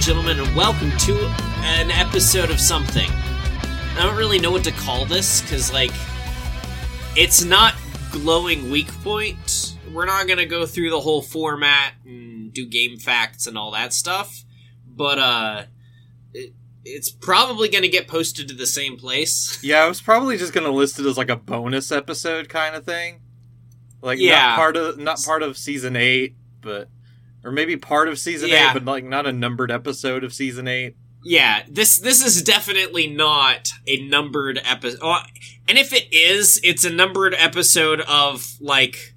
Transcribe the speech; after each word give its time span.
and 0.00 0.06
gentlemen, 0.06 0.40
and 0.40 0.56
welcome 0.56 0.90
to 0.96 1.14
an 1.62 1.90
episode 1.90 2.50
of 2.50 2.58
something. 2.58 3.10
I 3.10 4.02
don't 4.02 4.16
really 4.16 4.38
know 4.38 4.50
what 4.50 4.64
to 4.64 4.72
call 4.72 5.04
this 5.04 5.42
because, 5.42 5.70
like, 5.74 5.90
it's 7.16 7.44
not 7.44 7.74
glowing 8.10 8.70
weak 8.70 8.88
point. 9.04 9.76
We're 9.92 10.06
not 10.06 10.26
gonna 10.26 10.46
go 10.46 10.64
through 10.64 10.88
the 10.88 11.00
whole 11.00 11.20
format 11.20 11.92
and 12.06 12.50
do 12.50 12.64
game 12.64 12.96
facts 12.98 13.46
and 13.46 13.58
all 13.58 13.72
that 13.72 13.92
stuff, 13.92 14.42
but 14.86 15.18
uh, 15.18 15.64
it, 16.32 16.54
it's 16.82 17.10
probably 17.10 17.68
gonna 17.68 17.88
get 17.88 18.08
posted 18.08 18.48
to 18.48 18.54
the 18.54 18.66
same 18.66 18.96
place. 18.96 19.58
Yeah, 19.62 19.84
I 19.84 19.86
was 19.86 20.00
probably 20.00 20.38
just 20.38 20.54
gonna 20.54 20.70
list 20.70 20.98
it 20.98 21.04
as 21.04 21.18
like 21.18 21.28
a 21.28 21.36
bonus 21.36 21.92
episode 21.92 22.48
kind 22.48 22.74
of 22.74 22.86
thing. 22.86 23.20
Like 24.00 24.18
Yeah. 24.18 24.46
not 24.46 24.56
part 24.56 24.76
of 24.78 24.98
not 24.98 25.22
part 25.22 25.42
of 25.42 25.58
season 25.58 25.94
eight, 25.94 26.36
but 26.62 26.88
or 27.44 27.50
maybe 27.52 27.76
part 27.76 28.08
of 28.08 28.18
season 28.18 28.48
Yeah. 28.50 28.70
eight, 28.70 28.74
but 28.74 28.84
like 28.84 29.04
not 29.04 29.26
a 29.26 29.32
numbered 29.32 29.70
episode 29.70 30.24
of 30.24 30.32
season 30.32 30.68
eight. 30.68 30.96
Yeah, 31.22 31.62
this 31.68 31.98
this 31.98 32.22
is 32.24 32.42
definitely 32.42 33.06
not 33.06 33.68
a 33.86 34.00
numbered 34.08 34.60
episode. 34.64 35.00
Oh, 35.02 35.18
and 35.68 35.76
if 35.78 35.92
it 35.92 36.12
is, 36.12 36.58
it's 36.64 36.84
a 36.84 36.90
numbered 36.90 37.34
episode 37.34 38.00
of 38.02 38.54
like 38.58 39.14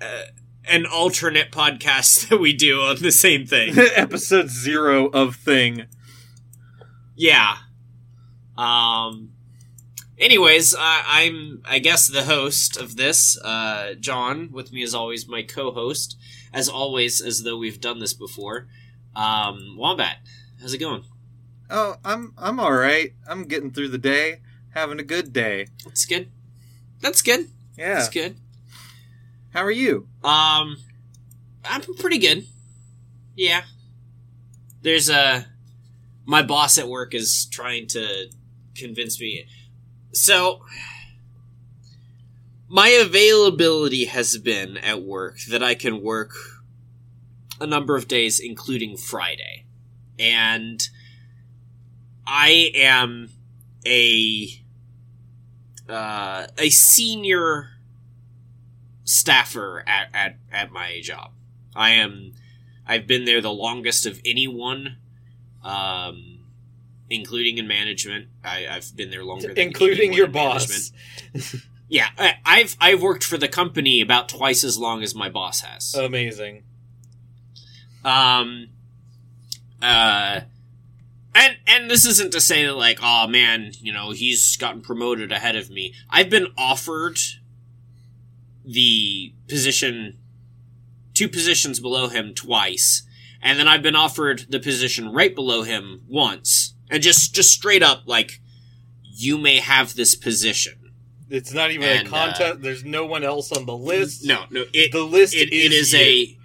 uh, 0.00 0.22
an 0.64 0.86
alternate 0.86 1.52
podcast 1.52 2.28
that 2.30 2.40
we 2.40 2.54
do 2.54 2.80
on 2.80 2.96
the 3.02 3.12
same 3.12 3.44
thing. 3.46 3.74
episode 3.94 4.48
zero 4.48 5.08
of 5.08 5.36
thing. 5.36 5.84
yeah. 7.14 7.56
Um. 8.56 9.30
Anyways, 10.18 10.74
I, 10.78 11.02
I'm 11.06 11.62
I 11.64 11.78
guess 11.78 12.06
the 12.06 12.22
host 12.24 12.76
of 12.76 12.96
this, 12.96 13.36
uh, 13.42 13.94
Jon. 13.98 14.50
With 14.52 14.72
me 14.72 14.82
as 14.82 14.94
always, 14.94 15.26
my 15.28 15.42
co-host, 15.42 16.16
as 16.52 16.68
always, 16.68 17.20
as 17.20 17.42
though 17.42 17.56
we've 17.56 17.80
done 17.80 17.98
this 17.98 18.14
before. 18.14 18.66
Um, 19.14 19.76
Wombat, 19.76 20.18
how's 20.60 20.74
it 20.74 20.78
going? 20.78 21.04
Oh, 21.70 21.96
I'm 22.04 22.34
I'm 22.36 22.60
all 22.60 22.72
right. 22.72 23.12
I'm 23.26 23.44
getting 23.44 23.70
through 23.70 23.88
the 23.88 23.98
day, 23.98 24.40
having 24.70 25.00
a 25.00 25.04
good 25.04 25.32
day. 25.32 25.68
That's 25.84 26.04
good. 26.04 26.30
That's 27.00 27.22
good. 27.22 27.48
Yeah. 27.76 27.94
That's 27.94 28.08
good. 28.08 28.36
How 29.50 29.64
are 29.64 29.70
you? 29.70 30.08
Um, 30.22 30.78
I'm 31.64 31.82
pretty 31.98 32.18
good. 32.18 32.46
Yeah. 33.34 33.62
There's 34.82 35.08
a 35.10 35.46
my 36.24 36.42
boss 36.42 36.78
at 36.78 36.88
work 36.88 37.14
is 37.14 37.46
trying 37.46 37.86
to 37.88 38.28
convince 38.74 39.20
me. 39.20 39.46
So 40.12 40.60
my 42.72 42.88
availability 42.88 44.06
has 44.06 44.38
been 44.38 44.78
at 44.78 45.02
work 45.02 45.36
that 45.50 45.62
I 45.62 45.74
can 45.74 46.02
work 46.02 46.32
a 47.60 47.66
number 47.66 47.96
of 47.96 48.08
days 48.08 48.40
including 48.40 48.96
Friday. 48.96 49.66
And 50.18 50.82
I 52.26 52.70
am 52.74 53.28
a 53.84 54.48
uh, 55.86 56.46
a 56.56 56.70
senior 56.70 57.72
staffer 59.04 59.84
at, 59.86 60.08
at, 60.14 60.36
at 60.50 60.70
my 60.70 61.02
job. 61.02 61.32
I 61.76 61.90
am 61.90 62.32
I've 62.86 63.06
been 63.06 63.26
there 63.26 63.42
the 63.42 63.52
longest 63.52 64.06
of 64.06 64.18
anyone, 64.24 64.96
um, 65.62 66.38
including 67.10 67.58
in 67.58 67.68
management. 67.68 68.28
I, 68.42 68.66
I've 68.66 68.96
been 68.96 69.10
there 69.10 69.24
longer, 69.24 69.48
than 69.48 69.58
including 69.58 70.14
your 70.14 70.26
boss. 70.26 70.90
Yeah, 71.92 72.08
I, 72.16 72.36
I've 72.46 72.74
I've 72.80 73.02
worked 73.02 73.22
for 73.22 73.36
the 73.36 73.48
company 73.48 74.00
about 74.00 74.26
twice 74.26 74.64
as 74.64 74.78
long 74.78 75.02
as 75.02 75.14
my 75.14 75.28
boss 75.28 75.60
has. 75.60 75.94
Amazing. 75.94 76.62
Um, 78.02 78.70
uh, 79.82 80.40
and 81.34 81.56
and 81.66 81.90
this 81.90 82.06
isn't 82.06 82.32
to 82.32 82.40
say 82.40 82.64
that 82.64 82.78
like, 82.78 83.00
oh 83.02 83.26
man, 83.28 83.72
you 83.78 83.92
know, 83.92 84.12
he's 84.12 84.56
gotten 84.56 84.80
promoted 84.80 85.32
ahead 85.32 85.54
of 85.54 85.68
me. 85.68 85.92
I've 86.08 86.30
been 86.30 86.46
offered 86.56 87.18
the 88.64 89.34
position, 89.46 90.16
two 91.12 91.28
positions 91.28 91.78
below 91.78 92.08
him 92.08 92.32
twice, 92.32 93.02
and 93.42 93.58
then 93.58 93.68
I've 93.68 93.82
been 93.82 93.96
offered 93.96 94.46
the 94.48 94.60
position 94.60 95.12
right 95.12 95.34
below 95.34 95.62
him 95.62 96.04
once, 96.08 96.72
and 96.88 97.02
just 97.02 97.34
just 97.34 97.50
straight 97.50 97.82
up 97.82 98.04
like, 98.06 98.40
you 99.02 99.36
may 99.36 99.58
have 99.58 99.94
this 99.94 100.14
position. 100.14 100.81
It's 101.32 101.50
not 101.50 101.70
even 101.70 101.88
And, 101.88 102.06
a 102.06 102.10
contest. 102.10 102.60
There's 102.60 102.84
no 102.84 103.06
one 103.06 103.24
else 103.24 103.52
on 103.52 103.64
the 103.64 103.74
list. 103.74 104.22
No, 104.22 104.44
no, 104.50 104.66
it 104.74 104.92
the 104.92 105.02
list 105.02 105.34
it, 105.34 105.50
is 105.50 105.64
it 105.64 105.72
is 105.72 105.92
you. 105.94 105.98
a 105.98 106.38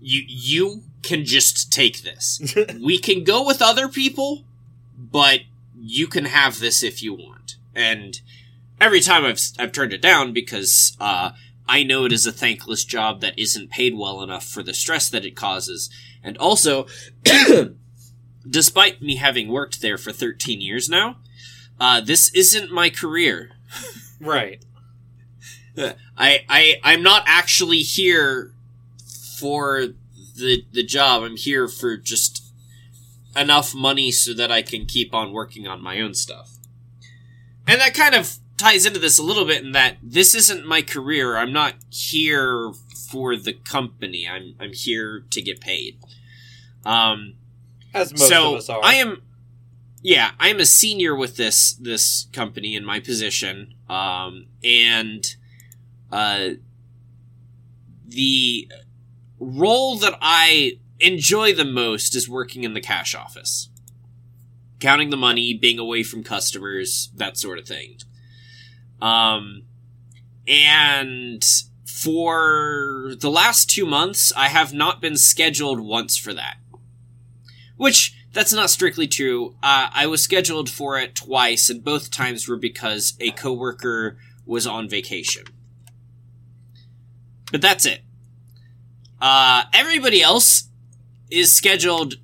you 0.00 0.22
you 0.26 0.82
can 1.04 1.24
just 1.24 1.72
take 1.72 2.02
this. 2.02 2.40
we 2.84 2.98
can 2.98 3.22
go 3.22 3.46
with 3.46 3.62
other 3.62 3.86
people, 3.86 4.44
but 4.98 5.42
you 5.76 6.08
can 6.08 6.24
have 6.24 6.58
this 6.58 6.82
if 6.82 7.00
you 7.00 7.14
want. 7.14 7.54
And 7.76 8.20
every 8.80 9.00
time 9.00 9.24
I've 9.24 9.40
I've 9.56 9.70
turned 9.70 9.92
it 9.92 10.02
down 10.02 10.32
because 10.32 10.96
uh, 10.98 11.30
I 11.68 11.84
know 11.84 12.04
it 12.04 12.12
is 12.12 12.26
a 12.26 12.32
thankless 12.32 12.84
job 12.84 13.20
that 13.20 13.38
isn't 13.38 13.70
paid 13.70 13.96
well 13.96 14.20
enough 14.20 14.44
for 14.44 14.64
the 14.64 14.74
stress 14.74 15.08
that 15.10 15.24
it 15.24 15.36
causes, 15.36 15.88
and 16.24 16.36
also, 16.38 16.88
despite 18.50 19.00
me 19.00 19.14
having 19.14 19.46
worked 19.46 19.80
there 19.80 19.96
for 19.96 20.10
13 20.10 20.60
years 20.60 20.88
now, 20.88 21.18
uh, 21.78 22.00
this 22.00 22.34
isn't 22.34 22.72
my 22.72 22.90
career. 22.90 23.51
Right. 24.20 24.64
I 25.76 26.44
I 26.48 26.80
I'm 26.82 27.02
not 27.02 27.24
actually 27.26 27.78
here 27.78 28.52
for 29.38 29.88
the 30.36 30.64
the 30.72 30.82
job. 30.82 31.22
I'm 31.22 31.36
here 31.36 31.68
for 31.68 31.96
just 31.96 32.42
enough 33.34 33.74
money 33.74 34.10
so 34.10 34.34
that 34.34 34.52
I 34.52 34.62
can 34.62 34.86
keep 34.86 35.14
on 35.14 35.32
working 35.32 35.66
on 35.66 35.82
my 35.82 36.00
own 36.00 36.14
stuff. 36.14 36.58
And 37.66 37.80
that 37.80 37.94
kind 37.94 38.14
of 38.14 38.36
ties 38.56 38.86
into 38.86 38.98
this 38.98 39.18
a 39.18 39.22
little 39.22 39.44
bit 39.44 39.64
in 39.64 39.72
that 39.72 39.96
this 40.02 40.34
isn't 40.34 40.66
my 40.66 40.82
career. 40.82 41.36
I'm 41.36 41.52
not 41.52 41.74
here 41.90 42.72
for 43.10 43.36
the 43.36 43.52
company. 43.52 44.28
I'm 44.28 44.54
I'm 44.60 44.72
here 44.72 45.24
to 45.30 45.42
get 45.42 45.60
paid. 45.60 45.98
Um 46.84 47.34
As 47.94 48.10
most 48.12 48.28
so 48.28 48.52
of 48.52 48.58
us 48.58 48.68
are. 48.68 48.80
I 48.82 48.94
am, 48.94 49.22
yeah, 50.02 50.32
I 50.40 50.48
am 50.48 50.58
a 50.58 50.66
senior 50.66 51.14
with 51.14 51.36
this 51.36 51.74
this 51.74 52.26
company 52.32 52.74
in 52.74 52.84
my 52.84 52.98
position, 52.98 53.74
um, 53.88 54.46
and 54.64 55.24
uh, 56.10 56.50
the 58.06 58.70
role 59.38 59.96
that 59.96 60.18
I 60.20 60.78
enjoy 60.98 61.54
the 61.54 61.64
most 61.64 62.16
is 62.16 62.28
working 62.28 62.64
in 62.64 62.74
the 62.74 62.80
cash 62.80 63.14
office, 63.14 63.70
counting 64.80 65.10
the 65.10 65.16
money, 65.16 65.54
being 65.54 65.78
away 65.78 66.02
from 66.02 66.24
customers, 66.24 67.10
that 67.14 67.38
sort 67.38 67.58
of 67.58 67.66
thing. 67.66 67.98
Um, 69.00 69.62
and 70.48 71.44
for 71.84 73.12
the 73.18 73.30
last 73.30 73.70
two 73.70 73.86
months, 73.86 74.32
I 74.36 74.48
have 74.48 74.74
not 74.74 75.00
been 75.00 75.16
scheduled 75.16 75.80
once 75.80 76.16
for 76.16 76.34
that. 76.34 76.56
Which 77.76 78.11
that's 78.32 78.52
not 78.52 78.70
strictly 78.70 79.06
true. 79.06 79.54
Uh, 79.62 79.88
I 79.92 80.06
was 80.06 80.22
scheduled 80.22 80.70
for 80.70 80.98
it 80.98 81.14
twice, 81.14 81.68
and 81.70 81.84
both 81.84 82.10
times 82.10 82.48
were 82.48 82.56
because 82.56 83.14
a 83.20 83.30
coworker 83.32 84.16
was 84.46 84.66
on 84.66 84.88
vacation. 84.88 85.44
But 87.50 87.60
that's 87.60 87.84
it. 87.86 88.00
Uh, 89.20 89.64
everybody 89.72 90.22
else 90.22 90.68
is 91.30 91.54
scheduled 91.54 92.14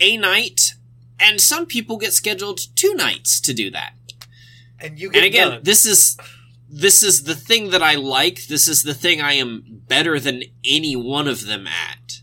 a 0.00 0.16
night, 0.16 0.74
and 1.18 1.40
some 1.40 1.66
people 1.66 1.96
get 1.98 2.12
scheduled 2.12 2.60
two 2.76 2.94
nights 2.94 3.40
to 3.40 3.52
do 3.52 3.70
that. 3.70 3.94
and 4.80 4.98
you 4.98 5.10
get 5.10 5.18
And 5.18 5.26
again, 5.26 5.50
done. 5.50 5.60
this 5.64 5.84
is 5.84 6.16
this 6.70 7.02
is 7.02 7.24
the 7.24 7.34
thing 7.34 7.70
that 7.70 7.82
I 7.82 7.94
like. 7.94 8.46
This 8.46 8.68
is 8.68 8.82
the 8.82 8.94
thing 8.94 9.20
I 9.20 9.32
am 9.32 9.82
better 9.88 10.20
than 10.20 10.42
any 10.64 10.94
one 10.96 11.26
of 11.26 11.46
them 11.46 11.66
at. 11.66 12.20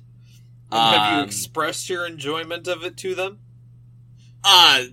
And 0.76 0.96
have 1.02 1.14
you 1.14 1.20
Um, 1.20 1.26
expressed 1.26 1.90
your 1.90 2.06
enjoyment 2.06 2.68
of 2.68 2.84
it 2.84 2.98
to 2.98 3.16
them? 3.16 3.40
uh 4.48 4.84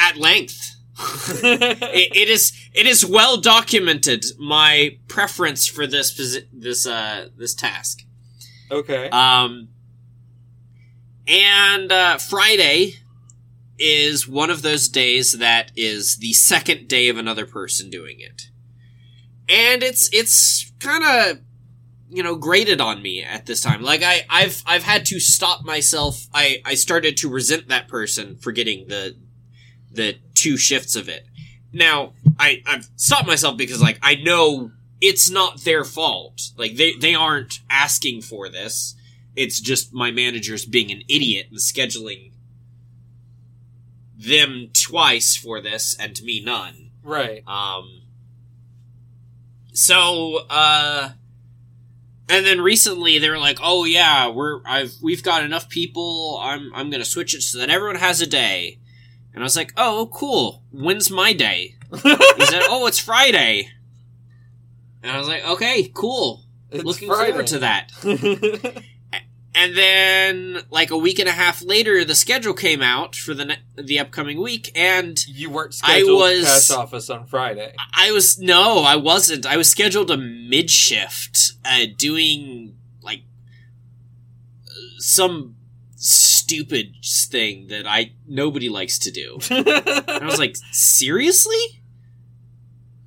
at 0.00 0.16
length 0.16 0.76
it, 1.42 2.16
it 2.16 2.28
is 2.30 2.52
it 2.72 2.86
is 2.86 3.04
well 3.04 3.36
documented 3.36 4.24
my 4.38 4.96
preference 5.08 5.66
for 5.66 5.86
this 5.86 6.14
this 6.52 6.86
uh 6.86 7.28
this 7.36 7.54
task 7.54 8.00
okay. 8.70 9.10
um 9.10 9.68
and 11.28 11.92
uh 11.92 12.16
friday 12.16 12.94
is 13.78 14.26
one 14.26 14.48
of 14.48 14.62
those 14.62 14.88
days 14.88 15.32
that 15.32 15.70
is 15.76 16.16
the 16.18 16.32
second 16.32 16.88
day 16.88 17.08
of 17.08 17.18
another 17.18 17.44
person 17.44 17.90
doing 17.90 18.20
it 18.20 18.48
and 19.48 19.82
it's 19.82 20.08
it's 20.14 20.72
kind 20.78 21.04
of 21.04 21.38
you 22.08 22.22
know 22.22 22.36
grated 22.36 22.80
on 22.80 23.02
me 23.02 23.22
at 23.22 23.46
this 23.46 23.60
time. 23.60 23.82
Like 23.82 24.02
i 24.02 24.22
i've 24.30 24.62
i've 24.66 24.82
had 24.82 25.06
to 25.06 25.20
stop 25.20 25.64
myself. 25.64 26.26
I 26.32 26.62
i 26.64 26.74
started 26.74 27.16
to 27.18 27.28
resent 27.28 27.68
that 27.68 27.88
person 27.88 28.36
for 28.36 28.52
getting 28.52 28.88
the 28.88 29.16
the 29.90 30.16
two 30.34 30.56
shifts 30.56 30.96
of 30.96 31.08
it. 31.08 31.26
Now 31.72 32.12
i 32.38 32.62
i've 32.66 32.88
stopped 32.96 33.26
myself 33.26 33.56
because 33.56 33.80
like 33.82 33.98
i 34.02 34.14
know 34.14 34.70
it's 35.00 35.30
not 35.30 35.64
their 35.64 35.84
fault. 35.84 36.50
Like 36.56 36.76
they 36.76 36.92
they 36.94 37.14
aren't 37.14 37.60
asking 37.70 38.22
for 38.22 38.48
this. 38.48 38.94
It's 39.36 39.60
just 39.60 39.92
my 39.92 40.10
manager's 40.10 40.64
being 40.64 40.90
an 40.92 41.02
idiot 41.08 41.48
and 41.50 41.58
scheduling 41.58 42.32
them 44.16 44.70
twice 44.72 45.36
for 45.36 45.60
this 45.60 45.96
and 45.98 46.20
me 46.22 46.42
none. 46.44 46.90
Right. 47.02 47.46
Um, 47.46 48.02
so, 49.72 50.40
uh, 50.48 51.10
and 52.28 52.44
then 52.46 52.60
recently 52.60 53.18
they 53.18 53.28
were 53.30 53.38
like, 53.38 53.58
"Oh 53.62 53.84
yeah, 53.84 54.28
we're 54.28 54.60
I've 54.66 54.94
we've 55.02 55.22
got 55.22 55.42
enough 55.44 55.68
people. 55.68 56.38
I'm 56.42 56.72
I'm 56.74 56.90
gonna 56.90 57.04
switch 57.04 57.34
it 57.34 57.42
so 57.42 57.58
that 57.58 57.70
everyone 57.70 57.96
has 57.96 58.20
a 58.20 58.26
day." 58.26 58.78
And 59.32 59.42
I 59.42 59.44
was 59.44 59.56
like, 59.56 59.72
"Oh, 59.76 60.10
cool. 60.12 60.62
When's 60.72 61.10
my 61.10 61.32
day?" 61.32 61.76
He 61.92 61.98
said, 61.98 62.62
"Oh, 62.68 62.86
it's 62.86 62.98
Friday." 62.98 63.68
And 65.02 65.12
I 65.12 65.18
was 65.18 65.28
like, 65.28 65.44
"Okay, 65.44 65.90
cool. 65.94 66.44
It's 66.70 66.84
Looking 66.84 67.08
Friday. 67.08 67.30
forward 67.32 67.46
to 67.48 67.58
that." 67.60 67.90
And 69.56 69.76
then, 69.76 70.62
like 70.70 70.90
a 70.90 70.96
week 70.98 71.20
and 71.20 71.28
a 71.28 71.32
half 71.32 71.62
later, 71.64 72.04
the 72.04 72.16
schedule 72.16 72.54
came 72.54 72.82
out 72.82 73.14
for 73.14 73.34
the 73.34 73.44
ne- 73.44 73.58
the 73.76 74.00
upcoming 74.00 74.40
week, 74.42 74.72
and 74.74 75.16
you 75.28 75.48
weren't 75.48 75.76
I 75.84 76.00
scheduled 76.00 76.20
was- 76.20 76.44
cash 76.44 76.70
office 76.76 77.08
on 77.08 77.26
Friday. 77.26 77.72
I 77.94 78.10
was 78.10 78.36
no, 78.38 78.80
I 78.80 78.96
wasn't. 78.96 79.46
I 79.46 79.56
was 79.56 79.70
scheduled 79.70 80.10
a 80.10 80.16
mid 80.16 80.70
shift, 80.70 81.52
uh, 81.64 81.84
doing 81.96 82.74
like 83.00 83.22
some 84.98 85.54
stupid 85.96 86.94
thing 87.30 87.68
that 87.68 87.86
I 87.86 88.12
nobody 88.26 88.68
likes 88.68 88.98
to 89.00 89.10
do. 89.10 89.38
And 89.50 89.68
I 89.68 90.24
was 90.24 90.38
like, 90.38 90.56
seriously? 90.72 91.80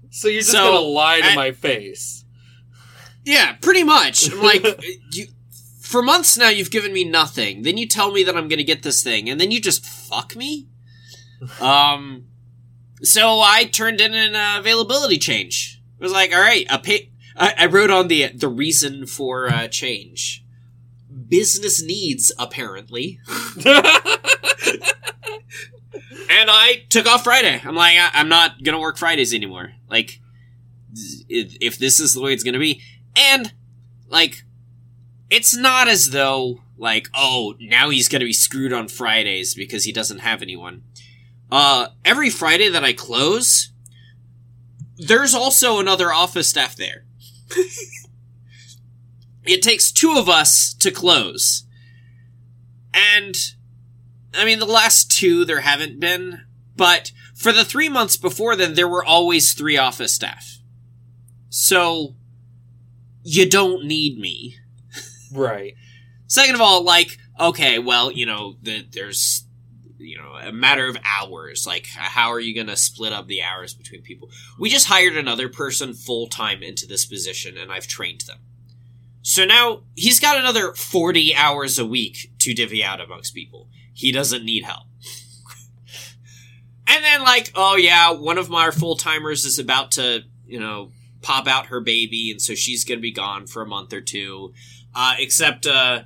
so 0.09 0.27
you're 0.29 0.39
just 0.41 0.51
So, 0.51 0.59
gonna 0.63 0.79
lie 0.79 1.19
to 1.21 1.27
I- 1.31 1.35
my 1.35 1.51
face. 1.51 2.23
Yeah, 3.25 3.53
pretty 3.61 3.83
much. 3.83 4.31
I'm 4.31 4.41
like, 4.41 4.63
you 5.11 5.27
for 5.87 6.01
months 6.01 6.37
now 6.37 6.49
you've 6.49 6.71
given 6.71 6.93
me 6.93 7.03
nothing. 7.03 7.61
Then 7.63 7.77
you 7.77 7.87
tell 7.87 8.11
me 8.11 8.23
that 8.23 8.35
I'm 8.35 8.47
going 8.47 8.57
to 8.59 8.63
get 8.63 8.83
this 8.83 9.01
thing, 9.03 9.29
and 9.29 9.39
then 9.39 9.51
you 9.51 9.59
just 9.61 9.85
fuck 9.85 10.35
me. 10.35 10.67
Um, 11.61 12.25
so 13.03 13.39
I 13.41 13.65
turned 13.65 14.01
in 14.01 14.15
an 14.15 14.35
uh, 14.35 14.55
availability 14.59 15.19
change. 15.19 15.79
It 15.99 16.03
was 16.03 16.11
like, 16.11 16.33
all 16.33 16.41
right, 16.41 16.65
a 16.67 16.79
pay. 16.79 17.11
I, 17.35 17.53
I 17.59 17.65
wrote 17.67 17.91
on 17.91 18.07
the 18.07 18.29
the 18.29 18.47
reason 18.47 19.05
for 19.05 19.47
uh, 19.47 19.67
change. 19.67 20.43
Business 21.29 21.79
needs, 21.83 22.31
apparently. 22.39 23.19
And 26.29 26.49
I 26.51 26.83
took 26.89 27.05
off 27.07 27.23
Friday. 27.23 27.61
I'm 27.63 27.75
like, 27.75 27.97
I- 27.97 28.11
I'm 28.13 28.29
not 28.29 28.63
gonna 28.63 28.79
work 28.79 28.97
Fridays 28.97 29.33
anymore. 29.33 29.73
Like, 29.89 30.19
if, 31.29 31.55
if 31.61 31.77
this 31.77 31.99
is 31.99 32.13
the 32.13 32.21
way 32.21 32.33
it's 32.33 32.43
gonna 32.43 32.59
be, 32.59 32.81
and 33.15 33.53
like, 34.09 34.43
it's 35.29 35.55
not 35.55 35.87
as 35.87 36.11
though 36.11 36.61
like, 36.77 37.09
oh, 37.13 37.55
now 37.59 37.89
he's 37.89 38.07
gonna 38.07 38.25
be 38.25 38.33
screwed 38.33 38.73
on 38.73 38.87
Fridays 38.87 39.55
because 39.55 39.83
he 39.83 39.91
doesn't 39.91 40.19
have 40.19 40.41
anyone. 40.41 40.83
Uh, 41.51 41.87
every 42.03 42.29
Friday 42.29 42.69
that 42.69 42.83
I 42.83 42.93
close, 42.93 43.71
there's 44.97 45.33
also 45.33 45.79
another 45.79 46.11
office 46.11 46.49
staff 46.49 46.75
there. 46.75 47.05
it 49.45 49.61
takes 49.61 49.91
two 49.91 50.15
of 50.17 50.27
us 50.29 50.73
to 50.75 50.91
close, 50.91 51.65
and 52.93 53.35
I 54.33 54.45
mean, 54.45 54.59
the 54.59 54.65
last 54.65 55.11
two 55.11 55.45
there 55.45 55.61
haven't 55.61 55.99
been, 55.99 56.41
but 56.75 57.11
for 57.33 57.51
the 57.51 57.65
three 57.65 57.89
months 57.89 58.17
before 58.17 58.55
then, 58.55 58.75
there 58.75 58.87
were 58.87 59.05
always 59.05 59.53
three 59.53 59.77
office 59.77 60.13
staff. 60.13 60.59
So, 61.49 62.15
you 63.23 63.49
don't 63.49 63.85
need 63.85 64.19
me. 64.19 64.57
Right. 65.31 65.75
Second 66.27 66.55
of 66.55 66.61
all, 66.61 66.83
like, 66.83 67.17
okay, 67.39 67.79
well, 67.79 68.11
you 68.11 68.25
know, 68.25 68.55
the, 68.61 68.85
there's, 68.91 69.45
you 69.97 70.17
know, 70.17 70.33
a 70.33 70.51
matter 70.51 70.87
of 70.87 70.97
hours. 71.05 71.65
Like, 71.65 71.87
how 71.87 72.31
are 72.31 72.39
you 72.39 72.53
going 72.53 72.67
to 72.67 72.75
split 72.75 73.13
up 73.13 73.27
the 73.27 73.41
hours 73.41 73.73
between 73.73 74.01
people? 74.01 74.29
We 74.59 74.69
just 74.69 74.87
hired 74.87 75.15
another 75.15 75.49
person 75.49 75.93
full 75.93 76.27
time 76.27 76.61
into 76.61 76.85
this 76.85 77.05
position, 77.05 77.57
and 77.57 77.71
I've 77.71 77.87
trained 77.87 78.21
them. 78.21 78.39
So 79.21 79.45
now 79.45 79.83
he's 79.95 80.19
got 80.19 80.37
another 80.37 80.73
40 80.73 81.35
hours 81.35 81.77
a 81.77 81.85
week 81.85 82.31
to 82.39 82.53
divvy 82.53 82.83
out 82.83 83.01
amongst 83.01 83.33
people. 83.33 83.67
He 83.93 84.11
doesn't 84.11 84.45
need 84.45 84.63
help. 84.63 84.85
and 86.87 87.03
then, 87.03 87.23
like, 87.23 87.51
oh 87.55 87.75
yeah, 87.75 88.11
one 88.11 88.37
of 88.37 88.49
my 88.49 88.71
full 88.71 88.95
timers 88.95 89.43
is 89.43 89.59
about 89.59 89.91
to, 89.91 90.23
you 90.45 90.59
know, 90.59 90.91
pop 91.21 91.47
out 91.47 91.65
her 91.67 91.81
baby, 91.81 92.31
and 92.31 92.41
so 92.41 92.55
she's 92.55 92.85
going 92.85 92.99
to 92.99 93.01
be 93.01 93.11
gone 93.11 93.47
for 93.47 93.61
a 93.61 93.67
month 93.67 93.91
or 93.91 94.01
two. 94.01 94.53
Uh, 94.99 95.13
except, 95.19 95.67
uh, 95.67 96.01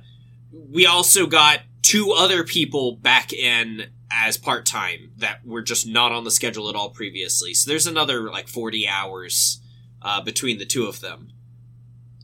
we 0.52 0.84
also 0.84 1.26
got 1.26 1.60
two 1.80 2.12
other 2.12 2.44
people 2.44 2.96
back 2.96 3.32
in 3.32 3.84
as 4.12 4.36
part 4.36 4.66
time 4.66 5.12
that 5.16 5.46
were 5.46 5.62
just 5.62 5.86
not 5.86 6.12
on 6.12 6.24
the 6.24 6.30
schedule 6.30 6.68
at 6.68 6.74
all 6.74 6.90
previously. 6.90 7.54
So 7.54 7.70
there's 7.70 7.86
another 7.86 8.30
like 8.30 8.48
40 8.48 8.86
hours 8.86 9.62
uh, 10.02 10.20
between 10.20 10.58
the 10.58 10.66
two 10.66 10.84
of 10.84 11.00
them. 11.00 11.32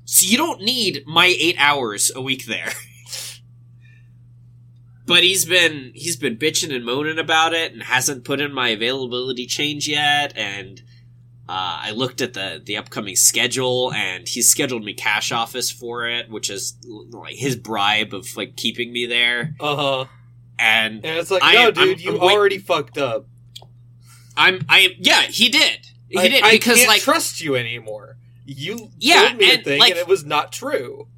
So 0.04 0.26
you 0.26 0.36
don't 0.36 0.60
need 0.60 1.04
my 1.06 1.34
eight 1.38 1.56
hours 1.58 2.12
a 2.14 2.20
week 2.20 2.44
there. 2.44 2.68
but 5.06 5.22
he's 5.22 5.46
been 5.46 5.92
he's 5.94 6.16
been 6.16 6.36
bitching 6.36 6.74
and 6.74 6.84
moaning 6.84 7.18
about 7.18 7.54
it 7.54 7.72
and 7.72 7.82
hasn't 7.82 8.24
put 8.24 8.42
in 8.42 8.52
my 8.52 8.68
availability 8.68 9.46
change 9.46 9.88
yet 9.88 10.36
and 10.36 10.82
uh, 11.48 11.80
I 11.82 11.92
looked 11.92 12.20
at 12.20 12.34
the 12.34 12.60
the 12.64 12.76
upcoming 12.76 13.16
schedule, 13.16 13.92
and 13.92 14.28
he's 14.28 14.50
scheduled 14.50 14.84
me 14.84 14.92
cash 14.94 15.32
office 15.32 15.70
for 15.70 16.06
it, 16.06 16.30
which 16.30 16.50
is 16.50 16.76
like 17.10 17.36
his 17.36 17.56
bribe 17.56 18.12
of 18.14 18.36
like 18.36 18.56
keeping 18.56 18.92
me 18.92 19.06
there. 19.06 19.54
Uh 19.58 19.76
huh. 19.76 20.04
And 20.58 21.04
And 21.04 21.16
it's 21.18 21.30
like, 21.30 21.42
I 21.42 21.54
no, 21.54 21.70
dude, 21.70 21.88
I'm- 21.88 21.96
you 21.98 22.14
I'm 22.16 22.20
wait- 22.20 22.32
already 22.36 22.58
fucked 22.58 22.98
up. 22.98 23.26
I'm 24.36 24.60
I 24.68 24.80
am 24.80 24.90
yeah, 24.98 25.22
he 25.22 25.48
did. 25.48 25.86
He 26.08 26.18
I, 26.18 26.28
did 26.28 26.42
I 26.44 26.50
because 26.52 26.76
can't 26.78 26.88
like 26.88 27.02
trust 27.02 27.40
you 27.40 27.54
anymore. 27.56 28.16
You 28.44 28.90
Yeah, 28.98 29.28
told 29.28 29.38
me 29.38 29.50
a 29.50 29.54
and, 29.54 29.64
thing, 29.64 29.80
like- 29.80 29.90
and 29.90 29.98
it 29.98 30.08
was 30.08 30.24
not 30.24 30.52
true. 30.52 31.08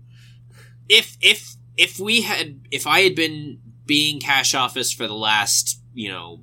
if 0.88 1.16
if 1.20 1.54
if 1.76 1.98
we 1.98 2.22
had 2.22 2.60
if 2.70 2.86
I 2.86 3.00
had 3.00 3.14
been 3.14 3.60
being 3.86 4.20
cash 4.20 4.54
office 4.54 4.92
for 4.92 5.06
the 5.06 5.14
last 5.14 5.80
you 5.94 6.08
know 6.10 6.42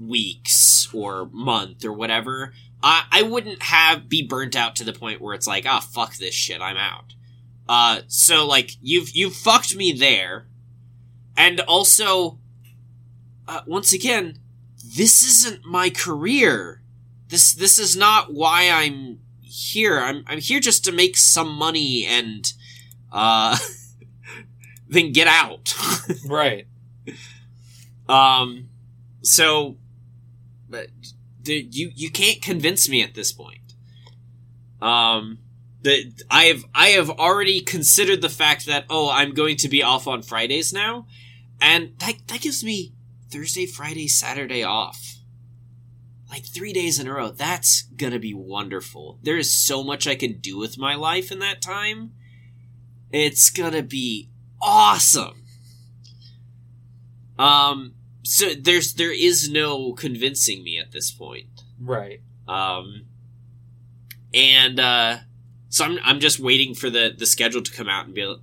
weeks 0.00 0.88
or 0.92 1.28
month 1.32 1.84
or 1.84 1.92
whatever, 1.92 2.52
I 2.82 3.04
I 3.10 3.22
wouldn't 3.22 3.62
have 3.62 4.08
be 4.08 4.26
burnt 4.26 4.56
out 4.56 4.76
to 4.76 4.84
the 4.84 4.92
point 4.92 5.20
where 5.20 5.34
it's 5.34 5.46
like 5.46 5.66
ah 5.66 5.80
fuck 5.80 6.16
this 6.16 6.34
shit 6.34 6.60
I'm 6.60 6.76
out. 6.76 7.14
Uh, 7.68 8.00
so 8.06 8.46
like 8.46 8.72
you've 8.80 9.10
you've 9.10 9.36
fucked 9.36 9.76
me 9.76 9.92
there, 9.92 10.46
and 11.36 11.60
also, 11.60 12.38
uh, 13.46 13.60
once 13.66 13.92
again, 13.92 14.38
this 14.96 15.22
isn't 15.22 15.64
my 15.66 15.90
career. 15.90 16.82
This 17.28 17.52
this 17.54 17.78
is 17.78 17.94
not 17.94 18.32
why 18.32 18.70
I'm 18.70 19.20
here. 19.42 19.98
I'm 19.98 20.24
I'm 20.26 20.38
here 20.38 20.60
just 20.60 20.84
to 20.84 20.92
make 20.92 21.16
some 21.18 21.52
money 21.52 22.06
and 22.06 22.50
uh 23.12 23.58
then 24.88 25.12
get 25.12 25.26
out. 25.26 25.74
Right. 26.26 26.66
um 28.08 28.68
so 29.22 29.76
but 30.70 30.88
you 31.54 31.90
you 31.94 32.10
can't 32.10 32.42
convince 32.42 32.88
me 32.88 33.02
at 33.02 33.14
this 33.14 33.32
point. 33.32 33.74
Um 34.80 35.38
I 36.30 36.44
have 36.44 36.64
I 36.74 36.88
have 36.88 37.10
already 37.10 37.60
considered 37.60 38.20
the 38.20 38.28
fact 38.28 38.66
that 38.66 38.84
oh 38.90 39.10
I'm 39.10 39.34
going 39.34 39.56
to 39.58 39.68
be 39.68 39.82
off 39.82 40.06
on 40.06 40.22
Fridays 40.22 40.72
now 40.72 41.06
and 41.60 41.98
that 41.98 42.16
that 42.26 42.40
gives 42.40 42.64
me 42.64 42.92
Thursday, 43.30 43.66
Friday, 43.66 44.08
Saturday 44.08 44.62
off. 44.62 45.16
Like 46.30 46.44
3 46.44 46.74
days 46.74 46.98
in 46.98 47.08
a 47.08 47.14
row. 47.14 47.30
That's 47.30 47.84
to 48.12 48.18
be 48.18 48.34
wonderful. 48.34 49.18
There 49.22 49.38
is 49.38 49.54
so 49.54 49.82
much 49.82 50.06
I 50.06 50.14
can 50.14 50.38
do 50.40 50.58
with 50.58 50.76
my 50.78 50.94
life 50.94 51.32
in 51.32 51.38
that 51.38 51.62
time. 51.62 52.12
It's 53.10 53.50
to 53.72 53.82
be 53.82 54.28
awesome. 54.60 55.44
Um 57.38 57.94
so 58.28 58.50
there's 58.52 58.92
there 58.92 59.10
is 59.10 59.48
no 59.48 59.94
convincing 59.94 60.62
me 60.62 60.78
at 60.78 60.92
this 60.92 61.10
point. 61.10 61.46
Right. 61.80 62.20
Um, 62.46 63.06
and 64.34 64.78
uh, 64.78 65.18
so 65.70 65.86
I'm 65.86 65.98
I'm 66.04 66.20
just 66.20 66.38
waiting 66.38 66.74
for 66.74 66.90
the 66.90 67.10
the 67.16 67.24
schedule 67.24 67.62
to 67.62 67.72
come 67.72 67.88
out 67.88 68.04
and 68.04 68.14
be 68.14 68.36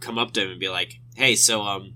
come 0.00 0.18
up 0.18 0.32
to 0.32 0.42
him 0.42 0.50
and 0.50 0.58
be 0.58 0.68
like, 0.68 0.98
hey, 1.14 1.36
so 1.36 1.62
um, 1.62 1.94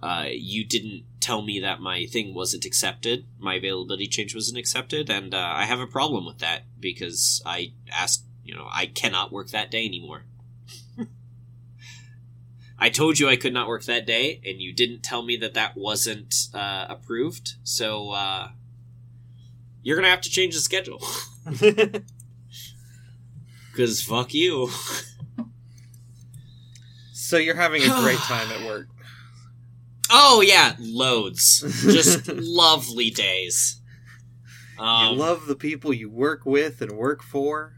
uh, 0.00 0.26
you 0.30 0.64
didn't 0.64 1.06
tell 1.18 1.42
me 1.42 1.58
that 1.58 1.80
my 1.80 2.06
thing 2.06 2.34
wasn't 2.34 2.64
accepted, 2.64 3.26
my 3.40 3.54
availability 3.54 4.06
change 4.06 4.32
wasn't 4.32 4.58
accepted, 4.58 5.10
and 5.10 5.34
uh, 5.34 5.52
I 5.56 5.64
have 5.64 5.80
a 5.80 5.88
problem 5.88 6.24
with 6.24 6.38
that 6.38 6.62
because 6.78 7.42
I 7.44 7.72
asked, 7.90 8.24
you 8.44 8.54
know, 8.54 8.68
I 8.70 8.86
cannot 8.86 9.32
work 9.32 9.48
that 9.48 9.72
day 9.72 9.84
anymore. 9.84 10.22
I 12.84 12.90
told 12.90 13.18
you 13.18 13.30
I 13.30 13.36
could 13.36 13.54
not 13.54 13.66
work 13.66 13.84
that 13.84 14.04
day, 14.04 14.42
and 14.44 14.60
you 14.60 14.70
didn't 14.70 15.02
tell 15.02 15.22
me 15.22 15.38
that 15.38 15.54
that 15.54 15.74
wasn't 15.74 16.34
uh, 16.52 16.84
approved. 16.90 17.54
So 17.62 18.10
uh, 18.10 18.48
you're 19.82 19.96
gonna 19.96 20.10
have 20.10 20.20
to 20.20 20.28
change 20.28 20.52
the 20.54 20.60
schedule 20.60 21.02
because 23.72 24.02
fuck 24.02 24.34
you. 24.34 24.68
So 27.14 27.38
you're 27.38 27.54
having 27.54 27.82
a 27.82 27.88
great 28.02 28.18
time 28.28 28.50
at 28.52 28.66
work. 28.66 28.88
Oh 30.10 30.42
yeah, 30.42 30.76
loads. 30.78 31.60
Just 31.84 32.28
lovely 32.34 33.08
days. 33.08 33.80
Um, 34.78 35.14
you 35.14 35.18
love 35.18 35.46
the 35.46 35.56
people 35.56 35.94
you 35.94 36.10
work 36.10 36.44
with 36.44 36.82
and 36.82 36.92
work 36.92 37.22
for. 37.22 37.72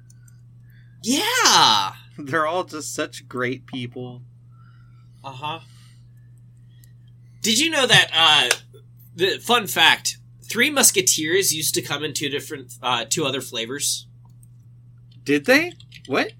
yeah. 1.04 1.92
They're 2.18 2.48
all 2.48 2.64
just 2.64 2.92
such 2.92 3.28
great 3.28 3.66
people. 3.68 4.22
Uh 5.26 5.32
huh. 5.32 5.58
Did 7.42 7.58
you 7.58 7.68
know 7.68 7.84
that? 7.84 8.10
Uh, 8.14 8.48
the 9.16 9.38
fun 9.40 9.66
fact: 9.66 10.18
Three 10.44 10.70
Musketeers 10.70 11.52
used 11.52 11.74
to 11.74 11.82
come 11.82 12.04
in 12.04 12.14
two 12.14 12.28
different, 12.28 12.74
uh, 12.80 13.06
two 13.10 13.24
other 13.26 13.40
flavors. 13.40 14.06
Did 15.24 15.46
they? 15.46 15.72
What? 16.06 16.32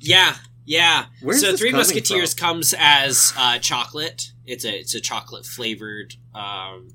Yeah, 0.00 0.34
yeah. 0.64 1.06
Where's 1.22 1.42
so 1.42 1.56
Three 1.56 1.70
Musketeers 1.70 2.34
comes 2.34 2.74
as 2.76 3.32
uh, 3.38 3.60
chocolate. 3.60 4.32
It's 4.44 4.64
a 4.64 4.80
it's 4.80 4.96
a 4.96 5.00
chocolate 5.00 5.46
flavored 5.46 6.16
um, 6.34 6.88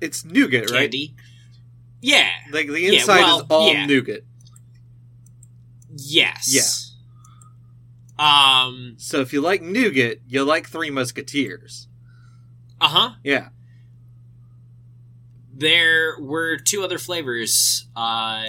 It's 0.00 0.24
nougat, 0.24 0.68
right? 0.72 0.92
Yeah. 2.00 2.28
Like 2.50 2.66
the 2.66 2.80
Yeah, 2.80 2.92
inside 2.94 3.20
well, 3.20 3.38
is 3.38 3.46
all 3.50 3.72
yeah. 3.72 3.86
nougat. 3.86 4.24
Yes. 5.96 6.89
Um. 8.20 8.94
So 8.98 9.20
if 9.20 9.32
you 9.32 9.40
like 9.40 9.62
nougat, 9.62 10.20
you 10.28 10.44
like 10.44 10.68
Three 10.68 10.90
Musketeers. 10.90 11.88
Uh 12.80 12.88
huh. 12.88 13.10
Yeah. 13.24 13.48
There 15.52 16.18
were 16.20 16.56
two 16.58 16.82
other 16.82 16.98
flavors. 16.98 17.88
Uh. 17.96 18.44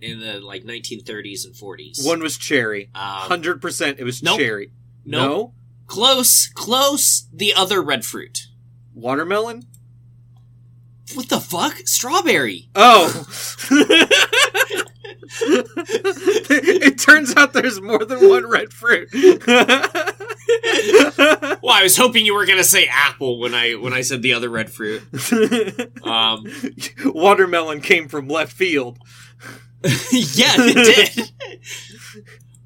In 0.00 0.20
the 0.20 0.38
like 0.40 0.64
1930s 0.64 1.46
and 1.46 1.54
40s. 1.54 2.04
One 2.06 2.20
was 2.20 2.36
cherry. 2.36 2.90
Um, 2.94 3.02
Hundred 3.30 3.62
percent, 3.62 3.98
it 3.98 4.04
was 4.04 4.22
nope. 4.22 4.38
cherry. 4.38 4.70
Nope. 5.06 5.22
No 5.28 5.54
Close, 5.86 6.46
close. 6.48 7.26
The 7.32 7.54
other 7.54 7.80
red 7.80 8.04
fruit. 8.04 8.48
watermelon. 8.94 9.62
What 11.14 11.28
the 11.30 11.40
fuck? 11.40 11.74
Strawberry. 11.86 12.68
Oh. 12.74 13.24
it 15.40 16.98
turns 16.98 17.34
out 17.36 17.52
there's 17.52 17.80
more 17.80 18.04
than 18.04 18.28
one 18.28 18.48
red 18.48 18.72
fruit. 18.72 19.08
Well, 21.62 21.72
I 21.72 21.82
was 21.82 21.96
hoping 21.96 22.26
you 22.26 22.34
were 22.34 22.44
gonna 22.46 22.62
say 22.64 22.86
apple 22.90 23.38
when 23.40 23.54
I 23.54 23.72
when 23.74 23.92
I 23.94 24.02
said 24.02 24.20
the 24.22 24.34
other 24.34 24.48
red 24.50 24.70
fruit. 24.70 25.02
Um, 26.04 26.44
Watermelon 27.06 27.80
came 27.80 28.08
from 28.08 28.28
left 28.28 28.52
field. 28.52 28.98
yeah, 29.82 30.52
it 30.58 31.14
did. 31.14 31.32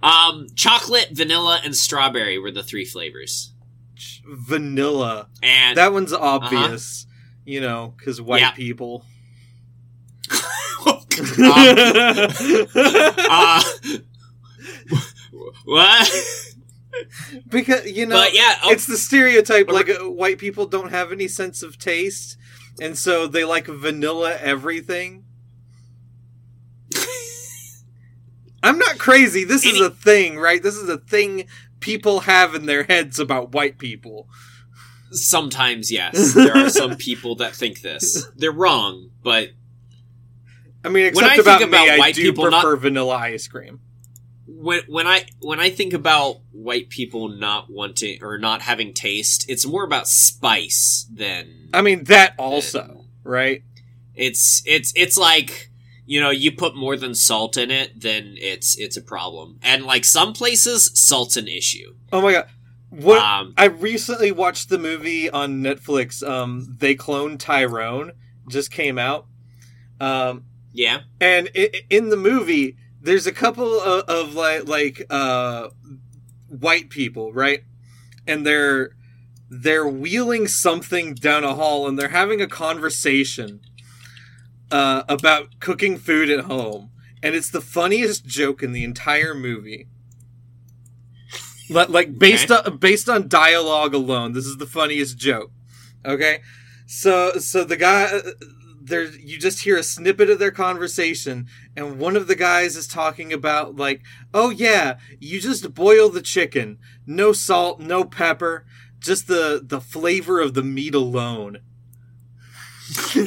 um, 0.03 0.47
chocolate, 0.57 1.11
vanilla, 1.13 1.61
and 1.65 1.77
strawberry 1.77 2.39
were 2.39 2.51
the 2.51 2.63
three 2.65 2.85
flavors. 2.85 3.53
Vanilla. 4.27 5.29
And 5.43 5.77
That 5.79 5.93
one's 5.93 6.13
obvious. 6.13 7.07
You 7.45 7.61
know, 7.61 7.95
because 7.97 8.21
white 8.21 8.41
Yeah. 8.41 8.51
people. 8.51 9.05
Um, 11.21 11.27
uh, 13.31 13.63
what? 15.65 16.21
because 17.49 17.91
you 17.91 18.07
know, 18.07 18.17
but 18.17 18.35
yeah, 18.35 18.57
oh, 18.65 18.71
it's 18.71 18.87
the 18.87 18.97
stereotype 18.97 19.71
like 19.71 19.89
uh, 19.89 20.11
white 20.11 20.39
people 20.39 20.67
don't 20.67 20.91
have 20.91 21.13
any 21.13 21.29
sense 21.29 21.63
of 21.63 21.79
taste, 21.79 22.37
and 22.81 22.97
so 22.97 23.27
they 23.27 23.45
like 23.45 23.67
vanilla 23.67 24.37
everything. 24.41 25.25
I'm 28.61 28.79
not 28.79 28.99
crazy. 28.99 29.45
This 29.45 29.65
is 29.65 29.81
a 29.81 29.91
thing, 29.91 30.37
right? 30.37 30.61
This 30.61 30.75
is 30.75 30.89
a 30.89 30.99
thing 30.99 31.47
people 31.79 32.21
have 32.21 32.57
in 32.57 32.67
their 32.67 32.83
heads 32.83 33.21
about 33.21 33.53
white 33.53 33.79
people. 33.79 34.29
sometimes 35.11 35.91
yes, 35.91 36.35
there 36.35 36.57
are 36.57 36.69
some 36.69 36.97
people 36.97 37.37
that 37.37 37.55
think 37.55 37.81
this. 37.81 38.27
They're 38.37 38.53
wrong, 38.53 39.11
but 39.23 39.51
I 40.85 40.89
mean, 40.89 41.13
When 41.15 41.25
except 41.25 41.31
I 41.31 41.35
about 41.37 41.59
think 41.61 41.71
me, 41.73 41.77
about 41.79 41.89
I 41.91 41.99
white 41.99 42.15
do 42.15 42.23
people 42.23 42.51
not- 42.51 42.63
prefer 42.63 42.77
vanilla 42.77 43.17
ice 43.17 43.49
cream. 43.49 43.81
when 44.47 44.81
when 44.89 45.07
I 45.07 45.27
when 45.41 45.61
I 45.61 45.71
think 45.71 45.93
about 45.93 46.41
white 46.53 46.89
people 46.89 47.29
not 47.29 47.71
wanting 47.71 48.23
or 48.23 48.39
not 48.39 48.63
having 48.63 48.95
taste, 48.95 49.45
it's 49.49 49.67
more 49.67 49.85
about 49.85 50.09
spice 50.09 51.07
than 51.13 51.69
I 51.75 51.83
mean, 51.83 52.05
that 52.05 52.35
also, 52.39 53.05
right? 53.25 53.63
it's 54.15 54.63
it's 54.67 54.93
it's 54.97 55.17
like 55.17 55.71
you 56.07 56.21
know 56.21 56.31
you 56.31 56.51
put 56.53 56.75
more 56.77 56.97
than 56.97 57.15
salt 57.15 57.57
in 57.57 57.71
it, 57.71 58.01
then 58.01 58.37
it's 58.39 58.77
it's 58.79 58.97
a 58.97 59.03
problem. 59.03 59.59
And 59.63 59.85
like 59.85 60.05
some 60.05 60.33
places, 60.33 60.91
salt's 60.95 61.37
an 61.37 61.49
issue. 61.49 61.95
Oh 62.13 62.21
my 62.23 62.33
god. 62.33 62.49
What 62.91 63.21
Um, 63.21 63.53
I 63.59 63.67
recently 63.67 64.33
watched 64.33 64.71
the 64.71 64.79
movie 64.79 65.29
on 65.29 65.63
Netflix. 65.63 66.27
Um, 66.27 66.75
They 66.79 66.95
Cloned 66.95 67.39
Tyrone. 67.39 68.13
Just 68.49 68.71
came 68.71 68.99
out. 68.99 69.27
Um, 70.01 70.45
yeah, 70.79 71.01
and 71.21 71.49
in 71.91 72.11
the 72.11 72.17
movie, 72.17 72.77
there's 73.01 73.27
a 73.27 73.33
couple 73.33 73.81
of, 73.81 74.05
of 74.05 74.35
like 74.35 74.69
like 74.69 75.05
uh, 75.11 75.71
white 76.47 76.89
people, 76.89 77.33
right? 77.33 77.65
And 78.29 78.47
they're 78.47 78.91
they're 79.51 79.89
wheeling 79.89 80.47
something 80.47 81.15
down 81.15 81.43
a 81.43 81.57
hall, 81.57 81.89
and 81.89 81.99
they're 81.99 82.11
having 82.11 82.41
a 82.41 82.47
conversation 82.47 83.61
uh, 84.71 85.03
about 85.09 85.59
cooking 85.59 85.99
food 85.99 86.31
at 86.31 86.45
home, 86.45 86.91
and 87.25 87.35
it's 87.35 87.51
the 87.51 87.61
funniest 87.61 88.25
joke 88.25 88.63
in 88.63 88.71
the 88.71 88.85
entire 88.85 89.35
movie. 89.35 89.89
Like, 91.69 91.89
like 91.89 92.19
based 92.21 92.53
on 92.53 92.77
based 92.77 93.09
on 93.09 93.27
dialogue 93.27 93.95
alone, 93.95 94.33
this 94.33 94.47
is 94.47 94.59
the 94.59 94.67
funniest 94.67 95.19
joke. 95.19 95.51
Okay, 96.07 96.39
so 96.87 97.33
so 97.33 97.65
the 97.65 97.77
guy 97.77 98.21
there, 98.89 99.05
you 99.05 99.39
just 99.39 99.63
hear 99.63 99.77
a 99.77 99.83
snippet 99.83 100.31
of 100.31 100.39
their 100.39 100.51
conversation, 100.51 101.47
and 101.77 101.99
one 101.99 102.17
of 102.17 102.27
the 102.27 102.35
guys 102.35 102.77
is 102.77 102.87
talking 102.87 103.33
about 103.33 103.77
like, 103.77 104.03
oh 104.35 104.51
yeah, 104.51 104.99
you 105.21 105.41
just 105.41 105.75
boil 105.75 106.09
the 106.09 106.23
chicken, 106.23 106.79
no 107.07 107.33
salt, 107.33 107.81
no 107.81 108.05
pepper, 108.05 108.67
just 108.99 109.27
the 109.27 109.61
the 109.63 109.81
flavor 109.81 110.41
of 110.41 110.55
the 110.55 110.63
meat 110.63 110.95
alone. 110.95 111.59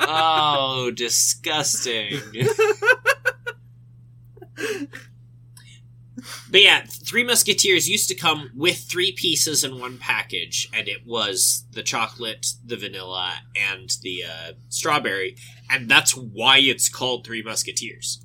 oh, 0.00 0.92
disgusting. 0.94 2.20
But 6.50 6.62
yeah, 6.62 6.82
Three 6.86 7.24
Musketeers 7.24 7.88
used 7.88 8.08
to 8.08 8.14
come 8.14 8.50
with 8.54 8.78
three 8.78 9.12
pieces 9.12 9.64
in 9.64 9.78
one 9.78 9.98
package, 9.98 10.68
and 10.72 10.88
it 10.88 11.06
was 11.06 11.64
the 11.72 11.82
chocolate, 11.82 12.46
the 12.64 12.76
vanilla, 12.76 13.34
and 13.56 13.90
the 14.02 14.24
uh, 14.24 14.52
strawberry, 14.68 15.36
and 15.70 15.88
that's 15.88 16.16
why 16.16 16.58
it's 16.58 16.88
called 16.88 17.24
Three 17.24 17.42
Musketeers. 17.42 18.24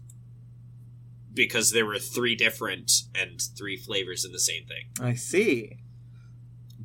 Because 1.34 1.72
there 1.72 1.86
were 1.86 2.00
three 2.00 2.36
different 2.36 2.92
and 3.13 3.42
three 3.58 3.77
flavors 3.77 4.24
in 4.25 4.32
the 4.32 4.39
same 4.39 4.65
thing. 4.65 4.86
I 5.01 5.13
see. 5.15 5.77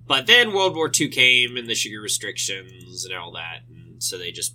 But 0.06 0.26
then 0.26 0.52
World 0.52 0.74
War 0.74 0.90
II 0.92 1.08
came, 1.08 1.56
and 1.56 1.68
the 1.68 1.74
sugar 1.74 2.00
restrictions 2.00 3.04
and 3.04 3.14
all 3.14 3.32
that, 3.32 3.60
and 3.68 4.02
so 4.02 4.18
they 4.18 4.32
just 4.32 4.54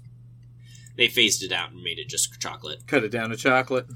they 0.98 1.08
phased 1.08 1.44
it 1.44 1.52
out 1.52 1.72
and 1.72 1.82
made 1.82 2.00
it 2.00 2.08
just 2.08 2.40
chocolate. 2.40 2.88
Cut 2.88 3.04
it 3.04 3.12
down 3.12 3.30
to 3.30 3.38
chocolate. 3.38 3.88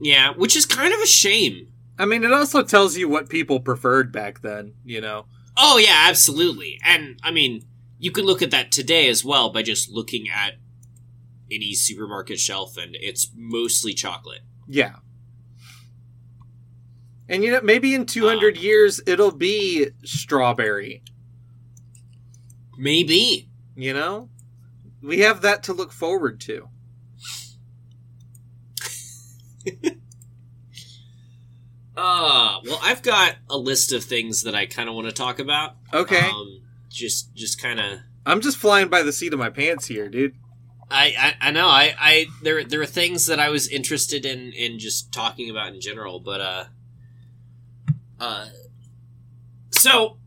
Yeah, 0.00 0.32
which 0.36 0.56
is 0.56 0.66
kind 0.66 0.92
of 0.92 1.00
a 1.00 1.06
shame. 1.06 1.68
I 1.98 2.04
mean, 2.04 2.24
it 2.24 2.32
also 2.32 2.62
tells 2.62 2.96
you 2.96 3.08
what 3.08 3.28
people 3.30 3.60
preferred 3.60 4.12
back 4.12 4.42
then. 4.42 4.74
You 4.84 5.00
know. 5.00 5.26
Oh 5.56 5.78
yeah, 5.78 6.04
absolutely. 6.08 6.78
And 6.84 7.18
I 7.22 7.30
mean, 7.30 7.62
you 7.98 8.10
could 8.10 8.26
look 8.26 8.42
at 8.42 8.50
that 8.50 8.70
today 8.70 9.08
as 9.08 9.24
well 9.24 9.50
by 9.50 9.62
just 9.62 9.90
looking 9.90 10.28
at 10.28 10.54
any 11.50 11.72
supermarket 11.72 12.38
shelf 12.38 12.76
and 12.76 12.94
it's 13.00 13.30
mostly 13.34 13.94
chocolate. 13.94 14.40
Yeah. 14.68 14.96
And 17.28 17.42
you 17.42 17.52
know, 17.52 17.60
maybe 17.62 17.94
in 17.94 18.04
200 18.06 18.56
Um, 18.58 18.62
years 18.62 19.00
it'll 19.06 19.32
be 19.32 19.88
strawberry, 20.04 21.02
Maybe. 22.76 23.48
you 23.74 23.94
know? 23.94 24.28
We 25.02 25.20
have 25.20 25.42
that 25.42 25.62
to 25.64 25.72
look 25.72 25.92
forward 25.92 26.40
to. 26.42 26.68
Uh, 31.96 32.60
well, 32.64 32.78
I've 32.82 33.00
got 33.02 33.36
a 33.48 33.56
list 33.56 33.90
of 33.92 34.04
things 34.04 34.42
that 34.42 34.54
I 34.54 34.66
kind 34.66 34.88
of 34.88 34.94
want 34.94 35.06
to 35.06 35.14
talk 35.14 35.38
about. 35.38 35.76
Okay. 35.94 36.20
Um, 36.20 36.60
just 36.90 37.34
just 37.34 37.60
kind 37.60 37.80
of 37.80 38.00
I'm 38.26 38.40
just 38.40 38.58
flying 38.58 38.88
by 38.88 39.02
the 39.02 39.12
seat 39.12 39.32
of 39.32 39.38
my 39.38 39.48
pants 39.48 39.86
here, 39.86 40.08
dude. 40.08 40.34
I, 40.90 41.14
I 41.18 41.48
I 41.48 41.50
know 41.52 41.66
I 41.66 41.94
I 41.98 42.26
there 42.42 42.62
there 42.64 42.82
are 42.82 42.86
things 42.86 43.26
that 43.26 43.40
I 43.40 43.48
was 43.48 43.66
interested 43.68 44.26
in 44.26 44.52
in 44.52 44.78
just 44.78 45.10
talking 45.10 45.48
about 45.48 45.72
in 45.72 45.80
general, 45.80 46.20
but 46.20 46.40
uh 46.40 46.64
uh 48.20 48.48
so 49.70 50.18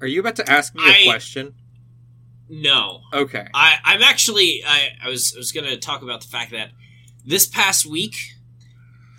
Are 0.00 0.06
you 0.06 0.20
about 0.20 0.36
to 0.36 0.50
ask 0.50 0.74
me 0.74 0.82
a 0.88 1.04
question? 1.04 1.54
No. 2.54 3.00
Okay. 3.14 3.46
I, 3.54 3.76
I'm 3.82 4.02
actually 4.02 4.62
I, 4.66 4.90
I 5.02 5.08
was 5.08 5.34
I 5.34 5.38
was 5.38 5.50
gonna 5.52 5.76
talk 5.78 6.02
about 6.02 6.20
the 6.20 6.28
fact 6.28 6.50
that 6.52 6.70
this 7.24 7.46
past 7.46 7.86
week 7.86 8.14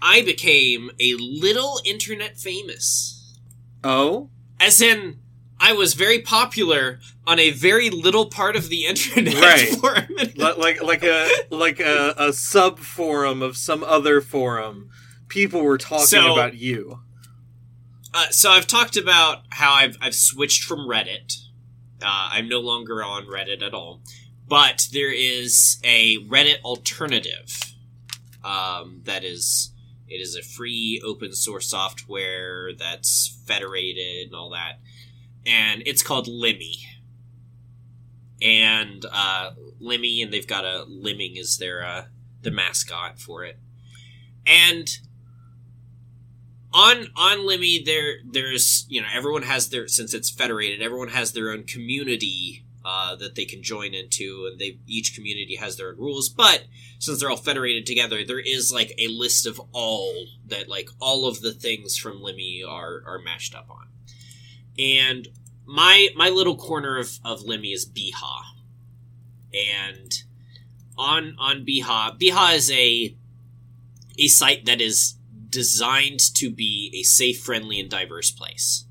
I 0.01 0.21
became 0.21 0.91
a 0.99 1.15
little 1.15 1.79
internet 1.83 2.37
famous. 2.37 3.39
Oh, 3.83 4.29
As 4.59 4.81
in, 4.81 5.19
I 5.59 5.73
was 5.73 5.93
very 5.93 6.19
popular 6.21 6.99
on 7.25 7.39
a 7.39 7.51
very 7.51 7.89
little 7.89 8.27
part 8.27 8.55
of 8.55 8.69
the 8.69 8.85
internet 8.85 9.33
Right. 9.41 9.69
for 9.79 9.93
a 9.93 10.07
minute. 10.09 10.37
Like 10.57 10.81
like 10.83 11.03
a 11.03 11.27
like 11.49 11.79
a, 11.79 12.13
a 12.17 12.33
sub 12.33 12.79
forum 12.79 13.41
of 13.41 13.57
some 13.57 13.83
other 13.83 14.21
forum. 14.21 14.89
People 15.27 15.61
were 15.63 15.77
talking 15.79 16.05
So- 16.05 16.33
about 16.33 16.53
you. 16.55 16.99
Uh, 18.15 18.27
so 18.29 18.51
I've 18.51 18.67
talked 18.67 18.95
about 18.95 19.39
how 19.49 19.73
I've 19.73 19.97
I've 19.99 20.13
switched 20.13 20.63
from 20.63 20.79
Reddit. 20.87 21.33
Uh, 22.03 22.29
I'm 22.31 22.49
no 22.49 22.59
longer 22.59 23.03
on 23.03 23.25
Reddit 23.25 23.61
at 23.61 23.73
all, 23.73 24.01
but 24.47 24.87
there 24.91 25.13
is 25.13 25.79
a 25.83 26.17
Reddit 26.19 26.61
alternative. 26.63 27.57
Um, 28.43 29.01
that 29.05 29.23
is, 29.23 29.71
it 30.09 30.17
is 30.17 30.35
a 30.35 30.41
free 30.41 31.01
open 31.05 31.33
source 31.33 31.69
software 31.69 32.73
that's 32.73 33.39
federated 33.45 34.27
and 34.27 34.35
all 34.35 34.49
that, 34.49 34.79
and 35.45 35.83
it's 35.85 36.03
called 36.03 36.27
Lemmy. 36.27 36.77
And 38.41 39.05
uh, 39.09 39.51
Lemmy, 39.79 40.21
and 40.21 40.33
they've 40.33 40.47
got 40.47 40.65
a 40.65 40.83
Lemming 40.87 41.37
is 41.37 41.57
their 41.57 41.85
uh, 41.85 42.05
the 42.41 42.51
mascot 42.51 43.17
for 43.19 43.45
it, 43.45 43.57
and 44.45 44.89
on 46.73 47.07
on 47.15 47.45
Lemmy 47.45 47.81
there 47.83 48.15
there's 48.25 48.85
you 48.89 49.01
know 49.01 49.07
everyone 49.13 49.43
has 49.43 49.69
their 49.69 49.87
since 49.87 50.13
it's 50.13 50.31
federated 50.31 50.81
everyone 50.81 51.09
has 51.09 51.33
their 51.33 51.51
own 51.51 51.63
community 51.63 52.65
uh, 52.85 53.15
that 53.15 53.35
they 53.35 53.45
can 53.45 53.63
join 53.63 53.93
into 53.93 54.49
and 54.51 54.59
they 54.59 54.77
each 54.87 55.15
community 55.15 55.55
has 55.55 55.77
their 55.77 55.89
own 55.89 55.97
rules 55.97 56.27
but 56.27 56.65
since 56.99 57.19
they're 57.19 57.29
all 57.29 57.37
federated 57.37 57.85
together 57.85 58.25
there 58.25 58.39
is 58.39 58.73
like 58.73 58.93
a 58.97 59.07
list 59.07 59.45
of 59.45 59.61
all 59.71 60.25
that 60.45 60.67
like 60.69 60.89
all 60.99 61.27
of 61.27 61.41
the 61.41 61.53
things 61.53 61.97
from 61.97 62.21
Lemmy 62.21 62.63
are 62.67 63.01
are 63.05 63.19
mashed 63.19 63.55
up 63.55 63.69
on. 63.69 63.87
And 64.77 65.27
my 65.65 66.09
my 66.15 66.29
little 66.29 66.55
corner 66.55 66.97
of 66.97 67.19
of 67.23 67.43
Lemmy 67.43 67.71
is 67.71 67.89
Beehaw. 67.89 68.43
And 69.53 70.11
on 70.97 71.35
on 71.39 71.65
Beehaw 71.65 72.19
Beehaw 72.19 72.55
is 72.55 72.71
a 72.71 73.15
a 74.17 74.27
site 74.27 74.65
that 74.65 74.81
is 74.81 75.15
designed 75.53 76.19
to 76.35 76.49
be 76.49 76.91
a 76.99 77.03
safe, 77.03 77.39
friendly, 77.41 77.79
and 77.79 77.89
diverse 77.89 78.31
place. 78.31 78.85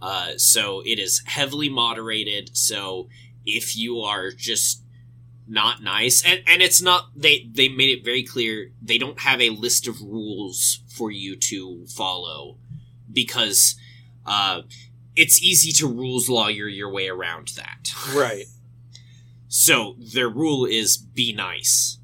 Uh, 0.00 0.36
so 0.36 0.82
it 0.84 0.98
is 0.98 1.22
heavily 1.26 1.68
moderated. 1.68 2.56
So 2.56 3.08
if 3.44 3.76
you 3.76 4.00
are 4.00 4.30
just 4.30 4.82
not 5.46 5.82
nice, 5.82 6.24
and, 6.24 6.42
and 6.46 6.62
it's 6.62 6.80
not 6.80 7.10
they 7.16 7.48
they 7.50 7.68
made 7.68 7.90
it 7.90 8.04
very 8.04 8.22
clear 8.22 8.70
they 8.80 8.98
don't 8.98 9.20
have 9.20 9.40
a 9.40 9.50
list 9.50 9.86
of 9.86 10.00
rules 10.00 10.80
for 10.88 11.10
you 11.10 11.36
to 11.36 11.86
follow 11.86 12.56
because 13.12 13.76
uh, 14.26 14.62
it's 15.16 15.42
easy 15.42 15.72
to 15.72 15.86
rules 15.86 16.28
lawyer 16.28 16.66
your 16.66 16.90
way 16.90 17.08
around 17.08 17.48
that. 17.56 17.92
Right. 18.14 18.44
So 19.56 19.94
their 20.00 20.28
rule 20.28 20.64
is 20.64 20.96
be 20.96 21.32
nice. 21.32 21.98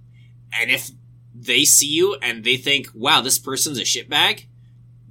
And 0.53 0.71
if 0.71 0.93
they 1.42 1.64
see 1.64 1.88
you 1.88 2.14
and 2.23 2.44
they 2.44 2.56
think, 2.56 2.88
"Wow, 2.94 3.20
this 3.20 3.38
person's 3.38 3.79
a 3.79 3.83
shitbag," 3.83 4.46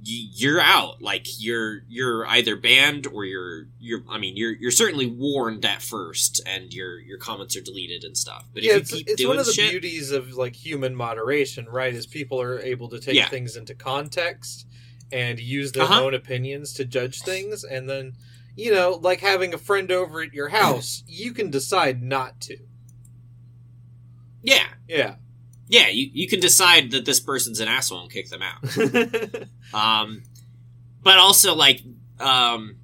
you're 0.02 0.60
out. 0.60 1.02
Like 1.02 1.26
you're 1.38 1.82
you're 1.88 2.26
either 2.26 2.56
banned 2.56 3.06
or 3.06 3.24
you're 3.24 3.66
you're. 3.78 4.02
I 4.08 4.18
mean, 4.18 4.36
you're 4.36 4.52
you're 4.52 4.70
certainly 4.70 5.06
warned 5.06 5.64
at 5.64 5.82
first, 5.82 6.40
and 6.46 6.72
your 6.72 6.98
your 7.00 7.18
comments 7.18 7.56
are 7.56 7.60
deleted 7.60 8.04
and 8.04 8.16
stuff. 8.16 8.46
But 8.54 8.62
yeah, 8.62 8.72
if 8.76 8.82
it's, 8.82 8.92
you 8.92 8.98
keep 8.98 9.08
it's 9.08 9.26
one 9.26 9.38
of 9.38 9.46
the 9.46 9.52
shit, 9.52 9.70
beauties 9.70 10.10
of 10.10 10.32
like 10.34 10.54
human 10.56 10.94
moderation, 10.94 11.66
right? 11.68 11.92
Is 11.94 12.06
people 12.06 12.40
are 12.40 12.60
able 12.60 12.88
to 12.90 12.98
take 12.98 13.14
Yeah. 13.16 13.28
things 13.28 13.56
into 13.56 13.74
context 13.74 14.66
and 15.12 15.38
use 15.40 15.72
their 15.72 15.82
Uh-huh. 15.82 16.04
own 16.04 16.14
opinions 16.14 16.72
to 16.74 16.84
judge 16.84 17.20
things, 17.22 17.64
and 17.64 17.88
then 17.90 18.12
you 18.56 18.72
know, 18.72 18.98
like 19.02 19.20
having 19.20 19.54
a 19.54 19.58
friend 19.58 19.90
over 19.90 20.22
at 20.22 20.32
your 20.32 20.48
house, 20.48 21.02
you 21.06 21.32
can 21.32 21.50
decide 21.50 22.02
not 22.02 22.40
to. 22.42 22.56
yeah, 24.42 24.66
Yeah. 24.88 25.16
Yeah, 25.70 25.88
you 25.88 26.10
you 26.12 26.28
can 26.28 26.40
decide 26.40 26.90
that 26.90 27.04
this 27.04 27.20
person's 27.20 27.60
an 27.60 27.68
asshole 27.68 28.02
and 28.02 28.10
kick 28.10 28.28
them 28.28 28.42
out. 28.42 28.58
Um, 29.72 30.24
but 31.00 31.18
also 31.18 31.54
like 31.54 31.80
um, 32.18 32.76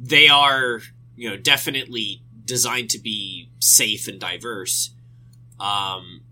they 0.00 0.26
are 0.28 0.80
you 1.14 1.30
know 1.30 1.36
definitely 1.36 2.22
designed 2.44 2.90
to 2.90 2.98
be 2.98 3.50
safe 3.60 4.08
and 4.08 4.18
diverse. 4.18 4.90
Um, 5.60 6.22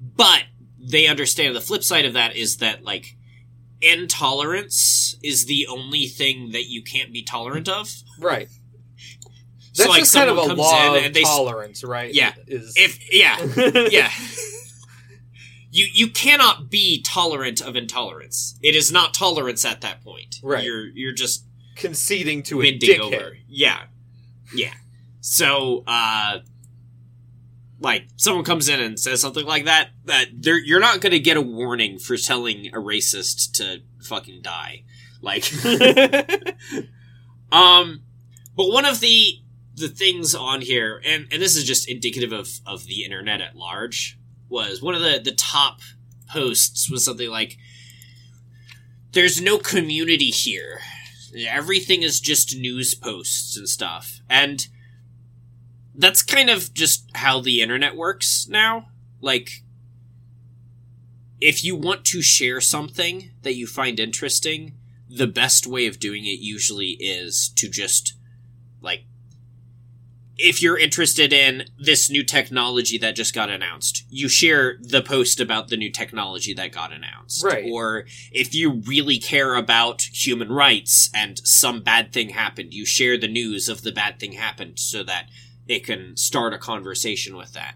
but 0.00 0.42
they 0.80 1.06
understand 1.06 1.54
the 1.54 1.60
flip 1.60 1.84
side 1.84 2.04
of 2.04 2.14
that 2.14 2.34
is 2.34 2.56
that 2.56 2.82
like 2.82 3.16
intolerance 3.80 5.16
is 5.22 5.46
the 5.46 5.68
only 5.68 6.06
thing 6.06 6.50
that 6.50 6.64
you 6.64 6.82
can't 6.82 7.12
be 7.12 7.22
tolerant 7.22 7.68
of. 7.68 7.88
right. 8.18 8.48
So, 9.72 9.84
That's 9.84 9.90
like, 9.90 10.00
just 10.00 10.14
kind 10.14 10.28
of 10.28 10.36
a 10.36 10.54
law 10.54 10.96
of 10.96 11.14
they 11.14 11.22
tolerance, 11.22 11.82
right? 11.82 12.12
Yeah. 12.12 12.34
Is 12.46 12.74
If 12.76 13.12
yeah, 13.12 13.38
yeah. 13.90 14.10
You 15.70 15.86
you 15.94 16.08
cannot 16.08 16.68
be 16.70 17.00
tolerant 17.00 17.62
of 17.62 17.74
intolerance. 17.74 18.58
It 18.62 18.76
is 18.76 18.92
not 18.92 19.14
tolerance 19.14 19.64
at 19.64 19.80
that 19.80 20.04
point. 20.04 20.36
Right. 20.42 20.62
You're 20.62 20.88
you're 20.88 21.14
just 21.14 21.46
conceding 21.76 22.42
to 22.44 22.60
a 22.60 22.78
dickhead. 22.78 23.00
over. 23.00 23.38
Yeah. 23.48 23.84
Yeah. 24.54 24.74
So 25.22 25.84
uh 25.86 26.40
like 27.80 28.04
someone 28.16 28.44
comes 28.44 28.68
in 28.68 28.78
and 28.78 29.00
says 29.00 29.20
something 29.22 29.44
like 29.44 29.64
that, 29.64 29.88
that 30.04 30.26
they're, 30.34 30.58
you're 30.58 30.78
not 30.78 31.00
going 31.00 31.10
to 31.10 31.18
get 31.18 31.36
a 31.36 31.40
warning 31.42 31.98
for 31.98 32.16
telling 32.16 32.68
a 32.68 32.78
racist 32.78 33.54
to 33.54 33.82
fucking 34.04 34.42
die. 34.42 34.84
Like 35.20 35.50
um 37.52 38.02
but 38.56 38.68
one 38.68 38.84
of 38.84 39.00
the 39.00 39.41
the 39.82 39.88
things 39.88 40.34
on 40.34 40.62
here 40.62 41.02
and 41.04 41.26
and 41.30 41.42
this 41.42 41.56
is 41.56 41.64
just 41.64 41.88
indicative 41.88 42.32
of 42.32 42.48
of 42.66 42.86
the 42.86 43.04
internet 43.04 43.40
at 43.40 43.56
large 43.56 44.18
was 44.48 44.80
one 44.80 44.94
of 44.94 45.02
the 45.02 45.20
the 45.22 45.32
top 45.32 45.80
posts 46.30 46.90
was 46.90 47.04
something 47.04 47.28
like 47.28 47.58
there's 49.12 49.40
no 49.40 49.58
community 49.58 50.30
here. 50.30 50.80
Everything 51.46 52.02
is 52.02 52.20
just 52.20 52.56
news 52.56 52.94
posts 52.94 53.56
and 53.56 53.68
stuff. 53.68 54.20
And 54.28 54.66
that's 55.94 56.22
kind 56.22 56.50
of 56.50 56.72
just 56.72 57.10
how 57.14 57.40
the 57.40 57.60
internet 57.60 57.96
works 57.96 58.46
now. 58.48 58.88
Like 59.20 59.62
if 61.40 61.62
you 61.62 61.76
want 61.76 62.04
to 62.06 62.22
share 62.22 62.60
something 62.60 63.30
that 63.42 63.54
you 63.54 63.66
find 63.66 64.00
interesting 64.00 64.74
the 65.08 65.26
best 65.26 65.66
way 65.66 65.86
of 65.86 66.00
doing 66.00 66.24
it 66.24 66.38
usually 66.40 66.96
is 66.98 67.52
to 67.56 67.68
just 67.68 68.14
like 68.80 69.04
if 70.38 70.62
you're 70.62 70.78
interested 70.78 71.32
in 71.32 71.64
this 71.78 72.10
new 72.10 72.24
technology 72.24 72.98
that 72.98 73.14
just 73.14 73.34
got 73.34 73.50
announced, 73.50 74.04
you 74.08 74.28
share 74.28 74.76
the 74.80 75.02
post 75.02 75.40
about 75.40 75.68
the 75.68 75.76
new 75.76 75.90
technology 75.90 76.54
that 76.54 76.72
got 76.72 76.92
announced. 76.92 77.44
Right. 77.44 77.64
Or 77.70 78.06
if 78.32 78.54
you 78.54 78.82
really 78.86 79.18
care 79.18 79.54
about 79.54 80.02
human 80.02 80.50
rights 80.50 81.10
and 81.14 81.38
some 81.44 81.82
bad 81.82 82.12
thing 82.12 82.30
happened, 82.30 82.72
you 82.72 82.86
share 82.86 83.18
the 83.18 83.28
news 83.28 83.68
of 83.68 83.82
the 83.82 83.92
bad 83.92 84.18
thing 84.18 84.32
happened 84.32 84.78
so 84.78 85.02
that 85.04 85.26
it 85.68 85.84
can 85.84 86.16
start 86.16 86.52
a 86.54 86.58
conversation 86.58 87.36
with 87.36 87.52
that. 87.52 87.74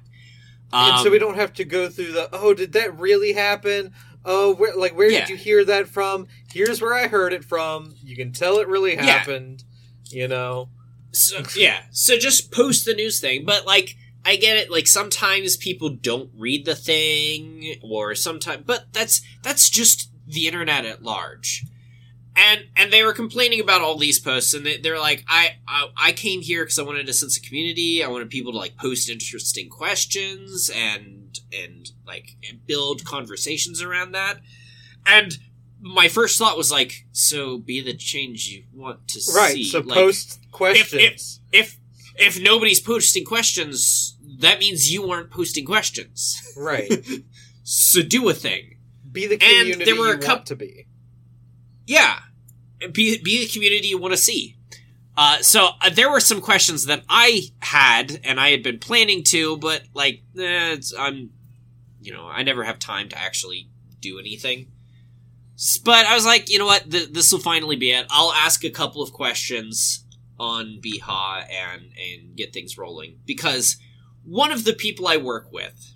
and 0.72 0.98
so 0.98 1.06
Um, 1.06 1.12
we 1.12 1.18
don't 1.18 1.36
have 1.36 1.52
to 1.54 1.64
go 1.64 1.88
through 1.88 2.12
the 2.12 2.28
oh 2.32 2.52
did 2.52 2.72
that 2.72 2.98
really 2.98 3.32
happen 3.34 3.92
oh 4.24 4.52
where, 4.56 4.74
like 4.74 4.96
where 4.96 5.08
Yeah. 5.08 5.20
did 5.20 5.28
you 5.30 5.36
hear 5.36 5.64
that 5.64 5.86
from 5.88 6.26
here's 6.52 6.82
where 6.82 6.92
i 6.92 7.06
heard 7.06 7.32
it 7.32 7.44
from 7.44 7.94
you 8.02 8.16
can 8.16 8.32
tell 8.32 8.58
it 8.58 8.66
really 8.66 8.94
Yeah. 8.94 9.04
happened 9.04 9.62
you 10.10 10.26
know 10.26 10.68
So 11.16 11.42
yeah, 11.56 11.84
so 11.90 12.18
just 12.18 12.52
post 12.52 12.84
the 12.84 12.94
news 12.94 13.20
thing, 13.20 13.44
but 13.44 13.66
like 13.66 13.96
I 14.24 14.36
get 14.36 14.56
it. 14.56 14.70
Like 14.70 14.86
sometimes 14.86 15.56
people 15.56 15.88
don't 15.88 16.30
read 16.36 16.64
the 16.66 16.74
thing, 16.74 17.76
or 17.80 18.14
sometimes, 18.14 18.64
but 18.66 18.86
that's 18.92 19.22
that's 19.42 19.70
just 19.70 20.10
the 20.26 20.46
internet 20.46 20.84
at 20.84 21.02
large. 21.02 21.64
And 22.34 22.66
and 22.76 22.92
they 22.92 23.02
were 23.02 23.14
complaining 23.14 23.60
about 23.60 23.80
all 23.80 23.96
these 23.96 24.18
posts, 24.18 24.52
and 24.52 24.66
they, 24.66 24.76
they're 24.76 24.98
like, 24.98 25.24
I 25.28 25.56
I, 25.66 25.88
I 25.96 26.12
came 26.12 26.42
here 26.42 26.64
because 26.64 26.78
I 26.78 26.82
wanted 26.82 27.08
a 27.08 27.14
sense 27.14 27.38
of 27.38 27.44
community. 27.44 28.04
I 28.04 28.08
wanted 28.08 28.28
people 28.28 28.52
to 28.52 28.58
like 28.58 28.76
post 28.76 29.08
interesting 29.08 29.70
questions 29.70 30.70
and 30.74 31.38
and 31.50 31.90
like 32.06 32.36
build 32.66 33.04
conversations 33.04 33.80
around 33.80 34.12
that. 34.12 34.40
And 35.06 35.38
my 35.80 36.08
first 36.08 36.38
thought 36.38 36.56
was 36.56 36.70
like, 36.72 37.06
so 37.12 37.58
be 37.58 37.80
the 37.80 37.94
change 37.94 38.48
you 38.48 38.64
want 38.72 39.06
to 39.08 39.20
right 39.36 39.54
see. 39.54 39.64
so 39.64 39.80
Like, 39.80 39.94
post 39.96 40.38
questions 40.52 41.40
if 41.52 41.60
if 41.62 41.80
if 42.18 42.42
nobody's 42.42 42.80
posting 42.80 43.24
questions, 43.24 44.16
that 44.40 44.58
means 44.58 44.90
you 44.92 45.10
aren't 45.10 45.30
posting 45.30 45.64
questions. 45.64 46.40
right 46.56 46.90
So 47.64 48.00
do 48.02 48.28
a 48.28 48.34
thing. 48.34 48.76
be 49.10 49.26
the 49.26 49.34
And 49.34 49.40
community 49.42 49.84
there 49.84 49.96
were 49.96 50.08
you 50.08 50.12
a 50.14 50.18
coup- 50.18 50.28
want 50.28 50.46
to 50.46 50.56
be 50.56 50.86
Yeah, 51.86 52.18
be 52.92 53.18
be 53.18 53.44
the 53.44 53.52
community 53.52 53.88
you 53.88 53.98
want 53.98 54.12
to 54.12 54.18
see. 54.18 54.56
Uh, 55.18 55.38
so 55.40 55.70
uh, 55.80 55.88
there 55.90 56.10
were 56.10 56.20
some 56.20 56.40
questions 56.42 56.84
that 56.86 57.02
I 57.08 57.44
had 57.60 58.20
and 58.22 58.38
I 58.38 58.50
had 58.50 58.62
been 58.62 58.78
planning 58.78 59.22
to, 59.28 59.56
but 59.56 59.82
like, 59.94 60.16
eh, 60.38 60.72
it's, 60.74 60.92
I'm 60.96 61.30
you 62.02 62.12
know, 62.12 62.26
I 62.26 62.42
never 62.42 62.64
have 62.64 62.78
time 62.78 63.08
to 63.08 63.18
actually 63.18 63.68
do 64.00 64.18
anything. 64.18 64.70
But 65.84 66.06
I 66.06 66.14
was 66.14 66.26
like, 66.26 66.50
you 66.50 66.58
know 66.58 66.66
what? 66.66 66.90
Th- 66.90 67.10
this 67.10 67.32
will 67.32 67.40
finally 67.40 67.76
be 67.76 67.90
it. 67.92 68.06
I'll 68.10 68.32
ask 68.32 68.64
a 68.64 68.70
couple 68.70 69.02
of 69.02 69.12
questions 69.12 70.04
on 70.38 70.80
Beehaw 70.82 71.46
and 71.50 71.92
and 71.96 72.36
get 72.36 72.52
things 72.52 72.76
rolling 72.76 73.18
because 73.24 73.76
one 74.22 74.52
of 74.52 74.64
the 74.64 74.74
people 74.74 75.06
I 75.06 75.16
work 75.16 75.50
with, 75.52 75.94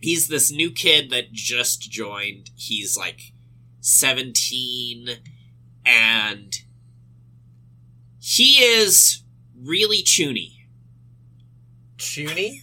he's 0.00 0.28
this 0.28 0.50
new 0.50 0.70
kid 0.70 1.10
that 1.10 1.32
just 1.32 1.90
joined. 1.90 2.50
He's 2.54 2.96
like 2.96 3.32
17 3.80 5.08
and 5.84 6.54
he 8.18 8.62
is 8.62 9.22
really 9.58 10.02
chuuni. 10.02 10.66
Chuuni? 11.98 12.62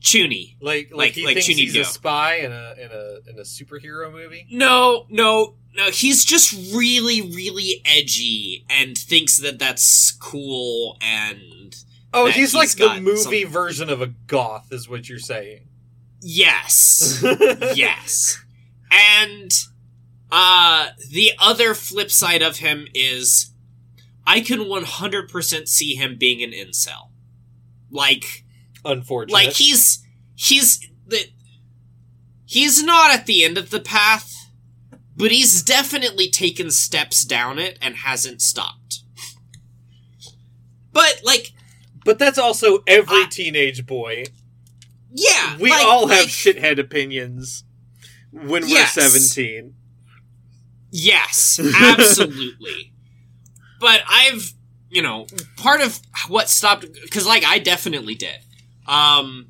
Chuuni. 0.00 0.56
Like, 0.60 0.88
like, 0.90 0.92
Like- 0.98 1.12
he 1.14 1.24
like 1.26 1.34
thinks 1.36 1.48
Chuuni 1.48 1.54
he's 1.64 1.72
Do. 1.74 1.80
a 1.82 1.84
spy 1.84 2.36
in 2.36 2.52
a 2.52 2.74
in 2.78 2.90
a 2.90 3.30
in 3.30 3.38
a 3.38 3.42
superhero 3.42 4.10
movie. 4.12 4.46
No, 4.50 5.06
no, 5.08 5.54
no. 5.74 5.90
He's 5.90 6.24
just 6.24 6.52
really, 6.74 7.20
really 7.22 7.82
edgy 7.84 8.64
and 8.70 8.96
thinks 8.96 9.38
that 9.40 9.58
that's 9.58 10.12
cool. 10.12 10.96
And 11.00 11.74
Oh, 12.12 12.26
he's 12.26 12.34
he's 12.36 12.54
like 12.54 12.70
the 12.72 13.00
movie 13.00 13.42
some- 13.42 13.52
version 13.52 13.90
of 13.90 14.00
a 14.00 14.06
goth, 14.06 14.72
is 14.72 14.88
what 14.88 15.08
you're 15.08 15.18
saying. 15.18 15.68
yes, 16.20 17.22
yes. 17.74 18.42
And 18.90 19.52
uh, 20.32 20.88
the 21.10 21.32
other 21.38 21.74
flip 21.74 22.10
side 22.10 22.40
of 22.42 22.56
him 22.58 22.86
is, 22.94 23.52
I 24.26 24.40
can 24.40 24.60
100% 24.60 25.68
see 25.68 25.94
him 25.94 26.16
being 26.18 26.42
an 26.42 26.52
incel. 26.52 27.10
Like, 27.90 28.44
Unfortunate. 28.84 29.32
like 29.34 29.52
he's 29.52 30.04
he's 30.34 30.78
the 31.06 31.26
he's 32.44 32.82
not 32.82 33.12
at 33.12 33.26
the 33.26 33.44
end 33.44 33.58
of 33.58 33.70
the 33.70 33.80
path 33.80 34.34
but 35.16 35.30
he's 35.32 35.62
definitely 35.62 36.28
taken 36.30 36.70
steps 36.70 37.24
down 37.24 37.58
it 37.58 37.78
and 37.82 37.96
hasn't 37.96 38.40
stopped 38.40 39.00
but 40.92 41.20
like 41.24 41.52
but 42.04 42.18
that's 42.18 42.38
also 42.38 42.78
every 42.86 43.22
I- 43.24 43.28
teenage 43.30 43.86
boy. 43.86 44.24
yeah 45.12 45.56
we 45.58 45.70
like- 45.70 45.84
all 45.86 46.06
have 46.08 46.20
like- 46.20 46.28
shithead 46.28 46.78
opinions 46.78 47.64
when 48.32 48.62
we're 48.62 48.86
17. 48.86 49.74
yes 50.90 51.58
absolutely 51.80 52.92
but 53.80 54.02
i've 54.08 54.52
you 54.90 55.02
know 55.02 55.26
part 55.56 55.80
of 55.80 56.00
what 56.28 56.48
stopped 56.48 56.86
because 57.02 57.26
like 57.26 57.44
i 57.44 57.58
definitely 57.58 58.14
did 58.14 58.38
um 58.88 59.46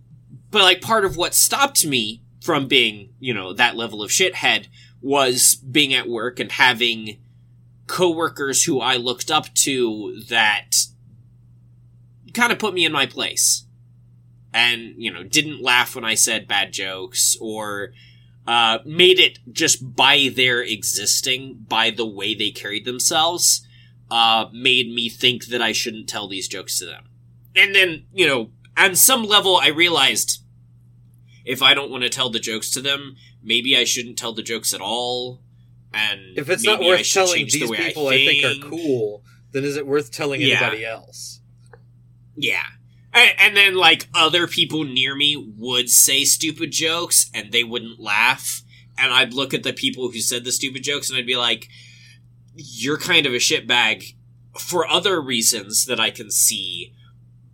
but 0.51 0.63
like 0.63 0.81
part 0.81 1.05
of 1.05 1.17
what 1.17 1.35
stopped 1.35 1.87
me 1.87 2.23
from 2.43 2.69
being 2.69 3.11
you 3.19 3.33
know 3.33 3.55
that 3.55 3.77
level 3.77 4.03
of 4.03 4.11
shithead 4.11 4.67
was 5.01 5.55
being 5.55 5.95
at 5.95 6.09
work 6.09 6.39
and 6.39 6.53
having 6.53 7.19
coworkers 7.87 8.65
who 8.65 8.81
i 8.81 8.97
looked 8.97 9.31
up 9.31 9.55
to 9.55 10.21
that 10.29 10.75
kind 12.39 12.53
of 12.53 12.59
put 12.59 12.75
me 12.75 12.85
in 12.85 12.93
my 12.93 13.07
place. 13.07 13.65
And 14.53 14.95
you 14.97 15.13
know 15.13 15.23
didn't 15.23 15.63
laugh 15.63 15.95
when 15.95 16.07
i 16.07 16.15
said 16.15 16.49
bad 16.49 16.73
jokes 16.73 17.37
or 17.39 17.93
uh, 18.47 18.79
made 18.87 19.19
it 19.19 19.39
just 19.53 19.95
by 19.95 20.31
their 20.35 20.63
existing 20.63 21.67
by 21.69 21.91
the 21.91 22.07
way 22.07 22.35
they 22.35 22.51
carried 22.51 22.87
themselves 22.87 23.67
uh, 24.11 24.47
made 24.55 24.91
me 24.91 25.11
think 25.11 25.47
that 25.47 25.61
i 25.61 25.73
shouldn't 25.73 26.09
tell 26.09 26.27
these 26.27 26.49
jokes 26.49 26.79
to 26.79 26.87
them. 26.87 27.05
And 27.55 27.75
then 27.75 28.07
you 28.13 28.27
know 28.27 28.51
on 28.79 28.95
some 28.95 29.25
level 29.25 29.57
i 29.57 29.69
realized 29.69 30.43
if 31.45 31.61
i 31.63 31.75
don't 31.75 31.91
want 31.91 32.03
to 32.03 32.09
tell 32.11 32.31
the 32.31 32.39
jokes 32.41 32.71
to 32.71 32.81
them 32.81 33.17
maybe 33.43 33.77
i 33.77 33.85
shouldn't 33.85 34.19
tell 34.19 34.33
the 34.33 34.43
jokes 34.43 34.73
at 34.75 34.81
all 34.81 35.41
and 35.93 36.37
If 36.37 36.51
it's 36.51 36.65
not 36.65 36.81
worth 36.81 37.11
telling 37.11 37.35
change 37.35 37.53
the 37.55 37.61
these 37.61 37.71
way 37.71 37.77
people 37.79 38.09
I 38.09 38.17
think. 38.27 38.65
are 38.65 38.69
cool, 38.69 39.23
then 39.53 39.65
is 39.65 39.77
it 39.79 39.87
worth 39.87 40.13
telling 40.13 40.43
Yeah. 40.43 40.59
anybody 40.61 40.85
else? 40.85 41.41
Yeah. 42.37 42.67
And, 43.15 43.31
and 43.39 43.57
then, 43.57 43.75
like, 43.75 44.07
other 44.15 44.47
people 44.47 44.85
near 44.85 45.15
me 45.17 45.35
would 45.57 45.89
say 45.89 46.25
stupid 46.25 46.73
jokes 46.73 47.31
and 47.33 47.53
they 47.53 47.65
wouldn't 47.65 47.99
laugh. 47.99 48.63
And 48.99 49.15
I'd 49.15 49.33
look 49.33 49.55
at 49.55 49.63
the 49.63 49.73
people 49.73 50.11
who 50.11 50.21
said 50.21 50.45
the 50.45 50.53
stupid 50.53 50.83
jokes 50.83 51.09
and 51.09 51.19
I'd 51.19 51.25
be 51.27 51.37
like, 51.39 51.69
you're 52.55 52.99
kind 52.99 53.25
of 53.25 53.33
a 53.33 53.37
shitbag 53.37 54.15
for 54.59 54.87
other 54.87 55.23
reasons 55.23 55.87
that 55.87 55.99
I 55.99 56.11
can 56.11 56.31
see. 56.31 56.93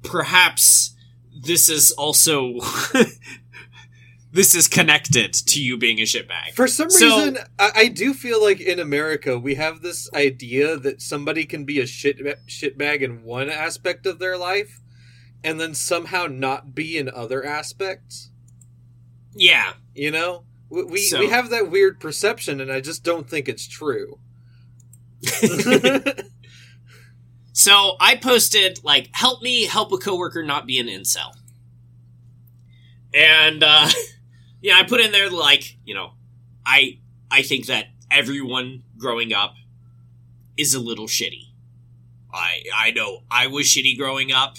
Perhaps 0.02 0.93
this 1.35 1.68
is 1.68 1.90
also. 1.92 2.61
this 4.33 4.55
is 4.55 4.66
connected 4.66 5.33
to 5.33 5.62
you 5.62 5.77
being 5.79 5.99
a 5.99 6.03
shitbag. 6.03 6.55
For 6.55 6.66
some 6.66 6.90
So- 6.90 7.07
reason, 7.07 7.38
I, 7.59 7.70
I 7.77 7.88
do 7.88 8.12
feel 8.12 8.42
like 8.42 8.61
in 8.61 8.81
America 8.81 9.38
we 9.38 9.55
have 9.55 9.81
this 9.81 10.09
idea 10.12 10.77
that 10.77 11.01
somebody 11.01 11.44
can 11.44 11.64
be 11.64 11.79
a 11.81 11.87
shit 11.87 12.18
shitbag 12.49 13.01
in 13.03 13.23
one 13.23 13.49
aspect 13.49 14.07
of 14.07 14.18
their 14.18 14.37
life, 14.37 14.81
and 15.44 15.61
then 15.61 15.75
somehow 15.75 16.27
not 16.27 16.75
be 16.75 16.99
in 16.99 17.09
other 17.09 17.44
aspects. 17.44 18.31
Yeah. 19.37 19.75
You 19.94 20.11
know, 20.11 20.44
we 20.68 20.83
we, 20.85 20.99
So- 21.03 21.20
we 21.20 21.29
have 21.29 21.51
that 21.51 21.70
weird 21.70 22.01
perception, 22.01 22.61
and 22.61 22.73
I 22.73 22.81
just 22.81 23.05
don't 23.05 23.29
think 23.29 23.49
it's 23.49 23.68
true. 23.68 24.18
So 27.54 27.96
I 28.00 28.16
posted 28.16 28.82
like, 28.82 29.10
"Help 29.12 29.40
me 29.40 29.66
help 29.66 29.92
a 29.92 29.96
coworker 29.96 30.42
not 30.42 30.66
be 30.66 30.80
an 30.80 30.88
incel," 30.88 31.36
and 33.14 33.62
uh, 33.62 33.88
yeah, 34.60 34.76
I 34.76 34.82
put 34.82 35.00
in 35.00 35.12
there 35.12 35.30
like, 35.30 35.76
you 35.84 35.94
know, 35.94 36.14
I 36.66 36.98
I 37.30 37.42
think 37.42 37.66
that 37.66 37.86
everyone 38.10 38.82
growing 38.98 39.32
up 39.32 39.54
is 40.56 40.74
a 40.74 40.80
little 40.80 41.06
shitty. 41.06 41.52
I 42.32 42.64
I 42.74 42.90
know 42.90 43.22
I 43.30 43.46
was 43.46 43.66
shitty 43.66 43.96
growing 43.96 44.32
up. 44.32 44.56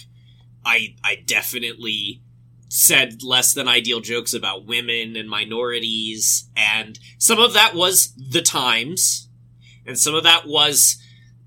I 0.65 0.95
I 1.03 1.15
definitely 1.17 2.21
said 2.69 3.23
less 3.23 3.53
than 3.53 3.67
ideal 3.67 3.99
jokes 3.99 4.34
about 4.34 4.65
women 4.65 5.17
and 5.17 5.29
minorities, 5.29 6.49
and 6.55 6.97
some 7.17 7.39
of 7.39 7.51
that 7.55 7.75
was 7.75 8.13
the 8.15 8.41
times, 8.41 9.27
and 9.86 9.99
some 9.99 10.15
of 10.15 10.23
that 10.23 10.47
was 10.47 10.95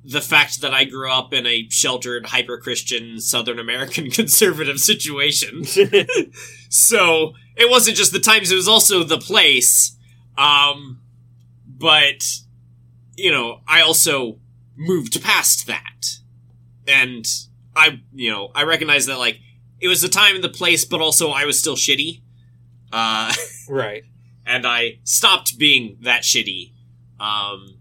the 0.08 0.20
fact 0.22 0.62
that 0.62 0.72
I 0.72 0.84
grew 0.84 1.10
up 1.12 1.34
in 1.34 1.46
a 1.46 1.68
sheltered, 1.68 2.26
hyper 2.26 2.56
Christian, 2.56 3.20
Southern 3.20 3.58
American 3.58 4.10
conservative 4.10 4.80
situation. 4.80 5.64
so 6.70 7.34
it 7.56 7.68
wasn't 7.68 7.98
just 7.98 8.12
the 8.12 8.20
times, 8.20 8.50
it 8.50 8.56
was 8.56 8.68
also 8.68 9.02
the 9.02 9.18
place. 9.18 9.96
Um, 10.38 11.02
but, 11.66 12.24
you 13.16 13.30
know, 13.30 13.60
I 13.68 13.82
also 13.82 14.38
moved 14.76 15.22
past 15.22 15.66
that. 15.66 16.20
And 16.86 17.26
I, 17.76 18.00
you 18.14 18.30
know, 18.30 18.50
I 18.54 18.62
recognize 18.62 19.04
that, 19.06 19.18
like, 19.18 19.40
it 19.78 19.88
was 19.88 20.00
the 20.00 20.08
time 20.08 20.36
and 20.36 20.42
the 20.44 20.48
place, 20.48 20.86
but 20.86 21.02
also 21.02 21.30
I 21.30 21.44
was 21.44 21.60
still 21.60 21.76
shitty. 21.76 22.22
Uh, 22.90 23.30
right. 23.68 24.04
and 24.46 24.66
I 24.66 25.00
stopped 25.04 25.58
being 25.58 25.98
that 26.00 26.22
shitty. 26.22 26.72
Um, 27.20 27.76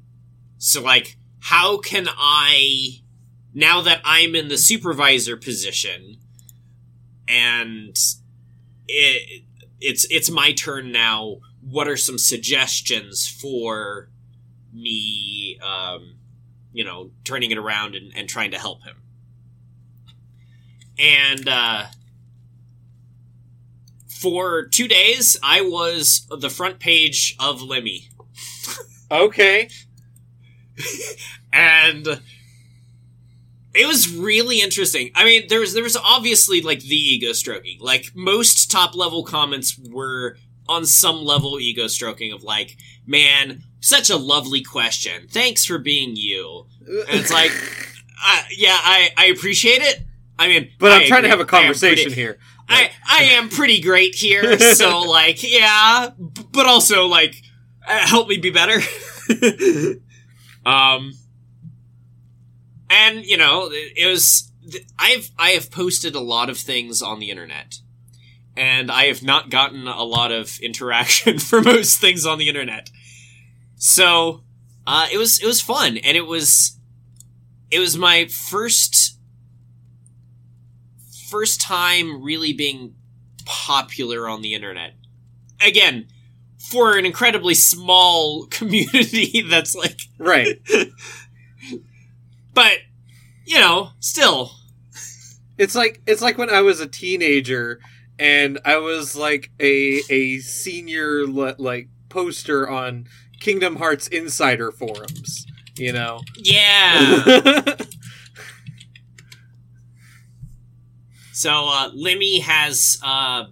so 0.58 0.82
like, 0.82 1.18
how 1.48 1.78
can 1.78 2.10
I, 2.18 3.02
now 3.54 3.80
that 3.80 4.02
I'm 4.04 4.36
in 4.36 4.50
the 4.50 4.58
supervisor 4.58 5.38
position, 5.38 6.18
and 7.26 7.98
it, 8.86 9.44
it's 9.80 10.06
it's 10.10 10.30
my 10.30 10.52
turn 10.52 10.92
now. 10.92 11.38
What 11.62 11.88
are 11.88 11.96
some 11.96 12.18
suggestions 12.18 13.30
for 13.30 14.10
me? 14.74 15.58
Um, 15.64 16.18
you 16.74 16.84
know, 16.84 17.12
turning 17.24 17.52
it 17.52 17.58
around 17.58 17.96
and, 17.96 18.12
and 18.14 18.28
trying 18.28 18.52
to 18.52 18.60
help 18.60 18.84
him. 18.84 18.98
And 21.00 21.48
uh, 21.48 21.86
for 24.10 24.66
two 24.66 24.90
days, 24.90 25.38
I 25.42 25.62
was 25.62 26.28
the 26.30 26.50
front 26.50 26.80
page 26.80 27.38
of 27.40 27.62
Lemmy, 27.62 28.10
Okay. 29.10 29.70
and 31.54 32.08
it 33.74 33.88
was 33.88 34.12
really 34.12 34.62
interesting. 34.62 35.12
I 35.16 35.24
mean, 35.24 35.48
there 35.48 35.60
was 35.60 35.74
there 35.74 35.84
was 35.84 35.98
obviously 35.98 36.62
like 36.62 36.82
the 36.82 36.96
ego 36.96 37.32
stroking. 37.34 37.78
Like 37.80 38.12
most 38.16 38.72
top 38.72 38.96
level 38.96 39.24
comments 39.24 39.80
were 39.90 40.38
on 40.68 40.86
some 40.86 41.24
level 41.24 41.60
ego 41.60 41.88
stroking 41.88 42.32
of 42.32 42.44
like, 42.44 42.78
"Man, 43.06 43.64
such 43.80 44.10
a 44.10 44.18
lovely 44.18 44.64
question. 44.64 45.28
Thanks 45.30 45.66
for 45.66 45.78
being 45.78 46.16
you." 46.16 46.66
And 46.88 47.20
it's 47.20 47.32
like, 47.32 47.52
uh, 48.26 48.42
yeah, 48.56 48.78
I 48.80 49.10
I 49.16 49.26
appreciate 49.26 49.82
it. 49.82 50.02
I 50.40 50.48
mean, 50.48 50.70
But 50.80 50.92
I'm 50.92 51.08
trying 51.08 51.24
to 51.24 51.30
have 51.30 51.40
a 51.40 51.46
conversation 51.46 52.06
pretty- 52.06 52.22
here. 52.22 52.40
I 52.70 52.92
I 53.08 53.24
am 53.34 53.50
pretty 53.50 53.80
great 53.80 54.16
here, 54.16 54.58
so 54.60 55.02
like 55.08 55.42
yeah, 55.44 56.10
but 56.18 56.66
also 56.66 57.06
like 57.06 57.36
uh, 57.88 58.06
help 58.08 58.28
me 58.28 58.38
be 58.38 58.50
better. 58.50 58.80
um, 60.66 61.14
and 62.90 63.26
you 63.26 63.38
know 63.38 63.70
it 63.72 64.08
was 64.08 64.52
I've 65.00 65.30
I 65.38 65.52
have 65.52 65.72
posted 65.72 66.16
a 66.16 66.20
lot 66.20 66.50
of 66.50 66.58
things 66.58 67.02
on 67.02 67.20
the 67.20 67.30
internet, 67.30 67.80
and 68.56 68.92
I 68.92 69.06
have 69.06 69.24
not 69.24 69.50
gotten 69.50 69.88
a 69.88 70.04
lot 70.04 70.32
of 70.32 70.60
interaction 70.62 71.40
for 71.50 71.62
most 71.62 72.00
things 72.00 72.26
on 72.26 72.38
the 72.38 72.48
internet. 72.48 72.90
So 73.76 74.44
uh, 74.86 75.08
it 75.12 75.18
was 75.18 75.42
it 75.42 75.46
was 75.46 75.62
fun, 75.62 75.98
and 75.98 76.18
it 76.18 76.26
was 76.26 76.78
it 77.72 77.80
was 77.80 77.98
my 77.98 78.26
first 78.26 79.18
first 81.30 81.60
time 81.60 82.24
really 82.24 82.54
being 82.54 82.96
popular 83.46 84.28
on 84.28 84.42
the 84.42 84.54
internet. 84.54 84.94
Again, 85.60 86.08
for 86.58 86.98
an 86.98 87.06
incredibly 87.06 87.54
small 87.54 88.46
community 88.50 89.42
that's 89.42 89.76
like 89.76 90.00
Right. 90.18 90.60
But 92.58 92.80
you 93.46 93.60
know, 93.60 93.92
still 94.00 94.52
It's 95.60 95.76
like 95.76 96.02
it's 96.08 96.24
like 96.24 96.40
when 96.40 96.50
I 96.50 96.62
was 96.62 96.80
a 96.80 96.88
teenager 96.88 97.80
and 98.18 98.58
I 98.66 98.78
was 98.78 99.16
like 99.16 99.52
a 99.60 100.02
a 100.10 100.40
senior 100.40 101.28
like 101.28 101.88
poster 102.10 102.68
on 102.68 103.06
Kingdom 103.40 103.76
Hearts 103.76 104.08
Insider 104.08 104.72
forums, 104.72 105.46
you 105.78 105.94
know. 105.94 106.22
yeah. 106.36 107.76
so 111.32 111.52
uh 111.52 111.92
Lemmy 111.94 112.40
has 112.40 112.98
uh 113.04 113.44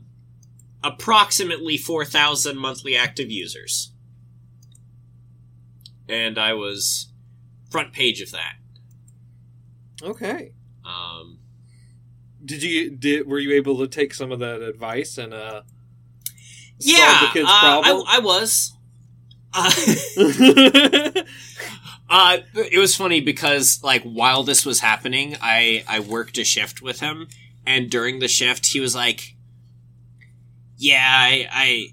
approximately 0.83 1.77
4000 1.77 2.57
monthly 2.57 2.95
active 2.95 3.29
users. 3.29 3.91
And 6.09 6.39
I 6.39 6.53
was 6.53 7.11
front 7.69 7.93
page 7.93 8.19
of 8.19 8.31
that. 8.31 8.55
Okay. 10.03 10.53
Um 10.85 11.39
Did 12.43 12.63
you 12.63 12.91
did 12.91 13.27
were 13.27 13.39
you 13.39 13.53
able 13.53 13.77
to 13.79 13.87
take 13.87 14.13
some 14.13 14.31
of 14.31 14.39
that 14.39 14.61
advice 14.61 15.17
and 15.17 15.33
uh 15.33 15.61
yeah, 16.79 17.19
solve 17.19 17.33
the 17.33 17.39
kid's 17.39 17.49
uh, 17.49 17.59
problem? 17.59 18.03
I, 18.07 18.17
I 18.17 18.19
was. 18.19 18.73
Uh, 19.53 21.21
Uh, 22.07 22.37
it 22.53 22.77
was 22.77 22.95
funny 22.95 23.19
because 23.19 23.81
like 23.83 24.03
while 24.03 24.43
this 24.43 24.65
was 24.65 24.79
happening, 24.79 25.35
I 25.41 25.83
I 25.87 25.99
worked 25.99 26.37
a 26.37 26.43
shift 26.43 26.81
with 26.81 26.99
him, 26.99 27.27
and 27.65 27.89
during 27.89 28.19
the 28.19 28.27
shift, 28.27 28.67
he 28.67 28.79
was 28.79 28.93
like, 28.93 29.35
"Yeah, 30.77 31.03
I 31.03 31.47
I." 31.51 31.87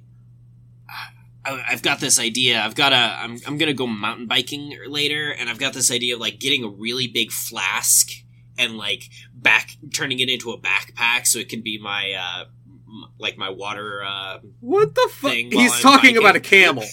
I- 1.44 1.64
I've 1.70 1.82
got 1.82 2.00
this 2.00 2.18
idea. 2.18 2.60
I've 2.62 2.74
got 2.74 2.92
a. 2.92 2.96
I'm. 2.96 3.38
I'm 3.46 3.58
gonna 3.58 3.74
go 3.74 3.86
mountain 3.86 4.26
biking 4.26 4.76
later, 4.86 5.30
and 5.30 5.48
I've 5.50 5.58
got 5.58 5.72
this 5.72 5.90
idea 5.90 6.14
of 6.14 6.20
like 6.20 6.38
getting 6.38 6.62
a 6.64 6.68
really 6.68 7.06
big 7.08 7.32
flask 7.32 8.10
and 8.58 8.76
like 8.76 9.08
back 9.34 9.76
turning 9.94 10.20
it 10.20 10.28
into 10.28 10.50
a 10.52 10.58
backpack 10.60 11.26
so 11.26 11.38
it 11.38 11.48
can 11.48 11.62
be 11.62 11.78
my 11.78 12.12
uh 12.12 12.44
m- 12.86 13.10
like 13.18 13.36
my 13.38 13.48
water 13.48 14.04
uh 14.04 14.38
what 14.60 14.94
the 14.94 15.08
fuck? 15.14 15.32
He's 15.32 15.72
I'm 15.72 15.80
talking 15.80 16.14
biking. 16.14 16.16
about 16.18 16.36
a 16.36 16.40
camel. 16.54 16.84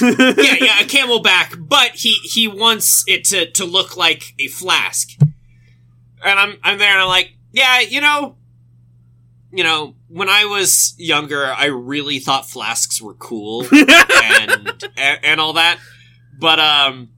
yeah, 0.00 0.10
yeah, 0.60 0.80
a 0.80 0.84
CamelBak, 0.86 1.68
but 1.68 1.92
he 1.94 2.12
he 2.24 2.48
wants 2.48 3.04
it 3.06 3.24
to 3.26 3.50
to 3.52 3.64
look 3.64 3.96
like 3.96 4.34
a 4.38 4.48
flask. 4.48 5.10
And 6.24 6.38
I'm 6.38 6.56
I'm 6.62 6.78
there 6.78 6.90
and 6.90 7.00
I'm 7.02 7.08
like, 7.08 7.32
yeah, 7.52 7.80
you 7.80 8.00
know, 8.00 8.36
you 9.52 9.62
know, 9.64 9.94
when 10.08 10.28
I 10.28 10.46
was 10.46 10.94
younger, 10.98 11.44
I 11.46 11.66
really 11.66 12.18
thought 12.18 12.48
flasks 12.48 13.00
were 13.02 13.14
cool 13.14 13.66
and 13.72 14.88
and, 14.96 15.20
and 15.24 15.40
all 15.40 15.52
that. 15.54 15.78
But 16.38 16.58
um 16.58 17.10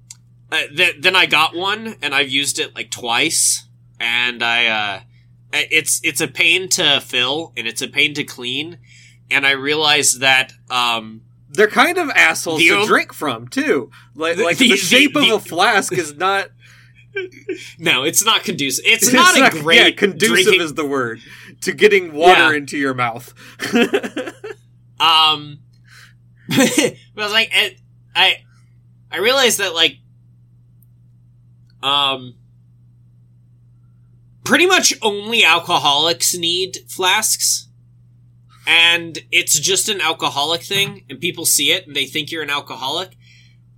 uh, 0.52 0.62
th- 0.76 0.96
then 1.00 1.16
I 1.16 1.26
got 1.26 1.54
one 1.54 1.96
and 2.02 2.14
I've 2.14 2.28
used 2.30 2.58
it 2.58 2.74
like 2.74 2.90
twice 2.90 3.66
and 4.00 4.42
I 4.42 4.66
uh 4.66 5.00
it's 5.52 6.00
it's 6.02 6.20
a 6.20 6.28
pain 6.28 6.68
to 6.70 7.00
fill 7.00 7.52
and 7.56 7.66
it's 7.66 7.80
a 7.82 7.88
pain 7.88 8.14
to 8.14 8.24
clean 8.24 8.78
and 9.30 9.46
I 9.46 9.52
realized 9.52 10.20
that 10.20 10.52
um 10.70 11.22
They're 11.50 11.68
kind 11.68 11.96
of 11.98 12.10
assholes 12.10 12.60
to 12.62 12.70
o- 12.80 12.86
drink 12.86 13.12
from 13.12 13.48
too. 13.48 13.90
Like 14.14 14.36
The- 14.36 14.44
like 14.44 14.58
the- 14.58 14.70
the, 14.70 14.76
shape 14.76 15.14
the- 15.14 15.20
of 15.20 15.30
a 15.30 15.38
flask 15.38 15.92
is 15.92 16.14
not. 16.16 16.48
No, 17.78 18.02
it's 18.02 18.24
not 18.24 18.42
conducive. 18.42 18.84
It's, 18.88 19.12
not, 19.12 19.36
a 19.36 19.50
great 19.60 19.78
Yeah, 19.78 19.90
conducive 19.92 20.34
drinking. 20.46 20.60
is 20.62 20.74
the 20.74 20.84
word 20.84 21.20
to 21.62 21.72
getting 21.72 22.12
water 22.12 22.52
Yeah. 22.52 22.56
into 22.58 22.76
your 22.78 22.94
mouth. 22.94 23.32
um, 25.00 25.60
but 26.48 26.58
I 26.58 26.96
was 27.16 27.32
like, 27.32 27.50
eh, 27.52 27.70
I, 28.14 28.36
I 29.10 29.18
realized 29.18 29.58
that 29.58 29.74
like, 29.74 29.98
um, 31.82 32.34
pretty 34.44 34.66
much 34.66 34.94
only 35.02 35.44
alcoholics 35.44 36.34
need 36.36 36.78
flasks, 36.88 37.68
and 38.66 39.18
it's 39.30 39.58
just 39.58 39.88
an 39.88 40.00
alcoholic 40.00 40.62
thing, 40.62 41.04
and 41.10 41.20
people 41.20 41.44
see 41.44 41.70
it 41.72 41.86
and 41.86 41.94
they 41.94 42.06
think 42.06 42.30
you're 42.30 42.42
an 42.42 42.50
alcoholic. 42.50 43.16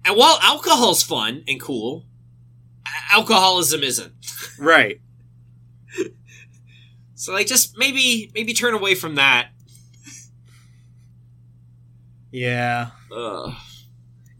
And 0.04 0.16
while 0.16 0.38
alcohol's 0.42 1.02
fun 1.02 1.42
and 1.48 1.60
cool, 1.60 2.04
alcoholism 3.10 3.82
isn't. 3.82 4.12
right. 4.58 5.00
So 7.16 7.32
like, 7.32 7.46
just 7.48 7.76
maybe 7.76 8.30
maybe 8.34 8.52
turn 8.54 8.74
away 8.74 8.94
from 8.94 9.16
that. 9.16 9.48
Yeah. 12.30 12.90
Ugh. 13.14 13.52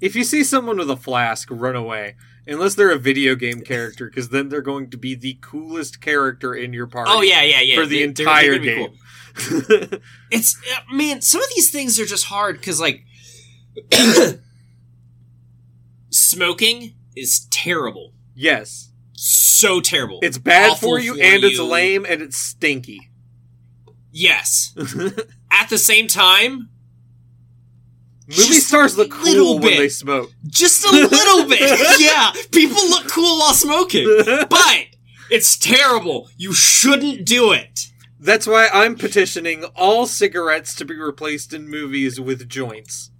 If 0.01 0.15
you 0.15 0.25
see 0.25 0.45
someone 0.45 0.77
with 0.77 0.91
a 0.91 0.97
flask, 0.97 1.49
run 1.51 1.75
away. 1.75 2.17
Unless 2.47 2.75
they're 2.77 2.93
a 2.93 2.99
video 2.99 3.35
game 3.35 3.62
character, 3.62 4.07
because 4.07 4.29
then 4.29 4.51
they're 4.51 4.61
going 4.61 4.91
to 4.91 4.97
be 4.97 5.15
the 5.17 5.37
coolest 5.41 6.01
character 6.01 6.55
in 6.55 6.73
your 6.73 6.87
party. 6.87 7.11
Oh 7.12 7.21
yeah, 7.23 7.43
yeah, 7.43 7.61
yeah. 7.61 7.75
For 7.77 7.87
the 7.87 8.07
They- 8.07 8.12
they're- 8.12 8.25
they're 8.27 8.55
entire 8.55 8.59
game. 8.59 8.89
cool. 8.89 9.99
It's 10.31 10.57
uh, 10.73 10.95
man, 10.95 11.23
some 11.23 11.43
of 11.43 11.49
these 11.55 11.71
things 11.71 11.99
are 11.99 12.07
just 12.07 12.27
hard 12.27 12.57
because 12.59 12.81
like 12.81 13.03
smoking 16.11 16.95
is 17.17 17.47
terrible, 17.51 18.12
yes. 18.35 18.91
So 19.16 19.81
terrible. 19.81 20.18
It's 20.22 20.38
bad 20.38 20.70
Awful 20.72 20.90
for 20.90 20.98
you, 21.00 21.14
for 21.16 21.22
and 21.22 21.42
it's 21.44 21.59
lame, 21.59 22.05
and 22.09 22.22
it's 22.22 22.37
stinky. 22.37 23.11
yes. 24.12 24.74
At 25.50 25.68
the 25.70 25.79
same 25.79 26.07
time, 26.07 26.68
Movie 28.29 28.42
Just 28.42 28.68
stars 28.68 28.98
look 28.98 29.11
cool 29.11 29.59
when 29.61 29.76
they 29.79 29.88
smoke. 29.88 30.31
just 30.48 30.85
a 30.85 30.90
little 30.90 31.48
bit. 31.48 31.61
Yeah, 32.00 32.33
people 32.50 32.83
look 32.90 33.09
cool 33.09 33.38
while 33.38 33.55
smoking, 33.55 34.05
but 34.50 34.87
it's 35.31 35.57
terrible. 35.57 36.29
You 36.37 36.52
shouldn't 36.52 37.24
do 37.24 37.52
it. 37.52 37.87
That's 38.18 38.46
why 38.46 38.68
I'm 38.72 38.96
petitioning 38.96 39.64
all 39.76 40.07
cigarettes 40.07 40.74
to 40.76 40.85
be 40.85 40.96
replaced 40.96 41.52
in 41.52 41.68
movies 41.68 42.18
with 42.20 42.48
joints. 42.48 43.11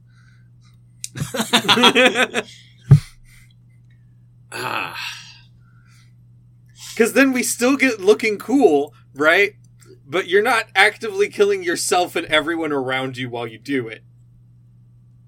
Ah. 4.53 4.97
Because 6.97 7.13
then 7.13 7.33
we 7.33 7.43
still 7.43 7.77
get 7.77 8.01
looking 8.01 8.39
cool, 8.39 8.95
right? 9.15 9.53
But 10.07 10.29
you're 10.29 10.43
not 10.43 10.65
actively 10.75 11.29
killing 11.29 11.63
yourself 11.63 12.17
and 12.17 12.27
everyone 12.29 12.73
around 12.73 13.19
you 13.19 13.29
while 13.29 13.47
you 13.47 13.59
do 13.59 13.87
it. 13.87 14.03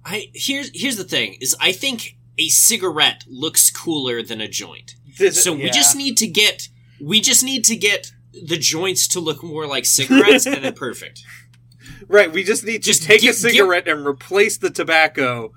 I 0.02 0.30
here's 0.34 0.70
here's 0.72 0.96
the 0.96 1.04
thing: 1.04 1.36
is 1.42 1.54
I 1.60 1.72
think 1.72 2.16
a 2.38 2.48
cigarette 2.48 3.24
looks 3.28 3.68
cooler 3.70 4.22
than 4.22 4.40
a 4.40 4.48
joint. 4.48 4.94
This- 5.18 5.44
So 5.44 5.52
we 5.52 5.68
just 5.68 5.94
need 5.94 6.16
to 6.18 6.26
get 6.26 6.68
we 7.00 7.20
just 7.20 7.44
need 7.44 7.64
to 7.66 7.76
get 7.76 8.12
the 8.32 8.56
joints 8.56 9.06
to 9.08 9.20
look 9.20 9.42
more 9.42 9.66
like 9.66 9.84
cigarettes 9.84 10.46
and 10.46 10.64
then 10.64 10.72
perfect. 10.72 11.22
right. 12.08 12.32
We 12.32 12.44
just 12.44 12.64
need 12.64 12.82
to 12.84 12.88
Just 12.90 13.02
take 13.02 13.20
get- 13.20 13.30
a 13.30 13.34
cigarette 13.34 13.88
and 13.88 14.06
replace 14.06 14.56
the 14.56 14.70
tobacco 14.70 15.52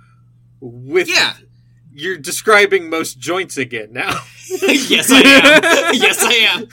with. 0.59 1.07
Yeah. 1.07 1.35
You're 1.93 2.17
describing 2.17 2.89
most 2.89 3.19
joints 3.19 3.57
again 3.57 3.93
now. 3.93 4.19
yes, 4.89 5.11
I 5.11 5.21
am. 5.21 5.93
Yes, 6.01 6.23
I 6.23 6.33
am. 6.33 6.67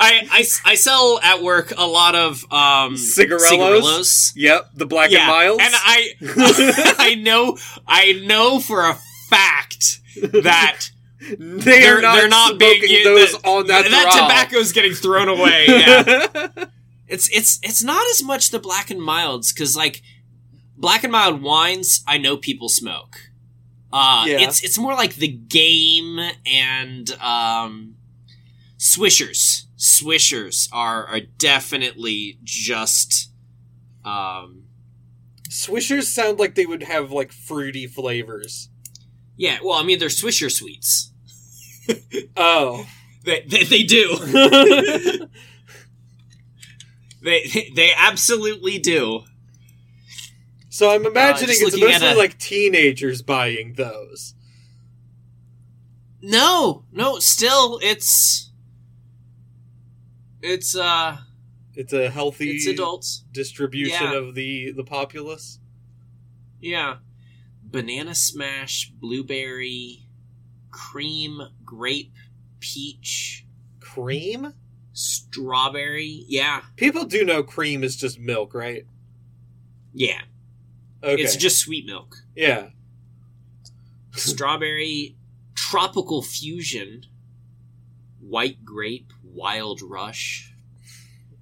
I, 0.00 0.28
I, 0.30 0.44
I 0.64 0.74
sell 0.76 1.18
at 1.22 1.42
work 1.42 1.72
a 1.76 1.86
lot 1.86 2.14
of 2.14 2.44
um 2.52 2.94
Cigarellos? 2.94 3.40
cigarillos. 3.48 4.32
Yep, 4.36 4.70
the 4.74 4.86
black 4.86 5.10
and 5.12 5.26
milds. 5.26 5.62
And 5.64 5.74
I 5.74 6.14
I 6.98 7.14
know 7.16 7.56
I 7.86 8.12
know 8.24 8.60
for 8.60 8.88
a 8.88 8.96
fact 9.28 10.00
that 10.32 10.90
they 11.20 11.36
they're 11.36 12.00
not, 12.00 12.14
they're 12.16 12.28
not 12.28 12.58
being 12.58 12.78
smoking 12.80 12.90
used- 12.96 13.06
those 13.06 13.32
that, 13.42 13.48
on 13.48 13.66
that 13.66 13.90
that 13.90 14.12
tobacco's 14.12 14.72
getting 14.72 14.92
thrown 14.94 15.28
away. 15.28 15.66
Yeah. 15.68 16.66
It's 17.08 17.28
it's 17.30 17.58
it's 17.62 17.82
not 17.82 18.04
as 18.10 18.22
much 18.22 18.50
the 18.50 18.58
black 18.58 18.90
and 18.90 19.00
milds 19.02 19.52
because 19.52 19.74
like 19.76 20.02
black 20.76 21.02
and 21.02 21.10
mild 21.12 21.42
wines, 21.42 22.04
I 22.06 22.18
know 22.18 22.36
people 22.36 22.68
smoke. 22.68 23.27
Uh, 23.92 24.24
Yeah. 24.26 24.40
it's 24.40 24.62
it's 24.62 24.76
more 24.78 24.94
like 24.94 25.14
the 25.14 25.28
game 25.28 26.18
and 26.46 27.10
um, 27.20 27.94
swishers. 28.78 29.64
Swishers 29.78 30.68
are 30.72 31.06
are 31.06 31.20
definitely 31.20 32.38
just 32.44 33.30
um, 34.04 34.64
Swishers 35.48 36.04
sound 36.04 36.38
like 36.38 36.54
they 36.54 36.66
would 36.66 36.82
have 36.82 37.10
like 37.10 37.32
fruity 37.32 37.86
flavors. 37.86 38.68
yeah. 39.36 39.58
Well, 39.62 39.78
I 39.78 39.82
mean 39.84 39.98
they're 39.98 40.08
swisher 40.08 40.50
sweets. 40.50 41.12
Oh. 42.36 42.86
They 43.24 43.44
they, 43.46 43.64
they 43.64 43.82
do. 43.82 44.16
they 47.22 47.70
they 47.74 47.90
absolutely 47.96 48.78
do. 48.78 49.22
So 50.78 50.90
I'm 50.90 51.04
imagining 51.06 51.56
just 51.58 51.74
it's 51.74 51.80
mostly 51.80 52.06
a- 52.06 52.14
like 52.14 52.38
teenagers 52.38 53.20
buying 53.20 53.72
those. 53.72 54.34
No, 56.22 56.84
no, 56.92 57.18
still 57.18 57.80
it's 57.82 58.52
it's 60.40 60.76
uh 60.76 61.16
It's 61.74 61.92
a 61.92 62.08
healthy 62.08 62.50
it's 62.52 62.66
adults. 62.68 63.24
distribution 63.32 64.04
Yeah. 64.12 64.18
of 64.18 64.36
the 64.36 64.70
the 64.70 64.84
populace. 64.84 65.58
Yeah. 66.60 66.98
Banana 67.64 68.14
smash, 68.14 68.92
blueberry, 68.94 70.06
cream, 70.70 71.40
grape, 71.64 72.14
peach, 72.60 73.44
Cream? 73.80 74.54
strawberry. 74.92 76.24
Yeah. 76.28 76.60
People 76.76 77.04
do 77.04 77.24
know 77.24 77.42
cream 77.42 77.82
is 77.82 77.96
just 77.96 78.20
milk, 78.20 78.54
right? 78.54 78.86
Yeah. 79.92 80.20
Okay. 81.02 81.22
It's 81.22 81.36
just 81.36 81.58
sweet 81.58 81.86
milk. 81.86 82.16
yeah. 82.34 82.68
strawberry 84.12 85.16
tropical 85.54 86.22
fusion 86.22 87.02
white 88.20 88.64
grape 88.64 89.12
wild 89.22 89.80
rush 89.82 90.52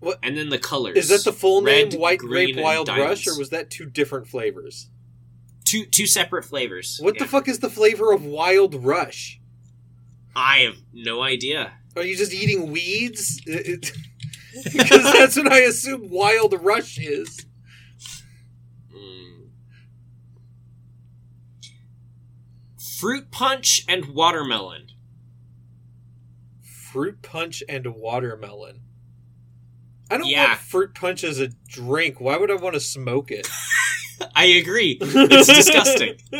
What- 0.01 0.19
and 0.23 0.37
then 0.37 0.51
the 0.51 0.59
colors 0.59 0.97
Is 0.99 1.09
that 1.09 1.25
the 1.25 1.33
full 1.33 1.63
Red, 1.63 1.93
name 1.93 2.01
White 2.01 2.19
green, 2.19 2.55
Grape 2.55 2.65
Wild. 2.65 2.89
Rush 2.89 3.27
or 3.27 3.39
was 3.39 3.49
that 3.51 3.71
two 3.71 3.87
different 3.87 4.27
flavors? 4.29 4.89
two 5.65 5.85
two 5.87 6.07
separate 6.07 6.45
flavors 6.45 6.99
What 7.03 7.19
the 7.19 7.27
fuck 7.27 7.49
is 7.49 7.59
the 7.61 7.71
flavor 7.71 8.13
of 8.13 8.25
Wild 8.25 8.75
Rush? 8.85 9.41
i 10.35 10.59
have 10.61 10.77
no 10.93 11.23
idea 11.23 11.73
Are 11.97 12.03
you 12.03 12.17
just 12.17 12.33
eating 12.35 12.71
weeds? 12.71 13.41
Because 14.65 15.03
that's 15.13 15.37
what 15.37 15.53
I 15.53 15.61
assume 15.61 16.09
Wild 16.09 16.55
Rush 16.63 16.99
is. 16.99 17.45
Mm. 18.91 19.49
Fruit 22.99 23.31
punch 23.31 23.85
and 23.89 24.07
watermelon 24.07 24.89
Fruit 26.63 27.21
punch 27.21 27.63
and 27.69 27.87
watermelon. 27.95 28.81
I 30.11 30.17
don't 30.17 30.29
Yeah. 30.29 30.49
want 30.49 30.61
fruit 30.61 30.95
punch 30.95 31.25
as 31.25 31.39
a 31.41 31.49
drink. 31.69 32.21
Why 32.21 32.37
would 32.39 32.51
I 32.51 32.55
want 32.55 32.75
to 32.75 32.81
smoke 32.81 33.31
it? 33.31 33.49
i 34.35 34.47
agree 34.47 34.97
it's 35.01 35.47
disgusting 35.47 36.17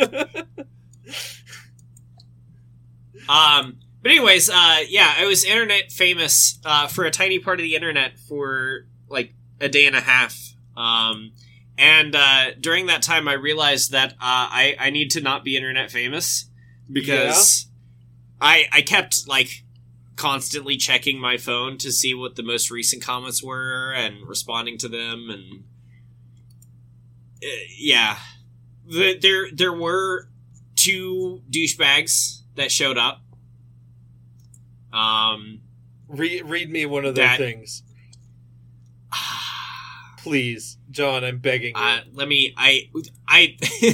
Um, 3.29 3.79
but 4.01 4.11
anyways, 4.11 4.49
uh, 4.49 4.79
yeah, 4.87 5.13
I 5.17 5.25
was 5.25 5.43
internet 5.43 5.91
famous 5.91 6.59
uh, 6.63 6.87
for 6.87 7.03
a 7.05 7.11
tiny 7.11 7.39
part 7.39 7.59
of 7.59 7.63
the 7.63 7.75
internet 7.75 8.17
for 8.17 8.85
like 9.09 9.33
a 9.59 9.67
day 9.67 9.85
and 9.85 9.95
a 9.95 9.99
half. 9.99 10.37
Um, 10.77 11.33
and 11.77 12.15
uh, 12.15 12.51
during 12.59 12.85
that 12.85 13.01
time, 13.01 13.27
I 13.27 13.33
realized 13.33 13.91
that 13.91 14.13
uh, 14.13 14.15
I 14.21 14.75
I 14.79 14.89
need 14.91 15.11
to 15.11 15.21
not 15.21 15.43
be 15.43 15.57
internet 15.57 15.91
famous 15.91 16.46
because 16.91 17.67
I 18.39 18.65
I 18.71 18.81
kept 18.81 19.27
like 19.27 19.63
constantly 20.15 20.77
checking 20.77 21.19
my 21.19 21.37
phone 21.37 21.77
to 21.77 21.91
see 21.91 22.13
what 22.13 22.35
the 22.35 22.43
most 22.43 22.71
recent 22.71 23.03
comments 23.03 23.43
were 23.43 23.93
and 23.93 24.27
responding 24.27 24.77
to 24.79 24.87
them 24.87 25.29
and 25.29 25.63
uh, 27.43 27.47
yeah, 27.77 28.17
the, 28.87 29.17
there 29.17 29.47
there 29.53 29.73
were 29.73 30.27
two 30.75 31.41
douchebags 31.49 32.41
that 32.55 32.71
showed 32.71 32.97
up. 32.97 33.21
Um, 34.91 35.61
Re- 36.07 36.41
read 36.41 36.71
me 36.71 36.85
one 36.85 37.05
of 37.05 37.13
their 37.15 37.35
things, 37.37 37.83
please, 40.17 40.77
Jon. 40.89 41.23
I'm 41.23 41.37
begging 41.39 41.75
you. 41.75 41.81
uh, 41.81 41.99
let 42.13 42.27
me. 42.27 42.53
I 42.57 42.89
I 43.27 43.57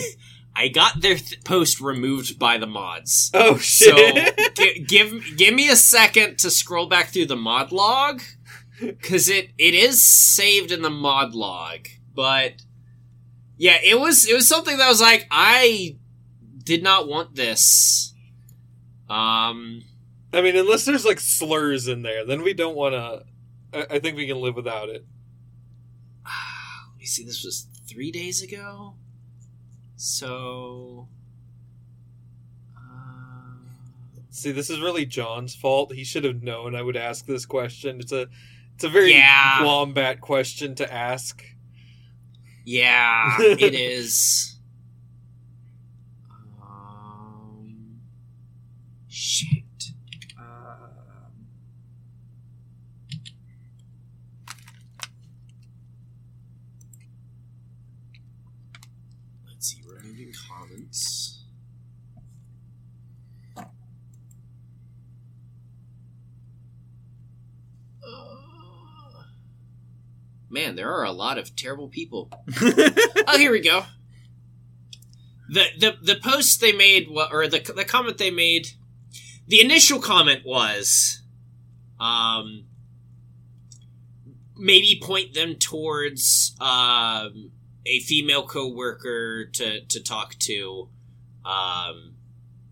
I 0.55 0.67
got 0.67 1.01
their 1.01 1.15
th- 1.15 1.43
post 1.43 1.81
removed 1.81 2.37
by 2.37 2.57
the 2.57 2.67
mods. 2.67 3.31
oh 3.33 3.57
So 3.57 3.95
shit! 3.95 4.55
give 4.87 5.37
give 5.37 5.53
me 5.53 5.69
a 5.69 5.75
second 5.75 6.37
to 6.39 6.51
scroll 6.51 6.87
back 6.87 7.07
through 7.07 7.25
the 7.25 7.35
mod 7.35 7.71
log 7.71 8.21
because 8.79 9.29
it 9.29 9.49
it 9.57 9.73
is 9.73 10.05
saved 10.05 10.71
in 10.71 10.81
the 10.81 10.89
mod 10.89 11.33
log, 11.33 11.87
but 12.13 12.61
yeah, 13.57 13.77
it 13.83 13.99
was 13.99 14.27
it 14.27 14.33
was 14.33 14.47
something 14.47 14.77
that 14.77 14.89
was 14.89 15.01
like 15.01 15.27
I 15.31 15.97
did 16.63 16.83
not 16.83 17.07
want 17.07 17.35
this. 17.35 18.13
Um. 19.09 19.83
I 20.35 20.41
mean, 20.41 20.55
unless 20.55 20.85
there's 20.85 21.05
like 21.05 21.19
slurs 21.19 21.87
in 21.87 22.01
there, 22.01 22.25
then 22.25 22.41
we 22.41 22.53
don't 22.53 22.75
want 22.75 22.93
to. 22.93 23.23
I-, 23.71 23.95
I 23.95 23.99
think 23.99 24.17
we 24.17 24.25
can 24.27 24.41
live 24.41 24.55
without 24.55 24.89
it. 24.89 25.05
Let 26.25 26.99
me 26.99 27.05
see. 27.05 27.23
This 27.23 27.43
was 27.43 27.67
three 27.87 28.11
days 28.11 28.41
ago. 28.41 28.95
So. 30.05 31.07
Uh, 32.75 32.81
See, 34.31 34.51
this 34.51 34.69
is 34.69 34.81
really 34.81 35.05
Jon's 35.05 35.55
fault. 35.55 35.93
He 35.93 36.03
should 36.03 36.25
have 36.25 36.43
known 36.43 36.75
I 36.75 36.81
would 36.81 36.97
ask 36.97 37.25
this 37.25 37.45
question. 37.45 38.01
It's 38.01 38.11
a, 38.11 38.27
it's 38.75 38.83
a 38.83 38.89
very 38.89 39.11
Yeah. 39.13 39.63
wombat 39.63 40.19
question 40.19 40.75
to 40.75 40.93
ask. 40.93 41.41
yeah, 42.65 43.37
it 43.39 43.73
is. 43.73 44.57
Um, 46.61 48.01
shit. 49.07 49.63
Um, 50.37 51.47
let's 59.47 59.67
see. 59.67 59.79
Uh, 68.05 69.23
Man, 70.49 70.75
there 70.75 70.91
are 70.91 71.03
a 71.03 71.11
lot 71.11 71.37
of 71.37 71.55
terrible 71.55 71.87
people. 71.87 72.29
oh, 72.61 73.37
here 73.37 73.51
we 73.51 73.59
go. 73.59 73.85
The 75.49 75.65
the 75.77 75.97
the 76.01 76.15
post 76.15 76.61
they 76.61 76.71
made, 76.71 77.07
or 77.09 77.47
the 77.47 77.59
the 77.75 77.85
comment 77.85 78.17
they 78.17 78.31
made, 78.31 78.67
the 79.47 79.61
initial 79.61 79.99
comment 79.99 80.45
was, 80.45 81.21
um, 81.99 82.65
maybe 84.55 85.01
point 85.03 85.33
them 85.33 85.55
towards 85.55 86.55
um 86.61 87.51
a 87.85 87.99
female 87.99 88.45
coworker 88.45 89.45
to 89.45 89.81
to 89.85 90.01
talk 90.01 90.35
to, 90.39 90.89
um, 91.45 92.15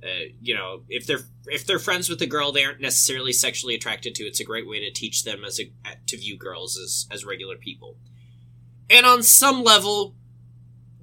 uh, 0.03 0.27
you 0.41 0.55
know, 0.55 0.83
if 0.89 1.05
they're 1.05 1.25
if 1.47 1.65
they're 1.65 1.79
friends 1.79 2.09
with 2.09 2.21
a 2.21 2.27
girl 2.27 2.51
they 2.51 2.63
aren't 2.63 2.81
necessarily 2.81 3.33
sexually 3.33 3.75
attracted 3.75 4.15
to, 4.15 4.23
it's 4.23 4.39
a 4.39 4.45
great 4.45 4.67
way 4.67 4.79
to 4.79 4.91
teach 4.91 5.23
them 5.23 5.43
as 5.43 5.59
a 5.59 5.71
to 6.07 6.17
view 6.17 6.37
girls 6.37 6.77
as 6.77 7.07
as 7.11 7.25
regular 7.25 7.55
people. 7.57 7.97
And 8.89 9.05
on 9.05 9.23
some 9.23 9.63
level, 9.63 10.15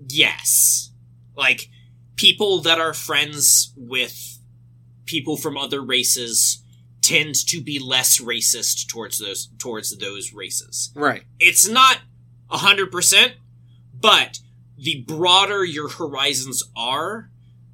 yes. 0.09 0.91
Like 1.37 1.71
people 2.17 2.61
that 2.63 2.79
are 2.79 2.93
friends 2.93 3.73
with 3.77 4.39
people 5.07 5.37
from 5.37 5.57
other 5.57 5.81
races 5.81 6.63
tend 7.01 7.35
to 7.35 7.63
be 7.63 7.79
less 7.79 8.21
racist 8.21 8.89
towards 8.89 9.19
those 9.19 9.49
towards 9.59 9.97
those 9.97 10.33
races. 10.33 10.93
right. 10.95 11.23
It's 11.39 11.67
not 11.67 11.99
100%, 12.51 13.33
but 14.01 14.39
the 14.77 15.03
broader 15.07 15.65
your 15.65 15.89
horizons 15.89 16.63
are, 16.77 17.31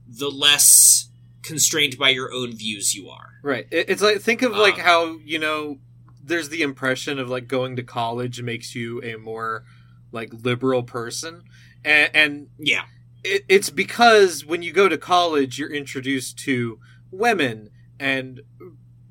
the 0.08 0.30
less 0.30 1.08
constrained 1.42 1.98
by 1.98 2.08
your 2.10 2.32
own 2.32 2.52
views 2.56 2.94
you 2.94 3.08
are. 3.10 3.30
Right. 3.42 3.66
It's 3.70 4.00
like 4.02 4.20
think 4.20 4.42
of 4.42 4.52
like 4.52 4.74
Um, 4.74 4.80
how 4.80 5.18
you 5.24 5.38
know 5.38 5.78
there's 6.22 6.48
the 6.48 6.62
impression 6.62 7.18
of 7.18 7.28
like 7.28 7.46
going 7.48 7.76
to 7.76 7.82
college 7.82 8.40
makes 8.40 8.74
you 8.74 9.02
a 9.02 9.16
more 9.16 9.64
like 10.12 10.32
liberal 10.32 10.82
person, 10.82 11.42
and, 11.84 12.10
and 12.14 12.46
Yeah. 12.58 12.84
it, 13.22 13.44
it's 13.48 13.68
because 13.68 14.44
when 14.46 14.62
you 14.62 14.72
go 14.72 14.88
to 14.88 14.96
college 14.96 15.58
you're 15.58 15.72
introduced 15.72 16.38
to 16.40 16.78
women 17.10 17.68
and 18.00 18.40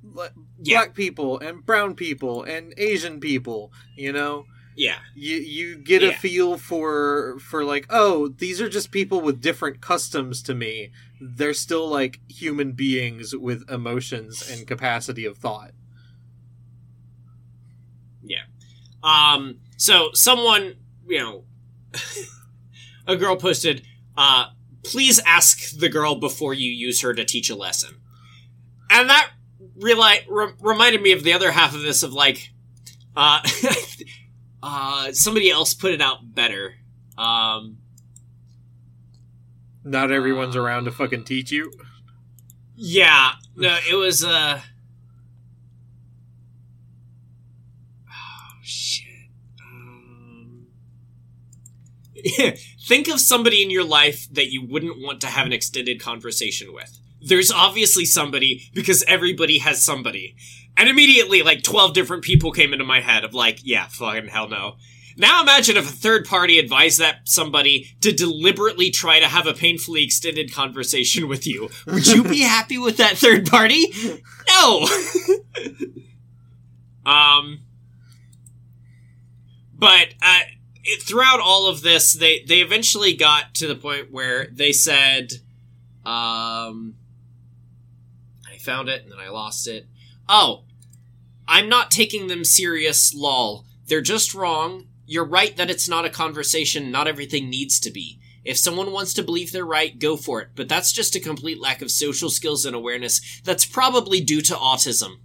like, 0.04 0.32
Yeah. 0.62 0.80
black 0.80 0.96
people 0.96 1.40
and 1.40 1.64
brown 1.66 1.94
people 1.96 2.44
and 2.44 2.74
Asian 2.78 3.20
people. 3.20 3.72
You 3.96 4.12
know, 4.14 4.46
Yeah. 4.76 4.98
you 5.16 5.38
you 5.38 5.76
get 5.78 6.04
a 6.04 6.14
feel 6.14 6.58
for 6.58 7.38
for 7.40 7.64
like 7.64 7.86
oh 7.90 8.30
these 8.30 8.60
are 8.60 8.70
just 8.70 8.92
people 8.92 9.22
with 9.22 9.42
different 9.42 9.82
customs 9.82 10.42
to 10.44 10.54
me. 10.56 10.92
They're 11.22 11.54
still 11.54 11.88
like 11.88 12.20
human 12.28 12.72
beings 12.74 13.36
with 13.36 13.70
emotions 13.70 14.50
and 14.50 14.68
capacity 14.68 15.26
of 15.26 15.38
thought. 15.38 15.72
Yeah. 18.24 18.44
Um, 19.04 19.60
so 19.78 20.10
someone, 20.14 20.76
you 21.08 21.20
know, 21.20 21.44
a 23.08 23.16
girl 23.16 23.36
posted, 23.36 23.86
uh, 24.18 24.48
please 24.84 25.20
ask 25.26 25.78
the 25.78 25.90
girl 25.90 26.16
before 26.16 26.54
you 26.54 26.72
use 26.72 27.02
her 27.02 27.14
to 27.14 27.26
teach 27.26 27.50
a 27.50 27.56
lesson. 27.56 27.96
And 28.90 29.10
that 29.10 29.32
really 29.76 30.20
re- 30.30 30.54
reminded 30.60 31.02
me 31.02 31.12
of 31.12 31.24
the 31.24 31.34
other 31.34 31.52
half 31.52 31.74
of 31.74 31.82
this 31.82 32.04
of 32.04 32.14
like, 32.14 32.52
uh, 33.16 33.42
uh, 34.64 35.12
somebody 35.12 35.50
else 35.52 35.74
put 35.74 35.92
it 35.92 36.02
out 36.02 36.34
better. 36.34 36.76
Um, 37.18 37.78
Not 39.84 40.10
everyone's 40.12 40.56
around 40.56 40.86
to 40.86 40.92
fucking 40.92 41.26
teach 41.26 41.52
you. 41.52 41.72
yeah, 42.76 43.34
no, 43.56 43.78
it 43.90 43.96
was. 43.96 44.24
Uh, 44.24 44.62
oh 48.10 48.56
shit. 48.64 49.30
Um, 49.62 50.68
think 52.88 53.08
of 53.10 53.20
somebody 53.20 53.62
in 53.62 53.70
your 53.70 53.84
life 53.84 54.28
that 54.32 54.52
you 54.52 54.66
wouldn't 54.66 55.02
want 55.02 55.22
to 55.22 55.28
have 55.28 55.46
an 55.46 55.54
extended 55.54 56.02
conversation 56.02 56.74
with. 56.74 57.00
There's 57.22 57.52
obviously 57.52 58.06
somebody 58.06 58.70
because 58.74 59.04
everybody 59.08 59.60
has 59.60 59.84
somebody. 59.84 60.36
And 60.76 60.90
immediately, 60.90 61.44
like, 61.44 61.64
12 61.64 61.94
different 61.94 62.24
people 62.24 62.52
came 62.52 62.74
into 62.74 62.86
my 62.86 63.00
head 63.00 63.24
of, 63.24 63.34
like, 63.34 63.60
yeah, 63.64 63.88
fucking 63.88 64.28
hell 64.28 64.50
no. 64.50 64.78
Now 65.16 65.42
imagine 65.42 65.78
if 65.78 65.88
a 65.88 65.94
third 65.94 66.26
party 66.26 66.58
advised 66.58 67.00
that 67.00 67.20
somebody 67.26 67.96
to 68.02 68.12
deliberately 68.12 68.90
try 68.90 69.20
to 69.20 69.28
have 69.28 69.46
a 69.46 69.54
painfully 69.54 70.04
extended 70.04 70.52
conversation 70.52 71.28
with 71.28 71.46
you. 71.46 71.70
Would 71.86 72.08
you 72.08 72.24
be 72.24 72.42
happy 72.42 72.80
with 72.80 72.98
that 72.98 73.18
third 73.18 73.46
party? 73.46 73.94
No! 74.50 74.88
um, 77.06 77.60
but, 79.76 80.16
uh, 80.22 80.40
it, 80.84 81.02
throughout 81.02 81.40
all 81.40 81.68
of 81.68 81.82
this, 81.82 82.14
they, 82.14 82.44
they 82.48 82.60
eventually 82.62 83.14
got 83.14 83.54
to 83.56 83.68
the 83.68 83.76
point 83.76 84.12
where 84.12 84.48
they 84.52 84.72
said, 84.72 85.34
um, 86.06 86.96
I 88.52 88.58
found 88.60 88.90
it 88.90 89.04
and 89.04 89.12
then 89.12 89.20
I 89.20 89.30
lost 89.30 89.68
it. 89.68 89.88
Oh, 90.36 90.64
I'm 91.48 91.70
not 91.70 91.92
taking 91.92 92.26
them 92.26 92.44
serious, 92.44 93.14
lol. 93.14 93.66
They're 93.86 94.02
just 94.02 94.34
wrong. 94.34 94.88
You're 95.06 95.28
right 95.28 95.56
that 95.58 95.70
it's 95.70 95.88
not 95.88 96.06
a 96.06 96.10
conversation, 96.10 96.90
not 96.90 97.08
everything 97.08 97.52
needs 97.52 97.80
to 97.82 97.92
be. 97.92 98.20
If 98.44 98.58
someone 98.58 98.92
wants 98.92 99.14
to 99.14 99.22
believe 99.22 99.52
they're 99.52 99.64
right, 99.64 100.00
go 100.00 100.18
for 100.18 100.42
it, 100.42 100.50
but 100.56 100.68
that's 100.68 100.92
just 100.92 101.16
a 101.16 101.20
complete 101.20 101.62
lack 101.62 101.84
of 101.84 101.92
social 101.92 102.32
skills 102.32 102.66
and 102.66 102.76
awareness 102.76 103.42
that's 103.44 103.64
probably 103.64 104.22
due 104.22 104.42
to 104.42 104.56
autism. 104.56 105.18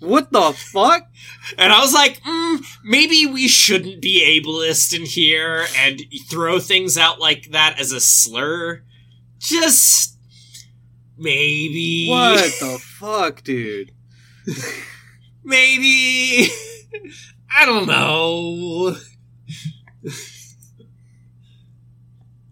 What 0.00 0.32
the 0.32 0.52
fuck? 0.52 1.08
And 1.56 1.72
I 1.72 1.80
was 1.80 1.94
like, 1.94 2.20
mm, 2.22 2.58
maybe 2.82 3.26
we 3.26 3.46
shouldn't 3.46 4.02
be 4.02 4.42
ableist 4.44 4.92
in 4.92 5.06
here 5.06 5.66
and 5.78 6.02
throw 6.28 6.58
things 6.58 6.98
out 6.98 7.20
like 7.20 7.52
that 7.52 7.78
as 7.78 7.92
a 7.92 8.00
slur. 8.00 8.82
Just 9.38 10.18
maybe. 11.16 12.08
What 12.08 12.42
the 12.60 12.78
fuck, 12.82 13.44
dude? 13.44 13.92
Maybe. 15.44 16.48
I 17.54 17.66
don't 17.66 17.86
know. 17.86 18.96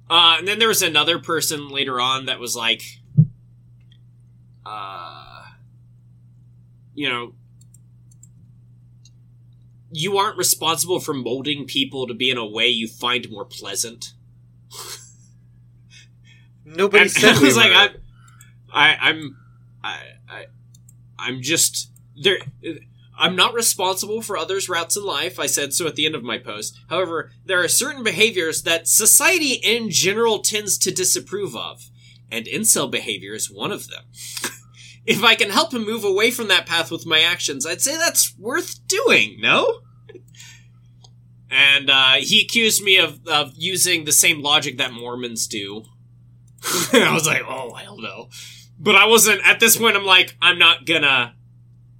Uh, 0.09 0.37
and 0.39 0.47
then 0.47 0.59
there 0.59 0.69
was 0.69 0.83
another 0.83 1.19
person 1.19 1.69
later 1.69 2.01
on 2.01 2.27
that 2.27 2.39
was 2.39 2.55
like, 2.55 2.83
uh, 4.65 5.43
you 6.95 7.09
know, 7.09 7.33
you 9.91 10.17
aren't 10.19 10.37
responsible 10.37 11.01
for 11.01 11.15
molding 11.15 11.65
people 11.65 12.07
to 12.07 12.15
be 12.15 12.31
in 12.31 12.39
a 12.39 12.47
way 12.47 12.69
you 12.69 12.87
find 12.87 13.29
more 13.31 13.45
pleasant. 13.45 14.13
Nobody 16.65 17.03
And, 17.03 17.11
said 17.11 17.37
I 17.37 17.41
we 17.41 17.47
was 17.47 17.57
like, 17.57 17.71
were. 17.71 18.01
I, 18.73 18.91
I, 18.91 18.97
I'm, 19.11 19.37
I, 19.83 19.89
I, 19.89 20.03
I'm 21.19 21.43
just 21.43 21.91
there. 22.21 22.39
I'm 23.19 23.37
not 23.37 23.55
responsible 23.55 24.21
for 24.21 24.37
others' 24.37 24.69
routes 24.69 24.97
in 24.97 25.05
life. 25.05 25.39
I 25.39 25.47
said 25.47 25.73
so 25.73 25.87
at 25.87 25.95
the 25.95 26.07
end 26.07 26.15
of 26.15 26.23
my 26.23 26.39
post. 26.39 26.79
However, 26.89 27.33
there 27.45 27.63
are 27.63 27.69
certain 27.69 28.03
behaviors 28.03 28.63
that 28.63 28.89
society 28.89 29.55
in 29.55 29.91
general 29.91 30.41
tends 30.41 30.77
to 30.79 30.91
disapprove 30.91 31.57
of, 31.57 31.91
and 32.31 32.47
incel 32.47 32.91
behavior 32.91 33.35
is 33.35 33.51
one 33.51 33.73
of 33.73 33.89
them. 33.89 34.05
if 35.07 35.25
I 35.25 35.35
can 35.35 35.51
help 35.51 35.73
him 35.73 35.87
move 35.87 36.05
away 36.05 36.31
from 36.31 36.49
that 36.49 36.67
path 36.67 36.91
with 36.91 37.07
my 37.07 37.21
actions, 37.21 37.65
I'd 37.65 37.81
say 37.81 37.97
that's 37.97 38.37
worth 38.39 38.87
doing. 38.87 39.39
No. 39.41 39.81
And 41.49 41.89
uh, 41.89 42.15
he 42.15 42.41
accused 42.41 42.83
me 42.83 42.99
of, 42.99 43.21
of 43.29 43.53
using 43.55 44.05
the 44.05 44.13
same 44.13 44.43
logic 44.43 44.79
that 44.79 44.93
Mormons 44.93 45.47
do. 45.47 45.85
I 46.93 47.13
was 47.15 47.25
like, 47.25 47.43
oh 47.47 47.73
hell 47.75 47.99
no. 47.99 48.29
But 48.79 48.95
I 48.95 49.07
wasn't 49.07 49.41
at 49.45 49.61
this 49.61 49.77
point 49.77 49.97
I'm 49.97 50.05
like, 50.05 50.37
I'm 50.41 50.59
not 50.59 50.87
gonna 50.87 51.35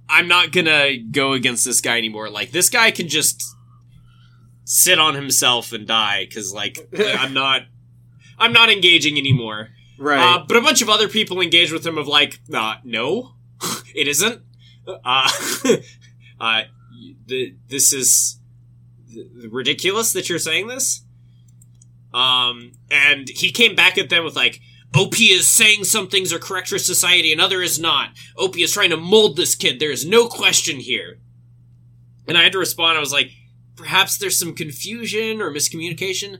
I'm 0.09 0.27
not 0.27 0.51
gonna 0.51 0.97
go 0.97 1.33
against 1.33 1.65
this 1.65 1.81
guy 1.81 1.97
anymore. 1.97 2.29
Like 2.29 2.51
this 2.51 2.69
guy 2.69 2.91
can 2.91 3.07
just 3.07 3.43
sit 4.63 4.99
on 4.99 5.15
himself 5.15 5.71
and 5.71 5.87
die 5.87 6.25
because 6.25 6.53
like 6.53 6.77
I'm 6.99 7.33
not 7.33 7.63
I'm 8.37 8.53
not 8.53 8.69
engaging 8.69 9.17
anymore. 9.17 9.69
right. 9.97 10.35
Uh, 10.35 10.45
but 10.47 10.57
a 10.57 10.61
bunch 10.61 10.81
of 10.81 10.89
other 10.89 11.07
people 11.07 11.41
engage 11.41 11.71
with 11.71 11.85
him 11.85 11.97
of 11.97 12.07
like, 12.07 12.39
uh, 12.53 12.75
no, 12.83 13.33
it 13.95 14.07
isn't. 14.07 14.41
Uh, 14.87 15.29
uh, 16.39 16.61
the, 17.25 17.55
this 17.67 17.91
is 17.93 18.39
ridiculous 19.49 20.13
that 20.13 20.29
you're 20.29 20.39
saying 20.39 20.67
this. 20.67 21.03
Um, 22.13 22.73
and 22.89 23.27
he 23.27 23.51
came 23.51 23.75
back 23.75 23.97
at 23.97 24.09
them 24.09 24.23
with 24.23 24.35
like, 24.35 24.61
OP 24.95 25.19
is 25.19 25.47
saying 25.47 25.83
some 25.83 26.07
things 26.07 26.31
are 26.33 26.39
correct 26.39 26.69
for 26.69 26.79
society 26.79 27.31
and 27.31 27.41
other 27.41 27.61
is 27.61 27.79
not. 27.79 28.11
OP 28.37 28.57
is 28.57 28.73
trying 28.73 28.89
to 28.89 28.97
mold 28.97 29.35
this 29.35 29.55
kid. 29.55 29.79
There 29.79 29.91
is 29.91 30.05
no 30.05 30.27
question 30.27 30.77
here. 30.77 31.19
And 32.27 32.37
I 32.37 32.43
had 32.43 32.51
to 32.53 32.57
respond. 32.59 32.97
I 32.97 33.01
was 33.01 33.13
like, 33.13 33.31
perhaps 33.75 34.17
there's 34.17 34.39
some 34.39 34.53
confusion 34.53 35.41
or 35.41 35.51
miscommunication. 35.51 36.39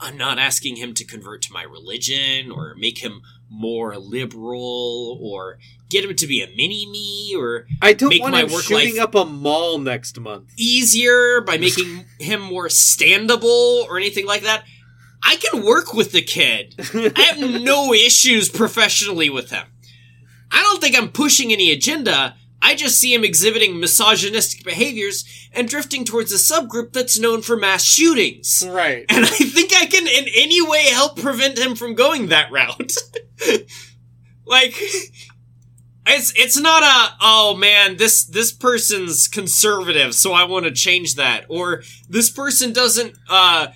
I'm 0.00 0.16
not 0.16 0.38
asking 0.38 0.76
him 0.76 0.94
to 0.94 1.04
convert 1.04 1.42
to 1.42 1.52
my 1.52 1.62
religion 1.62 2.52
or 2.52 2.74
make 2.76 2.98
him 2.98 3.22
more 3.50 3.96
liberal 3.96 5.18
or 5.20 5.58
get 5.88 6.04
him 6.04 6.14
to 6.14 6.26
be 6.26 6.42
a 6.42 6.46
mini 6.48 6.86
me 6.86 7.34
or 7.36 7.66
I 7.80 7.94
don't 7.94 8.10
make 8.10 8.22
want 8.22 8.32
my 8.32 8.42
him 8.42 8.52
work 8.52 8.62
shooting 8.62 8.98
up 8.98 9.14
a 9.14 9.24
mall 9.24 9.78
next 9.78 10.20
month. 10.20 10.52
easier 10.56 11.40
by 11.40 11.56
making 11.56 12.04
him 12.20 12.40
more 12.42 12.68
standable 12.68 13.84
or 13.86 13.96
anything 13.96 14.26
like 14.26 14.42
that. 14.42 14.64
I 15.28 15.36
can 15.36 15.62
work 15.62 15.92
with 15.92 16.12
the 16.12 16.22
kid. 16.22 16.74
I 16.94 17.20
have 17.20 17.38
no 17.62 17.92
issues 17.92 18.48
professionally 18.48 19.28
with 19.28 19.50
him. 19.50 19.66
I 20.50 20.62
don't 20.62 20.80
think 20.80 20.96
I'm 20.96 21.10
pushing 21.10 21.52
any 21.52 21.70
agenda. 21.70 22.34
I 22.62 22.74
just 22.74 22.98
see 22.98 23.12
him 23.12 23.24
exhibiting 23.24 23.78
misogynistic 23.78 24.64
behaviors 24.64 25.26
and 25.52 25.68
drifting 25.68 26.06
towards 26.06 26.32
a 26.32 26.36
subgroup 26.36 26.94
that's 26.94 27.18
known 27.18 27.42
for 27.42 27.58
mass 27.58 27.84
shootings. 27.84 28.64
right. 28.66 29.04
And 29.10 29.26
I 29.26 29.28
think 29.28 29.74
I 29.74 29.84
can 29.84 30.06
in 30.06 30.24
any 30.34 30.66
way 30.66 30.86
help 30.86 31.20
prevent 31.20 31.58
him 31.58 31.76
from 31.76 31.94
going 31.94 32.28
that 32.28 32.50
route. 32.50 32.94
like 34.46 34.74
it's 36.06 36.32
it's 36.36 36.58
not 36.58 36.82
a 36.82 37.16
oh 37.20 37.54
man 37.54 37.98
this 37.98 38.24
this 38.24 38.50
person's 38.50 39.28
conservative 39.28 40.14
so 40.14 40.32
I 40.32 40.44
want 40.44 40.64
to 40.64 40.72
change 40.72 41.16
that 41.16 41.44
or 41.50 41.82
this 42.08 42.30
person 42.30 42.72
doesn't 42.72 43.14
uh 43.28 43.68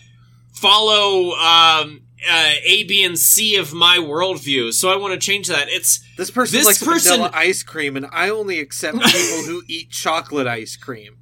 follow 0.62 1.32
um 1.32 2.02
uh, 2.30 2.52
A, 2.64 2.84
B, 2.84 3.02
and 3.02 3.18
C 3.18 3.56
of 3.56 3.74
my 3.74 3.96
worldview, 3.98 4.72
so 4.72 4.88
I 4.92 4.96
want 4.96 5.12
to 5.12 5.18
change 5.18 5.48
that. 5.48 5.66
It's 5.68 5.98
This 6.16 6.30
person 6.30 6.56
This 6.56 6.66
likes 6.66 6.82
person- 6.82 7.12
vanilla 7.14 7.30
ice 7.34 7.64
cream, 7.64 7.96
and 7.96 8.06
I 8.12 8.28
only 8.30 8.60
accept 8.60 8.96
people 9.02 9.42
who 9.44 9.62
eat 9.66 9.90
chocolate 9.90 10.46
ice 10.46 10.76
cream. 10.76 11.16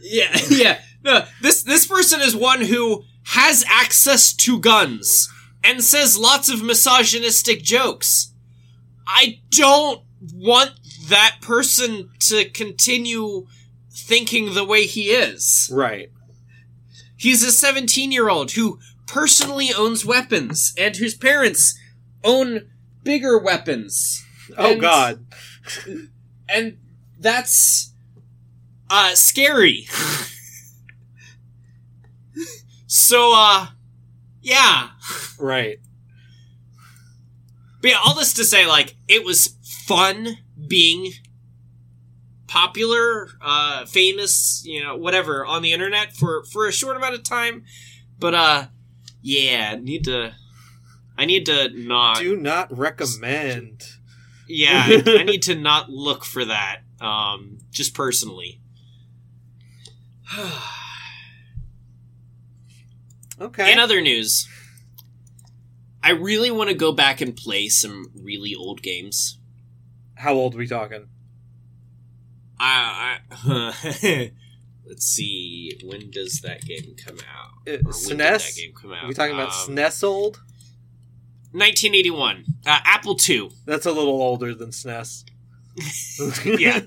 Yeah, 0.00 0.36
yeah. 0.50 0.80
No, 1.04 1.24
this 1.40 1.62
this 1.62 1.86
person 1.86 2.20
is 2.20 2.34
one 2.34 2.62
who 2.62 3.04
has 3.26 3.64
access 3.68 4.32
to 4.34 4.58
guns 4.58 5.28
and 5.62 5.84
says 5.84 6.18
lots 6.18 6.48
of 6.50 6.62
misogynistic 6.64 7.62
jokes. 7.62 8.32
I 9.06 9.38
don't 9.50 10.02
want 10.34 10.72
that 11.08 11.36
person 11.40 12.10
to 12.28 12.48
continue 12.50 13.46
thinking 13.92 14.54
the 14.54 14.64
way 14.64 14.84
he 14.86 15.10
is. 15.10 15.70
Right. 15.72 16.10
He's 17.20 17.44
a 17.44 17.52
17 17.52 18.10
year 18.10 18.30
old 18.30 18.52
who 18.52 18.78
personally 19.06 19.68
owns 19.76 20.06
weapons 20.06 20.72
and 20.78 20.96
whose 20.96 21.14
parents 21.14 21.78
own 22.24 22.70
bigger 23.02 23.36
weapons. 23.38 24.24
Oh 24.56 24.72
And- 24.72 24.80
God. 24.80 25.26
And 26.52 26.78
that's 27.20 27.92
uh 28.88 29.14
scary. 29.14 29.86
so 32.86 33.32
uh 33.36 33.66
yeah. 34.42 34.88
Right. 35.38 35.78
But 37.82 37.90
yeah, 37.92 37.98
all 38.04 38.14
this 38.14 38.34
to 38.34 38.44
say, 38.44 38.66
like, 38.66 38.96
it 39.08 39.24
was 39.24 39.56
fun 39.86 40.36
being 40.66 41.12
popular, 42.50 43.28
uh, 43.40 43.86
famous, 43.86 44.62
you 44.66 44.82
know, 44.82 44.96
whatever, 44.96 45.46
on 45.46 45.62
the 45.62 45.72
internet 45.72 46.12
for, 46.12 46.42
for 46.44 46.66
a 46.66 46.72
short 46.72 46.96
amount 46.96 47.14
of 47.14 47.22
time. 47.22 47.62
But, 48.18 48.34
uh, 48.34 48.66
yeah, 49.22 49.76
need 49.76 50.04
to, 50.04 50.34
I 51.16 51.26
need 51.26 51.46
to 51.46 51.68
not, 51.72 52.18
Do 52.18 52.34
not 52.36 52.76
recommend. 52.76 53.84
yeah, 54.48 54.82
I, 54.84 55.02
I 55.20 55.22
need 55.22 55.42
to 55.42 55.54
not 55.54 55.90
look 55.90 56.24
for 56.24 56.44
that, 56.44 56.80
um, 57.00 57.58
just 57.70 57.94
personally. 57.94 58.60
Okay. 63.40 63.72
In 63.72 63.78
other 63.78 64.02
news, 64.02 64.46
I 66.02 66.10
really 66.10 66.50
want 66.50 66.68
to 66.68 66.74
go 66.74 66.92
back 66.92 67.22
and 67.22 67.34
play 67.34 67.70
some 67.70 68.10
really 68.14 68.54
old 68.54 68.82
games. 68.82 69.38
How 70.16 70.34
old 70.34 70.54
are 70.54 70.58
we 70.58 70.66
talking? 70.66 71.08
I, 72.62 73.18
I 73.30 74.32
let's 74.86 75.04
see. 75.06 75.80
When 75.84 76.10
does 76.10 76.40
that 76.42 76.62
game 76.64 76.94
come 77.02 77.16
out? 77.18 77.52
Uh, 77.66 77.78
Or 77.86 77.92
when 77.92 78.18
did 78.18 78.18
SNES? 78.18 78.18
that 78.18 78.52
game 78.56 78.72
come 78.80 78.92
out? 78.92 79.04
Are 79.04 79.08
we 79.08 79.14
talking 79.14 79.34
about 79.34 79.48
Um, 79.48 79.74
SNES 79.76 80.04
old? 80.04 80.36
1981. 81.52 82.44
Uh, 82.66 82.78
Apple 82.84 83.16
II. 83.28 83.50
That's 83.64 83.86
a 83.86 83.92
little 83.92 84.20
older 84.22 84.54
than 84.54 84.70
SNES. 84.70 85.24
Yeah. 86.60 86.80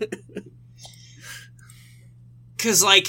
Because, 2.56 2.84
like, 2.84 3.08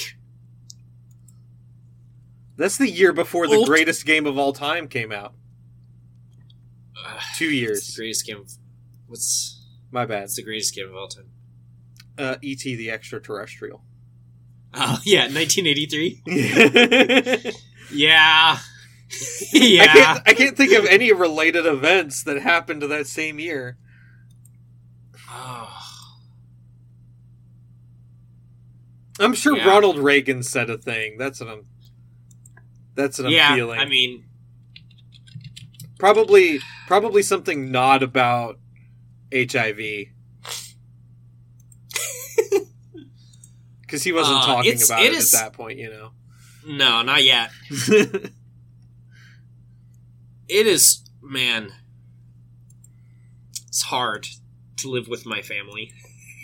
That's 2.57 2.79
the 2.79 2.89
year 2.91 3.13
before 3.13 3.47
the 3.47 3.57
Old- 3.57 3.67
greatest 3.69 4.07
game 4.07 4.27
of 4.27 4.39
all 4.39 4.53
time 4.53 4.89
came 4.89 5.13
out. 5.13 5.35
uh, 7.05 7.21
Two 7.37 7.51
years. 7.51 7.95
greatest 7.97 8.27
game. 8.27 8.39
Of, 8.39 8.51
what's 9.07 9.65
My 9.91 10.07
bad. 10.07 10.25
It's 10.25 10.37
the 10.37 10.43
greatest 10.43 10.75
game 10.75 10.89
of 10.89 10.95
all 10.97 11.09
time? 11.09 11.27
Uh, 12.17 12.37
E.T. 12.43 12.77
the 12.77 12.91
Extraterrestrial. 12.91 13.83
Oh 14.75 15.01
yeah, 15.05 15.23
1983. 15.23 16.23
I 16.27 17.53
Yeah, 17.91 18.59
yeah. 19.53 19.87
can't. 19.93 20.23
I 20.27 20.35
can't 20.35 20.57
think 20.57 20.73
of 20.73 20.87
any 20.87 21.13
related 21.13 21.67
events 21.67 22.23
that 22.25 22.41
happened 22.41 22.81
to 22.81 22.87
that 22.89 23.07
same 23.07 23.39
year. 23.39 23.77
Oh. 25.29 25.71
I'm 29.21 29.35
sure 29.35 29.57
Yeah. 29.57 29.69
Ronald 29.69 29.99
Reagan 29.99 30.43
said 30.43 30.71
a 30.71 30.79
thing. 30.79 31.19
That's 31.19 31.41
what 31.41 31.49
I'm. 31.49 31.67
That's 32.95 33.19
what 33.19 33.27
I'm 33.27 33.33
yeah, 33.33 33.55
feeling. 33.55 33.79
I 33.79 33.85
mean, 33.87 34.25
probably, 35.99 36.61
probably 36.87 37.23
something 37.23 37.71
not 37.71 38.03
about 38.03 38.59
HIV. 39.33 40.07
Because 43.95 44.03
he 44.03 44.13
wasn't 44.13 44.39
Uh, 44.39 44.47
talking 44.47 44.83
about 44.83 45.03
it 45.05 45.13
it, 45.13 45.19
is- 45.19 45.33
at 45.33 45.39
that 45.41 45.53
point, 45.53 45.79
you 45.79 45.89
know. 45.89 46.11
no, 46.67 47.03
not 47.03 47.23
yet. 47.23 47.53
It 50.49 50.67
is, 50.67 51.03
man. 51.23 51.73
It's 53.69 53.83
hard 53.83 54.27
to 54.79 54.91
live 54.91 55.09
with 55.09 55.25
my 55.25 55.43
family 55.43 55.93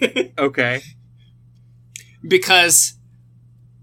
okay. 0.38 0.80
because 2.26 2.94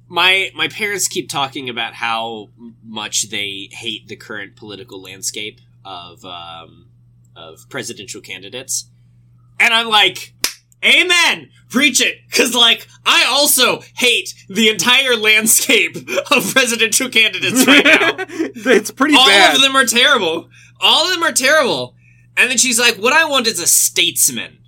my 0.08 0.50
my 0.56 0.68
parents 0.70 1.08
keep 1.08 1.30
talking 1.30 1.70
about 1.70 1.94
how 1.94 2.48
much 2.84 3.30
they 3.30 3.70
hate 3.72 4.08
the 4.08 4.16
current 4.16 4.56
political 4.56 5.02
landscape 5.02 5.60
of 5.86 6.26
um, 6.26 6.90
of 7.36 7.70
presidential 7.70 8.20
candidates, 8.22 8.90
and 9.60 9.74
I'm 9.74 9.88
like, 9.88 10.34
Amen, 10.86 11.50
preach 11.70 12.02
it, 12.02 12.18
because 12.30 12.54
like 12.54 12.88
I 13.06 13.26
also 13.28 13.82
hate 13.96 14.34
the 14.48 14.70
entire 14.70 15.16
landscape 15.16 15.96
of 16.32 16.54
presidential 16.54 17.10
candidates 17.10 17.66
right 17.66 17.84
now. 17.84 18.16
it's 18.30 18.92
pretty 18.92 19.16
All 19.16 19.28
bad. 19.28 19.56
of 19.56 19.62
them 19.62 19.76
are 19.76 19.86
terrible. 19.86 20.50
All 20.80 21.06
of 21.08 21.14
them 21.14 21.24
are 21.24 21.32
terrible. 21.32 21.96
And 22.36 22.52
then 22.52 22.58
she's 22.58 22.80
like, 22.80 22.98
"What 22.98 23.14
I 23.14 23.26
want 23.26 23.48
is 23.48 23.60
a 23.60 23.66
statesman," 23.66 24.60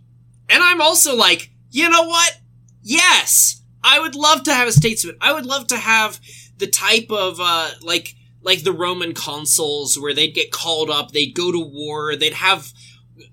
and 0.50 0.64
I'm 0.64 0.82
also 0.82 1.16
like, 1.16 1.52
you 1.70 1.88
know 1.90 2.04
what? 2.04 2.40
Yes, 2.82 3.62
I 3.84 4.00
would 4.00 4.16
love 4.16 4.44
to 4.44 4.54
have 4.54 4.68
a 4.68 4.72
statesman. 4.72 5.18
I 5.22 5.34
would 5.34 5.46
love 5.46 5.68
to 5.68 5.78
have 5.78 6.20
the 6.58 6.68
type 6.68 7.12
of 7.12 7.40
uh, 7.40 7.70
like 7.84 8.16
like 8.42 8.64
the 8.64 8.74
Roman 8.74 9.14
consuls 9.14 10.00
where 10.00 10.14
they'd 10.14 10.34
get 10.34 10.52
called 10.52 10.90
up, 10.90 11.12
they'd 11.12 11.36
go 11.36 11.52
to 11.52 11.60
war, 11.60 12.16
they'd 12.16 12.34
have 12.34 12.72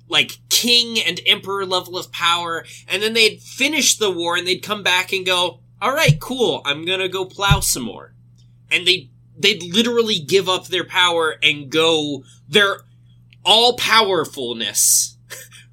like 0.08 0.38
king 0.48 0.98
and 1.00 1.20
emperor 1.26 1.66
level 1.66 1.98
of 1.98 2.12
power, 2.12 2.64
and 2.88 3.02
then 3.02 3.14
they'd 3.14 3.40
finish 3.40 3.96
the 3.96 4.10
war 4.10 4.36
and 4.36 4.46
they'd 4.46 4.62
come 4.62 4.82
back 4.82 5.12
and 5.12 5.26
go, 5.26 5.60
"All 5.80 5.92
right, 5.92 6.18
cool, 6.20 6.62
I'm 6.64 6.84
gonna 6.84 7.08
go 7.08 7.24
plow 7.24 7.60
some 7.60 7.84
more," 7.84 8.14
and 8.70 8.86
they 8.86 9.10
they'd 9.38 9.62
literally 9.62 10.18
give 10.18 10.48
up 10.48 10.68
their 10.68 10.84
power 10.84 11.36
and 11.42 11.70
go 11.70 12.24
their 12.48 12.80
all 13.44 13.76
powerfulness. 13.76 15.12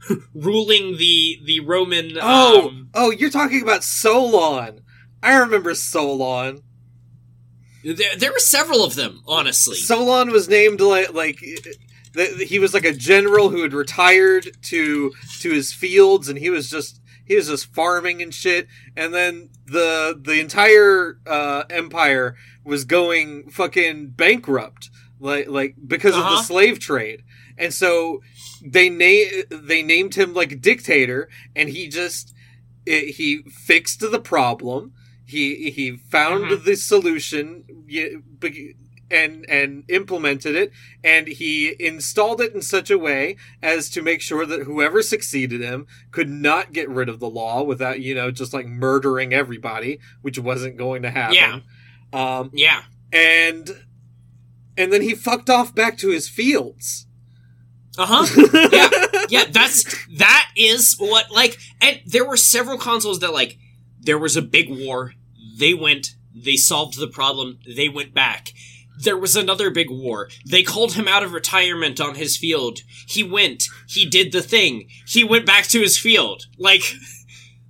ruling 0.33 0.97
the 0.97 1.39
the 1.45 1.59
Roman 1.61 2.17
oh, 2.21 2.67
um, 2.67 2.89
oh, 2.93 3.11
you're 3.11 3.29
talking 3.29 3.61
about 3.61 3.83
Solon. 3.83 4.81
I 5.21 5.37
remember 5.37 5.73
Solon. 5.75 6.61
There, 7.83 8.15
there 8.17 8.31
were 8.31 8.39
several 8.39 8.83
of 8.83 8.95
them, 8.95 9.21
honestly. 9.27 9.75
Solon 9.75 10.31
was 10.31 10.47
named 10.47 10.81
like 10.81 11.13
like 11.13 11.39
he 12.15 12.59
was 12.59 12.73
like 12.73 12.85
a 12.85 12.93
general 12.93 13.49
who 13.49 13.61
had 13.63 13.73
retired 13.73 14.49
to 14.63 15.11
to 15.39 15.51
his 15.51 15.73
fields, 15.73 16.29
and 16.29 16.37
he 16.39 16.49
was 16.49 16.69
just 16.69 17.01
he 17.25 17.35
was 17.35 17.47
just 17.47 17.73
farming 17.73 18.21
and 18.21 18.33
shit. 18.33 18.67
And 18.95 19.13
then 19.13 19.49
the 19.65 20.19
the 20.21 20.39
entire 20.39 21.19
uh, 21.25 21.63
empire 21.69 22.35
was 22.63 22.85
going 22.85 23.49
fucking 23.49 24.09
bankrupt, 24.09 24.89
like 25.19 25.47
like 25.47 25.75
because 25.85 26.15
of 26.15 26.23
the 26.23 26.29
Uh-huh. 26.29 26.43
slave 26.43 26.79
trade. 26.79 27.23
And 27.57 27.73
so 27.73 28.21
they 28.65 28.89
na- 28.89 29.43
they 29.49 29.81
named 29.83 30.15
him 30.15 30.33
like 30.33 30.61
dictator, 30.61 31.29
and 31.55 31.69
he 31.69 31.87
just 31.87 32.33
it, 32.85 33.15
he 33.15 33.41
fixed 33.49 33.99
the 34.01 34.19
problem. 34.19 34.93
He 35.25 35.71
he 35.71 35.97
found 35.97 36.45
Mhm. 36.45 36.63
the 36.65 36.75
solution 36.75 37.63
and 39.13 39.45
and 39.47 39.83
implemented 39.89 40.55
it, 40.55 40.71
and 41.03 41.27
he 41.27 41.75
installed 41.79 42.41
it 42.41 42.53
in 42.53 42.61
such 42.61 42.89
a 42.89 42.97
way 42.97 43.37
as 43.61 43.89
to 43.91 44.01
make 44.01 44.21
sure 44.21 44.45
that 44.45 44.63
whoever 44.63 45.01
succeeded 45.01 45.61
him 45.61 45.85
could 46.11 46.29
not 46.29 46.73
get 46.73 46.89
rid 46.89 47.07
of 47.07 47.19
the 47.19 47.29
law 47.29 47.61
without 47.63 47.99
you 48.01 48.15
know 48.15 48.31
just 48.31 48.53
like 48.53 48.65
murdering 48.65 49.33
everybody, 49.33 49.99
which 50.21 50.39
wasn't 50.39 50.77
going 50.77 51.03
to 51.03 51.11
happen. 51.11 51.35
Yeah. 51.35 51.59
Um, 52.11 52.51
yeah. 52.53 52.83
and 53.11 53.69
and 54.77 54.91
then 54.91 55.01
he 55.01 55.13
fucked 55.15 55.49
off 55.49 55.73
back 55.73 55.97
to 55.99 56.09
his 56.09 56.27
fields. 56.27 57.05
Uh 57.97 58.05
huh. 58.07 58.69
Yeah. 58.71 58.89
Yeah. 59.29 59.45
That's 59.51 60.07
that 60.17 60.49
is 60.57 60.95
what 60.97 61.31
like, 61.31 61.57
and 61.79 62.01
there 62.05 62.27
were 62.27 62.37
several 62.37 62.77
consoles 62.77 63.19
that 63.19 63.31
like 63.31 63.57
there 64.01 64.17
was 64.17 64.35
a 64.35 64.41
big 64.41 64.69
war. 64.69 65.13
They 65.57 65.73
went. 65.73 66.15
They 66.35 66.55
solved 66.55 66.99
the 66.99 67.07
problem. 67.07 67.59
They 67.67 67.89
went 67.89 68.13
back. 68.13 68.49
There 68.99 69.17
was 69.17 69.35
another 69.35 69.69
big 69.69 69.89
war. 69.89 70.29
They 70.49 70.63
called 70.63 70.93
him 70.93 71.07
out 71.07 71.23
of 71.23 71.33
retirement 71.33 71.99
on 71.99 72.15
his 72.15 72.37
field. 72.37 72.79
He 73.07 73.23
went. 73.23 73.63
He 73.87 74.05
did 74.05 74.31
the 74.31 74.41
thing. 74.41 74.87
He 75.07 75.23
went 75.23 75.45
back 75.45 75.65
to 75.67 75.81
his 75.81 75.97
field. 75.97 76.45
Like, 76.57 76.83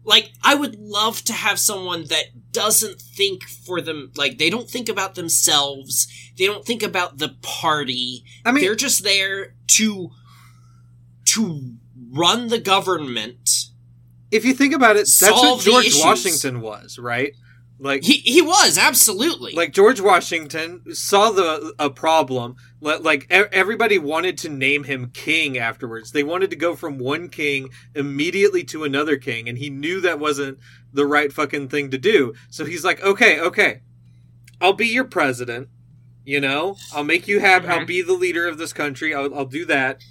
like 0.03 0.31
I 0.43 0.55
would 0.55 0.75
love 0.79 1.23
to 1.23 1.33
have 1.33 1.59
someone 1.59 2.05
that 2.09 2.51
doesn't 2.51 2.99
think 3.01 3.43
for 3.43 3.79
them. 3.81 4.11
Like 4.15 4.37
they 4.37 4.49
don't 4.49 4.69
think 4.69 4.89
about 4.89 5.15
themselves. 5.15 6.07
They 6.37 6.45
don't 6.45 6.65
think 6.65 6.83
about 6.83 7.19
the 7.19 7.35
party. 7.41 8.23
I 8.45 8.51
mean, 8.51 8.63
They're 8.63 8.75
just 8.75 9.03
there 9.03 9.55
to 9.77 10.09
to 11.25 11.73
run 12.11 12.49
the 12.49 12.59
government. 12.59 13.49
if 14.29 14.45
you 14.45 14.53
think 14.53 14.73
about 14.73 14.97
it, 14.97 15.07
that's 15.19 15.31
what 15.31 15.61
George. 15.61 15.93
Washington 15.99 16.61
was, 16.61 16.99
right? 16.99 17.33
Like 17.79 18.03
He 18.03 18.17
he 18.17 18.41
was 18.41 18.77
absolutely 18.77 19.53
like 19.53 19.73
George 19.73 19.99
Washington 19.99 20.81
saw 20.93 21.31
the 21.31 21.73
a 21.79 21.89
problem. 21.89 22.55
li- 22.79 22.97
Like 22.97 23.25
everybody 23.29 23.97
wanted 23.97 24.37
to 24.39 24.49
name 24.49 24.83
him 24.85 25.11
king 25.13 25.57
afterwards. 25.57 26.11
They 26.11 26.23
wanted 26.23 26.49
to 26.51 26.55
go 26.55 26.75
from 26.75 26.97
one 26.97 27.29
king 27.29 27.69
immediately 27.95 28.63
to 28.65 28.83
another 28.83 29.17
king, 29.17 29.49
and 29.49 29.57
he 29.57 29.69
knew 29.69 29.99
that 30.01 30.19
wasn't 30.19 30.59
the 30.93 31.05
right 31.05 31.33
fucking 31.33 31.69
thing 31.69 31.89
to 31.91 31.97
do. 31.97 32.33
So 32.49 32.63
he's 32.63 32.85
like, 32.85 33.03
okay, 33.03 33.39
okay, 33.39 33.81
I'll 34.61 34.73
be 34.73 34.87
your 34.87 35.05
president. 35.05 35.67
You 36.25 36.39
know, 36.39 36.77
I'll 36.93 37.03
make 37.03 37.27
you 37.27 37.39
have. 37.41 37.65
I'll 37.67 37.81
Mhm. 37.81 37.87
be 37.87 38.01
the 38.01 38.13
leader 38.13 38.47
of 38.47 38.57
this 38.57 38.71
country. 38.71 39.13
I'll, 39.13 39.33
I'll 39.35 39.45
do 39.45 39.65
that, 39.65 40.01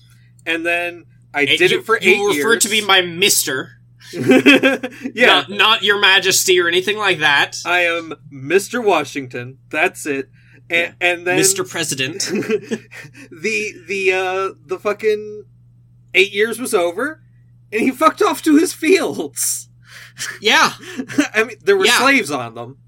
and 0.44 0.66
then 0.66 1.04
I 1.32 1.46
did 1.46 1.70
you, 1.70 1.78
it 1.78 1.86
for 1.86 1.98
you 1.98 2.10
eight 2.30 2.36
refer 2.36 2.52
years. 2.52 2.64
to 2.64 2.68
be 2.68 2.84
my 2.84 3.00
Mister, 3.00 3.78
yeah, 5.14 5.44
not, 5.48 5.50
not 5.50 5.82
Your 5.82 5.98
Majesty 6.00 6.60
or 6.60 6.68
anything 6.68 6.96
like 6.98 7.18
that, 7.20 7.56
I 7.64 7.80
am 7.80 8.14
Mr. 8.32 8.84
Washington. 8.84 9.58
That's 9.70 10.06
it. 10.06 10.28
And, 10.70 10.94
and 11.00 11.26
then 11.26 11.36
Mister 11.36 11.64
President. 11.64 12.20
the 13.30 13.74
the 13.86 14.12
uh 14.12 14.54
the 14.66 14.78
fucking 14.78 15.44
eight 16.14 16.32
years 16.32 16.58
was 16.60 16.72
over, 16.74 17.22
and 17.70 17.80
he 17.82 17.90
fucked 17.90 18.22
off 18.22 18.42
to 18.42 18.56
his 18.56 18.72
fields. 18.72 19.68
yeah, 20.40 20.72
I 21.34 21.44
mean, 21.44 21.56
there 21.62 21.76
were 21.76 21.86
Yeah. 21.86 21.98
slaves 21.98 22.30
on 22.30 22.54
them, 22.54 22.78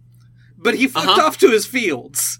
but 0.57 0.75
he 0.77 0.87
fucked 0.87 1.09
Uh-huh. 1.09 1.27
off 1.27 1.39
to 1.39 1.51
his 1.51 1.67
fields. 1.67 2.39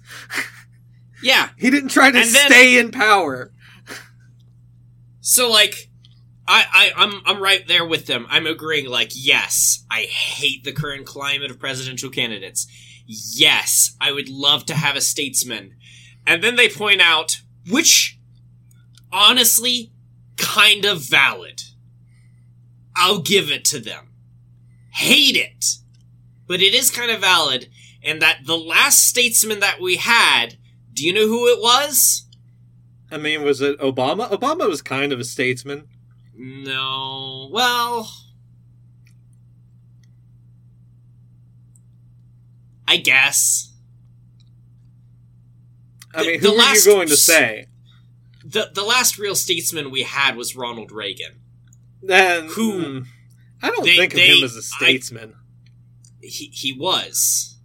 yeah. 1.21 1.49
He 1.57 1.69
didn't 1.69 1.89
try 1.89 2.11
to 2.11 2.17
And 2.19 2.29
then- 2.29 2.51
stay 2.51 2.77
in 2.79 2.91
power. 2.91 3.51
So 5.21 5.49
like, 5.51 5.89
I, 6.47 6.65
I 6.71 7.03
I'm 7.03 7.21
I'm 7.25 7.41
right 7.41 7.67
there 7.67 7.85
with 7.85 8.05
them. 8.05 8.27
I'm 8.29 8.45
agreeing. 8.47 8.87
Like, 8.87 9.11
yes, 9.13 9.83
I 9.89 10.01
hate 10.01 10.63
the 10.63 10.71
current 10.73 11.05
climate 11.05 11.51
of 11.51 11.59
presidential 11.59 12.09
candidates. 12.09 12.67
Yes, 13.07 13.95
I 13.99 14.11
would 14.11 14.29
love 14.29 14.65
to 14.67 14.75
have 14.75 14.95
a 14.95 15.01
statesman. 15.01 15.75
And 16.27 16.43
then 16.43 16.55
they 16.55 16.69
point 16.69 17.01
out, 17.01 17.41
which 17.69 18.19
honestly, 19.11 19.91
kind 20.37 20.85
of 20.85 21.01
valid. 21.01 21.61
I'll 22.95 23.19
give 23.19 23.51
it 23.51 23.65
to 23.65 23.79
them. 23.79 24.11
Hate 24.91 25.35
it. 25.35 25.65
But 26.47 26.61
it 26.61 26.73
is 26.73 26.91
kind 26.91 27.11
of 27.11 27.21
valid, 27.21 27.69
and 28.03 28.21
that 28.21 28.45
the 28.45 28.57
last 28.57 29.07
statesman 29.07 29.59
that 29.61 29.81
we 29.81 29.97
had, 29.97 30.57
do 30.93 31.05
you 31.05 31.11
know 31.11 31.27
who 31.27 31.47
it 31.47 31.59
was? 31.59 32.27
I 33.11 33.17
mean, 33.17 33.43
was 33.43 33.61
it 33.61 33.79
Obama? 33.79 34.29
Obama 34.29 34.67
was 34.67 34.81
kind 34.81 35.11
of 35.11 35.19
a 35.19 35.23
statesman. 35.23 35.87
No. 36.37 37.49
Well. 37.51 38.09
I 42.87 42.97
guess. 42.97 43.71
I 46.13 46.23
The- 46.23 46.29
mean, 46.31 46.41
the 46.41 46.49
who 46.51 46.57
last- 46.57 46.85
are 46.87 46.89
you 46.89 46.95
going 46.95 47.07
to 47.09 47.17
say? 47.17 47.67
The 48.43 48.69
the 48.73 48.83
last 48.83 49.17
real 49.17 49.33
statesman 49.35 49.89
we 49.89 50.03
had 50.03 50.35
was 50.37 50.55
Ronald 50.55 50.91
Reagan. 50.91 51.39
Then 52.03 52.45
Who- 52.49 52.81
hmm, 52.99 52.99
I 53.61 53.71
don't 53.71 53.83
They- 53.83 53.95
think 53.97 54.13
of 54.13 54.17
they- 54.19 54.37
him 54.37 54.43
as 54.43 54.55
a 54.55 54.61
statesman. 54.61 55.33
He 56.21 56.47
he 56.53 56.73
was. 56.73 57.57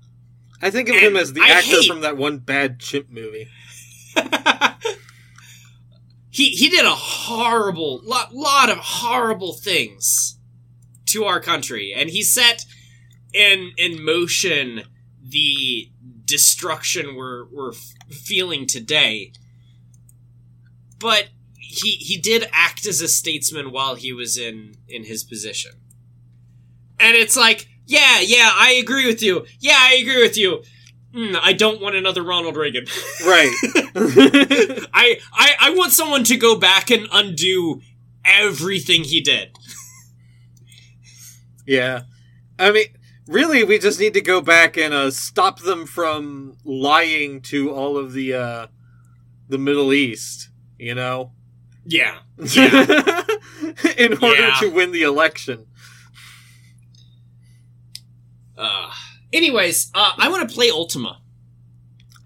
I, 0.63 0.71
think 0.71 0.89
of 0.91 0.95
and 0.97 1.05
him 1.05 1.17
as 1.17 1.33
the 1.33 1.41
I 1.41 1.49
actor 1.49 1.81
hate- 1.81 1.87
from 1.89 2.01
that 2.03 2.17
one 2.19 2.39
bad 2.39 2.81
chimp 2.81 3.09
movie. 3.11 3.49
he 6.41 6.51
he 6.51 6.71
did 6.71 6.87
a 6.87 6.95
horrible 6.95 8.01
lot 8.03 8.35
lot 8.35 8.71
of 8.71 8.79
horrible 8.79 9.53
things 9.53 10.39
to 11.05 11.25
our 11.25 11.39
country. 11.39 11.93
And 11.95 12.09
he 12.09 12.23
set 12.23 12.65
in 13.35 13.73
in 13.77 14.03
motion 14.03 14.85
the 15.23 15.91
destruction 16.25 17.15
we're 17.15 17.45
we're 17.53 17.73
feeling 17.73 18.67
today. 18.67 19.33
But 20.99 21.29
he 21.57 21.91
he 21.91 22.17
did 22.17 22.49
act 22.53 22.87
as 22.87 23.03
a 23.03 23.09
statesman 23.09 23.71
while 23.71 23.95
he 23.95 24.13
was 24.15 24.39
in 24.39 24.77
in 24.89 25.05
his 25.05 25.23
position. 25.25 25.73
And 26.99 27.17
it's 27.17 27.37
like 27.37 27.69
yeah 27.87 28.21
yeah 28.21 28.51
i 28.55 28.71
agree 28.73 29.07
with 29.07 29.23
you. 29.23 29.45
Yeah 29.59 29.79
i 29.79 29.95
agree 30.01 30.23
with 30.23 30.39
you 30.39 30.63
Hmm, 31.15 31.35
i 31.43 31.53
don't 31.53 31.81
want 31.81 31.97
another 31.97 32.23
ronald 32.23 32.57
reagan 32.57 32.85
Right. 33.25 33.53
I, 34.95 35.19
I 35.33 35.55
I 35.61 35.71
want 35.75 35.93
someone 35.93 36.25
to 36.25 36.37
go 36.37 36.57
back 36.57 36.91
and 36.91 37.09
undo 37.13 37.81
everything 38.25 39.03
he 39.05 39.21
did. 39.21 39.51
yeah. 41.67 42.03
I 42.59 42.71
mean, 42.71 42.87
really, 43.27 43.65
we 43.65 43.79
just 43.79 43.99
need 44.01 44.15
to 44.15 44.21
go 44.21 44.41
back 44.41 44.77
and 44.77 44.93
uh, 44.95 45.11
stop 45.11 45.61
them 45.61 45.87
from 45.87 46.57
lying 46.65 47.41
to 47.43 47.71
all 47.73 47.97
of 47.97 48.13
the 48.13 48.35
uh, 48.35 48.67
the 49.49 49.59
Middle 49.59 49.93
East. 49.93 50.51
You 50.79 50.95
know, 50.95 51.33
Yeah. 51.85 52.19
in 52.39 54.13
order 54.23 54.41
Yeah. 54.49 54.57
to 54.61 54.69
win 54.71 54.93
the 54.93 55.03
election. 55.03 55.67
Uh, 58.57 58.91
anyways, 59.33 59.91
uh, 59.95 60.13
I 60.19 60.29
want 60.29 60.49
to 60.49 60.55
play 60.55 60.71
Ultima. 60.71 61.21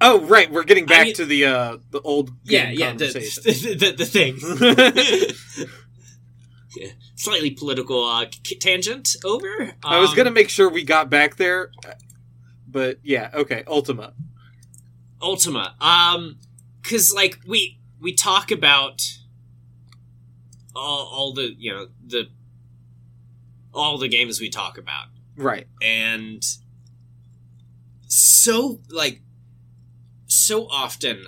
Oh, 0.00 0.20
right. 0.20 0.50
We're 0.50 0.64
getting 0.64 0.86
back 0.86 1.06
mean- 1.06 1.14
to 1.14 1.24
the 1.24 1.44
uh, 1.46 1.78
the 1.90 2.00
old 2.00 2.30
Yeah, 2.44 2.70
yeah, 2.70 2.92
the, 2.92 3.06
the, 3.44 3.74
the, 3.74 3.92
the 3.92 4.06
thing. 4.06 4.38
yeah. 6.76 6.92
Slightly 7.16 7.50
political 7.52 8.04
uh, 8.04 8.26
tangent 8.60 9.16
over. 9.24 9.72
I 9.82 9.98
was 10.00 10.10
Um, 10.10 10.16
gonna 10.16 10.30
make 10.30 10.48
sure 10.50 10.68
we 10.68 10.82
got 10.82 11.08
back 11.08 11.36
there, 11.36 11.70
but 12.66 12.98
yeah, 13.02 13.30
okay. 13.32 13.64
Ultima. 13.66 14.12
Ultima. 15.22 15.74
Um, 15.80 16.38
cause 16.82 17.12
like 17.14 17.38
we 17.46 17.78
we 18.00 18.12
talk 18.12 18.50
about 18.50 19.00
all, 20.76 21.06
all 21.06 21.32
the 21.32 21.54
you 21.56 21.72
know 21.72 21.86
the 22.06 22.24
all 23.72 23.96
the 23.96 24.08
games 24.08 24.40
we 24.40 24.50
talk 24.50 24.76
about, 24.76 25.06
Right. 25.36 25.66
and 25.82 26.44
so 28.16 28.78
like 28.90 29.22
so 30.26 30.68
often 30.68 31.26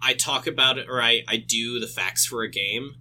I 0.00 0.14
talk 0.14 0.46
about 0.46 0.78
it 0.78 0.86
or 0.88 1.02
I 1.02 1.24
I 1.26 1.36
do 1.38 1.80
the 1.80 1.88
facts 1.88 2.24
for 2.24 2.42
a 2.42 2.48
game, 2.48 2.94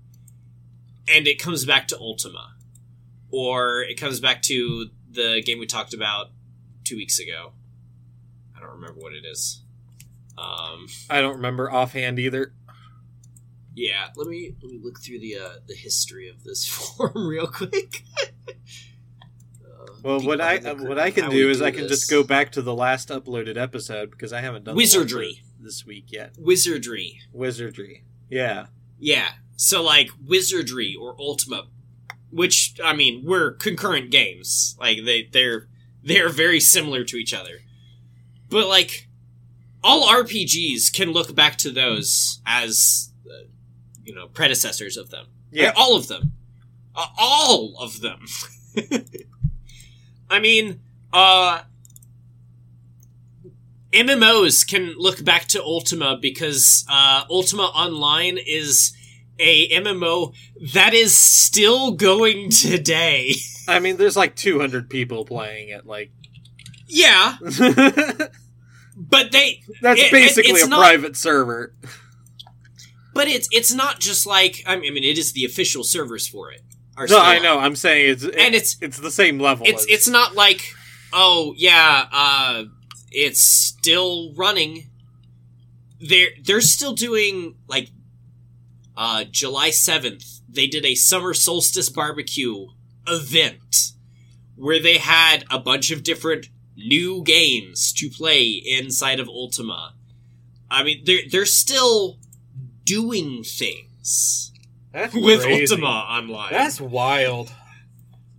and 1.08 1.28
it 1.28 1.40
comes 1.40 1.64
back 1.64 1.88
to 1.90 2.00
Ultima, 2.00 2.56
or 3.30 3.84
it 3.84 4.00
comes 4.00 4.20
back 4.20 4.42
to 4.44 4.88
the 5.12 5.44
game 5.46 5.60
we 5.60 5.68
talked 5.68 5.94
about 5.94 6.32
two 6.84 6.96
weeks 6.96 7.20
ago. 7.20 7.52
I 8.58 8.62
don't 8.62 8.72
remember 8.72 9.00
what 9.00 9.14
it 9.14 9.26
is. 9.26 9.62
Um, 10.36 10.88
I 11.08 11.22
don't 11.22 11.36
remember 11.36 11.72
offhand 11.72 12.18
either. 12.18 12.54
yeah, 13.76 14.08
let 14.16 14.28
me 14.28 14.56
let 14.64 14.72
me 14.72 14.80
look 14.82 15.02
through 15.02 15.20
the 15.20 15.38
uh, 15.38 15.60
the 15.68 15.76
history 15.76 16.30
of 16.30 16.44
this 16.44 16.66
form 16.98 17.28
real 17.28 17.46
quick. 17.46 18.04
Uh, 20.00 20.08
Well, 20.08 20.22
what 20.22 20.42
I 20.42 20.58
behind 20.60 20.88
what 20.88 21.00
I 21.00 21.12
can 21.12 21.30
do 21.30 21.50
is 21.50 21.62
I 21.62 21.72
can 21.72 21.84
this. 21.84 21.92
just 22.00 22.10
go 22.10 22.24
back 22.24 22.52
to 22.54 22.62
the 22.62 22.74
last 22.76 23.10
uploaded 23.10 23.58
episode 23.58 24.12
because 24.12 24.32
I 24.34 24.42
haven't 24.42 24.66
done 24.66 24.76
the 24.76 24.80
one 24.80 24.88
for 24.90 25.00
Wizardry. 25.00 25.42
this 25.60 25.86
week 25.86 26.06
yet. 26.12 26.36
wizardry. 26.40 27.20
Wizardry. 27.34 28.04
Yeah. 28.30 28.68
Yeah, 29.00 29.30
so 29.56 29.82
like 29.82 30.10
wizardry 30.26 30.96
or 31.00 31.16
Ultima, 31.20 31.68
which 32.32 32.76
I 32.84 32.94
mean, 32.94 33.24
we're 33.26 33.52
concurrent 33.54 34.12
games. 34.12 34.76
Like 34.80 35.00
they 35.06 35.24
they're 35.32 35.68
they're 36.04 36.30
very 36.30 36.60
similar 36.60 37.04
to 37.06 37.16
each 37.18 37.34
other, 37.34 37.60
but 38.50 38.68
like 38.68 39.08
all 39.84 40.08
RPGs 40.08 40.94
can 40.94 41.12
look 41.12 41.34
back 41.34 41.56
to 41.60 41.72
those 41.72 42.42
as 42.46 43.12
uh, 43.26 43.48
you 44.04 44.14
know 44.14 44.28
predecessors 44.28 44.98
of 44.98 45.10
them. 45.12 45.28
Yeah. 45.52 45.68
Like, 45.68 45.78
all 45.78 45.96
of 45.96 46.08
them, 46.10 46.34
uh, 46.96 47.08
all 47.18 47.76
of 47.80 48.02
them. 48.02 48.26
I 50.30 50.40
mean, 50.40 50.82
uh. 51.14 51.62
MMOs 53.92 54.68
can 54.68 54.94
look 54.98 55.24
back 55.26 55.48
to 55.48 55.64
Ultima 55.64 56.16
because 56.22 56.86
uh, 56.88 57.24
Ultima 57.28 57.64
Online 57.64 58.38
is 58.38 58.94
a 59.40 59.68
MMO 59.70 60.36
that 60.74 60.94
is 60.94 61.18
still 61.18 61.94
going 61.94 62.50
today. 62.52 63.32
I 63.68 63.80
mean, 63.80 63.98
there's 63.98 64.16
like 64.16 64.36
200 64.36 64.92
people 64.92 65.26
playing 65.26 65.70
it. 65.70 65.88
Like, 65.88 66.12
yeah, 66.88 67.38
but 67.42 69.32
they 69.32 69.64
It- 69.68 69.82
it- 69.82 70.12
basically 70.12 70.52
it's 70.52 70.66
a 70.66 70.70
not- 70.70 70.78
private 70.80 71.18
server. 71.18 71.74
but 73.16 73.28
it's 73.28 73.48
it's 73.52 73.74
not 73.74 74.00
just 74.00 74.28
like 74.28 74.64
I 74.68 74.76
mean 74.78 74.98
it 74.98 75.18
is 75.18 75.34
the 75.34 75.46
official 75.46 75.84
servers 75.84 76.28
for 76.28 76.52
it. 76.52 76.62
Are 77.00 77.04
No, 77.04 77.08
still 77.08 77.20
I 77.20 77.40
know. 77.40 77.58
I'm 77.60 77.78
saying 77.78 78.12
it's 78.12 78.24
and 78.26 78.54
it's 78.54 78.76
it's 78.82 79.00
the 79.00 79.10
same 79.10 79.40
level. 79.40 79.66
it's 79.66 79.84
as- 79.84 79.88
it's 79.90 80.08
not 80.10 80.36
like 80.36 80.62
oh 81.14 81.54
yeah 81.58 82.06
uh 82.12 82.64
it's 83.10 83.40
still 83.42 84.34
running 84.36 84.90
they're 86.02 86.30
they're 86.44 86.62
still 86.62 86.94
doing 86.94 87.56
like 87.68 87.90
uh 88.98 89.24
july 89.32 89.70
7th 89.70 90.42
they 90.48 90.68
did 90.68 90.86
a 90.86 90.94
summer 90.94 91.34
solstice 91.34 91.90
barbecue 91.90 92.68
event 93.08 93.94
where 94.56 94.80
they 94.80 94.98
had 94.98 95.46
a 95.50 95.58
bunch 95.58 95.90
of 95.90 96.04
different 96.04 96.48
new 96.78 97.24
games 97.24 97.92
to 97.94 98.10
play 98.10 98.50
inside 98.50 99.20
of 99.20 99.28
ultima 99.28 99.96
i 100.70 100.84
mean 100.84 101.02
they're 101.06 101.22
they're 101.32 101.46
still 101.46 102.20
doing 102.84 103.44
things 103.44 104.49
That's 104.92 105.14
with 105.14 105.44
crazy. 105.44 105.62
ultima 105.74 105.88
online 105.88 106.52
That's 106.52 106.82
wild. 106.82 107.52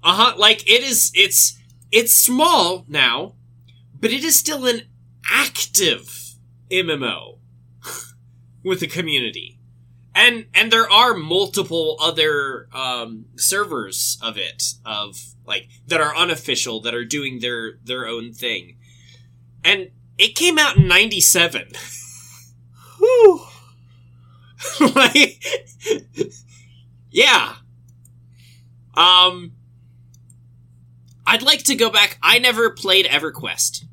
uh 0.03 0.15
huh. 0.15 0.35
Like 0.37 0.69
it 0.69 0.83
is. 0.83 1.13
It's 1.15 1.59
it's 1.93 2.13
small 2.15 2.85
now, 2.89 3.35
but 3.99 4.11
it 4.13 4.25
is 4.25 4.39
still 4.39 4.67
an 4.67 4.83
active 5.31 6.35
MMO 6.71 7.39
with 8.65 8.81
the 8.81 8.87
community, 8.87 9.59
and 10.15 10.47
and 10.55 10.73
there 10.73 10.91
are 10.91 11.15
multiple 11.15 11.97
other 12.01 12.69
um, 12.73 13.27
servers 13.37 14.19
of 14.23 14.37
it 14.37 14.63
of 14.85 15.35
like 15.47 15.69
that 15.87 16.01
are 16.01 16.15
unofficial 16.17 16.81
that 16.83 16.95
are 16.95 17.05
doing 17.05 17.41
their 17.41 17.75
their 17.85 18.07
own 18.07 18.33
thing, 18.33 18.77
and 19.65 19.91
it 20.19 20.35
came 20.35 20.59
out 20.59 20.77
in 20.77 20.89
'97. 20.89 21.69
Whew. 22.99 23.41
like, 24.95 25.43
yeah. 27.11 27.55
Um, 28.95 29.53
I'd 31.27 31.43
like 31.43 31.65
to 31.65 31.75
go 31.75 31.91
back. 31.91 32.19
I 32.23 32.39
never 32.39 32.71
played 32.71 33.07
EverQuest. 33.07 33.85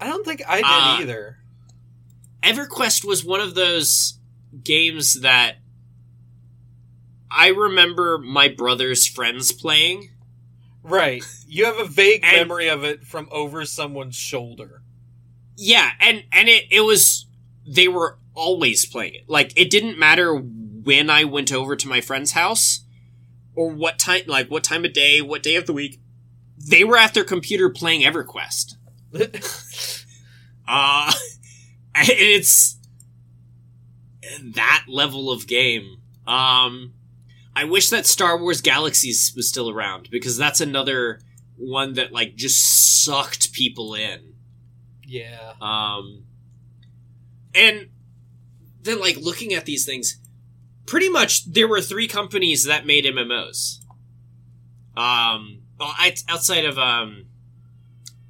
I 0.00 0.06
don't 0.08 0.24
think 0.24 0.42
I 0.48 0.56
did 0.56 0.64
Uh, 0.64 0.96
either. 1.02 1.38
EverQuest 2.42 3.04
was 3.04 3.24
one 3.24 3.40
of 3.40 3.54
those 3.54 4.18
games 4.64 5.20
that 5.20 5.58
I 7.30 7.48
remember 7.48 8.18
my 8.18 8.48
brother's 8.48 9.06
friends 9.06 9.52
playing. 9.52 10.10
Right. 10.82 11.22
You 11.46 11.66
have 11.66 11.78
a 11.78 11.84
vague 11.86 12.22
And- 12.24 12.36
memory 12.36 12.68
of 12.68 12.82
it 12.84 13.06
from 13.06 13.28
over 13.30 13.64
someone's 13.64 14.16
shoulder. 14.16 14.82
Yeah, 15.56 15.92
and 16.00 16.24
and 16.32 16.48
it 16.48 16.64
it 16.70 16.80
was 16.80 17.26
they 17.66 17.86
were 17.86 18.18
always 18.34 18.84
playing 18.86 19.14
it. 19.14 19.28
Like 19.28 19.52
it 19.54 19.70
didn't 19.70 19.98
matter 19.98 20.34
when 20.84 21.10
I 21.10 21.24
went 21.24 21.52
over 21.52 21.76
to 21.76 21.88
my 21.88 22.00
friend's 22.00 22.32
house 22.32 22.84
or 23.54 23.70
what 23.70 23.98
time 23.98 24.22
like 24.26 24.50
what 24.50 24.64
time 24.64 24.84
of 24.84 24.92
day, 24.92 25.20
what 25.20 25.42
day 25.42 25.56
of 25.56 25.66
the 25.66 25.72
week. 25.72 26.00
They 26.58 26.84
were 26.84 26.96
at 26.96 27.12
their 27.14 27.24
computer 27.24 27.68
playing 27.70 28.02
EverQuest. 28.02 28.74
Uh 30.68 31.12
it's 31.96 32.78
that 34.54 34.84
level 34.88 35.30
of 35.30 35.46
game. 35.46 35.96
Um 36.26 36.94
I 37.54 37.64
wish 37.64 37.90
that 37.90 38.06
Star 38.06 38.38
Wars 38.38 38.60
Galaxies 38.60 39.32
was 39.36 39.48
still 39.48 39.68
around 39.68 40.08
because 40.10 40.36
that's 40.38 40.60
another 40.60 41.20
one 41.56 41.94
that 41.94 42.12
like 42.12 42.34
just 42.36 43.04
sucked 43.04 43.52
people 43.52 43.94
in. 43.94 44.34
yeah. 45.06 45.52
Um, 45.60 46.24
and 47.54 47.88
then, 48.82 49.00
like, 49.00 49.16
looking 49.18 49.52
at 49.52 49.66
these 49.66 49.84
things, 49.84 50.16
pretty 50.86 51.08
much 51.08 51.44
there 51.52 51.68
were 51.68 51.80
three 51.80 52.08
companies 52.08 52.64
that 52.64 52.86
made 52.86 53.04
MMOs. 53.04 53.78
Um, 54.96 55.62
well, 55.78 55.92
I, 55.96 56.14
outside 56.28 56.64
of 56.64 56.78
um, 56.78 57.26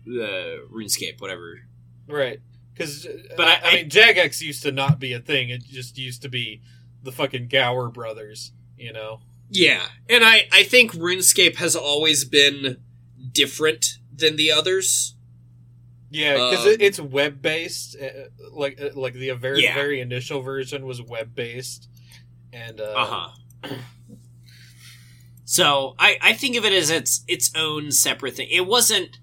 the 0.04 0.64
RuneScape, 0.72 1.20
whatever. 1.20 1.60
Right. 2.06 2.40
Because, 2.72 3.06
But 3.28 3.36
but 3.36 3.48
I, 3.48 3.52
I- 3.54 3.60
I, 3.64 3.74
mean, 3.76 3.90
Jagex 3.90 4.40
used 4.40 4.62
to 4.62 4.72
not 4.72 4.98
be 4.98 5.12
a 5.12 5.18
thing. 5.20 5.50
It 5.50 5.62
just 5.64 5.98
used 5.98 6.22
to 6.22 6.28
be 6.28 6.62
the 7.02 7.12
fucking 7.12 7.48
Gower 7.48 7.88
brothers, 7.90 8.52
you 8.76 8.92
know? 8.92 9.20
Yeah, 9.54 9.82
and 10.08 10.24
I 10.24 10.46
I 10.50 10.62
think 10.62 10.92
RuneScape 10.92 11.56
has 11.56 11.76
always 11.76 12.24
been 12.24 12.78
different 13.32 13.84
than 14.10 14.36
the 14.36 14.50
others. 14.50 15.14
Yeah, 16.10 16.32
because 16.34 16.64
Um, 16.64 16.72
it, 16.72 16.80
it's 16.80 16.98
web 16.98 17.42
based. 17.42 17.94
Uh, 18.00 18.30
like 18.50 18.80
uh, 18.80 18.90
like 18.98 19.12
the 19.12 19.30
very 19.32 19.62
Yeah. 19.64 19.74
very 19.74 20.00
initial 20.00 20.40
version 20.40 20.86
was 20.86 21.02
web 21.02 21.34
based, 21.34 21.90
and 22.52 22.80
uh, 22.80 22.84
Uh 22.96 23.06
huh. 23.06 23.74
So 25.44 25.94
I 25.98 26.16
I 26.20 26.32
think 26.32 26.56
of 26.56 26.64
it 26.64 26.72
as 26.72 26.90
its 26.90 27.24
its 27.28 27.50
own 27.56 27.90
separate 27.92 28.36
thing. 28.36 28.48
It 28.50 28.66
wasn't. 28.66 29.18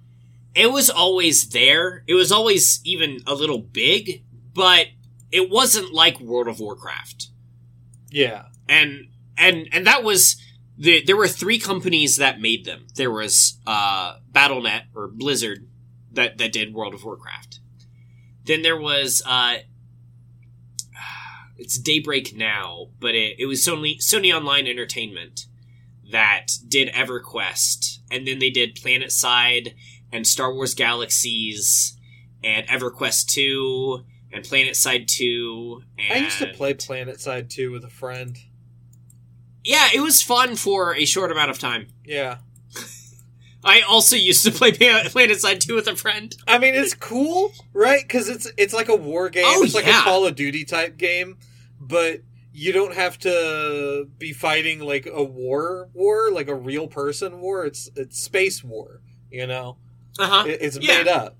It 0.55 0.71
was 0.71 0.89
always 0.89 1.49
there. 1.49 2.03
It 2.07 2.13
was 2.15 2.31
always 2.31 2.81
even 2.83 3.19
a 3.27 3.33
little 3.33 3.59
big, 3.59 4.23
but 4.53 4.87
it 5.31 5.49
wasn't 5.49 5.93
like 5.93 6.19
World 6.19 6.47
of 6.47 6.59
Warcraft. 6.59 7.27
yeah, 8.11 8.45
And 8.67 9.07
and 9.37 9.67
and 9.71 9.85
that 9.87 10.03
was 10.03 10.41
the 10.77 11.03
there 11.05 11.15
were 11.17 11.27
three 11.27 11.59
companies 11.59 12.17
that 12.17 12.41
made 12.41 12.65
them. 12.65 12.87
There 12.95 13.11
was 13.11 13.59
uh 13.65 14.17
BattleNet 14.31 14.83
or 14.95 15.07
Blizzard 15.07 15.67
that 16.11 16.37
that 16.39 16.51
did 16.51 16.73
World 16.73 16.93
of 16.93 17.03
Warcraft. 17.03 17.59
Then 18.45 18.61
there 18.63 18.79
was 18.79 19.21
uh 19.25 19.59
it's 21.59 21.77
Daybreak 21.77 22.35
now, 22.35 22.87
but 22.99 23.15
it, 23.15 23.35
it 23.39 23.45
was 23.45 23.63
Sony 23.65 23.97
Sony 23.97 24.33
Online 24.33 24.65
Entertainment 24.65 25.45
that 26.11 26.47
did 26.67 26.89
EverQuest, 26.93 27.99
and 28.09 28.25
then 28.25 28.39
they 28.39 28.49
did 28.49 28.75
PlanetSide 28.75 29.73
and 30.11 30.25
Star 30.25 30.53
Wars 30.53 30.73
Galaxies 30.73 31.97
and 32.43 32.65
EverQuest 32.67 33.27
Two 33.27 34.05
and 34.31 34.43
PlanetSide 34.43 35.07
Two. 35.07 35.83
And 35.97 36.19
I 36.19 36.23
used 36.23 36.39
to 36.39 36.47
play 36.47 36.73
PlanetSide 36.73 37.49
2 37.49 37.71
with 37.71 37.83
a 37.83 37.89
friend. 37.89 38.37
Yeah, 39.63 39.89
it 39.93 39.99
was 39.99 40.23
fun 40.23 40.55
for 40.55 40.95
a 40.95 41.05
short 41.05 41.31
amount 41.31 41.51
of 41.51 41.59
time. 41.59 41.87
Yeah, 42.05 42.37
I 43.63 43.81
also 43.81 44.15
used 44.15 44.45
to 44.45 44.51
play 44.51 44.71
PlanetSide 44.71 45.59
2 45.59 45.75
with 45.75 45.87
a 45.87 45.95
friend. 45.95 46.33
I 46.47 46.57
mean 46.57 46.73
it's 46.73 46.93
cool, 46.93 47.51
right? 47.73 48.01
Because 48.01 48.29
it's 48.29 48.49
it's 48.57 48.73
like 48.73 48.87
a 48.87 48.95
war 48.95 49.29
game. 49.29 49.43
Oh, 49.45 49.63
it's 49.63 49.75
like 49.75 49.85
yeah. 49.85 49.99
a 49.99 50.03
Call 50.03 50.25
of 50.25 50.35
Duty 50.35 50.63
type 50.63 50.97
game, 50.97 51.37
but 51.79 52.21
you 52.51 52.71
don't 52.73 52.93
have 52.95 53.17
to 53.19 54.07
be 54.17 54.33
fighting 54.33 54.79
like 54.79 55.05
a 55.11 55.23
war 55.23 55.89
war, 55.93 56.31
like 56.31 56.47
a 56.47 56.55
real 56.55 56.87
person 56.87 57.39
war. 57.39 57.65
It's 57.65 57.89
it's 57.95 58.19
space 58.19 58.63
war, 58.63 59.01
you 59.31 59.47
know. 59.47 59.77
Uh-huh. 60.17 60.45
It, 60.47 60.59
it's 60.61 60.77
Yeah. 60.77 60.97
made 60.97 61.07
up. 61.07 61.37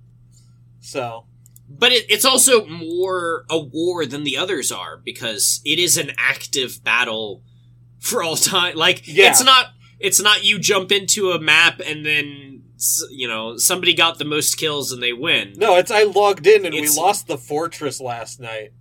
So 0.80 1.26
But 1.70 1.92
it, 1.92 2.06
it's 2.10 2.26
also 2.26 2.66
more 2.66 3.46
a 3.50 3.58
war 3.60 4.06
than 4.06 4.24
the 4.24 4.38
others 4.38 4.72
are 4.72 4.98
because 4.98 5.62
it 5.66 5.80
is 5.80 5.98
an 5.98 6.12
active 6.18 6.84
battle 6.84 7.44
for 8.00 8.24
all 8.24 8.36
time. 8.38 8.76
Like 8.76 9.02
Yeah. 9.06 9.30
it's 9.30 9.44
not 9.44 9.68
it's 10.00 10.22
not 10.22 10.44
you 10.46 10.60
jump 10.60 10.92
into 10.92 11.32
a 11.32 11.40
map 11.40 11.82
and 11.86 12.06
then 12.06 12.64
you 13.12 13.28
know 13.28 13.58
somebody 13.58 13.94
got 13.94 14.18
the 14.20 14.26
most 14.26 14.56
kills 14.58 14.92
and 14.94 15.04
they 15.04 15.12
win. 15.12 15.54
no, 15.58 15.76
it's 15.76 15.92
I 15.92 16.04
logged 16.04 16.48
in 16.48 16.66
and 16.66 16.74
It's- 16.74 16.96
we 16.96 17.02
lost 17.02 17.28
the 17.28 17.38
fortress 17.38 18.00
last 18.00 18.40
night. 18.40 18.72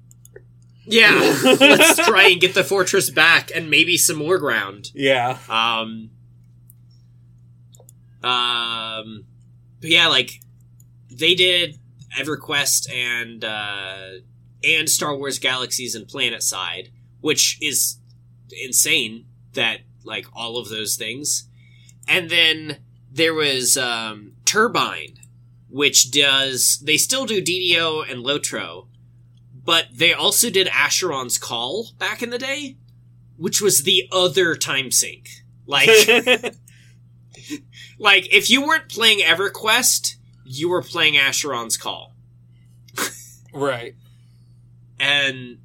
Yeah, 0.89 1.13
let's 1.61 2.07
try 2.07 2.29
and 2.29 2.41
get 2.41 2.55
the 2.55 2.65
fortress 2.65 3.11
back 3.11 3.51
and 3.55 3.71
maybe 3.71 3.97
some 3.97 4.17
more 4.17 4.39
ground. 4.39 4.91
Yeah. 4.95 5.39
Um, 5.49 6.11
um, 8.23 9.25
but 9.81 9.91
yeah, 9.91 10.09
like 10.09 10.41
they 11.11 11.35
did 11.35 11.79
EverQuest 12.19 12.93
and 12.93 13.45
uh, 13.45 14.21
and 14.65 14.89
Star 14.89 15.17
Wars 15.17 15.39
Galaxies 15.39 15.95
and 15.95 16.07
PlanetSide, 16.07 16.89
which 17.21 17.59
is 17.61 17.99
insane 18.51 19.27
that 19.53 19.81
like 20.05 20.27
all 20.35 20.59
of 20.59 20.69
those 20.69 20.97
things. 20.97 21.49
And 22.07 22.31
then 22.31 22.79
there 23.11 23.35
was 23.35 23.77
um, 23.77 24.33
Turbine, 24.45 25.19
which 25.69 26.11
does 26.11 26.79
they 26.83 26.97
still 26.97 27.27
do 27.27 27.43
DDO 27.43 28.11
and 28.11 28.25
Lotro, 28.25 28.88
but 29.69 29.89
they 29.93 30.15
also 30.15 30.49
did 30.49 30.67
Asheron's 30.69 31.37
Call 31.37 31.89
back 31.99 32.23
in 32.23 32.31
the 32.31 32.39
day, 32.39 32.79
which 33.37 33.61
was 33.61 33.83
the 33.83 34.09
other 34.11 34.55
time 34.55 34.91
sink. 34.91 35.29
Like 35.67 35.89
like 37.99 38.33
if 38.33 38.49
you 38.49 38.67
weren't 38.67 38.89
playing 38.89 39.19
EverQuest, 39.19 40.17
you 40.47 40.71
were 40.71 40.81
playing 40.81 41.17
Asheron's 41.17 41.77
Call. 41.77 42.15
right. 43.53 43.95
And 44.99 45.59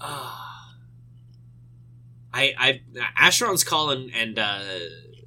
uh, 0.00 0.36
I 2.34 2.52
I 2.58 2.80
Asheron's 3.16 3.62
Call 3.62 3.90
and, 3.90 4.12
and 4.12 4.40
uh, 4.40 4.62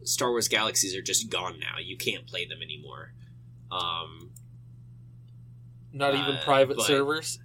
Star 0.04 0.30
Wars 0.30 0.50
Galaxies 0.50 0.94
are 0.94 1.02
just 1.02 1.30
gone 1.30 1.58
now. 1.58 1.76
You 1.82 1.96
can't 1.96 2.28
play 2.28 2.46
them 2.46 2.62
anymore. 2.62 3.14
Um 3.72 4.33
Not 5.94 6.16
even 6.16 6.36
Uh, 6.38 6.44
private 6.44 6.78
but- 6.78 6.88
servers. 6.88 7.40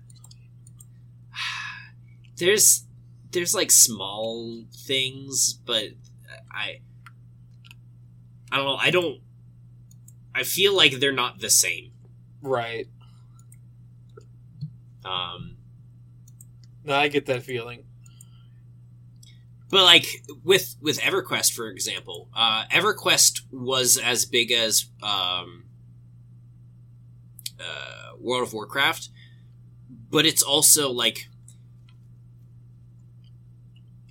there's 2.37 2.85
there's 3.31 3.55
like 3.55 3.71
small 3.71 4.65
things, 4.75 5.53
but 5.67 5.91
I 6.51 6.81
I 8.51 8.57
don't 8.57 8.65
know. 8.67 8.77
I 8.77 8.91
don't. 8.91 9.21
I 10.35 10.43
feel 10.45 10.75
like 10.75 10.93
they're 11.01 11.13
not 11.13 11.41
the 11.41 11.51
same. 11.51 11.93
Right. 12.41 12.89
Um, 15.05 15.57
No, 16.85 16.95
I 16.95 17.09
get 17.09 17.27
that 17.27 17.43
feeling. 17.43 17.85
but 19.71 19.85
like 19.85 20.07
with 20.43 20.77
with 20.81 20.99
EverQuest, 21.01 21.53
for 21.53 21.69
example, 21.69 22.31
uh, 22.35 22.65
EverQuest 22.67 23.43
was 23.53 23.99
as 23.99 24.25
big 24.25 24.51
as 24.53 24.87
um, 25.03 25.65
uh, 27.61 28.08
World 28.21 28.49
of 28.49 28.53
Warcraft, 28.53 29.09
but 30.11 30.27
it's 30.27 30.43
also 30.43 30.91
like 30.91 31.29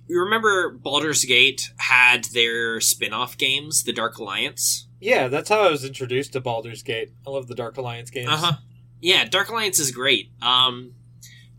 you 0.08 0.20
remember 0.20 0.70
Baldur's 0.70 1.24
Gate 1.24 1.70
had 1.76 2.24
their 2.32 2.80
spin-off 2.80 3.36
games, 3.36 3.84
the 3.84 3.92
Dark 3.92 4.16
Alliance. 4.18 4.86
Yeah, 5.00 5.28
that's 5.28 5.48
how 5.50 5.62
I 5.62 5.70
was 5.70 5.84
introduced 5.84 6.32
to 6.32 6.40
Baldur's 6.40 6.82
Gate. 6.82 7.12
I 7.26 7.30
love 7.30 7.46
the 7.46 7.54
Dark 7.54 7.76
Alliance 7.76 8.10
games. 8.10 8.30
Uh 8.30 8.36
huh. 8.36 8.52
Yeah, 9.00 9.24
Dark 9.24 9.48
Alliance 9.48 9.78
is 9.78 9.90
great. 9.90 10.30
Um, 10.42 10.94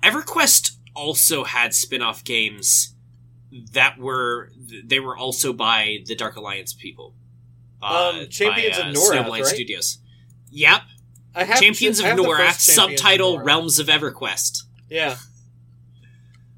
EverQuest 0.03 0.71
also 0.95 1.43
had 1.43 1.73
spin-off 1.73 2.23
games 2.23 2.95
that 3.73 3.97
were 3.97 4.51
they 4.83 4.99
were 4.99 5.17
also 5.17 5.53
by 5.53 5.99
the 6.05 6.15
Dark 6.15 6.35
Alliance 6.35 6.73
people. 6.73 7.13
Um, 7.81 8.27
Champions 8.29 8.77
by, 8.77 8.89
of 8.89 8.95
uh, 8.95 8.99
Norath, 8.99 9.11
Snowblind 9.11 9.43
right? 9.43 9.45
Studios. 9.45 9.99
Yep, 10.51 10.81
Champions 11.35 11.99
I 12.01 12.09
of 12.09 12.17
have 12.17 12.25
Norath, 12.25 12.49
of 12.55 12.61
subtitle 12.61 13.37
Norath. 13.39 13.45
Realms 13.45 13.79
of 13.79 13.87
EverQuest. 13.87 14.63
Yeah, 14.89 15.15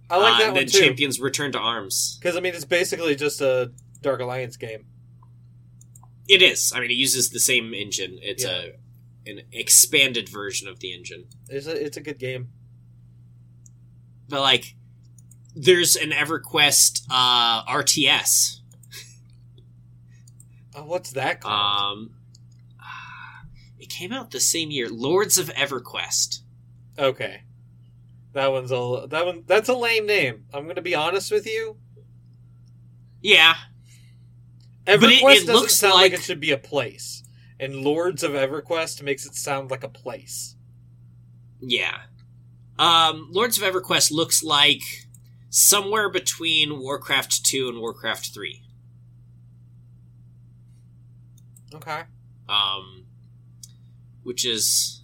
I 0.09 0.17
like 0.17 0.33
Uh, 0.35 0.37
that 0.37 0.43
and 0.47 0.53
one 0.53 0.65
then 0.65 0.67
too. 0.67 0.79
Champions 0.79 1.19
Return 1.19 1.51
to 1.53 1.59
Arms. 1.59 2.17
Because 2.19 2.35
I 2.35 2.39
mean, 2.39 2.53
it's 2.55 2.65
basically 2.65 3.15
just 3.15 3.41
a 3.41 3.71
Dark 4.01 4.21
Alliance 4.21 4.57
game. 4.57 4.85
It 6.27 6.41
is. 6.41 6.71
I 6.73 6.79
mean, 6.79 6.91
it 6.91 6.95
uses 6.95 7.29
the 7.29 7.39
same 7.39 7.73
engine. 7.73 8.17
It's 8.21 8.43
Yeah. 8.43 8.61
a 9.25 9.29
an 9.29 9.41
expanded 9.51 10.27
version 10.29 10.67
of 10.67 10.79
the 10.79 10.93
engine. 10.93 11.25
It's 11.49 11.67
a 11.67 11.85
it's 11.85 11.97
a 11.97 12.01
good 12.01 12.17
game. 12.17 12.49
But 14.29 14.41
like, 14.41 14.75
there's 15.53 15.95
an 15.97 16.11
EverQuest 16.11 17.03
uh, 17.11 17.63
RTS. 17.65 18.59
Oh, 20.73 20.85
what's 20.85 21.11
that 21.11 21.41
called? 21.41 21.97
Um, 21.99 22.11
came 23.91 24.11
out 24.13 24.31
the 24.31 24.39
same 24.39 24.71
year. 24.71 24.89
Lords 24.89 25.37
of 25.37 25.49
EverQuest. 25.49 26.39
Okay. 26.97 27.43
That 28.33 28.51
one's 28.51 28.71
a 28.71 29.07
that 29.09 29.25
one 29.25 29.43
that's 29.45 29.67
a 29.69 29.73
lame 29.75 30.05
name. 30.05 30.45
I'm 30.53 30.65
gonna 30.67 30.81
be 30.81 30.95
honest 30.95 31.31
with 31.31 31.45
you. 31.45 31.77
Yeah, 33.21 33.53
EverQuest 34.85 34.99
But 35.01 35.11
it- 35.11 35.21
it 35.21 35.23
doesn't 35.47 35.53
looks 35.55 35.75
sound 35.75 35.93
like... 35.95 36.11
like- 36.11 36.19
it 36.21 36.23
should 36.23 36.39
be 36.39 36.51
a 36.51 36.57
place, 36.57 37.23
and 37.59 37.75
Lords 37.75 38.23
of 38.23 38.31
EverQuest 38.31 39.01
makes 39.03 39.25
it 39.25 39.35
sound 39.35 39.69
like 39.69 39.83
a 39.83 39.89
place. 39.89 40.55
yeah. 41.59 42.03
Um, 42.79 43.27
Lords 43.31 43.61
of 43.61 43.63
EverQuest 43.63 44.11
looks 44.11 44.41
like 44.43 44.81
somewhere 45.49 46.09
between 46.09 46.79
Warcraft 46.79 47.45
2 47.45 47.67
and 47.69 47.79
Warcraft 47.79 48.33
3. 48.33 48.63
Okay. 51.75 52.01
Um, 52.49 53.05
which 54.23 54.45
is 54.45 55.01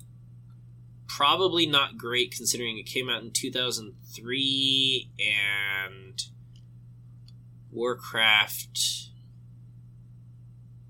probably 1.07 1.65
not 1.65 1.97
great 1.97 2.31
considering 2.31 2.77
it 2.77 2.85
came 2.85 3.09
out 3.09 3.23
in 3.23 3.31
2003 3.31 5.09
and 5.19 6.23
Warcraft 7.71 9.07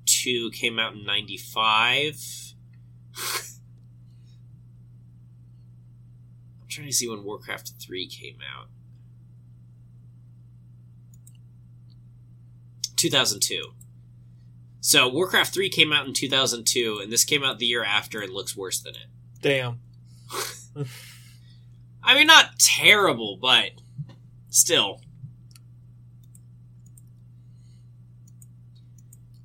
2 0.06 0.52
came 0.52 0.80
out 0.80 0.94
in 0.94 1.06
95. 1.06 2.54
I'm 6.62 6.68
trying 6.68 6.88
to 6.88 6.94
see 6.94 7.10
when 7.10 7.24
Warcraft 7.24 7.74
3 7.80 8.08
came 8.08 8.40
out. 8.56 8.68
2002. 12.98 13.74
So 14.80 15.08
Warcraft 15.10 15.54
3 15.54 15.70
came 15.70 15.92
out 15.92 16.08
in 16.08 16.14
2002 16.14 17.00
and 17.02 17.12
this 17.12 17.26
came 17.26 17.44
out 17.44 17.60
the 17.60 17.66
year 17.66 17.84
after 17.84 18.22
and 18.22 18.32
looks 18.34 18.56
worse 18.56 18.80
than 18.80 18.96
it. 18.96 19.08
Damn. 19.42 19.80
I 22.04 22.16
mean 22.16 22.28
not 22.28 22.58
terrible, 22.60 23.38
but 23.42 23.72
still. 24.50 25.02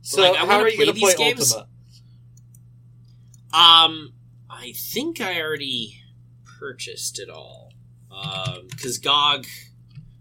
So 0.02 0.22
Like, 0.22 0.40
I 0.42 0.46
how 0.46 0.60
are 0.60 0.68
you 0.68 0.78
gonna 0.78 0.92
play 0.92 1.10
these 1.10 1.16
games. 1.16 1.52
Ultima? 1.54 1.68
Um 3.52 4.12
I 4.50 4.72
think 4.76 5.20
I 5.20 5.40
already 5.40 6.02
purchased 6.58 7.18
it 7.18 7.30
all. 7.30 7.72
Um 8.10 8.68
cuz 8.80 8.98
GOG 8.98 9.46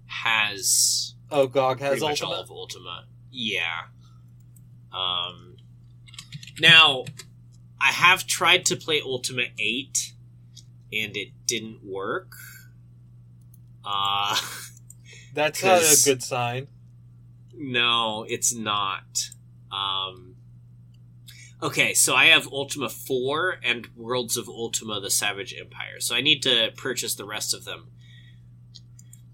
has 0.08 1.16
Oh, 1.30 1.48
GOG 1.48 1.80
has 1.80 2.02
Ultima. 2.02 2.30
all 2.30 2.36
of 2.42 2.50
Ultima. 2.50 3.06
Yeah. 3.30 3.84
Um. 4.94 5.58
Now, 6.60 7.06
I 7.80 7.92
have 7.92 8.28
tried 8.28 8.66
to 8.66 8.76
play 8.76 9.02
Ultima 9.02 9.44
Eight, 9.60 10.14
and 10.94 11.16
it 11.18 11.30
didn't 11.46 11.84
work. 11.84 12.34
Uh 13.84 14.38
That's 15.34 15.64
not 15.64 15.82
a 15.82 16.02
good 16.04 16.22
sign. 16.22 16.68
no, 17.56 18.26
it's 18.28 18.54
not. 18.54 19.30
Um. 19.72 20.36
Okay, 21.64 21.94
so 21.94 22.16
I 22.16 22.26
have 22.26 22.48
Ultima 22.48 22.90
4 22.90 23.58
and 23.64 23.88
Worlds 23.96 24.36
of 24.36 24.50
Ultima 24.50 25.00
the 25.00 25.12
Savage 25.12 25.54
Empire. 25.58 26.00
So 26.00 26.16
I 26.16 26.22
need 26.22 26.42
to 26.42 26.72
purchase 26.76 27.14
the 27.14 27.26
rest 27.26 27.54
of 27.54 27.66
them. 27.66 27.92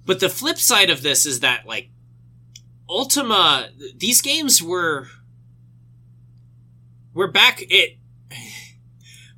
But 0.06 0.20
the 0.20 0.28
flip 0.28 0.58
side 0.58 0.90
of 0.90 1.04
this 1.04 1.26
is 1.26 1.40
that, 1.40 1.66
like, 1.66 1.90
Ultima, 2.90 3.70
these 3.96 4.22
games 4.22 4.62
were. 4.62 5.08
Were 7.18 7.32
back. 7.32 7.62
It. 7.62 7.98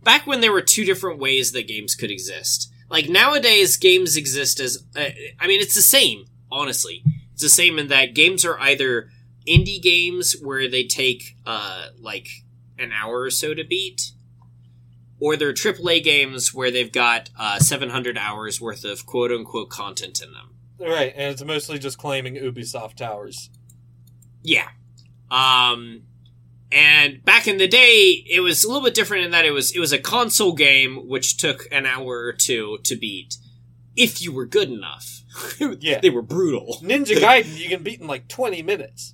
Back 0.04 0.28
when 0.28 0.42
there 0.42 0.52
were 0.52 0.62
two 0.62 0.86
different 0.86 1.20
ways 1.20 1.52
that 1.52 1.68
games 1.68 1.96
could 1.96 2.12
exist. 2.12 2.72
Like, 2.90 3.10
nowadays, 3.10 3.78
games 3.78 4.18
exist 4.18 4.60
as. 4.60 4.84
Uh, 4.96 5.10
I 5.40 5.48
mean, 5.48 5.62
it's 5.62 5.76
the 5.76 5.82
same, 5.82 6.26
honestly. 6.52 7.04
It's 7.34 7.42
the 7.42 7.50
same 7.50 7.78
in 7.80 7.88
that 7.88 8.14
games 8.14 8.46
are 8.46 8.60
either 8.60 9.10
indie 9.48 9.82
games 9.82 10.36
where 10.42 10.70
they 10.70 10.84
take, 10.84 11.38
uh, 11.46 11.88
like, 12.00 12.28
an 12.78 12.92
hour 12.92 13.22
or 13.22 13.30
so 13.30 13.54
to 13.54 13.64
beat, 13.64 14.12
or 15.20 15.36
they're 15.36 15.54
AAA 15.54 16.04
games 16.04 16.54
where 16.54 16.72
they've 16.72 16.92
got 16.92 17.30
uh, 17.38 17.60
700 17.60 18.18
hours 18.18 18.60
worth 18.62 18.86
of 18.86 19.06
quote 19.06 19.32
unquote 19.32 19.70
content 19.70 20.22
in 20.22 20.34
them. 20.34 20.56
Right, 20.80 21.14
and 21.16 21.32
it's 21.32 21.44
mostly 21.44 21.78
just 21.78 21.98
claiming 21.98 22.36
Ubisoft 22.36 22.96
towers. 22.96 23.50
Yeah. 24.42 24.70
Um, 25.30 26.04
and 26.72 27.24
back 27.24 27.48
in 27.48 27.58
the 27.58 27.68
day, 27.68 28.24
it 28.30 28.42
was 28.42 28.64
a 28.64 28.68
little 28.68 28.84
bit 28.84 28.94
different 28.94 29.26
in 29.26 29.32
that 29.32 29.46
it 29.46 29.52
was 29.52 29.72
it 29.76 29.80
was 29.80 29.92
a 29.92 29.98
console 30.00 30.54
game 30.54 31.08
which 31.08 31.38
took 31.38 31.68
an 31.72 31.86
hour 31.86 32.26
or 32.26 32.34
two 32.34 32.78
to 32.84 32.96
beat, 32.96 33.36
if 33.96 34.22
you 34.22 34.32
were 34.32 34.46
good 34.46 34.70
enough. 34.70 35.16
Yeah. 35.80 36.00
they 36.02 36.10
were 36.10 36.22
brutal. 36.22 36.78
Ninja 36.82 37.16
Gaiden 37.18 37.58
you 37.58 37.70
can 37.70 37.84
beat 37.84 38.02
in 38.02 38.08
like 38.08 38.28
20 38.28 38.62
minutes. 38.64 39.14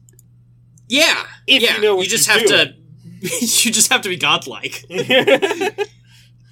Yeah, 0.87 1.25
If 1.45 1.61
yeah. 1.61 1.75
you 1.75 1.81
know 1.81 1.95
what 1.95 2.07
just 2.07 2.27
you're 2.27 2.37
have 2.39 2.47
to. 2.47 2.73
you 3.21 3.71
just 3.71 3.91
have 3.91 4.01
to 4.01 4.09
be 4.09 4.17
godlike. 4.17 4.83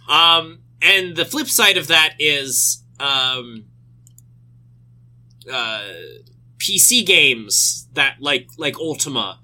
Um, 0.10 0.60
and 0.82 1.16
the 1.16 1.26
flip 1.26 1.47
side 1.47 1.78
of 1.78 1.88
that 1.88 2.16
is 2.20 2.84
um, 2.99 3.66
uh, 5.51 5.84
PC 6.58 7.06
games 7.06 7.88
that 7.93 8.18
like 8.20 8.49
like 8.58 8.78
Ultima, 8.78 9.39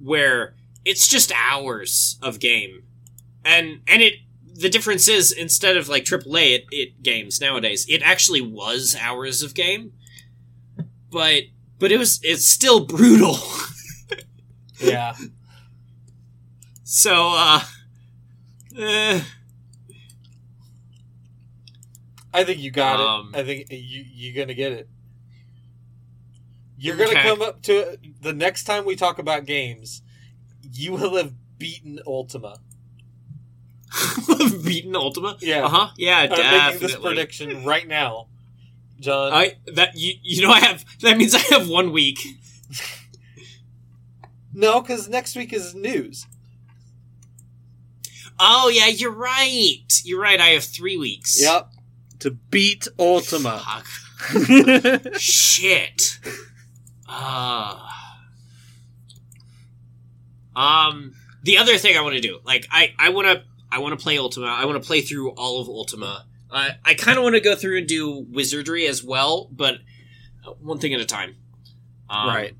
where 0.00 0.54
it's 0.84 1.08
just 1.08 1.32
hours 1.34 2.18
of 2.22 2.38
game, 2.40 2.84
and 3.44 3.80
and 3.88 4.02
it 4.02 4.14
the 4.54 4.68
difference 4.70 5.08
is 5.08 5.32
instead 5.32 5.76
of 5.76 5.88
like 5.88 6.04
AAA 6.04 6.54
it, 6.56 6.64
it 6.70 7.02
games 7.02 7.40
nowadays, 7.40 7.86
it 7.88 8.02
actually 8.02 8.40
was 8.40 8.96
hours 9.00 9.42
of 9.42 9.54
game, 9.54 9.92
but 11.10 11.44
but 11.78 11.90
it 11.92 11.98
was 11.98 12.20
it's 12.22 12.46
still 12.46 12.84
brutal. 12.86 13.36
yeah. 14.80 15.14
so 16.84 17.32
uh, 17.36 17.60
eh. 18.76 19.20
I 22.32 22.44
think 22.44 22.58
you 22.60 22.70
got 22.70 23.00
Um, 23.00 23.30
it. 23.34 23.38
I 23.38 23.44
think 23.44 23.66
you 23.70 24.04
you're 24.12 24.34
gonna 24.34 24.54
get 24.54 24.72
it. 24.72 24.88
You're 26.76 26.96
gonna 26.96 27.10
Okay. 27.10 27.22
come 27.22 27.42
up 27.42 27.62
to 27.62 27.96
the 28.20 28.32
next 28.32 28.64
time 28.64 28.84
we 28.84 28.96
talk 28.96 29.18
about 29.18 29.46
games. 29.46 30.02
You 30.74 30.92
will 30.92 31.16
have 31.16 31.32
beaten 31.58 32.00
Ultima. 32.06 32.58
beaten 34.64 34.96
Ultima. 34.96 35.36
Yeah. 35.40 35.64
Uh 35.64 35.68
huh. 35.68 35.88
Yeah, 35.96 36.18
I'm 36.18 36.28
definitely. 36.28 36.58
making 36.58 36.80
this 36.80 36.96
prediction 36.96 37.64
right 37.64 37.86
now, 37.86 38.26
Jon. 38.98 39.32
I 39.32 39.54
that 39.74 39.96
you 39.96 40.14
you 40.22 40.42
know 40.42 40.52
I 40.52 40.58
have 40.60 40.84
that 41.00 41.16
means 41.16 41.34
I 41.34 41.38
have 41.54 41.68
one 41.68 41.92
week. 41.92 42.18
no, 44.52 44.80
because 44.80 45.08
next 45.08 45.36
week 45.36 45.52
is 45.52 45.74
news. 45.76 46.26
Oh 48.40 48.68
yeah, 48.68 48.88
you're 48.88 49.12
right. 49.12 49.84
You're 50.02 50.20
right. 50.20 50.40
I 50.40 50.48
have 50.50 50.64
three 50.64 50.96
weeks. 50.96 51.40
Yep. 51.40 51.70
To 52.20 52.30
beat 52.32 52.88
Ultima. 52.98 53.62
Fuck. 53.64 53.86
Shit. 55.18 56.18
Uh, 57.08 57.78
um, 60.56 61.14
the 61.42 61.58
other 61.58 61.76
thing 61.78 61.96
I 61.96 62.00
want 62.00 62.14
to 62.14 62.20
do, 62.20 62.40
like, 62.44 62.66
I 62.70 62.94
I 62.98 63.10
want 63.10 63.26
to 63.28 63.44
I 63.70 63.78
want 63.78 63.98
to 63.98 64.02
play 64.02 64.18
Ultima. 64.18 64.46
I 64.46 64.64
want 64.64 64.82
to 64.82 64.86
play 64.86 65.00
through 65.00 65.30
all 65.32 65.60
of 65.60 65.68
Ultima. 65.68 66.26
I 66.50 66.76
I 66.84 66.94
kind 66.94 67.18
of 67.18 67.24
want 67.24 67.34
to 67.34 67.40
go 67.40 67.54
through 67.54 67.78
and 67.78 67.86
do 67.86 68.26
Wizardry 68.30 68.86
as 68.86 69.02
well, 69.02 69.48
but 69.50 69.76
one 70.60 70.78
thing 70.78 70.94
at 70.94 71.00
a 71.00 71.06
time. 71.06 71.36
Um, 72.08 72.28
right. 72.28 72.54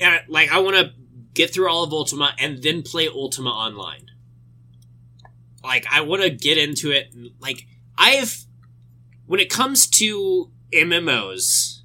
and 0.00 0.20
like 0.28 0.50
I 0.50 0.58
want 0.60 0.76
to 0.76 0.92
get 1.34 1.52
through 1.52 1.70
all 1.70 1.84
of 1.84 1.92
Ultima 1.92 2.34
and 2.38 2.62
then 2.62 2.82
play 2.82 3.06
Ultima 3.08 3.50
Online. 3.50 4.06
Like 5.62 5.86
I 5.90 6.00
want 6.00 6.22
to 6.22 6.30
get 6.30 6.58
into 6.58 6.90
it. 6.90 7.14
Like 7.38 7.66
I've, 7.98 8.44
when 9.26 9.40
it 9.40 9.50
comes 9.50 9.86
to 9.88 10.50
MMOs, 10.72 11.80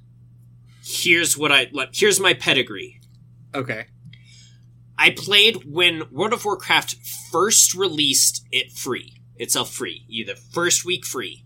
here's 0.84 1.36
what 1.36 1.52
I 1.52 1.68
like. 1.72 1.90
Here's 1.92 2.18
my 2.18 2.34
pedigree. 2.34 3.00
Okay. 3.54 3.86
I 5.02 5.10
played 5.10 5.64
when 5.64 6.04
World 6.12 6.32
of 6.32 6.44
Warcraft 6.44 6.94
first 7.32 7.74
released 7.74 8.46
it 8.52 8.70
free, 8.72 9.20
itself 9.36 9.72
free, 9.74 10.04
you 10.06 10.24
the 10.24 10.36
first 10.36 10.84
week 10.84 11.04
free, 11.04 11.44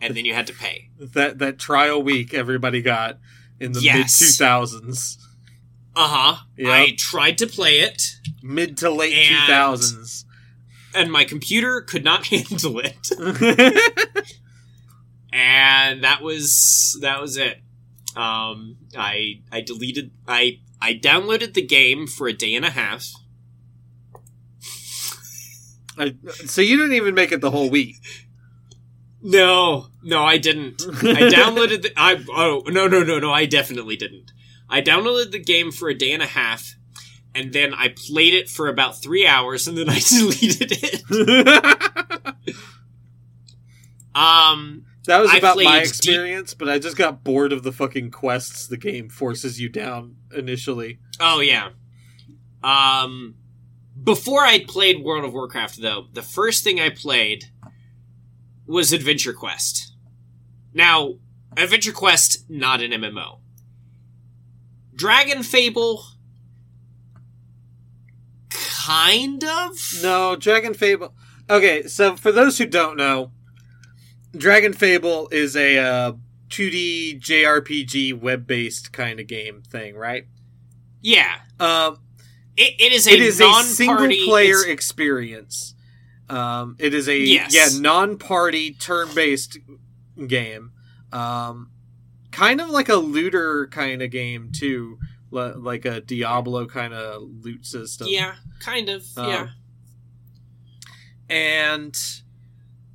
and 0.00 0.14
then 0.14 0.24
you 0.26 0.34
had 0.34 0.46
to 0.48 0.52
pay. 0.52 0.90
That 0.98 1.38
that 1.38 1.58
trial 1.58 2.02
week 2.02 2.34
everybody 2.34 2.82
got 2.82 3.18
in 3.58 3.72
the 3.72 3.80
Yes. 3.80 4.20
mid 4.20 4.28
two 4.28 4.32
thousands. 4.34 5.16
Uh 5.96 6.06
huh. 6.08 6.36
Yep. 6.58 6.68
I 6.70 6.94
tried 6.98 7.38
to 7.38 7.46
play 7.46 7.80
it, 7.80 8.02
Mid 8.42 8.76
to 8.78 8.90
late 8.90 9.14
two 9.28 9.36
thousands. 9.46 10.26
and 10.94 11.10
my 11.10 11.24
computer 11.24 11.80
could 11.80 12.04
not 12.04 12.26
handle 12.32 12.78
it. 12.80 13.10
and 15.32 16.04
that 16.04 16.22
was 16.22 16.98
that 17.00 17.20
was 17.20 17.36
it. 17.36 17.58
Um, 18.16 18.76
I 18.96 19.40
I 19.50 19.60
deleted 19.62 20.10
I 20.26 20.60
I 20.80 20.94
downloaded 20.94 21.54
the 21.54 21.66
game 21.66 22.06
for 22.06 22.28
a 22.28 22.32
day 22.32 22.54
and 22.54 22.64
a 22.64 22.70
half, 22.70 23.08
I, 25.98 26.14
so 26.46 26.60
you 26.60 26.76
didn't 26.76 26.94
even 26.94 27.14
make 27.14 27.32
it 27.32 27.40
the 27.40 27.50
whole 27.50 27.70
week. 27.70 27.96
No, 29.20 29.88
no, 30.02 30.24
I 30.24 30.38
didn't. 30.38 30.80
I 30.82 30.92
downloaded 31.32 31.82
the. 31.82 31.92
I 31.96 32.24
oh 32.30 32.62
no 32.68 32.86
no 32.86 33.02
no 33.02 33.18
no! 33.18 33.32
I 33.32 33.46
definitely 33.46 33.96
didn't. 33.96 34.30
I 34.70 34.80
downloaded 34.80 35.32
the 35.32 35.40
game 35.40 35.72
for 35.72 35.88
a 35.88 35.94
day 35.94 36.12
and 36.12 36.22
a 36.22 36.26
half, 36.26 36.76
and 37.34 37.52
then 37.52 37.74
I 37.74 37.88
played 37.88 38.34
it 38.34 38.48
for 38.48 38.68
about 38.68 39.02
three 39.02 39.26
hours, 39.26 39.66
and 39.66 39.76
then 39.76 39.88
I 39.88 39.98
deleted 40.08 40.72
it. 40.72 42.34
Um, 44.14 44.84
that 45.08 45.20
was 45.20 45.30
I 45.30 45.38
about 45.38 45.56
my 45.56 45.80
experience, 45.80 46.52
but 46.52 46.68
I 46.68 46.78
just 46.78 46.96
got 46.96 47.24
bored 47.24 47.50
of 47.50 47.62
the 47.62 47.72
fucking 47.72 48.10
quests 48.10 48.66
the 48.66 48.76
game 48.76 49.08
forces 49.08 49.58
you 49.58 49.70
down 49.70 50.16
initially. 50.36 50.98
oh 51.18 51.40
yeah. 51.40 51.70
Um, 52.62 53.36
before 54.02 54.44
I 54.44 54.62
played 54.62 55.02
World 55.02 55.24
of 55.24 55.32
Warcraft, 55.32 55.80
though, 55.80 56.08
the 56.12 56.22
first 56.22 56.62
thing 56.62 56.78
I 56.78 56.90
played 56.90 57.44
was 58.66 58.92
Adventure 58.92 59.32
Quest. 59.32 59.94
Now, 60.74 61.14
Adventure 61.56 61.92
Quest, 61.92 62.44
not 62.50 62.82
an 62.82 62.90
MMO. 62.90 63.38
Dragon 64.94 65.42
Fable, 65.42 66.04
kind 68.50 69.42
of. 69.42 69.72
No, 70.02 70.36
Dragon 70.36 70.74
Fable. 70.74 71.14
Okay, 71.48 71.84
so 71.84 72.14
for 72.14 72.30
those 72.30 72.58
who 72.58 72.66
don't 72.66 72.96
know, 72.96 73.32
Dragon 74.36 74.72
Fable 74.72 75.28
is 75.32 75.56
a 75.56 75.78
uh, 75.78 76.12
2D 76.50 77.20
JRPG 77.20 78.20
web 78.20 78.46
based 78.46 78.92
kind 78.92 79.20
of 79.20 79.26
game 79.26 79.62
thing, 79.62 79.96
right? 79.96 80.26
Yeah, 81.00 81.36
Um, 81.60 81.98
it, 82.56 82.74
it 82.80 82.92
is 82.92 83.06
a 83.06 83.12
it 83.12 83.20
is 83.20 83.40
a 83.40 83.52
single 83.62 84.08
player 84.26 84.66
experience. 84.66 85.74
Um, 86.28 86.76
it 86.78 86.92
is 86.92 87.08
a 87.08 87.16
Yes. 87.16 87.54
yeah 87.54 87.80
non 87.80 88.18
party 88.18 88.72
turn 88.72 89.08
based 89.14 89.58
game. 90.26 90.72
Um, 91.12 91.70
kind 92.32 92.60
of 92.60 92.68
like 92.68 92.88
a 92.88 92.96
looter 92.96 93.68
kind 93.68 94.02
of 94.02 94.10
game 94.10 94.50
too, 94.52 94.98
li- 95.30 95.54
like 95.56 95.84
a 95.84 96.00
Diablo 96.00 96.66
kind 96.66 96.92
of 96.92 97.22
loot 97.22 97.64
system. 97.64 98.08
yeah, 98.10 98.34
kind 98.60 98.88
of. 98.88 99.04
Um, 99.16 99.28
yeah, 99.28 99.46
and 101.30 101.96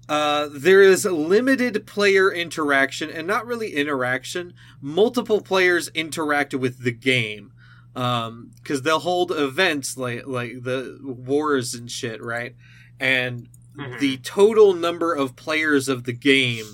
uh, 0.09 0.49
there 0.51 0.81
is 0.81 1.05
limited 1.05 1.85
player 1.87 2.31
interaction 2.31 3.09
and 3.09 3.25
not 3.25 3.45
really 3.45 3.73
interaction 3.73 4.53
multiple 4.81 5.39
players 5.41 5.87
interact 5.89 6.53
with 6.53 6.79
the 6.83 6.91
game 6.91 7.51
because 7.93 8.81
they'll 8.81 8.99
hold 8.99 9.31
events 9.31 9.95
like 9.97 10.25
like 10.27 10.63
the 10.63 10.99
wars 11.03 11.73
and 11.73 11.89
shit 11.91 12.21
right 12.21 12.55
and 12.99 13.47
Mhm. 13.77 13.99
the 13.99 14.17
total 14.17 14.73
number 14.73 15.13
of 15.13 15.35
players 15.35 15.87
of 15.89 16.03
the 16.03 16.13
game 16.13 16.65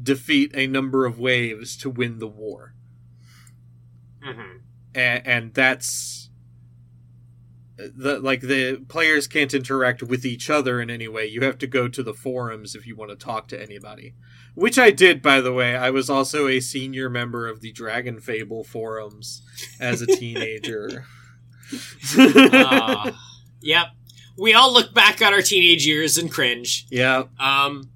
defeat 0.00 0.50
a 0.54 0.66
number 0.66 1.04
of 1.06 1.18
waves 1.18 1.76
to 1.78 1.88
win 1.90 2.18
the 2.18 2.28
war 2.28 2.74
Mhm. 4.24 4.60
and, 4.94 5.26
and 5.26 5.54
that's 5.54 6.23
the 7.76 8.18
like 8.20 8.42
the 8.42 8.84
players 8.88 9.26
can't 9.26 9.52
interact 9.52 10.02
with 10.02 10.24
each 10.24 10.48
other 10.48 10.80
in 10.80 10.90
any 10.90 11.08
way. 11.08 11.26
You 11.26 11.40
have 11.42 11.58
to 11.58 11.66
go 11.66 11.88
to 11.88 12.02
the 12.02 12.14
forums 12.14 12.74
if 12.74 12.86
you 12.86 12.94
want 12.94 13.10
to 13.10 13.16
talk 13.16 13.48
to 13.48 13.60
anybody. 13.60 14.14
Which 14.54 14.78
I 14.78 14.90
did, 14.90 15.20
by 15.20 15.40
the 15.40 15.52
way. 15.52 15.76
I 15.76 15.90
was 15.90 16.08
also 16.08 16.46
a 16.46 16.60
senior 16.60 17.10
member 17.10 17.48
of 17.48 17.60
the 17.60 17.72
Dragon 17.72 18.20
Fable 18.20 18.62
forums 18.62 19.42
as 19.80 20.00
a 20.02 20.06
teenager. 20.06 21.06
Uh, 22.16 23.10
yep. 23.62 23.86
We 24.36 24.52
all 24.52 24.72
look 24.72 24.92
back 24.92 25.22
on 25.22 25.32
our 25.32 25.40
teenage 25.40 25.86
years 25.86 26.18
and 26.18 26.30
cringe. 26.30 26.86
yeah. 26.90 27.24
Um, 27.40 27.90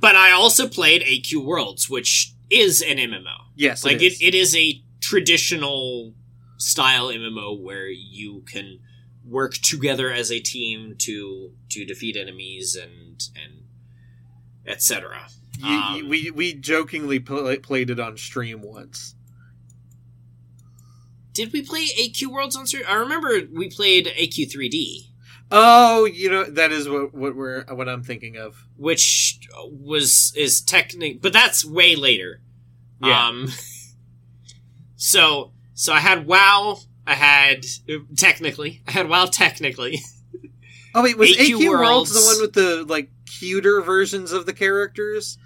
but 0.00 0.16
I 0.16 0.32
also 0.32 0.66
played 0.66 1.02
AQ 1.02 1.44
Worlds, 1.44 1.88
which 1.90 2.32
is 2.50 2.82
an 2.82 2.96
MMO. 2.96 3.36
Yes. 3.54 3.84
like 3.84 3.96
it 3.96 4.02
is. 4.02 4.20
it, 4.20 4.24
it 4.24 4.34
is 4.34 4.56
a 4.56 4.82
traditional 5.00 6.14
style 6.56 7.08
MMO 7.08 7.60
where 7.60 7.88
you 7.88 8.42
can 8.50 8.80
work 9.26 9.54
together 9.54 10.10
as 10.12 10.30
a 10.30 10.40
team 10.40 10.94
to 10.98 11.52
to 11.70 11.84
defeat 11.84 12.16
enemies 12.16 12.76
and 12.76 13.28
and 13.42 13.62
etc. 14.66 15.26
Um, 15.64 16.08
we 16.08 16.30
we 16.30 16.52
jokingly 16.54 17.18
pl- 17.18 17.56
played 17.58 17.90
it 17.90 17.98
on 17.98 18.16
stream 18.16 18.62
once. 18.62 19.14
Did 21.32 21.52
we 21.52 21.62
play 21.62 21.86
AQ 21.98 22.28
Worlds 22.28 22.56
on 22.56 22.66
stream? 22.66 22.84
I 22.88 22.94
remember 22.94 23.40
we 23.52 23.68
played 23.68 24.06
AQ 24.06 24.54
3D, 24.54 25.08
Oh, 25.50 26.06
you 26.06 26.28
know 26.28 26.44
that 26.44 26.72
is 26.72 26.88
what 26.88 27.14
what 27.14 27.36
we're 27.36 27.64
what 27.72 27.88
I'm 27.88 28.02
thinking 28.02 28.36
of. 28.36 28.66
which 28.76 29.38
was 29.70 30.32
is 30.36 30.60
technic, 30.60 31.22
but 31.22 31.32
that's 31.32 31.64
way 31.64 31.94
later. 31.94 32.40
Yeah. 33.00 33.28
Um, 33.28 33.48
so 34.96 35.52
so 35.74 35.92
I 35.92 36.00
had 36.00 36.26
WoW. 36.26 36.80
I 37.06 37.14
had 37.14 37.64
technically 38.16 38.82
I 38.86 38.90
had 38.92 39.08
WoW 39.08 39.26
technically. 39.26 40.00
Oh 40.94 41.02
wait, 41.02 41.16
was 41.18 41.36
AQ 41.36 41.58
AQ, 41.58 41.68
Worlds 41.68 42.12
the 42.14 42.26
one 42.26 42.40
with 42.40 42.52
the 42.54 42.84
like 42.84 43.10
cuter 43.26 43.80
versions 43.82 44.32
of 44.32 44.46
the 44.46 44.52
characters? 44.52 45.38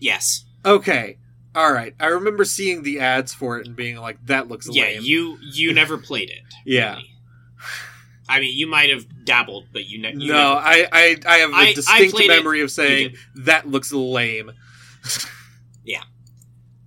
yes. 0.00 0.44
Okay. 0.64 1.18
All 1.54 1.72
right. 1.72 1.94
I 2.00 2.06
remember 2.06 2.44
seeing 2.44 2.82
the 2.82 2.98
ads 3.00 3.32
for 3.34 3.58
it 3.60 3.66
and 3.66 3.76
being 3.76 3.96
like, 3.98 4.18
"That 4.26 4.48
looks 4.48 4.66
Yeah. 4.70 4.84
lame." 4.84 5.02
You 5.02 5.38
you 5.42 5.72
never 5.80 5.98
played 5.98 6.30
it. 6.30 6.40
Yeah. 6.64 6.94
really. 6.96 7.10
I 8.26 8.40
mean, 8.40 8.56
you 8.56 8.66
might 8.66 8.88
have 8.88 9.04
dabbled, 9.26 9.66
but 9.70 9.84
you, 9.84 9.98
ne- 10.00 10.12
you 10.16 10.28
no, 10.32 10.54
never- 10.54 10.60
I, 10.66 10.86
I 10.90 11.16
I 11.26 11.36
have 11.38 11.50
a 11.50 11.54
I- 11.54 11.60
I 11.60 11.72
distinct 11.74 12.18
it. 12.18 12.28
memory 12.28 12.62
of 12.62 12.70
saying 12.70 13.16
that 13.36 13.68
looks 13.68 13.92
lame. 13.92 14.50
Yeah. 15.84 16.00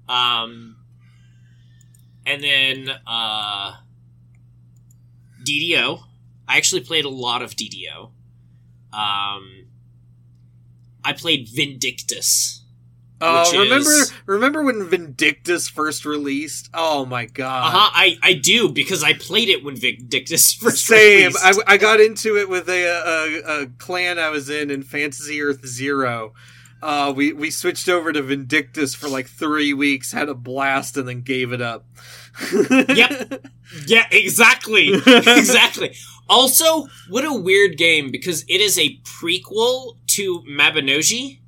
Um, 0.09 0.76
and 2.27 2.43
then 2.43 2.89
uh, 3.07 3.77
DDO. 5.43 6.01
I 6.47 6.57
actually 6.57 6.81
played 6.81 7.05
a 7.05 7.09
lot 7.09 7.41
of 7.41 7.55
DDO. 7.55 8.11
Um, 8.93 9.67
I 11.03 11.13
played 11.13 11.47
Vindictus. 11.49 12.63
Oh, 13.19 13.49
Which 13.49 13.59
remember 13.59 13.89
is- 13.89 14.13
remember 14.27 14.63
when 14.63 14.87
Vindictus 14.87 15.67
first 15.67 16.05
released? 16.05 16.69
Oh 16.73 17.03
my 17.05 17.25
god. 17.25 17.67
Uh 17.67 17.69
huh. 17.77 17.89
I 17.93 18.17
I 18.21 18.33
do 18.33 18.69
because 18.69 19.03
I 19.03 19.13
played 19.13 19.49
it 19.49 19.63
when 19.63 19.75
Vindictus 19.75 20.53
first 20.61 20.85
Same. 20.85 21.31
released. 21.33 21.43
I, 21.43 21.73
I 21.73 21.77
got 21.77 21.99
into 21.99 22.37
it 22.37 22.47
with 22.47 22.69
a, 22.69 22.85
a, 22.85 23.63
a 23.63 23.65
clan 23.79 24.19
I 24.19 24.29
was 24.29 24.49
in 24.51 24.69
in 24.69 24.83
Fantasy 24.83 25.41
Earth 25.41 25.65
Zero. 25.65 26.33
Uh, 26.81 27.11
we 27.15 27.33
we 27.33 27.49
switched 27.49 27.89
over 27.89 28.11
to 28.13 28.21
Vindictus 28.21 28.93
for 28.93 29.07
like 29.09 29.27
three 29.27 29.73
weeks, 29.73 30.11
had 30.11 30.29
a 30.29 30.35
blast, 30.35 30.95
and 30.97 31.07
then 31.07 31.21
gave 31.21 31.51
it 31.53 31.61
up. 31.61 31.85
Yep. 32.69 33.47
yeah, 33.87 34.05
exactly. 34.11 34.89
exactly. 35.07 35.95
Also, 36.29 36.87
what 37.09 37.25
a 37.25 37.33
weird 37.33 37.77
game 37.77 38.11
because 38.11 38.43
it 38.47 38.61
is 38.61 38.77
a 38.77 38.97
prequel 38.99 39.97
to 40.07 40.41
Mabinogi, 40.41 41.39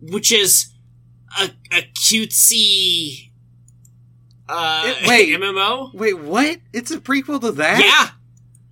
which 0.00 0.32
is 0.32 0.72
a, 1.38 1.50
a 1.72 1.82
cutesy 1.94 3.30
uh, 4.48 4.84
It- 4.86 5.08
wait. 5.08 5.38
MMO. 5.38 5.92
Wait, 5.92 6.18
what? 6.18 6.58
It's 6.72 6.90
a 6.90 6.98
prequel 6.98 7.40
to 7.40 7.52
that? 7.52 7.80
Yeah. 7.84 8.10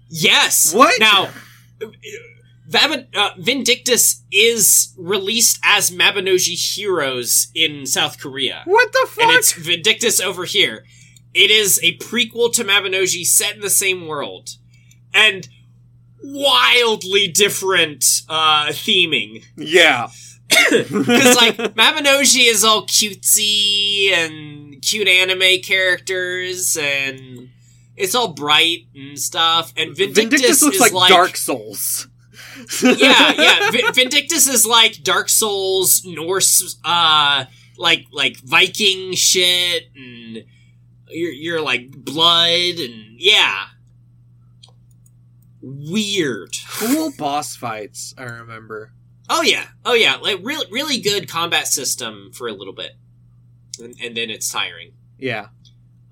Yes. 0.08 0.72
What? 0.72 0.98
Now, 1.00 1.28
Vab- 2.74 3.14
uh, 3.14 3.30
Vindictus 3.38 4.22
is 4.32 4.94
released 4.98 5.58
as 5.64 5.90
Mabinogi 5.90 6.56
Heroes 6.74 7.48
in 7.54 7.86
South 7.86 8.18
Korea. 8.20 8.62
What 8.64 8.92
the 8.92 9.06
fuck? 9.10 9.24
and 9.24 9.32
it's 9.32 9.52
Vindictus 9.52 10.20
over 10.20 10.44
here. 10.44 10.84
It 11.32 11.50
is 11.50 11.80
a 11.82 11.96
prequel 11.98 12.52
to 12.54 12.64
Mabinogi 12.64 13.24
set 13.24 13.54
in 13.54 13.60
the 13.60 13.70
same 13.70 14.06
world. 14.06 14.50
And 15.12 15.48
wildly 16.22 17.28
different 17.28 18.04
uh 18.28 18.66
theming. 18.68 19.44
yeah. 19.56 20.08
Because 20.70 21.36
like 21.42 21.56
Mabinogi 21.74 22.48
is 22.50 22.64
all 22.64 22.86
cutesy 22.86 24.10
and 24.12 24.80
cute 24.82 25.08
anime 25.08 25.60
characters 25.62 26.76
and 26.76 27.48
it's 27.96 28.14
all 28.14 28.28
bright 28.28 28.86
and 28.94 29.18
stuff. 29.18 29.72
And 29.76 29.96
Vindictus, 29.96 30.16
Vindictus 30.30 30.62
looks 30.62 30.76
is 30.76 30.80
like, 30.80 30.92
like 30.92 31.08
Dark 31.10 31.36
Souls. 31.36 32.08
Yeah, 32.82 33.32
yeah. 33.36 33.70
V- 33.72 33.84
Vindictus 33.94 34.46
is 34.46 34.66
like 34.66 35.02
Dark 35.02 35.28
Souls, 35.28 36.04
Norse, 36.04 36.78
uh, 36.84 37.44
like 37.78 38.06
like 38.12 38.36
Viking 38.44 39.14
shit, 39.14 39.84
and 39.96 40.44
you're 41.08 41.32
you're 41.32 41.60
like 41.62 41.90
blood, 41.90 42.78
and 42.78 43.18
yeah, 43.18 43.66
weird. 45.60 46.56
Cool 46.68 47.12
boss 47.16 47.56
fights, 47.56 48.14
I 48.18 48.24
remember. 48.24 48.92
Oh 49.28 49.42
yeah, 49.42 49.66
oh 49.84 49.94
yeah, 49.94 50.16
like 50.16 50.40
really 50.42 50.66
really 50.70 51.00
good 51.00 51.28
combat 51.28 51.66
system 51.66 52.30
for 52.34 52.48
a 52.48 52.52
little 52.52 52.74
bit, 52.74 52.92
and, 53.80 53.94
and 54.02 54.16
then 54.16 54.30
it's 54.30 54.50
tiring. 54.50 54.92
Yeah. 55.18 55.48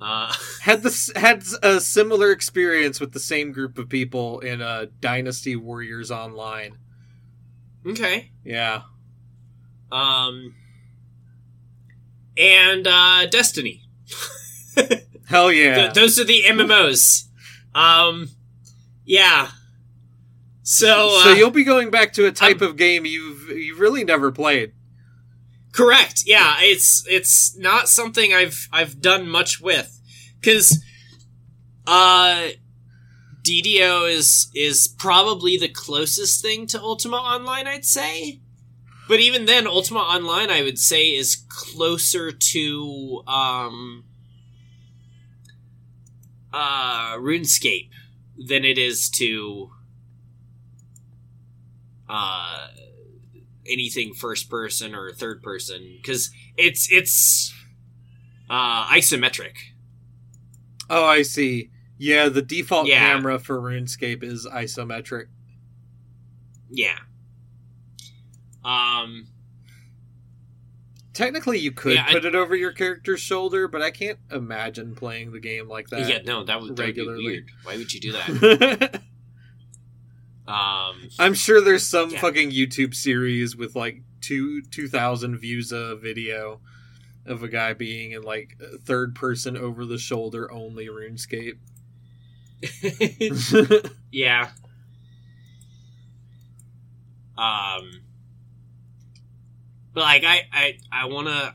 Uh, 0.03 0.33
had 0.63 0.83
this 0.83 1.13
had 1.15 1.45
a 1.63 1.81
similar 1.81 2.33
experience 2.33 3.01
with 3.01 3.13
the 3.13 3.21
same 3.21 3.53
group 3.53 3.79
of 3.79 3.89
people 3.89 4.41
in 4.41 4.61
uh, 4.61 4.87
Dynasty 5.01 5.57
Warriors 5.57 6.11
Online. 6.11 6.77
okay. 7.87 8.31
Yeah. 8.45 8.83
Um, 9.93 10.55
and 12.37 12.87
uh, 12.87 13.27
Destiny. 13.27 13.83
Hell 15.29 15.53
yeah. 15.53 15.75
Th- 15.75 15.95
those 15.95 16.19
are 16.19 16.25
the 16.25 16.45
MMOs. 16.47 17.29
Um, 17.75 18.31
yeah. 19.05 19.49
So, 20.63 21.11
uh, 21.13 21.25
so 21.25 21.33
you'll 21.33 21.51
be 21.51 21.65
going 21.65 21.91
back 21.91 22.15
to 22.15 22.27
a 22.27 22.33
type 22.33 22.61
of 22.61 22.77
game 22.77 23.05
you've 23.05 23.51
you've 23.51 23.81
really 23.81 24.05
never 24.05 24.33
played. 24.33 24.73
Correct. 25.73 26.25
Yeah, 26.27 26.57
it's 26.61 27.05
it's 27.09 27.57
not 27.59 27.89
something 27.89 28.33
I've 28.33 28.69
I've 28.73 29.01
done 29.01 29.29
much 29.29 29.61
with 29.61 30.01
because 30.41 30.83
uh, 31.87 32.49
DDO 33.43 34.11
is 34.11 34.51
is 34.55 34.89
probably 34.89 35.57
the 35.57 35.69
closest 35.69 36.43
thing 36.43 36.67
to 36.69 36.81
Ultima 36.81 37.17
Online, 37.17 37.67
I'd 37.67 37.85
say. 37.85 38.41
But 39.09 39.21
even 39.21 39.47
then, 39.47 39.67
Ultima 39.67 39.99
Online, 39.99 40.49
I 40.49 40.63
would 40.63 40.79
say, 40.79 41.09
is 41.09 41.45
closer 41.49 42.31
to 42.31 43.23
um, 43.27 44.05
uh, 46.53 47.17
RuneScape 47.17 47.91
than 48.39 48.65
it 48.65 48.79
is 48.79 49.11
to 49.11 49.71
uh, 52.09 52.69
anything 53.73 54.13
first 54.15 54.51
person 54.51 54.95
or 54.95 55.11
third 55.13 55.43
person 55.43 55.99
because 56.01 56.31
it's 56.57 56.91
it's 56.93 57.53
uh, 58.51 58.85
isometric. 58.87 59.55
Oh, 60.91 61.05
I 61.05 61.23
see. 61.23 61.71
Yeah, 61.99 62.29
the 62.29 62.43
default 62.43 62.87
Yeah. 62.89 62.99
camera 62.99 63.39
for 63.39 63.61
RuneScape 63.61 64.23
is 64.23 64.47
isometric. 64.47 65.27
Yeah. 66.71 66.99
Um. 68.65 69.29
Technically, 71.15 71.59
you 71.59 71.73
could 71.73 71.95
Yeah, 71.95 72.07
I- 72.09 72.13
put 72.13 72.25
it 72.25 72.35
over 72.35 72.57
your 72.57 72.73
character's 72.73 73.21
shoulder, 73.21 73.69
but 73.69 73.83
I 73.83 73.91
can't 73.91 74.19
imagine 74.31 74.95
playing 74.95 75.33
the 75.33 75.41
game 75.41 75.69
like 75.69 75.89
that. 75.89 76.09
yeah. 76.09 76.19
No, 76.25 76.43
that 76.45 76.61
would, 76.61 76.75
that 76.77 76.87
would 76.87 76.95
be 76.95 77.05
weird. 77.07 77.51
Why 77.65 77.77
would 77.77 77.93
you 77.93 78.01
do 78.01 78.13
that? 78.13 79.03
Um. 80.47 81.09
I'm 81.19 81.35
sure 81.35 81.61
there's 81.61 81.87
some 81.87 82.11
Yeah. 82.11 82.21
fucking 82.21 82.51
YouTube 82.51 82.95
series 82.95 83.57
with 83.57 83.77
like 83.77 84.03
two 84.21 84.63
two 84.63 84.89
thousand 84.89 85.39
views 85.39 85.73
a 85.73 85.97
video 85.97 86.61
of 87.27 87.43
a 87.43 87.49
guy 87.49 87.73
being 87.73 88.13
in 88.13 88.23
like 88.23 88.59
third 88.85 89.15
person 89.15 89.57
over 89.57 89.85
the 89.85 89.99
shoulder 89.99 90.51
only 90.53 90.89
RuneScape. 90.89 91.59
yeah. 94.11 94.51
Um. 97.37 98.03
But 99.95 100.01
like, 100.03 100.25
I 100.25 100.43
I 100.53 100.79
I 100.91 101.05
wanna. 101.07 101.55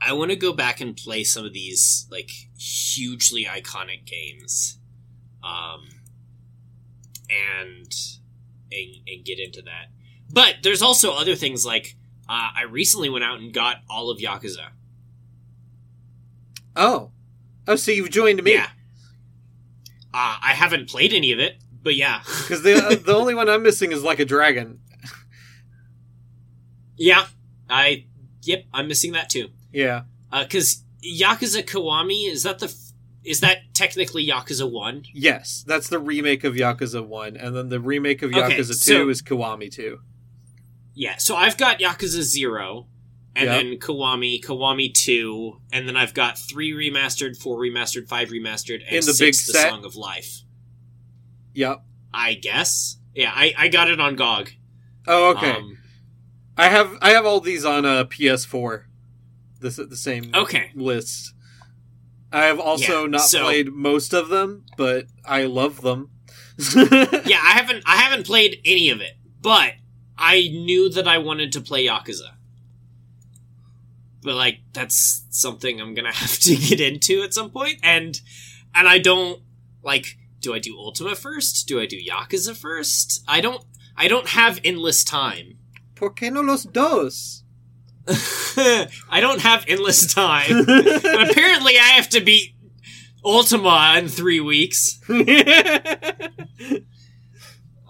I 0.00 0.12
want 0.12 0.30
to 0.30 0.36
go 0.36 0.52
back 0.52 0.80
and 0.80 0.96
play 0.96 1.24
some 1.24 1.44
of 1.44 1.52
these 1.52 2.06
like 2.10 2.30
hugely 2.56 3.44
iconic 3.46 4.04
games, 4.04 4.78
um, 5.42 5.88
and 7.30 7.94
and, 8.70 8.94
and 9.06 9.24
get 9.24 9.38
into 9.38 9.62
that. 9.62 9.86
But 10.30 10.56
there's 10.62 10.82
also 10.82 11.12
other 11.12 11.34
things 11.34 11.64
like 11.64 11.96
uh, 12.28 12.50
I 12.56 12.62
recently 12.64 13.08
went 13.08 13.24
out 13.24 13.38
and 13.40 13.52
got 13.52 13.78
all 13.88 14.10
of 14.10 14.18
Yakuza. 14.18 14.68
oh, 16.76 17.10
oh, 17.66 17.76
so 17.76 17.90
you've 17.90 18.10
joined 18.10 18.42
me? 18.42 18.54
Yeah. 18.54 18.68
Uh, 20.12 20.38
I 20.42 20.52
haven't 20.54 20.88
played 20.88 21.12
any 21.12 21.32
of 21.32 21.38
it, 21.38 21.56
but 21.82 21.94
yeah, 21.94 22.20
Because 22.42 22.62
the 22.62 22.74
uh, 22.76 22.94
the 22.96 23.14
only 23.14 23.34
one 23.34 23.48
I'm 23.48 23.62
missing 23.62 23.92
is 23.92 24.02
like 24.02 24.18
a 24.18 24.24
dragon. 24.24 24.80
yeah. 26.96 27.26
I 27.70 28.06
yep, 28.42 28.64
I'm 28.72 28.88
missing 28.88 29.12
that 29.12 29.28
too. 29.28 29.48
Yeah, 29.72 30.02
Because 30.32 30.82
Yakuza 31.04 31.62
Kiwami 31.62 32.30
is 32.30 32.42
that 32.44 32.58
the 32.60 32.74
is 33.24 33.40
that 33.40 33.58
technically 33.78 34.26
Yakuza 34.26 34.70
One? 34.70 35.04
yes, 35.14 35.64
that's 35.66 35.88
the 35.88 35.98
remake 35.98 36.44
of 36.44 36.54
Yakuza 36.54 37.06
One, 37.06 37.36
and 37.36 37.54
then 37.56 37.68
the 37.68 37.80
remake 37.80 38.22
of 38.22 38.34
Okay, 38.34 38.56
Yakuza 38.58 38.74
so- 38.74 38.92
Two 38.94 39.08
is 39.10 39.22
Kiwami 39.22 39.70
Two. 39.72 40.00
Yeah. 40.94 41.16
So 41.18 41.36
I've 41.36 41.56
got 41.56 41.78
Yakuza 41.78 42.22
Zero, 42.22 42.88
and 43.36 43.46
Yep. 43.46 43.62
then 43.62 43.78
Kiwami, 43.78 44.42
Kiwami 44.42 44.92
Two, 44.92 45.60
and 45.72 45.88
then 45.88 45.96
I've 45.96 46.12
got 46.12 46.36
three 46.36 46.72
remastered, 46.72 47.36
four 47.36 47.56
remastered, 47.58 48.08
five 48.08 48.30
remastered, 48.30 48.82
and 48.84 48.96
In 48.96 49.06
the 49.06 49.14
six 49.14 49.46
big 49.46 49.54
the 49.54 49.58
set? 49.58 49.70
Song 49.70 49.84
of 49.84 49.94
Life. 49.94 50.42
Yep. 51.54 51.82
I 52.12 52.34
guess. 52.34 52.96
Yeah, 53.14 53.32
I, 53.34 53.54
I 53.56 53.68
got 53.68 53.90
it 53.90 54.00
on 54.00 54.16
GOG. 54.16 54.50
Oh, 55.06 55.30
okay. 55.30 55.52
Um, 55.52 55.78
I 56.56 56.68
have 56.68 56.96
I 57.00 57.10
have 57.10 57.24
all 57.26 57.40
these 57.40 57.64
on 57.64 57.84
a 57.84 58.04
PS4. 58.04 58.84
This 59.60 59.76
the 59.76 59.96
same 59.96 60.30
okay. 60.34 60.70
list. 60.74 61.32
I 62.32 62.44
have 62.44 62.60
also 62.60 63.02
Yeah, 63.04 63.10
not 63.10 63.20
so- 63.22 63.42
played 63.44 63.72
most 63.72 64.12
of 64.12 64.28
them, 64.28 64.64
but 64.76 65.06
I 65.24 65.44
love 65.44 65.80
them. 65.82 66.10
Yeah, 66.74 67.40
I 67.42 67.52
haven't 67.52 67.84
I 67.86 67.96
haven't 67.96 68.26
played 68.26 68.60
any 68.64 68.90
of 68.90 69.00
it, 69.00 69.16
but 69.40 69.74
I 70.16 70.48
knew 70.48 70.88
that 70.90 71.06
I 71.06 71.18
wanted 71.18 71.52
to 71.52 71.60
play 71.60 71.86
Yakuza. 71.86 72.32
But 74.22 74.34
like 74.34 74.58
that's 74.72 75.24
something 75.30 75.80
I'm 75.80 75.94
gonna 75.94 76.12
have 76.24 76.38
to 76.40 76.56
get 76.56 76.80
into 76.80 77.22
at 77.22 77.32
some 77.32 77.50
point, 77.50 77.76
and 77.82 78.20
and 78.74 78.88
I 78.88 78.98
don't 78.98 79.40
like. 79.82 80.16
Do 80.40 80.54
I 80.54 80.60
do 80.60 80.76
Ultima 80.78 81.16
first? 81.16 81.66
Do 81.66 81.80
I 81.80 81.86
do 81.86 81.96
Yakuza 81.96 82.56
first? 82.56 83.24
I 83.26 83.40
don't. 83.40 83.64
I 83.96 84.06
don't 84.08 84.28
have 84.28 84.60
endless 84.64 85.02
time. 85.04 85.58
¿Por 85.96 86.14
qué 86.14 86.32
no 86.32 86.42
los 86.42 86.64
dos? 86.64 87.42
I 89.10 89.20
don't 89.20 89.40
have 89.42 89.64
endless 89.68 90.12
time. 90.12 90.50
and 90.50 91.30
apparently, 91.30 91.78
I 91.78 91.92
have 91.96 92.08
to 92.10 92.20
beat 92.20 92.54
Ultima 93.24 93.96
in 93.98 94.08
three 94.08 94.40
weeks. 94.40 95.00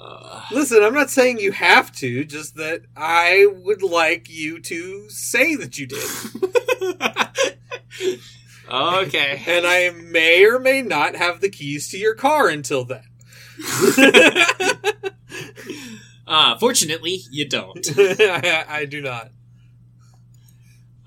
Uh, 0.01 0.43
Listen, 0.51 0.83
I'm 0.83 0.95
not 0.95 1.11
saying 1.11 1.39
you 1.39 1.53
have 1.53 1.93
to, 1.97 2.25
just 2.25 2.57
that 2.57 2.83
I 2.97 3.47
would 3.47 3.83
like 3.83 4.29
you 4.29 4.61
to 4.63 5.09
say 5.09 5.55
that 5.55 5.79
you 5.79 5.87
did. 5.87 6.03
okay. 8.71 9.43
And 9.47 9.67
I 9.67 9.91
may 9.91 10.45
or 10.45 10.59
may 10.59 10.83
not 10.83 11.15
have 11.15 11.41
the 11.41 11.51
keys 11.51 11.89
to 11.91 11.99
your 11.99 12.15
car 12.15 12.49
until 12.49 12.85
then. 12.85 13.05
Uh, 16.29 16.59
fortunately, 16.59 17.23
you 17.31 17.49
don't. 17.49 17.87
I, 17.97 18.65
I 18.69 18.85
do 18.85 19.01
not. 19.01 19.31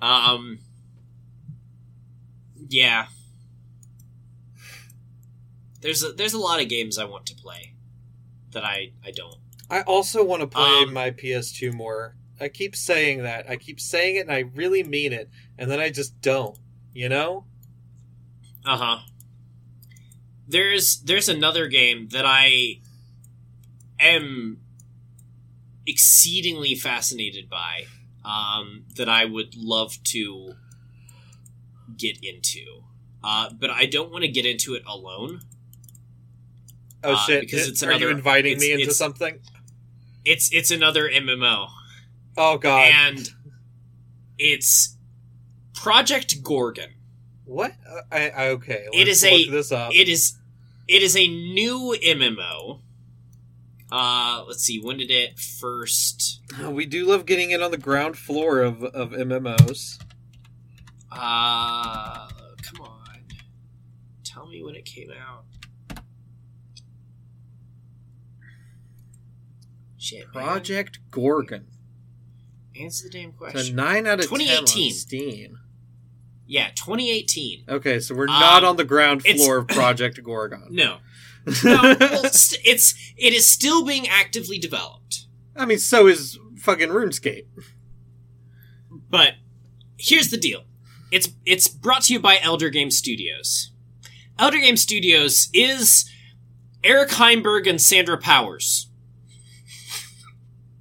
Um. 0.02 0.58
Yeah. 2.68 3.06
There's 5.80 6.02
a 6.02 6.12
there's 6.12 6.34
a 6.34 6.38
lot 6.38 6.60
of 6.60 6.68
games 6.68 6.98
I 6.98 7.04
want 7.04 7.26
to 7.26 7.34
play 7.34 7.74
that 8.50 8.64
I 8.64 8.92
I 9.04 9.10
don't. 9.10 9.36
I 9.70 9.80
also 9.82 10.22
want 10.24 10.42
to 10.42 10.46
play 10.46 10.82
Um, 10.82 10.92
my 10.92 11.10
PS2 11.10 11.72
more. 11.72 12.16
I 12.40 12.48
keep 12.48 12.76
saying 12.76 13.22
that. 13.22 13.48
I 13.48 13.56
keep 13.56 13.80
saying 13.80 14.16
it 14.16 14.20
and 14.20 14.32
I 14.32 14.40
really 14.40 14.82
mean 14.82 15.12
it. 15.12 15.30
And 15.58 15.70
then 15.70 15.80
I 15.80 15.90
just 15.90 16.20
don't. 16.20 16.58
You 16.92 17.08
know? 17.08 17.46
Uh 18.64 18.76
huh. 18.76 18.98
There's 20.46 21.00
there's 21.00 21.28
another 21.28 21.68
game 21.68 22.08
that 22.08 22.24
I 22.26 22.80
am 23.98 24.58
exceedingly 25.86 26.74
fascinated 26.74 27.48
by. 27.48 27.84
Um, 28.24 28.84
that 28.96 29.08
I 29.08 29.24
would 29.24 29.56
love 29.56 29.98
to 30.04 30.52
get 31.96 32.18
into. 32.22 32.84
Uh, 33.24 33.50
but 33.58 33.70
I 33.70 33.86
don't 33.86 34.10
want 34.12 34.22
to 34.22 34.28
get 34.28 34.46
into 34.46 34.74
it 34.74 34.82
alone. 34.86 35.40
Oh 37.04 37.14
Uh, 37.14 37.26
shit. 37.26 37.40
because 37.42 37.66
It- 37.66 37.70
it's 37.72 37.82
Are 37.82 37.92
you 37.92 38.08
inviting 38.10 38.52
it's- 38.52 38.60
me 38.60 38.72
into 38.80 38.94
something? 38.94 39.40
It's 40.24 40.52
it's 40.52 40.70
another 40.70 41.08
MMO. 41.10 41.68
Oh 42.36 42.58
god. 42.58 42.92
and 42.94 43.28
it's 44.38 44.96
Project 45.74 46.42
Gorgon. 46.42 46.90
what? 47.44 47.72
Uh, 47.88 48.02
I, 48.12 48.30
I 48.30 48.48
okay. 48.50 48.86
It 48.92 49.08
is 49.08 49.24
a- 49.24 49.36
look 49.46 49.50
this 49.50 49.72
up. 49.72 49.92
It 49.94 50.08
is 50.08 50.36
it 50.88 51.02
is 51.02 51.16
a 51.16 51.26
new 51.26 51.96
MMO. 52.02 52.80
Uh, 53.94 54.42
let's 54.48 54.62
see, 54.64 54.80
when 54.80 54.96
did 54.96 55.10
it 55.10 55.38
first? 55.38 56.40
we 56.70 56.86
do 56.86 57.04
love 57.06 57.26
getting 57.26 57.50
in 57.50 57.62
on 57.62 57.70
the 57.70 57.76
ground 57.76 58.16
floor 58.16 58.60
of, 58.60 58.82
of 58.82 59.10
MMOs. 59.10 59.98
Uh, 61.10 62.26
come 62.62 62.80
on, 62.80 63.26
tell 64.24 64.46
me 64.46 64.62
when 64.62 64.74
it 64.74 64.86
came 64.86 65.10
out. 65.10 65.44
Shit, 69.98 70.24
man. 70.34 70.44
Project 70.44 70.98
Gorgon. 71.10 71.66
Answer 72.80 73.04
the 73.08 73.10
damn 73.10 73.28
It's 73.28 73.36
a 73.36 73.38
question. 73.38 73.76
9 73.76 74.06
out 74.06 74.20
of 74.20 74.26
10 74.30 74.32
on 74.32 74.38
2018. 74.46 74.92
Steam. 74.94 75.58
Yeah, 76.46 76.70
2018. 76.74 77.64
Okay, 77.68 78.00
so 78.00 78.14
we're 78.14 78.26
not 78.26 78.62
Um, 78.64 78.70
on 78.70 78.76
the 78.76 78.84
ground 78.84 79.22
floor 79.22 79.58
of 79.58 79.68
Project 79.68 80.22
Gorgon. 80.24 80.64
No, 80.70 80.98
no, 81.64 81.82
well, 82.00 82.24
it's 82.24 82.94
it 83.16 83.32
is 83.32 83.48
still 83.48 83.84
being 83.84 84.08
actively 84.08 84.58
developed. 84.58 85.26
I 85.56 85.66
mean, 85.66 85.78
so 85.78 86.06
is 86.06 86.38
fucking 86.58 86.88
RuneScape. 86.88 87.46
But 89.10 89.34
here's 89.98 90.30
the 90.30 90.36
deal. 90.38 90.64
It's 91.10 91.28
it's 91.44 91.68
brought 91.68 92.02
to 92.04 92.12
you 92.14 92.20
by 92.20 92.38
Elder 92.40 92.70
Game 92.70 92.90
Studios. 92.90 93.70
Elder 94.38 94.58
Game 94.58 94.76
Studios 94.76 95.48
is 95.52 96.08
Eric 96.82 97.10
Heimburg 97.10 97.68
and 97.68 97.80
Sandra 97.80 98.16
Powers. 98.16 98.88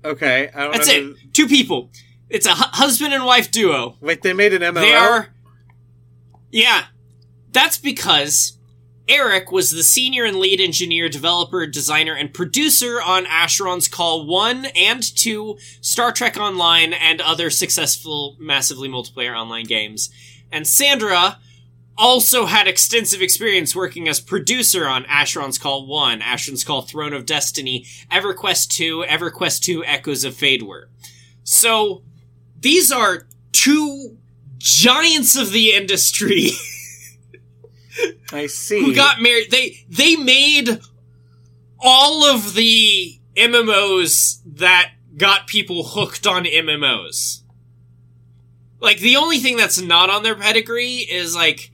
Okay, 0.03 0.49
I 0.55 0.63
don't 0.63 0.71
That's 0.73 0.87
know. 0.87 0.93
it. 0.93 1.33
Two 1.33 1.47
people. 1.47 1.91
It's 2.29 2.45
a 2.45 2.55
hu- 2.55 2.63
husband 2.71 3.13
and 3.13 3.25
wife 3.25 3.51
duo. 3.51 3.97
Wait, 4.01 4.21
they 4.21 4.33
made 4.33 4.53
an 4.53 4.61
MMO. 4.61 4.75
They 4.81 4.93
are 4.93 5.27
Yeah. 6.51 6.85
That's 7.51 7.77
because 7.77 8.57
Eric 9.07 9.51
was 9.51 9.71
the 9.71 9.83
senior 9.83 10.23
and 10.25 10.37
lead 10.37 10.61
engineer, 10.61 11.09
developer, 11.09 11.65
designer, 11.67 12.13
and 12.13 12.33
producer 12.33 13.01
on 13.01 13.25
Asheron's 13.25 13.87
Call 13.87 14.25
1 14.25 14.67
and 14.75 15.03
2, 15.03 15.57
Star 15.81 16.11
Trek 16.11 16.37
Online, 16.37 16.93
and 16.93 17.19
other 17.19 17.49
successful, 17.49 18.35
massively 18.39 18.87
multiplayer 18.87 19.35
online 19.35 19.65
games. 19.65 20.09
And 20.51 20.67
Sandra 20.67 21.39
also 21.97 22.45
had 22.45 22.67
extensive 22.67 23.21
experience 23.21 23.75
working 23.75 24.07
as 24.07 24.19
producer 24.19 24.87
on 24.87 25.03
Asheron's 25.03 25.57
Call 25.57 25.85
1, 25.85 26.21
Asheron's 26.21 26.63
Call 26.63 26.81
Throne 26.81 27.13
of 27.13 27.25
Destiny, 27.25 27.85
EverQuest 28.11 28.69
2, 28.69 29.05
EverQuest 29.07 29.61
2 29.61 29.85
Echoes 29.85 30.23
of 30.23 30.33
Faydwer. 30.33 30.85
So, 31.43 32.03
these 32.59 32.91
are 32.91 33.27
two 33.51 34.17
giants 34.57 35.35
of 35.35 35.51
the 35.51 35.73
industry 35.73 36.51
I 38.31 38.47
see. 38.47 38.81
who 38.83 38.95
got 38.95 39.21
married. 39.21 39.51
They 39.51 39.85
they 39.89 40.15
made 40.15 40.79
all 41.79 42.25
of 42.25 42.53
the 42.53 43.19
MMOs 43.35 44.41
that 44.45 44.91
got 45.17 45.47
people 45.47 45.83
hooked 45.83 46.25
on 46.27 46.45
MMOs. 46.45 47.41
Like 48.79 48.99
the 48.99 49.15
only 49.17 49.37
thing 49.39 49.57
that's 49.57 49.79
not 49.79 50.09
on 50.09 50.23
their 50.23 50.35
pedigree 50.35 50.97
is 50.97 51.35
like 51.35 51.71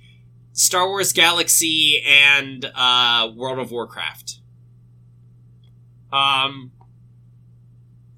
Star 0.54 0.88
Wars 0.88 1.14
Galaxy 1.14 2.04
and 2.06 2.70
uh, 2.76 3.32
World 3.36 3.60
of 3.60 3.72
Warcraft. 3.72 4.40
Um, 6.12 6.72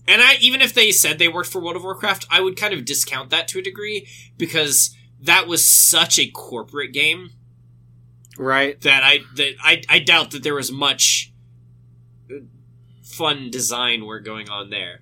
and 0.08 0.22
I 0.22 0.38
even 0.42 0.62
if 0.62 0.74
they 0.74 0.92
said 0.92 1.20
they 1.20 1.28
worked 1.28 1.50
for 1.50 1.60
World 1.62 1.76
of 1.76 1.84
Warcraft, 1.84 2.26
I 2.32 2.42
would 2.42 2.58
kind 2.58 2.74
of 2.74 2.86
discount 2.86 3.30
that 3.30 3.48
to 3.50 3.60
a 3.60 3.62
degree 3.62 4.08
because 4.38 4.96
that 5.22 5.48
was 5.48 5.64
such 5.66 6.18
a 6.18 6.28
corporate 6.28 6.94
game 6.94 7.32
right. 8.40 8.80
that 8.82 9.04
I 9.04 9.20
that 9.36 9.54
I, 9.62 9.82
I 9.88 10.00
doubt 10.00 10.32
that 10.32 10.44
there 10.44 10.56
was 10.56 10.72
much 10.72 11.32
fun 13.04 13.50
design 13.52 14.06
work 14.06 14.26
going 14.26 14.50
on 14.50 14.70
there. 14.70 15.02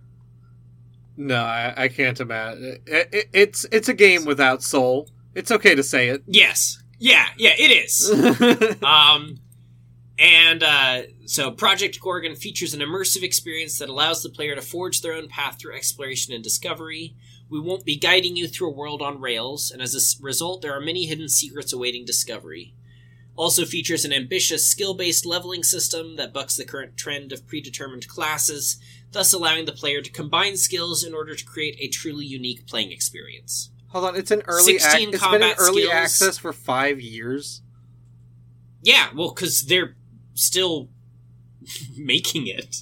No, 1.15 1.43
I, 1.43 1.73
I 1.76 1.88
can't 1.88 2.19
imagine. 2.19 2.80
It, 2.85 3.09
it, 3.11 3.30
it's 3.34 3.65
it's 3.72 3.89
a 3.89 3.93
game 3.93 4.26
without 4.26 4.61
soul. 4.61 5.09
It's 5.34 5.51
okay 5.51 5.76
to 5.76 5.84
say 5.84 6.09
it. 6.09 6.23
Yes, 6.27 6.81
yeah, 6.99 7.27
yeah, 7.38 7.53
it 7.57 7.72
is. 7.72 8.81
um, 8.84 9.39
and 10.19 10.64
uh, 10.64 11.01
so 11.26 11.51
Project 11.51 11.99
Gorgon 12.01 12.35
features 12.35 12.73
an 12.73 12.80
immersive 12.81 13.23
experience 13.23 13.77
that 13.80 13.89
allows 13.89 14.23
the 14.23 14.30
player 14.30 14.55
to 14.55 14.61
forge 14.61 15.01
their 15.01 15.14
own 15.14 15.27
path 15.27 15.59
through 15.59 15.76
exploration 15.76 16.34
and 16.34 16.43
discovery. 16.43 17.15
We 17.49 17.59
won't 17.59 17.85
be 17.85 17.97
guiding 17.97 18.35
you 18.35 18.47
through 18.47 18.69
a 18.69 18.76
world 18.76 19.01
on 19.01 19.22
rails, 19.22 19.72
and 19.72 19.81
as 19.81 19.95
a 19.95 20.23
result, 20.23 20.61
there 20.61 20.73
are 20.73 20.81
many 20.81 21.05
hidden 21.05 21.30
secrets 21.30 21.72
awaiting 21.72 22.03
discovery. 22.03 22.73
Also 23.38 23.65
features 23.65 24.03
an 24.03 24.11
ambitious 24.11 24.65
skill-based 24.65 25.26
leveling 25.26 25.64
system 25.64 26.15
that 26.15 26.34
bucks 26.34 26.57
the 26.57 26.65
current 26.65 26.97
trend 26.97 27.31
of 27.31 27.47
predetermined 27.47 28.07
classes, 28.07 28.77
thus 29.11 29.31
allowing 29.31 29.65
the 29.65 29.72
player 29.72 30.01
to 30.01 30.11
combine 30.11 30.57
skills 30.57 31.03
in 31.03 31.14
order 31.14 31.35
to 31.35 31.45
create 31.45 31.77
a 31.80 31.88
truly 31.88 32.26
unique 32.26 32.65
playing 32.68 32.91
experience. 32.91 33.69
Hold 33.89 34.05
on, 34.05 34.15
it's 34.15 34.31
an 34.31 34.41
early. 34.47 34.76
Ac- 34.76 35.03
it's 35.03 35.27
been 35.27 35.43
in 35.43 35.53
early 35.59 35.84
skills. 35.84 35.93
access 35.93 36.38
for 36.38 36.51
five 36.51 36.99
years. 36.99 37.61
Yeah, 38.81 39.09
well, 39.15 39.34
because 39.34 39.61
they're 39.61 39.95
still 40.34 40.89
making 41.97 42.47
it. 42.47 42.77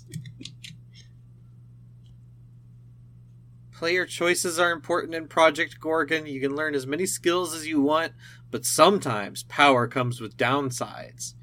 Player 3.73 4.05
choices 4.05 4.57
are 4.57 4.71
important 4.71 5.13
in 5.13 5.27
Project 5.27 5.79
Gorgon. 5.81 6.25
You 6.25 6.39
can 6.39 6.55
learn 6.55 6.75
as 6.75 6.87
many 6.87 7.05
skills 7.05 7.53
as 7.53 7.67
you 7.67 7.81
want, 7.81 8.13
but 8.55 8.63
sometimes 8.65 9.43
power 9.43 9.85
comes 9.85 10.21
with 10.21 10.37
downsides. 10.37 11.33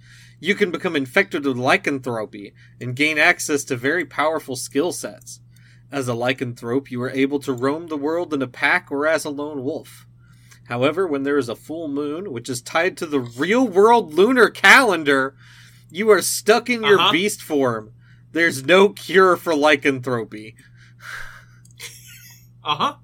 You 0.41 0.55
can 0.55 0.71
become 0.71 0.97
infected 0.97 1.45
with 1.45 1.59
lycanthropy 1.59 2.55
and 2.81 2.97
gain 2.97 3.19
access 3.19 3.65
to 3.65 3.77
very 3.77 4.07
powerful 4.07 4.57
skill 4.57 4.93
sets. 4.93 5.41
As 5.91 6.09
a 6.09 6.13
lycanthrope, 6.15 6.91
you 6.91 7.03
are 7.03 7.11
able 7.11 7.39
to 7.41 7.53
roam 7.53 7.89
the 7.89 7.99
world 7.99 8.33
in 8.33 8.41
a 8.41 8.47
pack 8.47 8.91
or 8.91 9.07
as 9.07 9.27
a 9.27 9.29
lone 9.29 9.63
wolf. 9.63 10.07
However, 10.69 11.07
when 11.07 11.23
there 11.25 11.37
is 11.37 11.51
a 11.51 11.55
full 11.55 11.87
moon, 11.87 12.33
which 12.33 12.49
is 12.49 12.63
tied 12.63 12.97
to 12.97 13.05
the 13.05 13.21
real 13.21 13.69
world 13.69 14.15
lunar 14.15 14.49
calendar, 14.49 15.35
you 15.91 16.09
are 16.11 16.23
stuck 16.23 16.71
in 16.71 16.83
your 16.83 16.99
Uh-huh. 16.99 17.13
beast 17.13 17.43
form. 17.43 17.93
There's 18.33 18.65
no 18.65 18.89
cure 18.89 19.37
for 19.37 19.55
lycanthropy. 19.55 20.55
Uh 22.65 22.75
huh. 22.77 22.95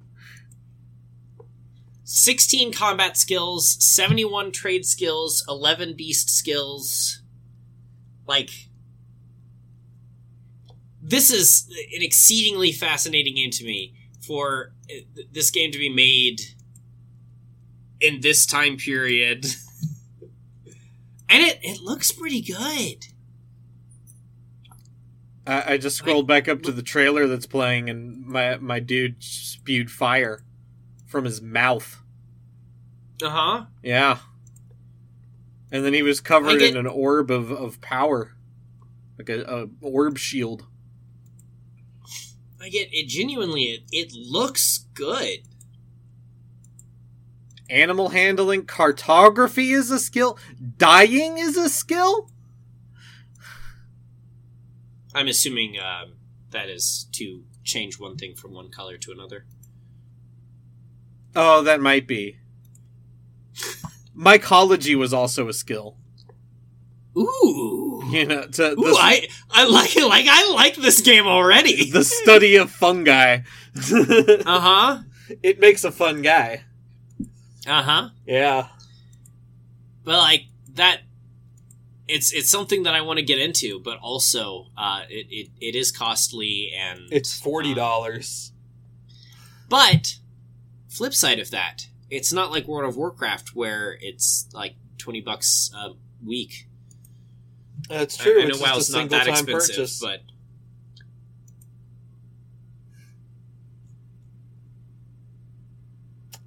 16 2.22 2.72
combat 2.72 3.16
skills, 3.16 3.76
71 3.80 4.52
trade 4.52 4.84
skills, 4.84 5.44
11 5.48 5.94
beast 5.96 6.30
skills. 6.30 7.22
Like, 8.26 8.50
this 11.00 11.30
is 11.30 11.66
an 11.94 12.02
exceedingly 12.02 12.72
fascinating 12.72 13.36
game 13.36 13.50
to 13.52 13.64
me 13.64 13.94
for 14.26 14.72
uh, 14.90 15.22
this 15.32 15.50
game 15.50 15.70
to 15.72 15.78
be 15.78 15.88
made 15.88 16.40
in 18.00 18.20
this 18.20 18.46
time 18.46 18.76
period. 18.76 19.46
and 21.28 21.42
it, 21.42 21.58
it 21.62 21.80
looks 21.80 22.12
pretty 22.12 22.40
good. 22.40 23.06
I, 25.46 25.74
I 25.74 25.78
just 25.78 25.96
scrolled 25.96 26.26
back 26.26 26.48
up 26.48 26.62
to 26.62 26.72
the 26.72 26.82
trailer 26.82 27.26
that's 27.26 27.46
playing, 27.46 27.88
and 27.88 28.26
my 28.26 28.58
my 28.58 28.80
dude 28.80 29.22
spewed 29.22 29.90
fire 29.90 30.42
from 31.06 31.24
his 31.24 31.40
mouth. 31.40 31.97
Uh 33.22 33.30
huh. 33.30 33.64
Yeah, 33.82 34.18
and 35.70 35.84
then 35.84 35.92
he 35.92 36.02
was 36.02 36.20
covered 36.20 36.62
in 36.62 36.76
an 36.76 36.86
orb 36.86 37.30
of, 37.30 37.50
of 37.50 37.80
power, 37.80 38.34
like 39.18 39.28
a, 39.28 39.42
a 39.42 39.68
orb 39.80 40.18
shield. 40.18 40.66
I 42.60 42.68
get 42.70 42.88
it 42.92 43.08
genuinely, 43.08 43.64
it, 43.64 43.82
it 43.92 44.12
looks 44.12 44.86
good. 44.94 45.40
Animal 47.70 48.08
handling, 48.10 48.64
cartography 48.64 49.72
is 49.72 49.90
a 49.90 49.98
skill. 49.98 50.38
Dying 50.78 51.36
is 51.36 51.56
a 51.58 51.68
skill. 51.68 52.30
I'm 55.14 55.28
assuming 55.28 55.78
um, 55.78 56.14
that 56.50 56.70
is 56.70 57.08
to 57.12 57.44
change 57.64 57.98
one 57.98 58.16
thing 58.16 58.34
from 58.34 58.54
one 58.54 58.70
color 58.70 58.96
to 58.96 59.12
another. 59.12 59.44
Oh, 61.36 61.62
that 61.62 61.80
might 61.80 62.06
be. 62.06 62.38
Mycology 64.16 64.96
was 64.96 65.12
also 65.12 65.48
a 65.48 65.52
skill. 65.52 65.96
Ooh, 67.16 68.02
You 68.10 68.26
know, 68.26 68.46
to 68.46 68.72
ooh, 68.72 68.74
the, 68.76 68.96
I 68.98 69.28
I 69.50 69.64
like 69.66 69.96
it. 69.96 70.06
Like 70.06 70.26
I 70.28 70.52
like 70.52 70.76
this 70.76 71.00
game 71.00 71.26
already. 71.26 71.90
the 71.90 72.04
study 72.04 72.56
of 72.56 72.70
fungi. 72.70 73.38
Uh 73.78 74.60
huh. 74.60 74.98
It 75.42 75.60
makes 75.60 75.84
a 75.84 75.92
fun 75.92 76.22
guy. 76.22 76.64
Uh 77.66 77.82
huh. 77.82 78.08
Yeah. 78.26 78.68
But 80.04 80.18
like 80.18 80.44
that, 80.74 81.00
it's 82.06 82.32
it's 82.32 82.48
something 82.48 82.84
that 82.84 82.94
I 82.94 83.02
want 83.02 83.18
to 83.18 83.24
get 83.24 83.38
into, 83.38 83.80
but 83.80 83.98
also 83.98 84.66
uh, 84.76 85.02
it, 85.08 85.26
it 85.30 85.50
it 85.60 85.74
is 85.74 85.90
costly 85.92 86.72
and 86.78 87.12
It's 87.12 87.38
forty 87.38 87.74
dollars. 87.74 88.52
But 89.68 90.16
flip 90.88 91.12
side 91.14 91.38
of 91.38 91.50
that, 91.50 91.88
it's 92.10 92.32
not 92.32 92.50
like 92.50 92.66
World 92.66 92.88
of 92.88 92.96
Warcraft 92.96 93.50
where 93.54 93.96
it's 94.00 94.48
like 94.52 94.74
twenty 94.98 95.20
bucks 95.20 95.70
a 95.76 95.90
week. 96.24 96.68
That's 97.88 98.16
true. 98.16 98.40
I, 98.42 98.44
know 98.44 98.48
it's 98.50 98.58
just 98.60 98.72
WoW's 98.74 98.90
a 98.94 98.98
not 98.98 99.10
that 99.10 99.24
time 99.26 99.32
expensive, 99.34 99.76
purchase. 99.76 100.00
but 100.00 100.20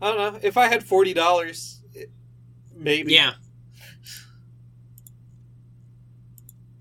I 0.01 0.11
don't 0.11 0.33
know. 0.33 0.39
If 0.41 0.57
I 0.57 0.67
had 0.67 0.83
forty 0.83 1.13
dollars, 1.13 1.81
maybe. 2.75 3.13
yeah, 3.13 3.33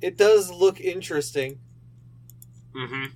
It 0.01 0.17
does 0.17 0.51
look 0.51 0.81
interesting. 0.81 1.61
hmm 2.75 3.07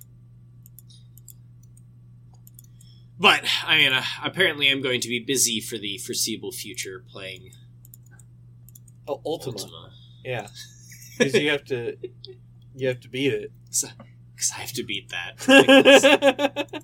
but 3.19 3.43
I 3.65 3.77
mean, 3.77 3.93
uh, 3.93 4.03
apparently, 4.23 4.69
I'm 4.69 4.81
going 4.81 5.01
to 5.01 5.07
be 5.07 5.19
busy 5.19 5.59
for 5.59 5.77
the 5.77 5.97
foreseeable 5.97 6.51
future 6.51 7.03
playing 7.07 7.51
Oh, 9.07 9.21
Ultima. 9.25 9.57
Ultima 9.57 9.91
Yeah. 10.23 10.47
Because 11.17 11.35
you 11.35 11.49
have 11.49 11.63
to, 11.65 11.95
you 12.75 12.89
have 12.89 12.99
to 12.99 13.07
beat 13.07 13.31
it. 13.33 13.49
because 13.69 14.51
I 14.53 14.59
have 14.59 14.73
to 14.73 14.83
beat 14.83 15.09
that. 15.11 16.83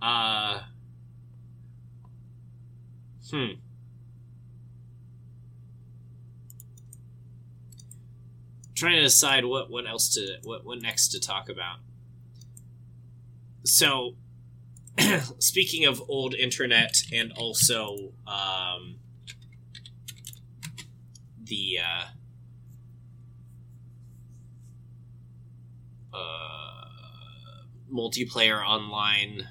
uh, 0.00 0.60
hmm. 3.32 3.46
Trying 8.76 8.94
to 8.94 9.02
decide 9.02 9.44
what 9.44 9.72
what 9.72 9.88
else 9.88 10.14
to 10.14 10.36
what 10.44 10.64
what 10.64 10.80
next 10.80 11.08
to 11.08 11.18
talk 11.18 11.48
about. 11.48 11.78
So, 13.64 14.16
speaking 15.38 15.84
of 15.86 16.02
old 16.08 16.34
internet 16.34 17.02
and 17.12 17.32
also 17.32 18.12
um, 18.26 18.98
the 21.42 21.78
uh, 21.84 22.04
uh, 26.16 26.84
multiplayer 27.92 28.64
online 28.66 29.48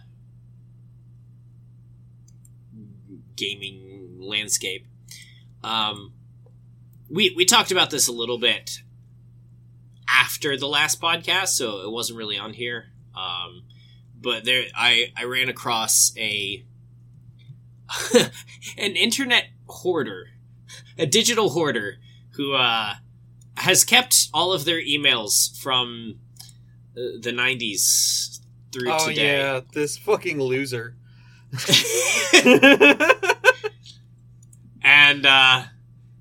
gaming 3.36 4.18
landscape. 4.19 4.86
Um, 5.64 6.14
we 7.10 7.34
we 7.36 7.45
talked 7.45 7.72
about 7.72 7.90
this 7.90 8.07
a 8.07 8.11
little 8.11 8.38
bit 8.38 8.80
after 10.07 10.57
the 10.57 10.68
last 10.68 11.02
podcast, 11.02 11.49
so 11.49 11.81
it 11.81 11.91
wasn't 11.91 12.18
really 12.18 12.38
on 12.38 12.53
here. 12.53 12.86
Um, 13.15 13.64
but 14.21 14.43
there, 14.45 14.65
I 14.75 15.11
I 15.17 15.23
ran 15.25 15.49
across 15.49 16.11
a 16.17 16.63
an 18.77 18.95
internet 18.95 19.45
hoarder, 19.67 20.27
a 20.97 21.05
digital 21.05 21.49
hoarder 21.49 21.95
who 22.31 22.53
uh, 22.53 22.95
has 23.57 23.83
kept 23.83 24.27
all 24.33 24.53
of 24.53 24.65
their 24.65 24.81
emails 24.81 25.57
from 25.61 26.19
uh, 26.95 27.19
the 27.21 27.31
90s 27.31 28.39
through 28.71 28.91
oh 28.91 29.07
today. 29.09 29.37
yeah, 29.39 29.61
this 29.73 29.97
fucking 29.97 30.39
loser. 30.39 30.95
and 34.83 35.25
uh, 35.25 35.63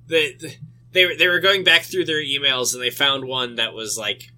the, 0.07 0.35
the 0.39 0.57
they 0.93 1.05
were- 1.07 1.15
they 1.17 1.29
were 1.29 1.41
going 1.41 1.65
back 1.65 1.83
through 1.83 2.05
their 2.07 2.23
emails 2.23 2.73
and 2.73 2.83
they 2.83 2.91
found 2.91 3.25
one 3.25 3.57
that 3.57 3.75
was 3.75 3.99
like 3.99 4.31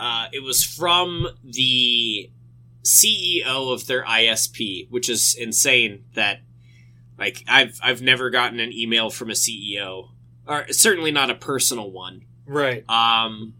uh, 0.00 0.26
it 0.32 0.42
was 0.42 0.64
from 0.64 1.28
the 1.44 2.30
CEO 2.82 3.72
of 3.72 3.86
their 3.86 4.04
ISP, 4.04 4.90
which 4.90 5.08
is 5.08 5.34
insane. 5.38 6.04
That 6.14 6.40
like 7.18 7.44
I've 7.48 7.78
I've 7.82 8.02
never 8.02 8.30
gotten 8.30 8.60
an 8.60 8.72
email 8.72 9.10
from 9.10 9.30
a 9.30 9.34
CEO, 9.34 10.08
or 10.46 10.66
certainly 10.72 11.10
not 11.10 11.30
a 11.30 11.34
personal 11.34 11.90
one. 11.90 12.22
right. 12.46 12.84
Um, 12.88 13.54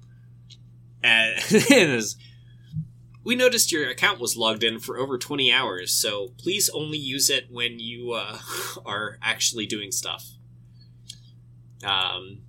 and 1.03 1.35
is- 1.51 2.17
we 3.25 3.37
noticed 3.37 3.71
your 3.71 3.89
account 3.89 4.19
was 4.19 4.37
logged 4.37 4.65
in 4.65 4.81
for 4.81 4.99
over 4.99 5.17
20 5.17 5.53
hours, 5.53 5.93
so 5.93 6.33
please 6.39 6.69
only 6.75 6.99
use 6.99 7.31
it 7.31 7.45
when 7.53 7.79
you 7.79 8.11
uh, 8.15 8.39
are 8.85 9.17
actually 9.23 9.65
doing 9.65 9.93
stuff. 9.93 10.27
Um, 11.85 12.41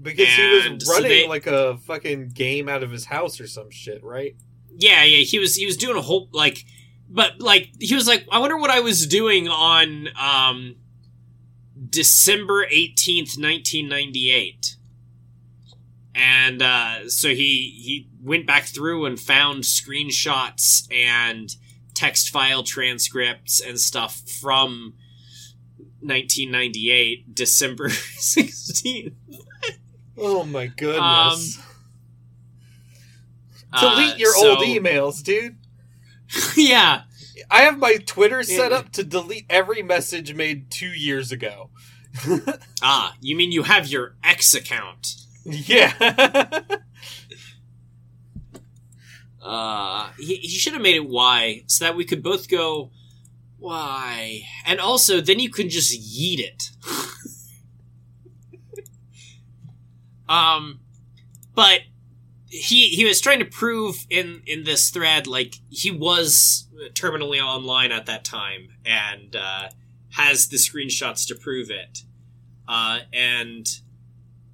Because 0.00 0.28
he 0.28 0.70
was 0.70 0.86
so 0.86 0.92
running 0.92 1.08
they- 1.10 1.26
like 1.28 1.48
a 1.48 1.78
fucking 1.78 2.28
game 2.28 2.68
out 2.68 2.84
of 2.84 2.92
his 2.92 3.06
house 3.06 3.40
or 3.40 3.48
some 3.48 3.70
shit, 3.70 4.04
right? 4.04 4.36
Yeah, 4.78 5.02
yeah, 5.02 5.24
he 5.24 5.40
was 5.40 5.56
he 5.56 5.66
was 5.66 5.76
doing 5.76 5.96
a 5.96 6.00
whole 6.00 6.28
like, 6.32 6.64
but 7.10 7.40
like 7.40 7.70
he 7.80 7.96
was 7.96 8.06
like, 8.06 8.26
I 8.30 8.38
wonder 8.38 8.56
what 8.56 8.70
I 8.70 8.78
was 8.78 9.08
doing 9.08 9.48
on 9.48 10.08
um, 10.16 10.76
December 11.90 12.64
18th, 12.64 13.36
1998. 13.36 14.76
And 16.14 16.62
uh, 16.62 17.08
so 17.08 17.30
he 17.30 17.34
he 17.34 18.08
went 18.22 18.46
back 18.46 18.64
through 18.64 19.06
and 19.06 19.18
found 19.18 19.64
screenshots 19.64 20.86
and 20.94 21.50
text 21.94 22.28
file 22.30 22.62
transcripts 22.62 23.60
and 23.60 23.80
stuff 23.80 24.22
from 24.40 24.94
1998, 26.00 27.34
December 27.34 27.88
16th. 27.88 29.12
Oh 30.16 30.44
my 30.44 30.66
goodness. 30.68 31.58
Delete 33.78 34.14
Uh, 34.14 34.16
your 34.16 34.32
so- 34.34 34.50
old 34.50 34.58
emails, 34.60 35.22
dude. 35.22 35.56
yeah, 36.56 37.02
I 37.50 37.62
have 37.62 37.78
my 37.78 37.96
Twitter 37.96 38.42
set 38.42 38.72
up 38.72 38.92
to 38.92 39.02
delete 39.04 39.46
every 39.48 39.82
message 39.82 40.34
made 40.34 40.70
two 40.70 40.88
years 40.88 41.32
ago. 41.32 41.70
Ah, 42.82 43.14
you 43.20 43.34
mean 43.36 43.50
you 43.52 43.64
have 43.64 43.86
your 43.88 44.16
X 44.24 44.54
account? 44.54 45.14
yeah. 45.44 46.60
Uh, 49.40 50.10
he, 50.18 50.36
he 50.36 50.58
should 50.58 50.72
have 50.74 50.82
made 50.82 50.96
it 50.96 51.08
Y 51.08 51.62
so 51.66 51.84
that 51.84 51.96
we 51.96 52.04
could 52.04 52.22
both 52.22 52.48
go 52.48 52.90
Y, 53.58 54.42
and 54.66 54.78
also 54.80 55.20
then 55.20 55.38
you 55.38 55.48
can 55.50 55.68
just 55.70 55.92
yeet 55.92 56.38
it. 56.40 56.70
um, 60.28 60.80
but 61.54 61.80
he 62.48 62.88
he 62.88 63.04
was 63.04 63.20
trying 63.20 63.38
to 63.40 63.44
prove 63.44 64.06
in 64.08 64.42
in 64.46 64.64
this 64.64 64.90
thread 64.90 65.26
like 65.26 65.54
he 65.68 65.90
was 65.90 66.68
terminally 66.92 67.40
online 67.42 67.92
at 67.92 68.06
that 68.06 68.24
time 68.24 68.68
and 68.84 69.36
uh, 69.36 69.68
has 70.12 70.48
the 70.48 70.56
screenshots 70.56 71.26
to 71.28 71.34
prove 71.34 71.70
it. 71.70 72.02
Uh, 72.66 73.00
and 73.12 73.66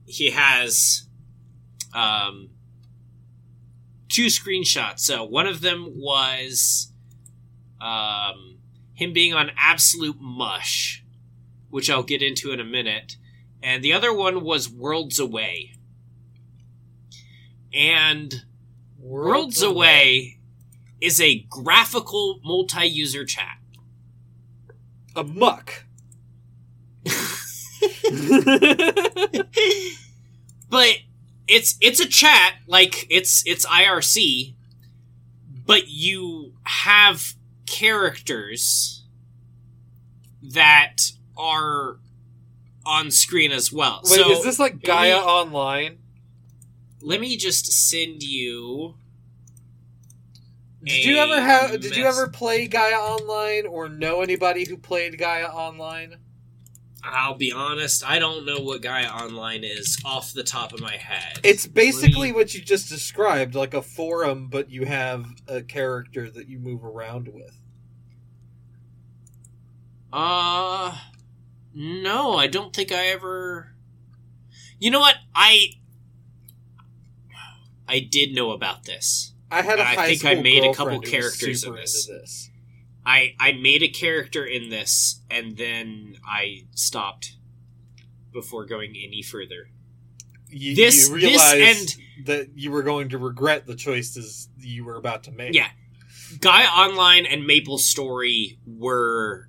he 0.07 0.31
has 0.31 1.09
um 1.93 2.51
two 4.09 4.27
screenshots. 4.27 5.01
So 5.01 5.25
one 5.25 5.47
of 5.47 5.61
them 5.61 5.93
was 5.97 6.93
um, 7.81 8.59
him 8.95 9.13
being 9.13 9.35
on 9.35 9.51
absolute 9.59 10.21
mush, 10.21 11.05
which 11.69 11.91
I'll 11.91 12.05
get 12.05 12.23
into 12.23 12.53
in 12.53 12.61
a 12.61 12.65
minute, 12.65 13.17
and 13.63 13.83
the 13.83 13.93
other 13.93 14.13
one 14.13 14.45
was 14.45 14.71
Worlds 14.71 15.19
Away. 15.19 15.74
And 17.75 18.45
Worlds 18.99 19.63
Away 19.63 20.39
is 21.01 21.21
a 21.21 21.41
graphical 21.51 22.41
multi-user 22.45 23.25
chat. 23.25 23.59
A 25.17 25.25
muck. 25.25 25.85
but 30.71 30.97
it's 31.47 31.77
it's 31.81 32.01
a 32.01 32.09
chat 32.09 32.55
like 32.67 33.07
it's 33.11 33.47
it's 33.47 33.67
IRC, 33.67 34.55
but 35.67 35.89
you 35.89 36.55
have 36.65 37.35
characters 37.67 39.05
that 40.43 40.97
are 41.37 41.99
on 42.87 43.11
screen 43.11 43.53
as 43.53 43.73
well. 43.73 44.01
Wait, 44.05 44.13
so 44.15 44.31
is 44.31 44.43
this 44.45 44.59
like 44.59 44.83
Gaia 44.83 45.17
me- 45.17 45.21
Online? 45.21 45.99
Let 47.05 47.21
me 47.21 47.37
just 47.37 47.71
send 47.71 48.23
you. 48.23 48.95
Did 50.83 51.05
you 51.05 51.17
ever 51.17 51.41
have? 51.41 51.81
Did 51.81 51.97
you 51.97 52.05
ever 52.05 52.29
play 52.29 52.67
Gaia 52.67 52.97
Online 52.97 53.67
or 53.67 53.89
know 53.89 54.21
anybody 54.23 54.67
who 54.67 54.77
played 54.77 55.19
Gaia 55.19 55.47
Online? 55.47 56.17
I'll 57.03 57.35
be 57.35 57.53
honest, 57.53 58.03
I 58.09 58.19
don't 58.19 58.47
know 58.47 58.61
what 58.61 58.81
Gaia 58.81 59.09
Online 59.09 59.63
is 59.63 59.99
off 60.05 60.33
the 60.33 60.43
top 60.43 60.73
of 60.73 60.81
my 60.81 60.97
head. 60.97 61.41
It's 61.43 61.67
basically 61.67 62.29
me- 62.29 62.33
what 62.33 62.55
you 62.55 62.63
just 62.63 62.89
described, 62.89 63.55
like 63.55 63.75
a 63.75 63.83
forum, 63.83 64.49
but 64.49 64.71
you 64.71 64.87
have 64.87 65.27
a 65.47 65.63
character 65.63 66.31
that 66.31 66.49
you 66.49 66.59
move 66.59 66.85
around 66.85 67.29
with. 67.29 67.61
Uh 70.13 70.97
no, 71.75 72.35
I 72.35 72.47
don't 72.47 72.75
think 72.75 72.93
I 72.93 73.07
ever 73.09 73.75
You 74.79 74.91
know 74.91 75.01
what? 75.01 75.17
I 75.35 75.59
I 77.89 78.01
did 78.01 78.35
know 78.35 78.51
about 78.53 78.85
this. 78.85 79.33
I 79.51 79.63
had 79.63 79.79
a 79.79 79.87
I 79.89 80.07
think 80.07 80.25
I 80.25 80.35
made 80.41 80.65
a 80.65 80.75
couple 80.75 81.01
characters 81.01 81.65
in 81.65 81.75
this. 81.75 82.07
this. 82.07 82.51
I 83.07 83.35
I 83.39 83.53
made 83.53 83.83
a 83.83 83.89
character 83.89 84.45
in 84.45 84.71
this 84.71 85.21
and 85.31 85.57
then 85.57 86.17
I 86.27 86.65
stopped 86.73 87.37
before 88.33 88.65
going 88.67 88.91
any 88.91 89.23
further. 89.23 89.69
You, 90.49 90.75
This- 90.75 91.09
you 91.09 91.15
realized 91.15 92.01
that 92.25 92.51
you 92.57 92.71
were 92.71 92.83
going 92.83 93.11
to 93.11 93.19
regret 93.19 93.67
the 93.67 93.75
choices 93.75 94.49
you 94.59 94.85
were 94.85 94.97
about 94.97 95.25
to 95.25 95.33
make. 95.33 95.55
Yeah. 95.55 95.69
Gaia 96.41 96.67
Online 96.67 97.27
and 97.27 97.47
Maple 97.47 97.79
Story 97.79 98.59
were 98.67 99.49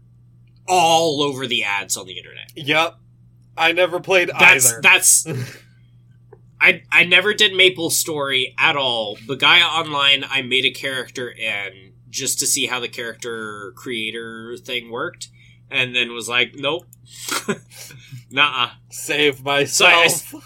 all 0.67 1.21
over 1.23 1.47
the 1.47 1.63
ads 1.63 1.95
on 1.97 2.05
the 2.07 2.17
internet. 2.17 2.51
Yep. 2.55 2.95
I 3.57 3.71
never 3.71 3.99
played 3.99 4.29
That's 4.37 4.67
either. 4.69 4.81
that's 4.81 5.25
I 6.65 6.81
I 6.91 7.03
never 7.03 7.35
did 7.35 7.53
Maple 7.53 7.91
Story 7.91 8.55
at 8.57 8.75
all. 8.75 9.17
But 9.27 9.39
Gaia 9.39 9.65
Online, 9.65 10.25
I 10.27 10.41
made 10.41 10.65
a 10.65 10.71
character 10.71 11.29
in 11.29 11.93
just 12.09 12.39
to 12.39 12.47
see 12.47 12.65
how 12.65 12.79
the 12.79 12.87
character 12.87 13.71
creator 13.75 14.57
thing 14.57 14.89
worked, 14.89 15.29
and 15.69 15.95
then 15.95 16.11
was 16.13 16.27
like, 16.27 16.55
nope, 16.55 16.87
nah. 18.31 18.71
Save 18.89 19.37
So 19.37 19.43
myself. 19.43 20.33
I, 20.33 20.39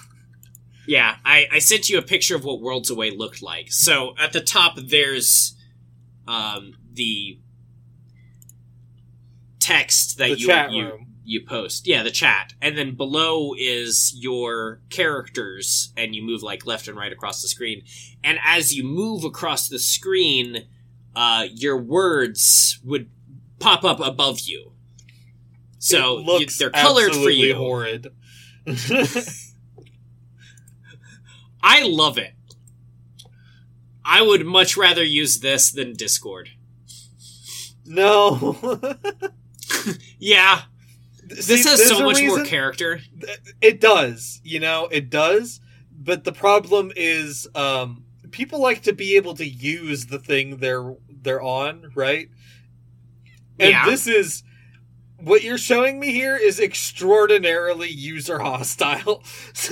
yeah, 0.88 1.16
I, 1.24 1.48
I 1.54 1.60
sent 1.60 1.88
you 1.88 2.00
a 2.00 2.02
picture 2.02 2.36
of 2.36 2.44
what 2.44 2.60
Worlds 2.60 2.90
Away 2.90 3.12
looked 3.12 3.42
like. 3.42 3.72
So 3.72 4.16
at 4.18 4.34
the 4.34 4.42
top, 4.42 4.76
there's 4.76 5.56
um, 6.28 6.74
the 6.92 7.40
text 9.60 10.18
that 10.18 10.32
The 10.32 10.36
you 10.36 10.48
you. 10.72 11.00
You 11.30 11.42
post. 11.46 11.88
Yeah, 11.88 12.04
the 12.04 12.12
chat, 12.12 12.54
and 12.62 12.78
then 12.78 12.96
below 12.96 13.54
is 13.58 14.14
your 14.16 14.82
characters, 14.90 15.94
and 15.96 16.16
you 16.16 16.24
move 16.24 16.42
like 16.42 16.66
left 16.66 16.88
and 16.88 16.98
right 16.98 17.12
across 17.12 17.42
the 17.42 17.48
screen. 17.48 17.84
And 18.24 18.40
as 18.44 18.74
you 18.74 18.84
move 18.84 19.24
across 19.24 19.70
the 19.70 19.80
screen, 19.80 20.68
uh, 21.16 21.46
your 21.54 21.78
words 21.78 22.80
would 22.84 23.10
pop 23.60 23.84
up 23.84 24.00
above 24.00 24.40
you. 24.42 24.72
So 25.78 26.20
you, 26.40 26.48
they're 26.58 26.72
colored 26.72 27.14
for 27.14 27.30
you. 27.30 27.56
Horrid. 27.56 28.08
I 31.62 31.84
love 31.84 32.18
it. 32.18 32.34
I 34.04 34.22
would 34.24 34.46
much 34.46 34.76
rather 34.76 35.04
use 35.04 35.40
this 35.40 35.72
than 35.72 35.94
Discord. 35.94 36.50
no. 37.86 38.58
Yeah, 40.20 40.64
this 41.30 41.66
has 41.66 41.88
so 41.88 42.04
much 42.04 42.22
more 42.24 42.44
character. 42.44 43.00
It 43.62 43.80
does, 43.80 44.42
you 44.44 44.60
know, 44.60 44.88
it 44.92 45.10
does. 45.10 45.62
But 45.92 46.24
the 46.24 46.32
problem 46.32 46.92
is, 46.96 47.48
um, 47.56 48.06
people 48.32 48.62
like 48.62 48.84
to 48.84 48.94
be 48.94 49.16
able 49.16 49.36
to 49.36 49.48
use 49.48 50.08
the 50.08 50.20
thing 50.20 50.58
they're 50.58 50.96
they're 51.10 51.42
on, 51.42 51.92
right? 51.96 52.30
And 53.60 53.72
Yeah. 53.72 53.86
this 53.86 54.08
is 54.08 54.44
what 55.18 55.44
you're 55.44 55.58
showing 55.58 56.00
me 56.00 56.12
here 56.12 56.38
is 56.38 56.60
extraordinarily 56.60 57.90
user 57.90 58.40
hostile. 58.40 59.24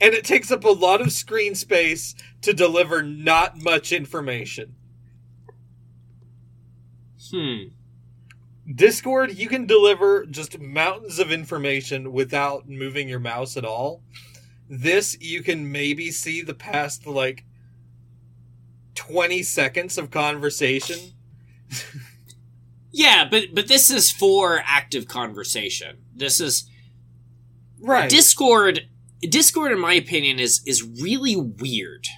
and 0.00 0.14
it 0.14 0.24
takes 0.24 0.50
up 0.52 0.64
a 0.64 0.68
lot 0.68 1.00
of 1.00 1.12
screen 1.12 1.54
space 1.54 2.14
to 2.42 2.52
deliver 2.52 3.02
not 3.02 3.60
much 3.60 3.92
information. 3.92 4.76
Hmm. 7.30 7.68
Discord, 8.74 9.36
you 9.36 9.48
can 9.48 9.66
deliver 9.66 10.26
just 10.26 10.58
mountains 10.60 11.18
of 11.18 11.32
information 11.32 12.12
without 12.12 12.68
moving 12.68 13.08
your 13.08 13.18
mouse 13.20 13.56
at 13.56 13.64
all. 13.64 14.02
This, 14.68 15.16
you 15.20 15.42
can 15.42 15.72
maybe 15.72 16.10
see 16.10 16.42
the 16.42 16.54
past, 16.54 17.06
like, 17.06 17.44
20 18.94 19.42
seconds 19.42 19.98
of 19.98 20.10
conversation. 20.10 20.98
Yeah, 22.92 23.26
but 23.30 23.54
but 23.54 23.68
this 23.68 23.90
is 23.90 24.10
for 24.10 24.62
active 24.66 25.06
conversation. 25.06 25.98
This 26.14 26.40
is 26.40 26.68
Right. 27.78 28.10
Discord. 28.10 28.88
Discord, 29.22 29.70
in 29.72 29.78
my 29.78 29.94
opinion, 29.94 30.38
is 30.40 30.60
is 30.66 30.82
really 30.82 31.36
weird 31.36 32.08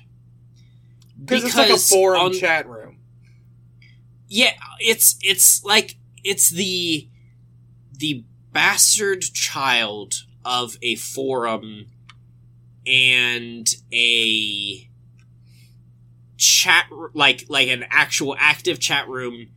Because 1.23 1.45
it's 1.45 1.57
like 1.57 1.71
a 1.71 1.77
forum 1.77 2.21
on- 2.23 2.33
chat 2.33 2.67
room. 2.67 2.99
Yeah, 4.29 4.53
it's 4.81 5.17
it's 5.21 5.63
like 5.63 5.97
it's 6.25 6.51
the 6.51 7.09
the 7.97 8.25
bastard 8.53 9.23
child 9.23 10.15
of 10.45 10.77
a 10.83 10.97
forum 10.97 11.87
and 12.87 13.69
a 13.93 14.89
chat 16.37 16.87
like 17.15 17.45
like 17.49 17.69
an 17.69 17.85
actual 17.91 18.35
active 18.39 18.81
chat 18.81 19.09
room 19.09 19.49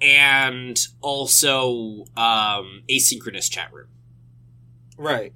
and 0.00 0.86
also 1.00 2.04
um 2.16 2.82
asynchronous 2.88 3.50
chat 3.50 3.72
room. 3.72 3.88
Right. 4.96 5.34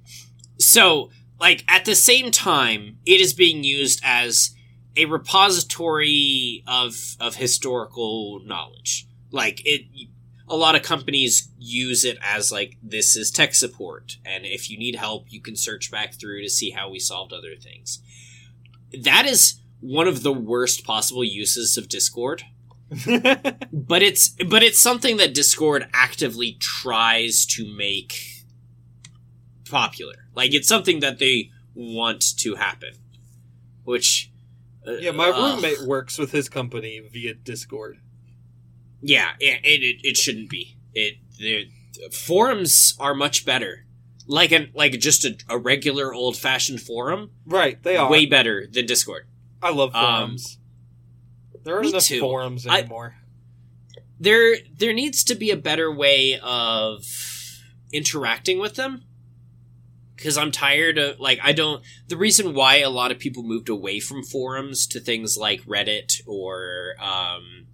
So, 0.59 1.09
like 1.39 1.63
at 1.67 1.85
the 1.85 1.95
same 1.95 2.31
time, 2.31 2.97
it 3.05 3.21
is 3.21 3.33
being 3.33 3.63
used 3.63 4.01
as 4.03 4.55
a 4.95 5.05
repository 5.05 6.63
of 6.67 7.15
of 7.19 7.35
historical 7.35 8.41
knowledge. 8.45 9.07
Like 9.31 9.61
it, 9.65 9.85
a 10.47 10.55
lot 10.55 10.75
of 10.75 10.83
companies 10.83 11.49
use 11.57 12.05
it 12.05 12.17
as 12.21 12.51
like 12.51 12.77
this 12.83 13.15
is 13.15 13.31
tech 13.31 13.55
support, 13.55 14.17
and 14.25 14.45
if 14.45 14.69
you 14.69 14.77
need 14.77 14.95
help, 14.95 15.25
you 15.29 15.41
can 15.41 15.55
search 15.55 15.91
back 15.91 16.13
through 16.13 16.41
to 16.41 16.49
see 16.49 16.71
how 16.71 16.89
we 16.89 16.99
solved 16.99 17.33
other 17.33 17.55
things. 17.55 18.01
That 19.01 19.25
is 19.25 19.59
one 19.79 20.07
of 20.07 20.23
the 20.23 20.33
worst 20.33 20.85
possible 20.85 21.23
uses 21.23 21.77
of 21.77 21.89
Discord 21.89 22.43
but 23.73 24.03
it's 24.03 24.29
but 24.47 24.61
it's 24.61 24.79
something 24.79 25.17
that 25.17 25.33
Discord 25.33 25.87
actively 25.93 26.55
tries 26.59 27.45
to 27.47 27.65
make 27.75 28.45
popular. 29.69 30.27
Like 30.35 30.53
it's 30.53 30.67
something 30.67 30.99
that 30.99 31.17
they 31.17 31.49
want 31.73 32.37
to 32.39 32.55
happen, 32.55 32.93
which 33.83 34.31
uh, 34.87 34.91
yeah, 34.93 35.11
my 35.11 35.29
ugh. 35.29 35.55
roommate 35.55 35.81
works 35.81 36.19
with 36.19 36.31
his 36.31 36.47
company 36.47 37.01
via 37.11 37.33
Discord. 37.33 37.97
Yeah, 39.07 39.31
it, 39.39 39.59
it, 39.63 39.99
it 40.03 40.17
shouldn't 40.17 40.49
be. 40.49 40.77
It 40.93 41.15
the 41.37 41.67
forums 42.11 42.95
are 42.99 43.13
much 43.13 43.45
better. 43.45 43.85
Like 44.27 44.51
an 44.51 44.71
like 44.73 44.93
just 44.93 45.23
a, 45.25 45.37
a 45.47 45.57
regular 45.59 46.11
old 46.13 46.35
fashioned 46.37 46.81
forum, 46.81 47.29
Right, 47.45 47.81
they 47.83 47.97
are. 47.97 48.09
way 48.09 48.25
better 48.25 48.65
than 48.71 48.87
Discord. 48.87 49.27
I 49.61 49.71
love 49.71 49.93
Um, 49.93 50.03
forums. 50.29 50.57
there 51.63 51.75
aren't 51.75 51.89
enough 51.89 52.03
too. 52.05 52.19
forums 52.19 52.65
I- 52.65 52.79
anymore. 52.79 53.15
there 54.19 54.55
there 54.75 54.93
needs 54.93 55.23
to 55.25 55.35
be 55.35 55.51
a 55.51 55.57
better 55.57 55.93
way 55.93 56.39
of 56.41 57.03
interacting 57.93 58.57
with 58.59 58.75
them 58.75 59.03
because 60.15 60.37
i'm 60.37 60.51
tired 60.51 60.97
of 60.97 61.19
like 61.19 61.39
i 61.43 61.51
don't 61.51 61.83
the 62.07 62.17
reason 62.17 62.53
why 62.53 62.77
a 62.77 62.89
lot 62.89 63.11
of 63.11 63.19
people 63.19 63.43
moved 63.43 63.69
away 63.69 63.99
from 63.99 64.23
forums 64.23 64.87
to 64.87 64.99
things 64.99 65.37
like 65.37 65.61
reddit 65.63 66.21
or 66.25 66.95
um, 66.99 67.67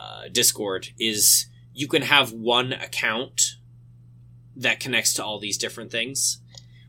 uh, 0.00 0.28
discord 0.32 0.88
is 0.98 1.46
you 1.74 1.86
can 1.86 2.02
have 2.02 2.32
one 2.32 2.72
account 2.72 3.42
that 4.56 4.80
connects 4.80 5.12
to 5.14 5.24
all 5.24 5.38
these 5.38 5.58
different 5.58 5.90
things 5.90 6.40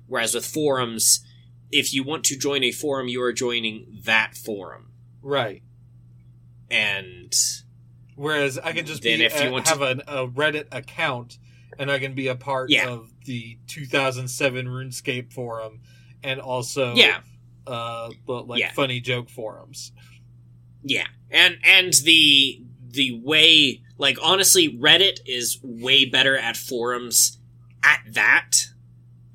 whereas 0.07 0.33
with 0.33 0.45
forums 0.45 1.25
if 1.71 1.93
you 1.93 2.03
want 2.03 2.23
to 2.23 2.37
join 2.37 2.63
a 2.63 2.71
forum 2.71 3.07
you 3.07 3.21
are 3.21 3.33
joining 3.33 4.01
that 4.05 4.35
forum 4.35 4.87
Right. 5.21 5.61
and 6.69 7.33
Whereas 8.15 8.57
I 8.59 8.73
can 8.73 8.85
just 8.85 9.01
be, 9.01 9.11
if 9.13 9.41
you 9.43 9.51
want 9.51 9.65
to- 9.65 9.71
have 9.71 9.81
an, 9.81 10.01
a 10.07 10.27
Reddit 10.27 10.67
account 10.71 11.37
and 11.79 11.89
I 11.89 11.97
can 11.97 12.13
be 12.13 12.27
a 12.27 12.35
part 12.35 12.69
Yeah. 12.69 12.89
of 12.89 13.11
the 13.25 13.57
2007 13.67 14.65
RuneScape 14.67 15.31
forum 15.33 15.79
and 16.23 16.39
also 16.39 16.93
yeah 16.95 17.21
uh 17.65 18.09
like 18.27 18.59
Yeah. 18.59 18.71
funny 18.73 18.99
joke 18.99 19.29
forums. 19.29 19.91
Yeah, 20.83 21.07
and 21.29 21.57
and 21.63 21.93
the 22.03 22.61
the 22.91 23.19
way 23.23 23.81
like 23.97 24.17
honestly, 24.21 24.69
Reddit 24.69 25.19
is 25.25 25.59
way 25.63 26.05
better 26.05 26.37
at 26.37 26.57
forums 26.57 27.37
at 27.83 28.01
that, 28.13 28.51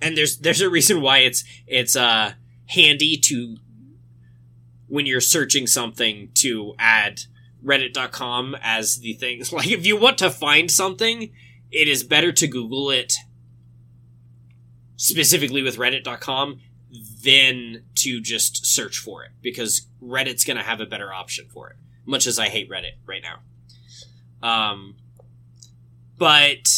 and 0.00 0.16
there's 0.16 0.38
there's 0.38 0.60
a 0.60 0.70
reason 0.70 1.00
why 1.00 1.18
it's 1.18 1.44
it's 1.66 1.96
uh 1.96 2.32
handy 2.66 3.16
to 3.16 3.56
when 4.88 5.06
you're 5.06 5.20
searching 5.20 5.66
something 5.66 6.30
to 6.34 6.74
add 6.78 7.22
reddit.com 7.64 8.56
as 8.60 8.98
the 8.98 9.12
thing 9.14 9.42
like 9.52 9.68
if 9.68 9.86
you 9.86 9.96
want 9.96 10.18
to 10.18 10.30
find 10.30 10.70
something 10.70 11.32
it 11.70 11.88
is 11.88 12.02
better 12.04 12.32
to 12.32 12.46
google 12.46 12.90
it 12.90 13.14
specifically 14.96 15.62
with 15.62 15.76
reddit.com 15.76 16.60
than 17.24 17.82
to 17.94 18.20
just 18.20 18.66
search 18.66 18.98
for 18.98 19.24
it 19.24 19.32
because 19.42 19.86
Reddit's 20.02 20.44
going 20.44 20.56
to 20.56 20.62
have 20.62 20.80
a 20.80 20.86
better 20.86 21.12
option 21.12 21.46
for 21.52 21.70
it. 21.70 21.76
Much 22.06 22.26
as 22.26 22.38
I 22.38 22.48
hate 22.48 22.70
Reddit 22.70 22.92
right 23.04 23.22
now. 23.22 23.40
Um, 24.48 24.96
but 26.16 26.68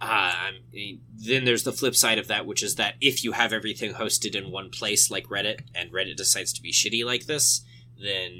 uh, 0.00 0.04
I 0.04 0.50
mean, 0.72 1.00
then 1.16 1.44
there's 1.44 1.64
the 1.64 1.72
flip 1.72 1.96
side 1.96 2.18
of 2.18 2.28
that, 2.28 2.46
which 2.46 2.62
is 2.62 2.76
that 2.76 2.94
if 3.00 3.24
you 3.24 3.32
have 3.32 3.52
everything 3.52 3.94
hosted 3.94 4.34
in 4.34 4.50
one 4.50 4.70
place 4.70 5.10
like 5.10 5.26
Reddit, 5.26 5.60
and 5.74 5.92
Reddit 5.92 6.16
decides 6.16 6.52
to 6.54 6.62
be 6.62 6.72
shitty 6.72 7.04
like 7.04 7.26
this, 7.26 7.62
then 8.00 8.32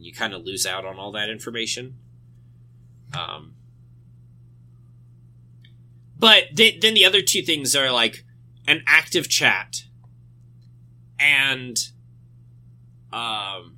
you 0.00 0.12
kind 0.14 0.34
of 0.34 0.42
lose 0.44 0.66
out 0.66 0.84
on 0.84 0.98
all 0.98 1.12
that 1.12 1.30
information. 1.30 1.96
Um, 3.16 3.54
but 6.18 6.56
th- 6.56 6.80
then 6.80 6.94
the 6.94 7.04
other 7.04 7.22
two 7.22 7.42
things 7.42 7.74
are 7.74 7.90
like 7.90 8.24
an 8.66 8.82
active 8.86 9.28
chat 9.28 9.82
and 11.18 11.76
um 13.12 13.76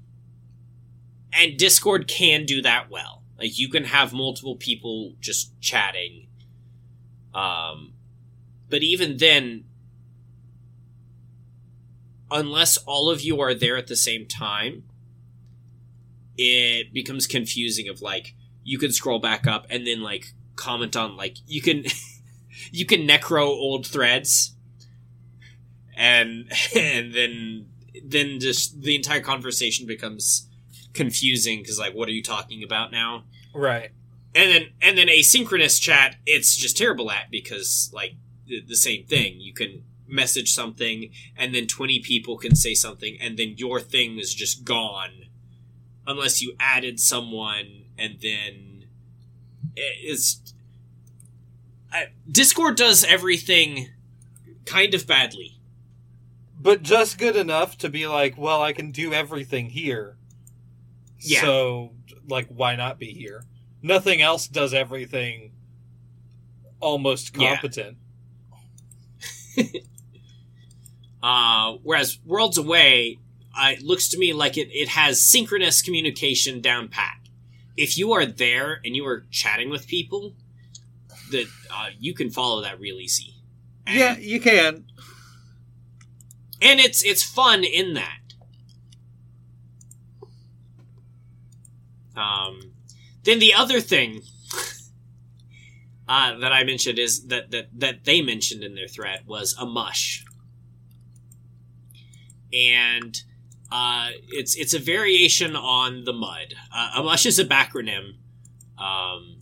and 1.32 1.56
discord 1.56 2.06
can 2.08 2.44
do 2.44 2.62
that 2.62 2.90
well 2.90 3.22
like 3.38 3.58
you 3.58 3.68
can 3.68 3.84
have 3.84 4.12
multiple 4.12 4.56
people 4.56 5.14
just 5.20 5.58
chatting 5.60 6.26
um 7.34 7.92
but 8.68 8.82
even 8.82 9.16
then 9.18 9.64
unless 12.32 12.78
all 12.78 13.10
of 13.10 13.20
you 13.20 13.40
are 13.40 13.54
there 13.54 13.76
at 13.76 13.86
the 13.86 13.96
same 13.96 14.26
time, 14.26 14.84
it 16.36 16.92
becomes 16.92 17.26
confusing. 17.26 17.88
Of 17.88 18.00
like, 18.00 18.34
you 18.64 18.78
can 18.78 18.90
scroll 18.90 19.18
back 19.18 19.46
up 19.46 19.66
and 19.70 19.86
then 19.86 20.00
like 20.02 20.32
comment 20.56 20.96
on 20.96 21.16
like 21.16 21.36
you 21.46 21.60
can 21.62 21.84
you 22.72 22.86
can 22.86 23.06
necro 23.06 23.46
old 23.46 23.86
threads, 23.86 24.56
and 25.96 26.50
and 26.76 27.14
then 27.14 27.66
then 28.04 28.40
just 28.40 28.80
the 28.80 28.96
entire 28.96 29.20
conversation 29.20 29.86
becomes 29.86 30.48
confusing 30.94 31.60
because 31.60 31.78
like, 31.78 31.94
what 31.94 32.08
are 32.08 32.12
you 32.12 32.22
talking 32.22 32.62
about 32.62 32.92
now? 32.92 33.24
Right. 33.54 33.90
and 34.34 34.50
then 34.50 34.62
and 34.80 34.96
then 34.96 35.08
asynchronous 35.08 35.80
chat 35.80 36.16
it's 36.26 36.56
just 36.56 36.76
terrible 36.78 37.10
at 37.10 37.30
because 37.30 37.90
like 37.92 38.14
the, 38.46 38.62
the 38.62 38.76
same 38.76 39.04
thing 39.04 39.40
you 39.40 39.52
can 39.52 39.82
message 40.08 40.52
something 40.52 41.10
and 41.36 41.54
then 41.54 41.66
20 41.66 42.00
people 42.00 42.36
can 42.38 42.54
say 42.56 42.74
something 42.74 43.16
and 43.20 43.38
then 43.38 43.54
your 43.58 43.78
thing 43.80 44.18
is 44.18 44.34
just 44.34 44.64
gone 44.64 45.26
unless 46.06 46.40
you 46.42 46.54
added 46.58 46.98
someone 46.98 47.84
and 47.98 48.18
then 48.22 48.84
it's 49.76 50.54
I, 51.92 52.06
discord 52.30 52.76
does 52.76 53.04
everything 53.04 53.88
kind 54.64 54.94
of 54.94 55.06
badly 55.06 55.58
But 56.58 56.82
just 56.82 57.18
good 57.18 57.36
enough 57.36 57.76
to 57.78 57.88
be 57.88 58.06
like, 58.06 58.38
well, 58.38 58.62
I 58.62 58.72
can 58.72 58.92
do 58.92 59.12
everything 59.12 59.70
here. 59.70 60.16
Yeah. 61.22 61.40
So, 61.42 61.92
like, 62.28 62.48
why 62.48 62.76
not 62.76 62.98
be 62.98 63.12
here? 63.12 63.44
Nothing 63.82 64.20
else 64.22 64.46
does 64.48 64.74
everything 64.74 65.52
almost 66.80 67.36
Yeah. 67.36 67.54
competent. 67.54 67.96
Uh, 71.22 71.74
whereas 71.84 72.18
Worlds 72.26 72.58
Away, 72.58 73.18
uh, 73.56 73.70
it 73.76 73.82
looks 73.82 74.08
to 74.08 74.18
me 74.18 74.32
like 74.32 74.56
it, 74.58 74.68
it 74.72 74.88
has 74.88 75.22
synchronous 75.22 75.80
communication 75.80 76.60
down 76.60 76.88
pat. 76.88 77.16
If 77.76 77.96
you 77.96 78.12
are 78.12 78.26
there 78.26 78.80
and 78.84 78.96
you 78.96 79.06
are 79.06 79.24
chatting 79.30 79.70
with 79.70 79.86
people, 79.86 80.34
that 81.30 81.46
uh, 81.72 81.90
you 81.98 82.12
can 82.12 82.28
follow 82.30 82.60
that 82.62 82.80
real 82.80 82.98
easy. 82.98 83.34
And, 83.86 83.98
Yeah, 83.98 84.16
you 84.18 84.40
can. 84.40 84.84
and 86.60 86.80
it's 86.80 87.04
it's 87.04 87.22
fun 87.22 87.62
in 87.62 87.94
that. 87.94 88.18
Um, 92.16 92.72
then 93.24 93.38
the 93.38 93.54
other 93.54 93.80
thing 93.80 94.22
uh, 96.08 96.38
that 96.38 96.52
I 96.52 96.64
mentioned 96.64 96.98
is 96.98 97.26
that, 97.28 97.50
that 97.52 97.68
that 97.78 98.04
they 98.04 98.20
mentioned 98.20 98.64
in 98.64 98.74
their 98.74 98.88
thread 98.88 99.20
was 99.26 99.54
a 99.58 99.64
mush, 99.64 100.24
and 102.52 103.22
uh, 103.70 104.10
it's 104.28 104.54
it's 104.56 104.74
a 104.74 104.78
variation 104.78 105.56
on 105.56 106.04
the 106.04 106.12
mud. 106.12 106.54
Uh, 106.74 106.90
a 106.96 107.02
mush 107.02 107.24
is 107.24 107.38
a 107.38 107.44
backronym. 107.44 108.16
Um, 108.76 109.38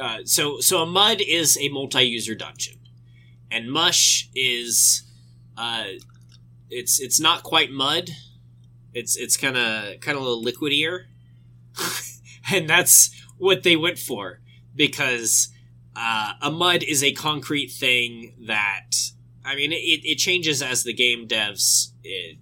uh, 0.00 0.18
so 0.24 0.60
so 0.60 0.82
a 0.82 0.86
mud 0.86 1.20
is 1.20 1.58
a 1.60 1.68
multi-user 1.68 2.34
dungeon, 2.34 2.78
and 3.50 3.70
mush 3.70 4.30
is 4.34 5.02
uh, 5.58 5.86
it's 6.70 7.00
it's 7.00 7.20
not 7.20 7.42
quite 7.42 7.70
mud. 7.70 8.10
It's 8.96 9.14
it's 9.14 9.36
kind 9.36 9.58
of 9.58 10.00
kind 10.00 10.16
of 10.16 10.24
a 10.24 10.26
little 10.26 10.42
liquidier, 10.42 11.04
and 12.50 12.66
that's 12.66 13.14
what 13.36 13.62
they 13.62 13.76
went 13.76 13.98
for 13.98 14.40
because 14.74 15.52
uh, 15.94 16.32
a 16.40 16.50
mud 16.50 16.82
is 16.82 17.04
a 17.04 17.12
concrete 17.12 17.68
thing 17.68 18.34
that 18.46 18.92
I 19.44 19.54
mean 19.54 19.72
it, 19.72 20.00
it 20.02 20.16
changes 20.16 20.62
as 20.62 20.82
the 20.82 20.94
game 20.94 21.28
devs 21.28 21.92
it, 22.02 22.38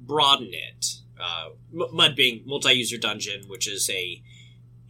broaden 0.00 0.48
it. 0.52 0.86
Uh, 1.20 1.50
mud 1.92 2.16
being 2.16 2.42
multi-user 2.46 2.96
dungeon, 2.96 3.42
which 3.46 3.68
is 3.68 3.90
a 3.90 4.22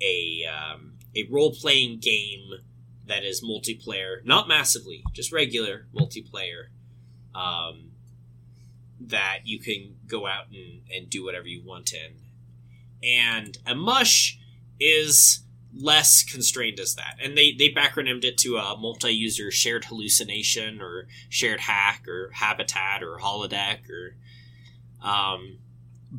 a 0.01 0.45
um, 0.47 0.93
a 1.17 1.27
role-playing 1.33 1.99
game 1.99 2.61
that 3.07 3.25
is 3.25 3.43
multiplayer, 3.43 4.25
not 4.25 4.47
massively, 4.47 5.03
just 5.13 5.33
regular 5.33 5.89
multiplayer. 5.93 6.67
Um, 7.35 7.91
that 9.01 9.41
you 9.45 9.59
can 9.59 9.97
go 10.07 10.27
out 10.27 10.47
and, 10.53 10.83
and 10.93 11.11
do 11.11 11.25
whatever 11.25 11.47
you 11.47 11.63
want 11.65 11.93
in. 11.93 12.17
And 13.03 13.59
a 13.67 13.75
mush 13.75 14.39
is 14.81 15.43
less 15.77 16.23
constrained 16.23 16.79
as 16.79 16.95
that. 16.95 17.17
And 17.23 17.37
they, 17.37 17.53
they 17.53 17.69
backronymmed 17.69 18.25
it 18.25 18.39
to 18.39 18.57
a 18.57 18.77
multi 18.79 19.13
user 19.13 19.51
shared 19.51 19.87
hallucination 19.87 20.81
or 20.81 21.07
shared 21.29 21.61
hack 21.61 22.07
or 22.09 22.31
habitat 22.33 23.03
or 23.03 23.19
holodeck 23.19 23.81
or. 23.91 24.17
Um, 25.07 25.59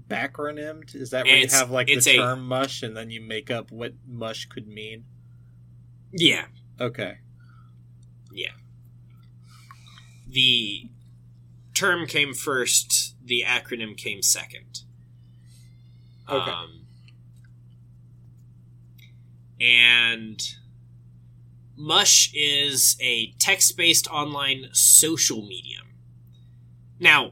Backronymed? 0.10 0.94
Is 0.94 1.12
that 1.12 1.26
where 1.26 1.38
you 1.38 1.48
have 1.48 1.72
like 1.72 1.88
the 1.88 1.96
a- 1.96 2.18
term 2.18 2.46
mush 2.48 2.84
and 2.84 2.96
then 2.96 3.10
you 3.10 3.22
make 3.22 3.50
up 3.50 3.72
what 3.72 3.94
mush 4.08 4.46
could 4.46 4.68
mean? 4.68 5.06
yeah. 6.12 6.46
Okay. 6.80 7.20
Yeah. 8.32 8.52
The 10.28 10.90
term 11.76 12.08
came 12.08 12.34
first, 12.34 13.16
the 13.24 13.44
acronym 13.46 13.96
came 13.98 14.22
second. 14.22 14.82
Okay. 16.28 16.52
Um, 16.52 16.86
and 19.60 20.42
Mush 21.78 22.32
is 22.34 22.98
a 23.02 23.34
text 23.40 23.78
based 23.78 24.08
online 24.10 24.68
social 24.72 25.42
medium. 25.46 25.88
Now, 27.00 27.32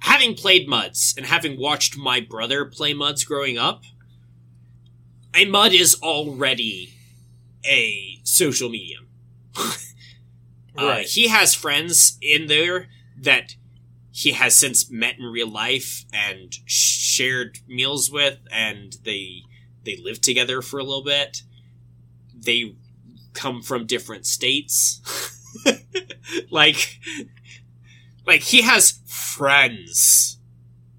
having 0.00 0.34
played 0.34 0.68
Muds 0.68 1.14
and 1.16 1.26
having 1.26 1.58
watched 1.58 1.96
my 1.96 2.20
brother 2.20 2.64
play 2.64 2.92
Muds 2.94 3.24
growing 3.24 3.56
up, 3.58 3.82
a 5.34 5.44
Mud 5.44 5.72
is 5.72 5.96
already 6.02 6.94
a 7.64 8.20
social 8.24 8.68
medium. 8.68 9.08
Uh, 10.76 10.86
Right. 10.86 11.06
he 11.08 11.26
has 11.26 11.54
friends 11.56 12.18
in 12.22 12.46
there 12.46 12.86
that 13.22 13.56
he 14.10 14.32
has 14.32 14.56
since 14.56 14.90
met 14.90 15.18
in 15.18 15.26
real 15.26 15.50
life 15.50 16.04
and 16.12 16.54
shared 16.66 17.58
meals 17.66 18.10
with, 18.10 18.38
and 18.50 18.96
they 19.04 19.42
they 19.84 19.96
live 19.96 20.20
together 20.20 20.60
for 20.60 20.78
a 20.78 20.84
little 20.84 21.04
bit. 21.04 21.42
They 22.34 22.74
come 23.32 23.62
from 23.62 23.86
different 23.86 24.26
states. 24.26 25.00
like 26.50 26.98
like 28.26 28.42
he 28.42 28.62
has 28.62 29.00
friends 29.06 30.38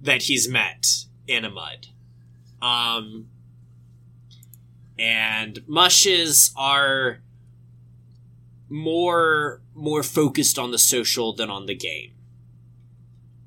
that 0.01 0.23
he's 0.23 0.47
met 0.47 0.87
in 1.27 1.45
a 1.45 1.49
mud. 1.49 1.87
Um 2.61 3.27
and 4.97 5.59
mushes 5.67 6.51
are 6.55 7.21
more 8.69 9.61
more 9.73 10.03
focused 10.03 10.59
on 10.59 10.71
the 10.71 10.77
social 10.77 11.33
than 11.33 11.49
on 11.49 11.65
the 11.65 11.75
game. 11.75 12.13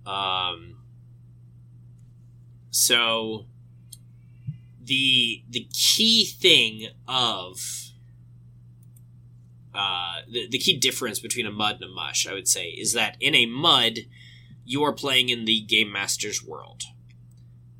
Um 0.06 0.76
so 2.70 3.46
the 4.82 5.42
the 5.48 5.68
key 5.72 6.24
thing 6.24 6.88
of 7.06 7.82
uh, 9.74 10.16
the, 10.30 10.48
the 10.48 10.58
key 10.58 10.76
difference 10.76 11.18
between 11.18 11.46
a 11.46 11.50
mud 11.50 11.76
and 11.76 11.84
a 11.90 11.94
mush, 11.94 12.26
I 12.26 12.34
would 12.34 12.48
say, 12.48 12.68
is 12.68 12.92
that 12.92 13.16
in 13.20 13.34
a 13.34 13.46
mud, 13.46 14.00
you 14.64 14.82
are 14.84 14.92
playing 14.92 15.30
in 15.30 15.44
the 15.46 15.60
game 15.60 15.90
master's 15.90 16.44
world. 16.44 16.82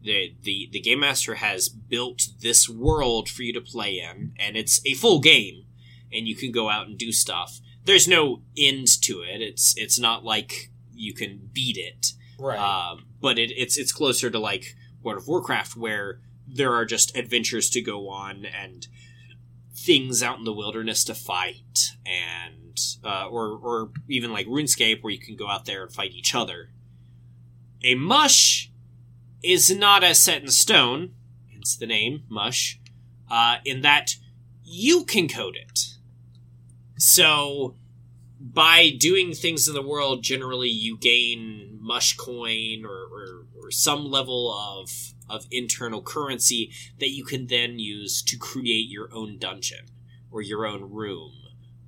The, 0.03 0.35
the 0.43 0.69
the 0.73 0.81
game 0.81 1.01
master 1.01 1.37
has 1.37 1.69
built 1.69 2.29
this 2.41 2.69
world 2.69 3.29
for 3.29 3.43
you 3.43 3.53
to 3.53 3.61
play 3.61 4.01
in, 4.01 4.33
and 4.39 4.57
it's 4.57 4.81
a 4.85 4.95
full 4.95 5.21
game, 5.21 5.65
and 6.13 6.27
you 6.27 6.37
can 6.37 6.53
go 6.53 6.69
out 6.69 6.87
and 6.87 6.99
do 6.99 7.13
stuff. 7.13 7.61
There's 7.85 8.07
no 8.07 8.43
end 8.57 8.87
to 9.03 9.23
it. 9.23 9.41
It's 9.41 9.75
it's 9.77 9.99
not 9.99 10.25
like 10.25 10.71
you 10.93 11.15
can 11.15 11.51
beat 11.53 11.77
it. 11.77 12.13
Right. 12.39 12.59
Um, 12.59 13.07
but 13.21 13.39
it, 13.39 13.53
it's 13.57 13.77
it's 13.77 13.93
closer 13.93 14.31
to 14.31 14.39
like 14.39 14.75
World 15.03 15.19
of 15.19 15.29
Warcraft, 15.29 15.77
where 15.77 16.21
there 16.47 16.75
are 16.75 16.85
just 16.85 17.17
adventures 17.17 17.71
to 17.71 17.81
go 17.81 18.09
on 18.09 18.45
and 18.45 18.87
things 19.75 20.23
out 20.23 20.39
in 20.39 20.45
the 20.45 20.53
wilderness 20.53 21.05
to 21.05 21.15
fight, 21.15 21.93
and 22.07 22.79
uh, 23.05 23.27
or 23.29 23.59
or 23.59 23.91
even 24.09 24.33
like 24.33 24.47
RuneScape, 24.47 25.03
where 25.03 25.13
you 25.13 25.19
can 25.19 25.37
go 25.37 25.49
out 25.49 25.65
there 25.65 25.83
and 25.83 25.93
fight 25.93 26.13
each 26.13 26.35
other. 26.35 26.71
A 27.85 27.95
mush 27.95 28.71
is 29.43 29.75
not 29.75 30.05
as 30.05 30.21
set 30.21 30.43
in 30.43 30.49
stone, 30.49 31.15
hence 31.53 31.77
the 31.77 31.87
name 31.87 32.23
mush, 32.29 32.81
uh, 33.31 33.57
in 33.65 33.81
that 33.83 34.17
you 34.63 35.05
can 35.05 35.29
code 35.29 35.57
it. 35.57 35.81
So 37.05 37.75
by 38.39 38.91
doing 38.91 39.35
things 39.35 39.67
in 39.67 39.75
the 39.75 39.83
world, 39.83 40.23
generally 40.23 40.69
you 40.69 40.97
gain 40.97 41.77
mush 41.81 42.17
coin 42.17 42.85
or, 42.85 42.91
or, 42.91 43.47
or 43.59 43.71
some 43.73 44.05
level 44.05 44.53
of 44.53 44.89
of 45.29 45.45
internal 45.51 46.01
currency 46.01 46.71
that 47.01 47.11
you 47.11 47.25
can 47.25 47.49
then 47.49 47.81
use 47.81 48.23
to 48.23 48.37
create 48.37 48.89
your 48.89 49.13
own 49.13 49.37
dungeon 49.37 49.87
or 50.31 50.43
your 50.43 50.65
own 50.65 50.93
room 50.93 51.33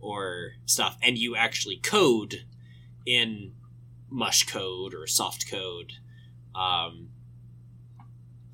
or 0.01 0.55
stuff, 0.67 0.99
and 1.01 1.17
you 1.17 1.37
actually 1.37 1.77
code 1.77 2.47
in 3.07 3.53
mush 4.11 4.49
code 4.49 4.95
or 4.95 5.07
soft 5.07 5.49
code. 5.49 5.93
Um, 6.57 7.11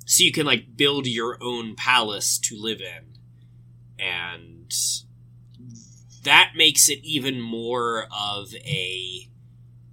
so 0.04 0.24
you 0.24 0.32
can 0.32 0.44
like 0.44 0.76
build 0.76 1.06
your 1.06 1.42
own 1.42 1.74
palace 1.74 2.38
to 2.40 2.54
live 2.54 2.82
in, 2.82 3.16
and 3.98 4.70
that 6.24 6.52
makes 6.56 6.88
it 6.88 7.00
even 7.02 7.40
more 7.40 8.06
of 8.10 8.54
a 8.64 9.28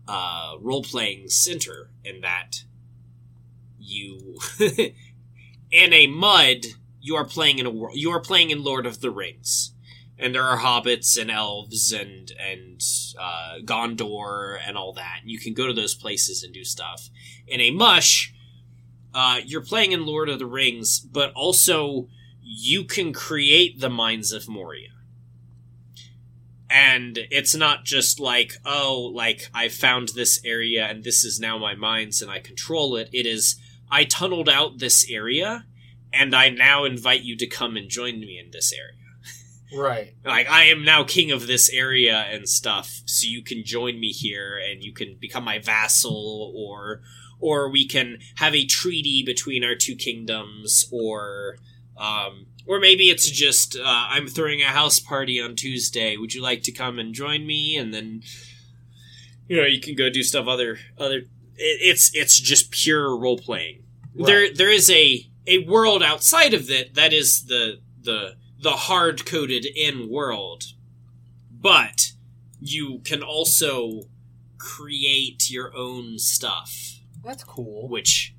uh, 0.07 0.55
role 0.59 0.83
playing 0.83 1.29
center 1.29 1.89
in 2.03 2.21
that 2.21 2.63
you 3.79 4.37
in 4.59 5.93
a 5.93 6.07
mud 6.07 6.65
you 6.99 7.15
are 7.15 7.25
playing 7.25 7.59
in 7.59 7.65
a 7.65 7.69
world 7.69 7.97
you 7.97 8.11
are 8.11 8.21
playing 8.21 8.49
in 8.49 8.63
Lord 8.63 8.85
of 8.85 9.01
the 9.01 9.11
Rings 9.11 9.73
and 10.19 10.33
there 10.33 10.43
are 10.43 10.57
hobbits 10.57 11.19
and 11.19 11.29
elves 11.29 11.91
and 11.91 12.31
and 12.39 12.81
uh, 13.19 13.57
Gondor 13.63 14.57
and 14.65 14.77
all 14.77 14.93
that. 14.93 15.19
And 15.21 15.29
you 15.29 15.39
can 15.39 15.53
go 15.53 15.67
to 15.67 15.73
those 15.73 15.95
places 15.95 16.43
and 16.43 16.53
do 16.53 16.63
stuff. 16.63 17.09
In 17.47 17.61
a 17.61 17.71
mush, 17.71 18.33
uh, 19.13 19.39
you're 19.45 19.63
playing 19.63 19.91
in 19.91 20.05
Lord 20.05 20.29
of 20.29 20.39
the 20.39 20.45
Rings, 20.45 20.99
but 20.99 21.31
also 21.33 22.07
you 22.41 22.83
can 22.83 23.13
create 23.13 23.79
the 23.79 23.89
Mines 23.89 24.31
of 24.31 24.47
Moria. 24.47 24.89
And 26.69 27.19
it's 27.31 27.55
not 27.55 27.85
just 27.85 28.19
like, 28.19 28.53
oh, 28.65 29.11
like 29.13 29.49
I 29.53 29.69
found 29.69 30.09
this 30.09 30.41
area 30.43 30.85
and 30.85 31.03
this 31.03 31.23
is 31.23 31.39
now 31.39 31.57
my 31.57 31.75
mines 31.75 32.21
and 32.21 32.29
I 32.29 32.39
control 32.39 32.95
it. 32.97 33.09
It 33.13 33.25
is, 33.25 33.55
I 33.89 34.03
tunneled 34.03 34.49
out 34.49 34.79
this 34.79 35.09
area 35.09 35.65
and 36.11 36.35
I 36.35 36.49
now 36.49 36.83
invite 36.83 37.21
you 37.21 37.37
to 37.37 37.47
come 37.47 37.77
and 37.77 37.89
join 37.89 38.19
me 38.19 38.37
in 38.37 38.51
this 38.51 38.73
area 38.73 38.97
Right. 39.73 40.13
like 40.25 40.49
I 40.49 40.65
am 40.65 40.83
now 40.83 41.03
king 41.03 41.31
of 41.31 41.47
this 41.47 41.69
area 41.69 42.25
and 42.31 42.47
stuff, 42.47 43.01
so 43.05 43.27
you 43.27 43.43
can 43.43 43.63
join 43.63 43.99
me 43.99 44.09
here 44.09 44.57
and 44.57 44.83
you 44.83 44.93
can 44.93 45.17
become 45.19 45.43
my 45.43 45.59
vassal 45.59 46.53
or 46.55 47.01
or 47.39 47.69
we 47.69 47.87
can 47.87 48.17
have 48.35 48.55
a 48.55 48.65
treaty 48.65 49.23
between 49.23 49.63
our 49.63 49.75
two 49.75 49.95
kingdoms 49.95 50.89
or 50.91 51.57
um 51.97 52.47
or 52.67 52.79
maybe 52.79 53.09
it's 53.09 53.29
just 53.29 53.77
uh, 53.77 54.07
I'm 54.09 54.27
throwing 54.27 54.61
a 54.61 54.65
house 54.65 54.99
party 54.99 55.41
on 55.41 55.55
Tuesday. 55.55 56.17
Would 56.17 56.33
you 56.33 56.41
like 56.41 56.63
to 56.63 56.71
come 56.71 56.99
and 56.99 57.13
join 57.13 57.45
me? 57.45 57.77
And 57.77 57.93
then 57.93 58.21
you 59.47 59.57
know 59.57 59.65
you 59.65 59.79
can 59.79 59.95
go 59.95 60.09
do 60.09 60.23
stuff 60.23 60.47
other 60.47 60.77
other. 60.97 61.17
It, 61.17 61.27
it's 61.81 62.13
it's 62.13 62.39
just 62.39 62.71
pure 62.71 63.17
role 63.17 63.37
playing. 63.37 63.83
There 64.15 64.53
there 64.53 64.71
is 64.71 64.89
a 64.89 65.29
a 65.45 65.59
world 65.59 66.03
outside 66.03 66.53
of 66.53 66.69
it 66.69 66.95
that 66.95 67.13
is 67.13 67.45
the 67.45 67.79
the 68.01 68.35
the 68.59 68.71
hard 68.71 69.25
coded 69.25 69.65
in 69.65 70.09
world, 70.09 70.63
but 71.51 72.11
you 72.59 72.99
can 73.05 73.21
also 73.21 74.01
create 74.57 75.49
your 75.49 75.75
own 75.75 76.17
stuff, 76.17 76.99
That's 77.23 77.43
cool. 77.43 77.87
which 77.87 78.33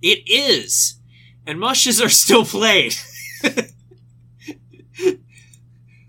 it 0.00 0.22
is, 0.26 0.98
and 1.46 1.60
mushes 1.60 2.00
are 2.00 2.08
still 2.08 2.44
played. 2.44 2.94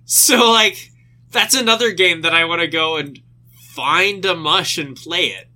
so, 0.06 0.52
like, 0.52 0.92
that's 1.32 1.56
another 1.56 1.92
game 1.92 2.22
that 2.22 2.34
I 2.34 2.46
want 2.46 2.62
to 2.62 2.68
go 2.68 2.98
and 2.98 3.20
find 3.76 4.26
a 4.26 4.36
mush 4.36 4.78
and 4.78 4.96
play 4.96 5.28
it. 5.28 5.48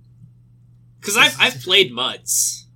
Because 1.00 1.16
I've, 1.16 1.36
I've 1.40 1.60
played 1.62 1.92
muds. 1.92 2.66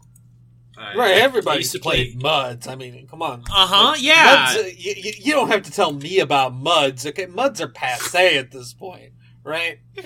Right, 0.76 1.16
I 1.16 1.20
everybody's 1.20 1.64
used 1.64 1.72
to 1.72 1.78
played 1.80 2.22
muds. 2.22 2.68
I 2.68 2.76
mean, 2.76 3.06
come 3.08 3.20
on. 3.20 3.40
Uh 3.42 3.66
huh. 3.66 3.94
Yeah. 3.98 4.52
Muds, 4.54 4.56
uh, 4.58 4.68
you, 4.76 4.94
you- 4.96 5.12
you 5.18 5.32
don't 5.32 5.48
have 5.48 5.62
to 5.64 5.72
tell 5.72 5.92
me 5.92 6.20
about 6.20 6.54
muds. 6.54 7.04
Okay, 7.04 7.26
muds 7.26 7.60
are 7.60 7.66
passe 7.68 8.36
at 8.38 8.52
this 8.52 8.74
point, 8.74 9.12
right? 9.42 9.78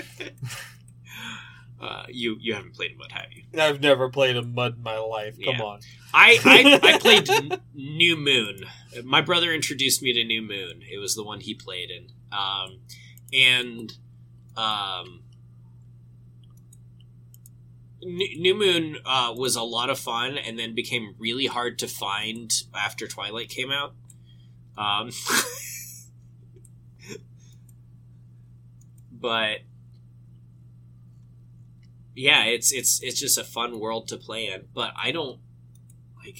Uh, 1.83 2.05
you 2.09 2.37
you 2.41 2.55
haven't 2.55 2.75
played 2.77 2.93
a 2.93 2.97
mud, 2.97 3.11
have 3.11 3.27
you? 3.33 3.43
I've 3.61 3.81
never 3.81 4.09
played 4.09 4.37
a 4.37 4.43
mud 4.43 4.77
in 4.77 4.83
my 4.85 4.99
life. 4.99 5.35
Come 5.45 5.57
Yeah. 5.57 5.63
on. 5.65 5.81
I, 6.15 6.39
I 6.45 6.81
I 6.95 6.99
played 6.99 7.29
N- 7.29 7.61
New 7.75 8.17
Moon. 8.17 8.65
My 9.05 9.21
brother 9.21 9.53
introduced 9.53 10.01
me 10.01 10.13
to 10.13 10.23
New 10.25 10.43
Moon. 10.43 10.83
It 10.89 10.99
was 10.99 11.17
the 11.17 11.25
one 11.25 11.41
he 11.41 11.55
played 11.55 11.91
in, 11.91 12.07
um, 12.31 12.79
and 13.33 13.93
um, 14.57 15.23
New 18.05 18.55
Moon 18.55 18.99
uh, 19.05 19.35
was 19.37 19.57
a 19.57 19.63
lot 19.63 19.91
of 19.91 19.99
fun, 19.99 20.39
and 20.39 20.57
then 20.57 20.77
became 20.77 21.17
really 21.19 21.47
hard 21.47 21.81
to 21.81 21.89
find 21.89 22.53
after 22.73 23.09
Twilight 23.09 23.49
came 23.49 23.73
out. 23.73 23.95
Um, 24.79 25.11
but 29.13 29.59
yeah, 32.15 32.45
it's 32.45 32.73
it's 32.73 33.03
it's 33.03 33.21
just 33.21 33.39
a 33.39 33.45
fun 33.45 33.79
world 33.81 34.09
to 34.09 34.17
play 34.17 34.47
in. 34.47 34.67
But 34.75 34.93
I 34.97 35.13
don't 35.13 35.41
like 36.25 36.39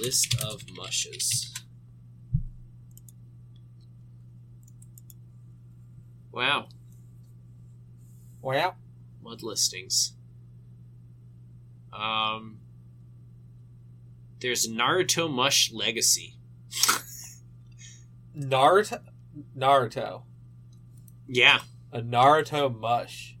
list 0.00 0.34
of 0.42 0.62
mushes. 0.76 1.52
Wow, 6.32 6.68
Wow. 8.42 8.74
mud 9.22 9.42
listings. 9.42 10.12
Um, 11.92 12.58
there's 14.40 14.68
Naruto 14.68 15.32
Mush 15.32 15.72
Legacy. 15.72 16.34
Naruto. 18.38 19.00
Naruto. 19.56 20.22
Yeah. 21.26 21.60
A 21.90 22.00
Naruto 22.02 22.78
mush. 22.78 23.36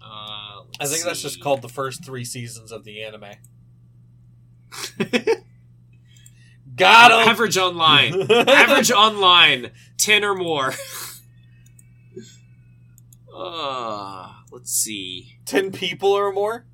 Uh, 0.00 0.62
I 0.78 0.86
think 0.86 1.04
that's 1.04 1.22
just 1.22 1.40
called 1.42 1.62
the 1.62 1.68
first 1.68 2.04
three 2.04 2.24
seasons 2.24 2.70
of 2.72 2.84
the 2.84 3.02
anime. 3.02 3.32
Got 6.76 7.12
him. 7.12 7.28
Average 7.30 7.56
online. 7.56 8.30
Average 8.30 8.90
online, 8.92 9.70
ten 9.96 10.22
or 10.24 10.34
more. 10.34 10.74
uh, 13.34 14.32
let's 14.50 14.72
see. 14.72 15.38
Ten 15.46 15.72
people 15.72 16.10
or 16.10 16.32
more, 16.32 16.66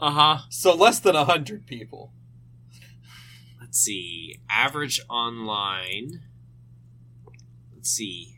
Uh 0.00 0.10
huh. 0.10 0.38
so 0.50 0.74
less 0.74 1.00
than 1.00 1.16
a 1.16 1.24
hundred 1.24 1.66
people. 1.66 2.12
Let's 3.60 3.78
see. 3.78 4.38
Average 4.50 5.00
online. 5.08 6.20
Let's 7.74 7.90
see. 7.90 8.31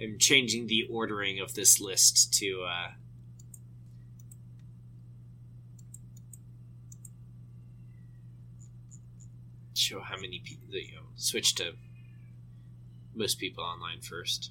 I'm 0.00 0.18
changing 0.18 0.66
the 0.66 0.86
ordering 0.90 1.40
of 1.40 1.54
this 1.54 1.80
list 1.80 2.32
to 2.34 2.66
uh 2.68 2.90
show 9.74 10.00
how 10.00 10.16
many 10.16 10.40
people 10.44 10.74
you 10.74 10.94
know 10.94 11.02
switch 11.16 11.54
to 11.56 11.72
most 13.14 13.38
people 13.38 13.64
online 13.64 14.00
first. 14.00 14.50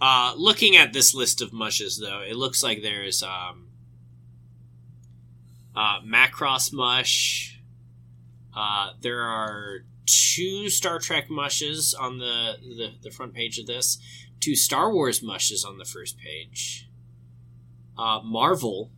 Uh 0.00 0.34
looking 0.36 0.76
at 0.76 0.92
this 0.92 1.14
list 1.14 1.40
of 1.40 1.52
mushes 1.52 1.98
though, 1.98 2.20
it 2.20 2.36
looks 2.36 2.62
like 2.62 2.82
there's 2.82 3.22
um 3.22 3.66
uh, 5.76 6.00
Macross 6.00 6.72
Mush. 6.72 7.60
Uh, 8.54 8.92
there 9.02 9.20
are 9.20 9.84
two 10.06 10.68
Star 10.70 10.98
Trek 10.98 11.28
mushes 11.28 11.94
on 11.94 12.18
the, 12.18 12.54
the, 12.62 12.92
the 13.02 13.10
front 13.10 13.34
page 13.34 13.58
of 13.58 13.66
this, 13.66 13.98
two 14.40 14.54
Star 14.56 14.92
Wars 14.92 15.22
mushes 15.22 15.64
on 15.64 15.78
the 15.78 15.84
first 15.84 16.16
page. 16.18 16.88
Uh, 17.98 18.20
Marvel, 18.22 18.90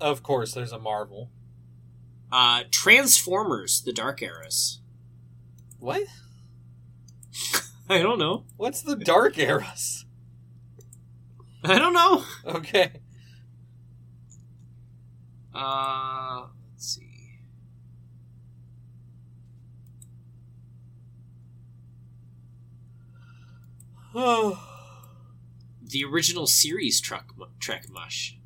Of 0.00 0.22
course, 0.22 0.52
there's 0.54 0.72
a 0.72 0.78
Marvel. 0.78 1.30
uh, 2.32 2.64
Transformers, 2.70 3.82
the 3.82 3.92
Dark 3.92 4.20
Eras. 4.22 4.80
What? 5.78 6.02
I 7.88 8.00
don't 8.02 8.18
know. 8.18 8.44
What's 8.56 8.82
the 8.82 8.96
Dark 8.96 9.38
Eras? 9.38 10.04
I 11.62 11.78
don't 11.78 11.92
know. 11.92 12.24
Okay. 12.46 12.92
Uh, 15.54 16.46
let's 16.72 16.86
see. 16.96 17.40
The 25.88 26.04
original 26.04 26.46
series 26.46 27.00
truck 27.00 27.34
Trek 27.60 27.88
mush. 27.90 28.36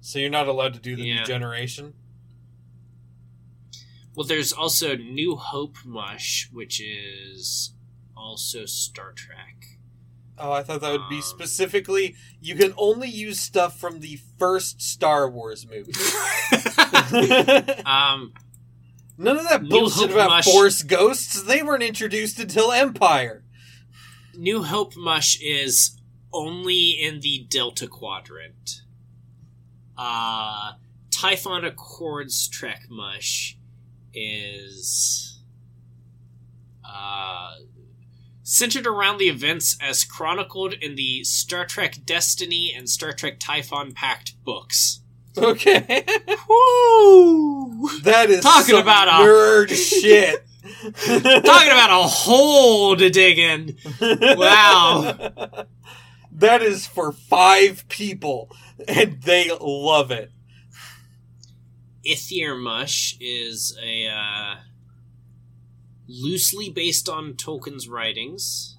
so 0.00 0.18
you're 0.20 0.30
not 0.30 0.46
allowed 0.46 0.74
to 0.74 0.80
do 0.80 0.94
the 0.94 1.02
Yeah. 1.02 1.20
new 1.20 1.24
generation? 1.24 1.94
Well, 4.14 4.26
there's 4.26 4.52
also 4.52 4.96
New 4.96 5.34
Hope 5.34 5.76
mush, 5.84 6.48
which 6.52 6.80
is 6.80 7.72
also 8.16 8.64
Star 8.66 9.12
Trek. 9.12 9.78
Oh, 10.38 10.52
I 10.52 10.62
thought 10.62 10.80
that 10.82 10.92
would 10.92 11.08
be 11.08 11.16
Um. 11.16 11.22
specifically 11.22 12.14
you 12.40 12.54
can 12.54 12.72
only 12.76 13.08
use 13.08 13.40
stuff 13.40 13.78
from 13.80 14.00
the 14.00 14.20
first 14.38 14.80
Star 14.80 15.28
Wars 15.28 15.66
movie. 15.66 15.92
um, 17.86 18.32
None 19.16 19.38
of 19.38 19.48
that 19.48 19.68
bullshit 19.68 20.10
about 20.10 20.30
Mush- 20.30 20.44
Force 20.44 20.82
ghosts. 20.82 21.42
They 21.42 21.62
weren't 21.62 21.82
introduced 21.82 22.38
until 22.40 22.72
Empire. 22.72 23.44
New 24.36 24.64
Hope 24.64 24.96
Mush 24.96 25.38
is 25.40 26.00
only 26.32 26.90
in 26.90 27.20
the 27.20 27.46
Delta 27.48 27.86
Quadrant. 27.86 28.82
Uh, 29.96 30.72
Typhon 31.10 31.64
Accords 31.64 32.48
Trek 32.48 32.86
Mush 32.90 33.56
is 34.12 35.40
uh, 36.84 37.52
centered 38.42 38.86
around 38.86 39.18
the 39.18 39.28
events 39.28 39.76
as 39.80 40.04
chronicled 40.04 40.74
in 40.74 40.96
the 40.96 41.22
Star 41.22 41.64
Trek 41.64 41.98
Destiny 42.04 42.72
and 42.76 42.90
Star 42.90 43.12
Trek 43.12 43.38
Typhon 43.38 43.92
Pact 43.92 44.34
books. 44.44 45.00
Okay, 45.36 46.04
Woo! 46.48 47.88
that 48.02 48.30
is 48.30 48.42
Talking 48.42 48.74
some 48.76 48.82
about 48.82 49.08
a- 49.08 49.24
nerd 49.24 49.68
shit. 49.74 50.44
Talking 50.94 51.70
about 51.72 51.90
a 51.90 52.06
hole 52.08 52.96
to 52.96 53.10
dig 53.10 53.38
in. 53.38 53.76
Wow. 54.00 55.66
that 56.32 56.62
is 56.62 56.86
for 56.86 57.10
five 57.12 57.84
people, 57.88 58.50
and 58.86 59.20
they 59.22 59.50
love 59.60 60.10
it. 60.10 60.30
Ithier 62.06 62.56
Mush 62.60 63.16
is 63.20 63.76
a 63.82 64.06
uh, 64.06 64.54
loosely 66.06 66.70
based 66.70 67.08
on 67.08 67.32
Tolkien's 67.34 67.88
writings. 67.88 68.76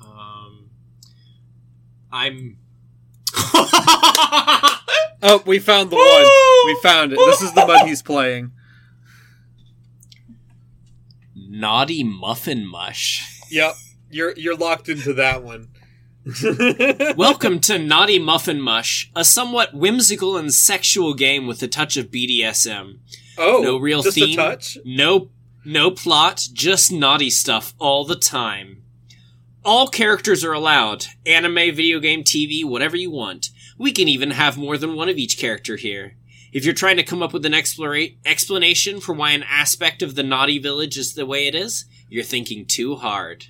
Um, 0.00 0.70
I'm. 2.12 2.58
Oh, 5.26 5.42
we 5.46 5.58
found 5.58 5.88
the 5.88 5.96
one. 5.96 6.66
We 6.66 6.80
found 6.82 7.12
it. 7.14 7.16
This 7.16 7.40
is 7.40 7.54
the 7.54 7.64
mud 7.66 7.86
he's 7.86 8.02
playing. 8.02 8.52
Naughty 11.34 12.04
Muffin 12.04 12.66
Mush. 12.66 13.22
Yep, 13.50 13.74
you're 14.10 14.34
you're 14.36 14.56
locked 14.56 14.90
into 14.90 15.14
that 15.14 15.42
one. 15.42 15.68
Welcome 17.16 17.58
to 17.60 17.78
Naughty 17.78 18.18
Muffin 18.18 18.60
Mush, 18.60 19.10
a 19.16 19.24
somewhat 19.24 19.72
whimsical 19.72 20.36
and 20.36 20.52
sexual 20.52 21.14
game 21.14 21.46
with 21.46 21.62
a 21.62 21.68
touch 21.68 21.96
of 21.96 22.10
BDSM. 22.10 22.98
oh, 23.38 23.60
no 23.62 23.78
real 23.78 24.02
just 24.02 24.16
theme. 24.16 24.38
a 24.38 24.42
touch. 24.42 24.76
No, 24.84 25.30
no 25.64 25.90
plot, 25.90 26.48
just 26.52 26.92
naughty 26.92 27.30
stuff 27.30 27.72
all 27.78 28.04
the 28.04 28.16
time. 28.16 28.82
All 29.64 29.88
characters 29.88 30.44
are 30.44 30.52
allowed. 30.52 31.06
Anime, 31.24 31.74
video 31.74 31.98
game, 31.98 32.24
TV, 32.24 32.62
whatever 32.62 32.96
you 32.96 33.10
want. 33.10 33.48
We 33.78 33.92
can 33.92 34.08
even 34.08 34.32
have 34.32 34.56
more 34.56 34.78
than 34.78 34.94
one 34.94 35.08
of 35.08 35.18
each 35.18 35.38
character 35.38 35.76
here. 35.76 36.16
If 36.52 36.64
you're 36.64 36.74
trying 36.74 36.96
to 36.98 37.02
come 37.02 37.22
up 37.22 37.32
with 37.32 37.44
an 37.44 37.52
explora- 37.52 38.16
explanation 38.24 39.00
for 39.00 39.12
why 39.12 39.32
an 39.32 39.42
aspect 39.42 40.02
of 40.02 40.14
the 40.14 40.22
naughty 40.22 40.58
village 40.58 40.96
is 40.96 41.14
the 41.14 41.26
way 41.26 41.48
it 41.48 41.54
is, 41.54 41.84
you're 42.08 42.22
thinking 42.22 42.64
too 42.64 42.94
hard. 42.96 43.46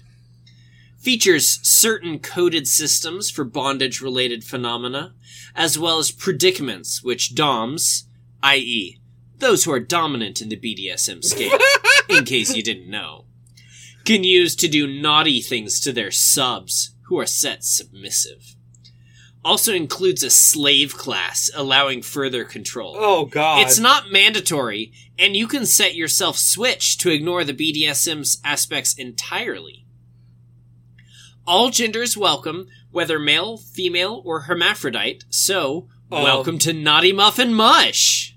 Features 0.99 1.61
certain 1.63 2.19
coded 2.19 2.67
systems 2.67 3.31
for 3.31 3.45
bondage 3.45 4.01
related 4.01 4.43
phenomena, 4.43 5.13
as 5.55 5.79
well 5.79 5.99
as 5.99 6.11
predicaments 6.11 7.03
which 7.03 7.35
DOMs, 7.35 8.05
i.e., 8.43 8.99
those 9.37 9.65
who 9.65 9.73
are 9.73 9.81
dominant 9.81 10.41
in 10.41 10.49
the 10.49 10.57
BDSM 10.57 11.23
scale, 11.23 11.59
in 12.09 12.25
case 12.25 12.57
you 12.57 12.63
didn't 12.63 12.89
know, 12.89 13.27
can 14.07 14.25
use 14.25 14.57
to 14.57 14.69
do 14.69 14.87
naughty 14.87 15.43
things 15.43 15.79
to 15.81 15.93
their 15.93 16.11
subs, 16.11 16.95
who 17.09 17.19
are 17.19 17.27
set 17.27 17.65
submissive. 17.65 18.54
Also 19.45 19.75
includes 19.75 20.23
a 20.23 20.31
slave 20.31 20.97
class, 20.97 21.51
allowing 21.55 22.01
further 22.03 22.45
control. 22.45 22.97
Oh 22.99 23.27
God, 23.27 23.61
It's 23.62 23.79
not 23.79 24.11
mandatory, 24.11 24.93
and 25.19 25.37
you 25.37 25.47
can 25.47 25.66
set 25.66 25.95
yourself 25.95 26.39
switch 26.39 26.97
to 26.99 27.11
ignore 27.11 27.45
the 27.45 27.53
BDSM 27.53 28.39
aspects 28.45 28.95
entirely. 28.95 29.85
All 31.47 31.69
genders 31.69 32.16
welcome, 32.16 32.69
whether 32.91 33.19
male, 33.19 33.59
female, 33.59 34.23
or 34.25 34.43
hermaphrodite, 34.43 35.25
so 35.29 35.89
Um. 36.11 36.23
welcome 36.23 36.59
to 36.61 36.73
Naughty 36.73 37.12
Muffin 37.12 37.53
Mush! 37.53 38.34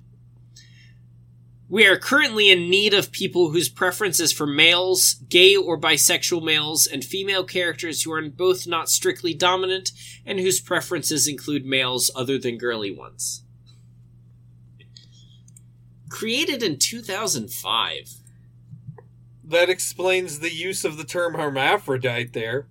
We 1.70 1.86
are 1.86 1.98
currently 1.98 2.50
in 2.50 2.70
need 2.70 2.94
of 2.94 3.12
people 3.12 3.52
whose 3.52 3.68
preferences 3.68 4.32
for 4.32 4.48
males, 4.48 5.16
gay 5.28 5.54
or 5.56 5.78
bisexual 5.78 6.42
males, 6.44 6.88
and 6.88 7.04
female 7.04 7.44
characters 7.44 8.04
who 8.04 8.12
are 8.14 8.30
both 8.30 8.66
not 8.68 8.90
strictly 8.90 9.34
dominant 9.34 9.92
and 10.26 10.40
whose 10.40 10.62
preferences 10.62 11.28
include 11.28 11.66
males 11.66 12.10
other 12.16 12.38
than 12.38 12.58
girly 12.58 12.92
ones. 12.92 13.44
Created 16.10 16.64
in 16.64 16.78
2005. 16.80 18.14
that 19.44 19.70
explains 19.70 20.40
the 20.40 20.54
use 20.54 20.84
of 20.86 20.98
the 20.98 21.04
term 21.06 21.34
hermaphrodite. 21.36 22.34
There, 22.34 22.68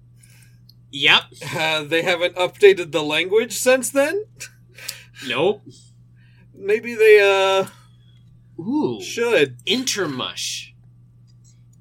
Yep. 0.90 1.23
uh, 1.55 1.85
they 1.85 2.02
haven't 2.02 2.35
updated 2.36 2.93
the 2.93 3.02
language 3.02 3.52
since 3.52 3.89
then. 3.90 4.24
Nope. 5.27 5.62
Maybe 6.55 6.94
they 6.94 7.20
uh 7.20 7.66
Ooh. 8.58 9.00
should. 9.00 9.62
Intermush. 9.64 10.72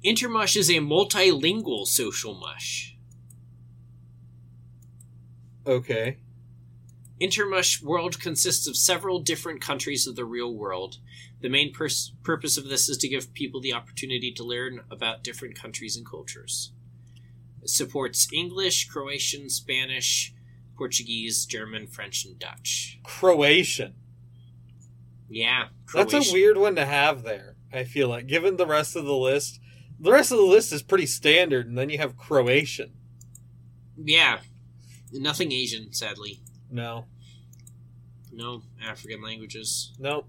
Intermush 0.04 0.56
is 0.56 0.70
a 0.70 0.74
multilingual 0.74 1.86
social 1.86 2.34
mush. 2.34 2.96
Okay. 5.66 6.18
Intermush 7.20 7.82
world 7.82 8.20
consists 8.20 8.68
of 8.68 8.76
several 8.76 9.20
different 9.20 9.60
countries 9.60 10.06
of 10.06 10.16
the 10.16 10.24
real 10.24 10.54
world. 10.54 10.98
The 11.40 11.48
main 11.48 11.72
pers- 11.72 12.12
purpose 12.22 12.56
of 12.56 12.68
this 12.68 12.88
is 12.88 12.98
to 12.98 13.08
give 13.08 13.34
people 13.34 13.60
the 13.60 13.72
opportunity 13.72 14.32
to 14.32 14.44
learn 14.44 14.80
about 14.90 15.24
different 15.24 15.58
countries 15.58 15.96
and 15.96 16.06
cultures. 16.06 16.72
It 17.62 17.70
supports 17.70 18.28
English, 18.32 18.88
Croatian, 18.88 19.48
Spanish, 19.48 20.34
Portuguese, 20.76 21.46
German, 21.46 21.86
French, 21.86 22.24
and 22.24 22.38
Dutch. 22.38 23.00
Croatian. 23.02 23.94
Yeah, 25.28 25.68
That's 25.92 26.12
a 26.14 26.32
weird 26.32 26.56
one 26.56 26.76
to 26.76 26.86
have 26.86 27.22
there. 27.22 27.56
I 27.72 27.84
feel 27.84 28.08
like, 28.08 28.26
given 28.26 28.56
the 28.56 28.66
rest 28.66 28.94
of 28.96 29.04
the 29.04 29.14
list, 29.16 29.58
the 29.98 30.12
rest 30.12 30.30
of 30.30 30.38
the 30.38 30.44
list 30.44 30.72
is 30.72 30.82
pretty 30.82 31.06
standard, 31.06 31.66
and 31.66 31.76
then 31.76 31.90
you 31.90 31.98
have 31.98 32.16
Croatian. 32.16 32.92
Yeah, 33.96 34.38
nothing 35.12 35.50
Asian, 35.52 35.92
sadly. 35.92 36.40
No, 36.70 37.06
No 38.32 38.62
African 38.84 39.22
languages. 39.22 39.92
no. 39.98 40.26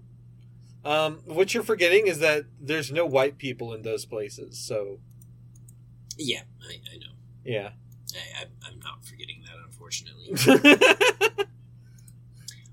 Um, 0.84 1.20
what 1.26 1.52
you're 1.52 1.64
forgetting 1.64 2.06
is 2.06 2.20
that 2.20 2.44
there's 2.60 2.90
no 2.92 3.04
white 3.04 3.36
people 3.36 3.74
in 3.74 3.82
those 3.82 4.06
places. 4.06 4.58
So 4.58 5.00
Yeah, 6.16 6.42
I, 6.62 6.74
I 6.94 6.96
know. 6.98 7.12
yeah. 7.44 7.70
I, 8.14 8.42
I, 8.42 8.44
I'm 8.68 8.78
not 8.78 9.04
forgetting 9.04 9.42
that, 9.44 9.56
unfortunately. 9.66 11.44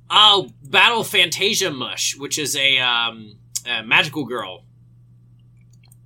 Oh, 0.10 0.52
Battle 0.70 1.04
Fantasia 1.04 1.72
Mush, 1.72 2.16
which 2.18 2.38
is 2.40 2.56
a, 2.56 2.80
um, 2.80 3.38
a 3.66 3.84
magical 3.84 4.26
girl 4.26 4.66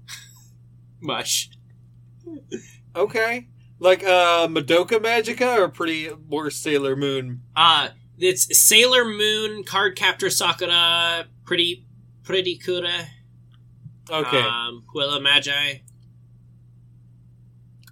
mush. 1.02 1.50
okay. 2.96 3.48
Like 3.82 4.04
uh 4.04 4.48
Madoka 4.48 5.00
Magica 5.00 5.58
or 5.58 5.70
pretty 5.70 6.10
more 6.28 6.50
Sailor 6.52 6.96
Moon. 6.98 7.42
Uh, 7.56 7.90
it's 8.18 8.60
Sailor 8.68 9.06
Moon, 9.06 9.64
Card 9.64 9.96
Captor 9.96 10.30
Sakura, 10.30 11.26
Pretty 11.46 11.86
Pretty 12.24 12.58
Cure, 12.58 12.84
Okay. 14.12 14.42
um, 14.42 14.84
Puella 14.94 15.22
Magi. 15.24 15.76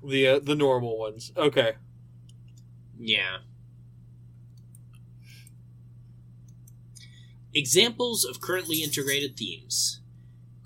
the 0.06 0.28
uh, 0.28 0.40
the 0.40 0.56
normal 0.56 1.00
ones. 1.00 1.32
Okay. 1.38 1.76
Yeah. 3.00 3.38
Examples 7.58 8.24
of 8.24 8.40
currently 8.40 8.84
integrated 8.84 9.36
themes 9.36 10.02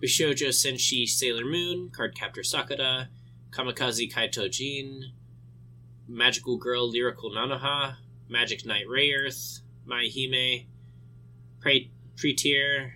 Bishoujo 0.03 0.49
Senshi 0.49 1.07
Sailor 1.07 1.45
Moon, 1.45 1.89
Cardcaptor 1.89 2.45
Sakura, 2.45 3.07
Kamikaze 3.49 4.11
Kaito 4.11 4.51
Jin, 4.51 5.11
Magical 6.05 6.57
Girl 6.57 6.89
Lyrical 6.89 7.31
Nanoha, 7.31 7.95
Magic 8.27 8.65
Knight 8.65 8.87
Rayearth, 8.89 9.61
Mai 9.85 10.09
Hime, 10.13 10.67
Pre- 11.61 11.91
Pretier, 12.17 12.91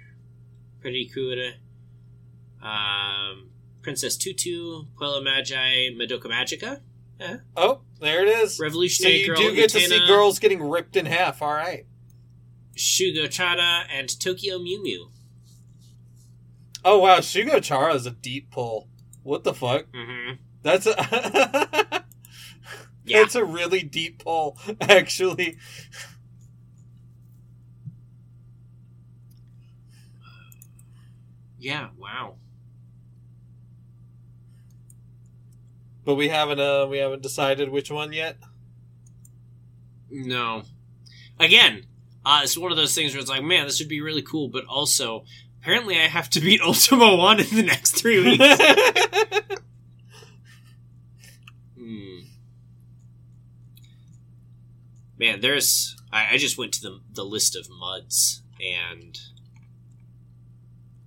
Pretty 0.81 1.05
Cure, 1.05 1.53
um, 2.61 3.49
Princess 3.81 4.17
Tutu, 4.17 4.87
Puella 4.99 5.23
Magi, 5.23 5.91
Madoka 5.95 6.25
Magica, 6.25 6.81
Oh, 7.55 7.79
there 8.01 8.25
it 8.25 8.27
is. 8.27 8.57
So 8.57 9.07
you 9.07 9.27
Girl 9.27 9.35
do 9.37 9.55
get 9.55 9.69
to 9.69 9.79
see 9.79 10.05
girls 10.05 10.39
getting 10.39 10.61
ripped 10.61 10.97
in 10.97 11.05
half. 11.05 11.41
All 11.41 11.53
right. 11.53 11.85
Shugo 12.75 13.29
Chara, 13.29 13.85
and 13.91 14.19
Tokyo 14.19 14.59
Mew 14.59 14.81
Mew. 14.83 15.11
Oh 16.83 16.99
wow, 16.99 17.19
Shugo 17.19 17.61
Chara 17.61 17.93
is 17.93 18.05
a 18.05 18.11
deep 18.11 18.51
pull. 18.51 18.87
What 19.23 19.43
the 19.43 19.53
fuck? 19.53 19.85
Mm-hmm. 19.91 20.35
That's 20.61 20.85
a 20.87 22.03
Yeah. 23.05 23.19
That's 23.21 23.35
a 23.35 23.45
really 23.45 23.83
deep 23.83 24.23
pull, 24.23 24.57
actually. 24.81 25.57
Yeah. 31.59 31.89
Wow. 31.97 32.35
But 36.03 36.15
we 36.15 36.29
haven't 36.29 36.59
uh 36.59 36.87
we 36.89 36.97
haven't 36.97 37.21
decided 37.21 37.69
which 37.69 37.91
one 37.91 38.11
yet. 38.13 38.37
No. 40.09 40.63
Again, 41.39 41.85
uh, 42.25 42.41
it's 42.43 42.57
one 42.57 42.71
of 42.71 42.77
those 42.77 42.95
things 42.95 43.13
where 43.13 43.21
it's 43.21 43.29
like, 43.29 43.43
man, 43.43 43.65
this 43.65 43.79
would 43.79 43.89
be 43.89 44.01
really 44.01 44.23
cool, 44.23 44.47
but 44.47 44.65
also, 44.65 45.25
apparently, 45.61 45.97
I 45.99 46.07
have 46.07 46.29
to 46.31 46.41
beat 46.41 46.61
Ultima 46.65 47.15
One 47.15 47.39
in 47.39 47.55
the 47.55 47.63
next 47.63 47.91
three 47.91 48.23
weeks. 48.23 49.61
Hmm. 51.77 52.19
Man, 55.19 55.39
there's. 55.41 55.95
I, 56.11 56.33
I 56.33 56.37
just 56.37 56.57
went 56.57 56.73
to 56.73 56.81
the 56.81 56.99
the 57.13 57.25
list 57.25 57.55
of 57.55 57.69
muds 57.69 58.41
and. 58.59 59.19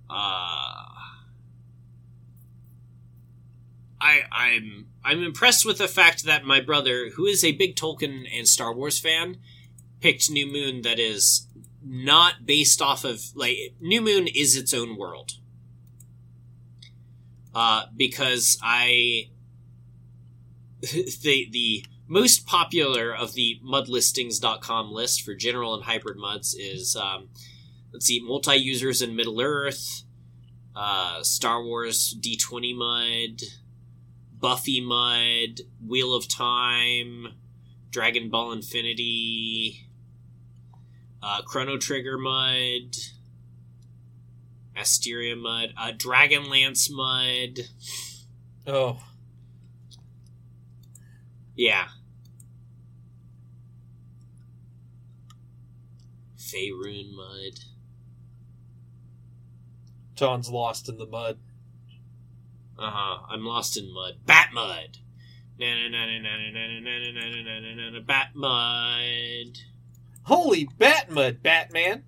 Uh. 0.09 0.85
I 4.01 4.21
I'm 4.31 4.87
I'm 5.03 5.21
impressed 5.21 5.65
with 5.65 5.77
the 5.77 5.87
fact 5.87 6.23
that 6.23 6.45
my 6.45 6.61
brother, 6.61 7.09
who 7.15 7.25
is 7.25 7.43
a 7.43 7.51
big 7.51 7.75
Tolkien 7.75 8.25
and 8.33 8.47
Star 8.47 8.73
Wars 8.73 8.97
fan, 8.97 9.37
picked 10.01 10.29
New 10.29 10.51
Moon 10.51 10.81
that 10.81 10.99
is 10.99 11.47
not 11.83 12.45
based 12.45 12.81
off 12.81 13.03
of 13.03 13.21
like 13.35 13.57
New 13.79 14.01
Moon 14.01 14.27
is 14.27 14.55
its 14.55 14.73
own 14.73 14.97
world. 14.97 15.33
Uh, 17.53 17.85
because 17.95 18.57
I 18.61 19.29
the 20.81 21.47
the 21.51 21.85
most 22.07 22.45
popular 22.45 23.15
of 23.15 23.33
the 23.33 23.59
mudlistings.com 23.63 24.91
list 24.91 25.21
for 25.21 25.35
general 25.35 25.75
and 25.75 25.83
hybrid 25.83 26.17
muds 26.17 26.55
is 26.55 26.95
um, 26.95 27.29
let's 27.93 28.05
see 28.05 28.19
multi 28.23 28.55
users 28.55 29.01
in 29.01 29.15
Middle 29.15 29.41
Earth, 29.41 30.03
uh, 30.75 31.21
Star 31.21 31.63
Wars 31.63 32.15
D20 32.19 32.75
mud, 32.75 33.41
Buffy 34.39 34.81
mud, 34.81 35.61
Wheel 35.85 36.15
of 36.15 36.27
Time, 36.27 37.27
Dragon 37.91 38.29
Ball 38.29 38.53
Infinity, 38.53 39.88
uh, 41.21 41.41
Chrono 41.43 41.77
Trigger 41.77 42.17
mud, 42.17 42.95
Asteria 44.75 45.35
mud, 45.35 45.73
uh, 45.77 45.91
Dragonlance 45.91 46.89
mud. 46.91 47.59
oh. 48.67 49.01
Yeah. 51.55 51.89
Faerun 56.37 57.13
mud. 57.13 57.59
Jon's 60.15 60.49
lost 60.49 60.87
in 60.87 60.97
the 60.97 61.05
mud. 61.05 61.37
Uh 62.77 62.91
huh. 62.91 63.19
I'm 63.29 63.45
lost 63.45 63.77
in 63.77 63.93
mud. 63.93 64.19
Bat 64.25 64.49
mud. 64.53 64.97
Na 65.59 65.67
na 65.75 65.89
na 65.89 66.05
na 66.05 66.19
na 66.19 66.37
na 66.37 66.67
na 66.79 66.79
na 66.79 67.11
na 67.11 67.41
na 67.43 67.59
na 67.59 67.75
na 67.75 67.89
na 67.89 67.99
Bat 67.99 68.35
mud. 68.35 69.57
Holy 70.29 70.69
bat 70.77 71.09
mud, 71.09 71.41
Batman! 71.41 72.03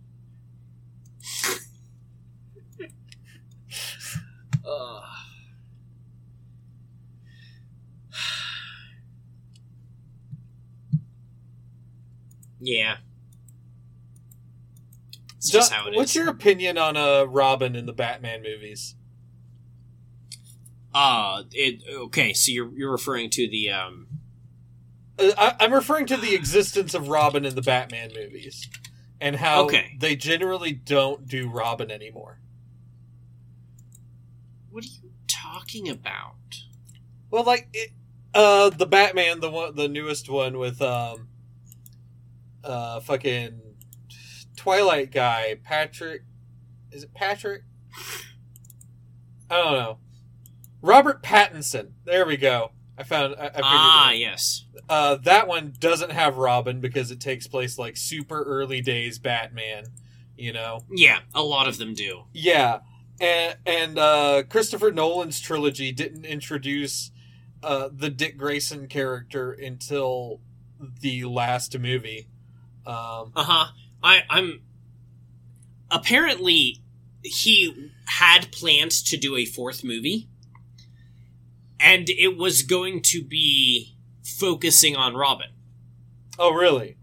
Ugh. 4.64 5.04
Yeah. 12.64 12.98
It's 15.38 15.50
just 15.50 15.74
how 15.74 15.88
it 15.88 15.94
is. 15.94 15.98
what's 15.98 16.14
your 16.14 16.30
opinion 16.30 16.78
on 16.78 16.96
uh 16.96 17.24
Robin 17.24 17.76
in 17.76 17.88
the 17.88 17.92
Batman 17.92 18.44
movies? 18.44 18.94
Uh, 20.94 21.42
it 21.52 21.82
okay. 21.92 22.34
So 22.34 22.52
you're 22.52 22.72
you're 22.78 22.92
referring 22.92 23.32
to 23.32 23.50
the 23.50 23.72
um. 23.72 24.06
I, 25.38 25.56
I'm 25.60 25.74
referring 25.74 26.08
to 26.08 26.18
the 26.18 26.36
existence 26.36 26.94
of 26.94 27.08
Robin 27.10 27.46
in 27.46 27.56
the 27.56 27.62
Batman 27.62 28.12
movies, 28.16 28.70
and 29.20 29.36
how 29.36 29.66
Okay. 29.66 29.98
they 30.00 30.16
generally 30.16 30.74
don't 30.74 31.28
do 31.28 31.50
Robin 31.50 31.92
anymore. 31.92 32.40
What 34.70 34.84
are 34.84 34.88
you 34.88 35.12
talking 35.28 35.90
about? 35.90 36.36
Well, 37.30 37.44
like 37.44 37.70
it, 37.74 37.92
uh, 38.34 38.70
the 38.70 38.86
Batman, 38.86 39.40
the 39.40 39.50
one, 39.52 39.76
the 39.76 39.88
newest 39.88 40.30
one 40.30 40.58
with 40.58 40.82
um, 40.82 41.28
uh, 42.64 43.00
fucking 43.02 43.60
Twilight 44.56 45.12
guy, 45.12 45.58
Patrick. 45.64 46.24
Is 46.92 47.04
it 47.04 47.14
Patrick? 47.14 47.64
I 49.50 49.58
don't 49.58 49.74
know. 49.74 49.98
Robert 50.82 51.22
Pattinson. 51.24 51.92
There 52.06 52.26
we 52.26 52.38
go. 52.38 52.72
I 52.98 53.04
found. 53.04 53.36
I, 53.40 53.46
I 53.46 53.50
figured 53.50 53.64
Ah, 53.66 54.12
yes. 54.12 54.66
Uh, 54.90 55.16
that 55.24 55.48
one 55.48 55.74
doesn't 55.80 56.12
have 56.12 56.38
Robin 56.38 56.80
because 56.82 57.10
it 57.12 57.20
takes 57.20 57.48
place 57.48 57.78
like 57.80 57.98
super 57.98 58.44
early 58.44 58.82
days 58.82 59.18
Batman. 59.20 59.86
You 60.38 60.54
know. 60.54 60.82
Yeah, 60.92 61.20
a 61.34 61.42
lot 61.44 61.68
of 61.68 61.78
them 61.78 61.94
do. 61.94 62.24
Yeah, 62.34 62.80
and 63.20 63.58
and 63.66 63.98
uh, 64.00 64.44
Christopher 64.50 64.92
Nolan's 64.92 65.40
trilogy 65.40 65.92
didn't 65.92 66.26
introduce 66.26 67.12
uh, 67.64 67.90
the 67.92 68.10
Dick 68.10 68.38
Grayson 68.38 68.88
character 68.88 69.52
until 69.52 70.42
the 71.00 71.24
last 71.26 71.78
movie. 71.78 72.28
Um, 72.86 73.32
Uh 73.36 73.44
huh. 73.44 73.66
I 74.04 74.24
I'm. 74.30 74.62
Apparently, 75.90 76.78
he 77.24 77.92
had 78.06 78.52
plans 78.52 79.04
to 79.04 79.18
do 79.18 79.36
a 79.36 79.46
fourth 79.46 79.84
movie, 79.84 80.28
and 81.82 82.10
it 82.10 82.38
was 82.38 82.62
going 82.64 83.02
to 83.04 83.24
be 83.24 83.96
focusing 84.24 84.96
on 84.96 85.16
Robin. 85.16 85.50
oh, 86.40 86.54
really? 86.54 86.98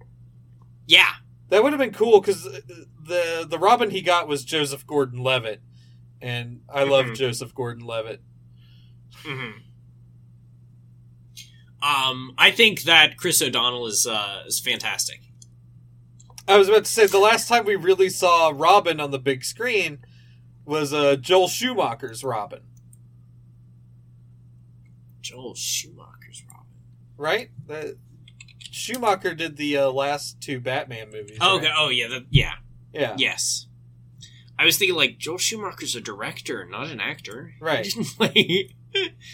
Yeah. 0.87 1.11
That 1.51 1.63
would 1.63 1.73
have 1.73 1.81
been 1.81 1.93
cool 1.93 2.21
because 2.21 2.43
the 2.45 3.47
the 3.49 3.59
Robin 3.59 3.91
he 3.91 4.01
got 4.03 4.29
was 4.29 4.45
Joseph 4.45 4.87
Gordon-Levitt, 4.87 5.61
and 6.21 6.61
I 6.69 6.85
love 6.85 7.07
Mhm. 7.07 7.17
Joseph 7.17 7.55
Gordon-Levitt. 7.55 8.21
hmm 9.25 9.51
Um, 11.83 12.35
I 12.37 12.51
think 12.51 12.83
that 12.83 13.17
Chris 13.17 13.41
O'Donnell 13.41 13.87
is 13.87 14.07
uh 14.07 14.43
is 14.47 14.61
fantastic. 14.61 15.21
I 16.47 16.57
was 16.59 16.69
about 16.69 16.85
to 16.87 16.91
say 16.91 17.07
the 17.07 17.19
last 17.19 17.47
time 17.49 17.65
we 17.65 17.77
really 17.77 18.09
saw 18.09 18.53
Robin 18.55 19.01
on 19.01 19.11
the 19.11 19.19
big 19.19 19.45
screen 19.45 19.99
was 20.65 20.93
uh, 20.93 21.17
Joel 21.17 21.49
Schumacher's 21.49 22.25
Robin, 22.25 22.61
Joel 25.21 25.55
Schumacher's 25.55 26.43
Robin. 26.49 26.67
right? 27.17 27.51
The, 27.67 27.99
Schumacher 28.61 29.35
did 29.35 29.57
the 29.57 29.77
uh, 29.79 29.91
last 29.91 30.41
two 30.41 30.61
Batman 30.61 31.11
movies. 31.11 31.39
Oh, 31.41 31.57
right? 31.59 31.65
okay. 31.65 31.73
Oh, 31.77 31.89
yeah. 31.89 32.09
The, 32.09 32.27
yeah. 32.31 32.53
yeah, 32.93 33.15
Yes. 33.19 33.67
I 34.59 34.65
was 34.65 34.77
thinking 34.77 34.97
like 34.97 35.19
Joel 35.19 35.39
Schumacher's 35.39 35.95
a 35.95 36.01
director, 36.01 36.67
not 36.69 36.89
an 36.89 37.01
actor. 37.01 37.55
Right. 37.61 37.87
He 37.87 37.91
didn't 37.93 38.17
play. 38.17 38.75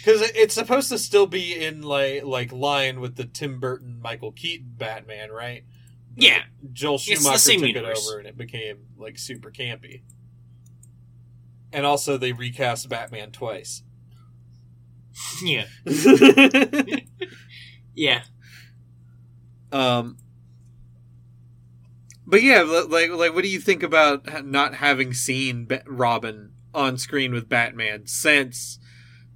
because 0.03 0.21
it's 0.35 0.53
supposed 0.53 0.89
to 0.89 0.97
still 0.99 1.25
be 1.27 1.55
in 1.55 1.81
like 1.81 2.23
like 2.23 2.51
line 2.51 2.99
with 2.99 3.15
the 3.15 3.23
Tim 3.25 3.59
Burton 3.59 3.99
Michael 4.01 4.31
Keaton 4.31 4.73
Batman, 4.77 5.31
right? 5.31 5.63
But 6.13 6.23
Yeah. 6.23 6.41
Joel 6.73 6.97
Schumacher 6.99 7.51
took 7.53 7.61
universe. 7.61 8.05
it 8.05 8.09
over 8.09 8.19
and 8.19 8.27
it 8.27 8.37
became 8.37 8.77
like 8.97 9.17
super 9.17 9.49
campy. 9.51 10.01
And 11.73 11.85
also, 11.85 12.17
they 12.17 12.31
recast 12.31 12.87
Batman 12.89 13.31
twice. 13.31 13.81
Yeah. 15.43 15.65
Yeah. 17.97 18.23
um, 19.71 20.17
but 22.27 22.41
yeah, 22.41 22.61
like 22.63 23.09
like, 23.11 23.33
what 23.33 23.43
do 23.43 23.47
you 23.49 23.59
think 23.59 23.83
about 23.83 24.45
not 24.45 24.75
having 24.75 25.13
seen 25.13 25.69
Robin 25.85 26.51
on 26.73 26.97
screen 26.97 27.31
with 27.31 27.47
Batman 27.47 28.05
since 28.07 28.79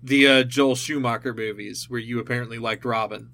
the 0.03 0.27
uh, 0.27 0.43
Joel 0.43 0.75
Schumacher 0.75 1.33
movies, 1.33 1.89
where 1.89 1.99
you 2.01 2.19
apparently 2.19 2.57
liked 2.57 2.83
Robin? 2.83 3.31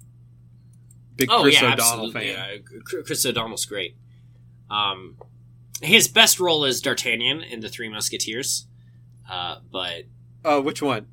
Big 1.16 1.28
Oh 1.30 1.42
Chris 1.42 1.54
yeah, 1.60 1.72
O'Donnell 1.72 2.06
absolutely. 2.06 2.34
fan. 2.34 2.62
Yeah. 2.72 3.02
Chris 3.04 3.26
O'Donnell's 3.26 3.64
great. 3.64 3.96
Um, 4.70 5.16
his 5.82 6.06
best 6.08 6.38
role 6.38 6.64
is 6.64 6.80
D'Artagnan 6.80 7.42
in 7.42 7.60
the 7.60 7.68
Three 7.68 7.88
Musketeers. 7.88 8.66
Uh, 9.28 9.56
but 9.72 10.04
Uh, 10.44 10.60
which 10.60 10.82
one? 10.82 11.06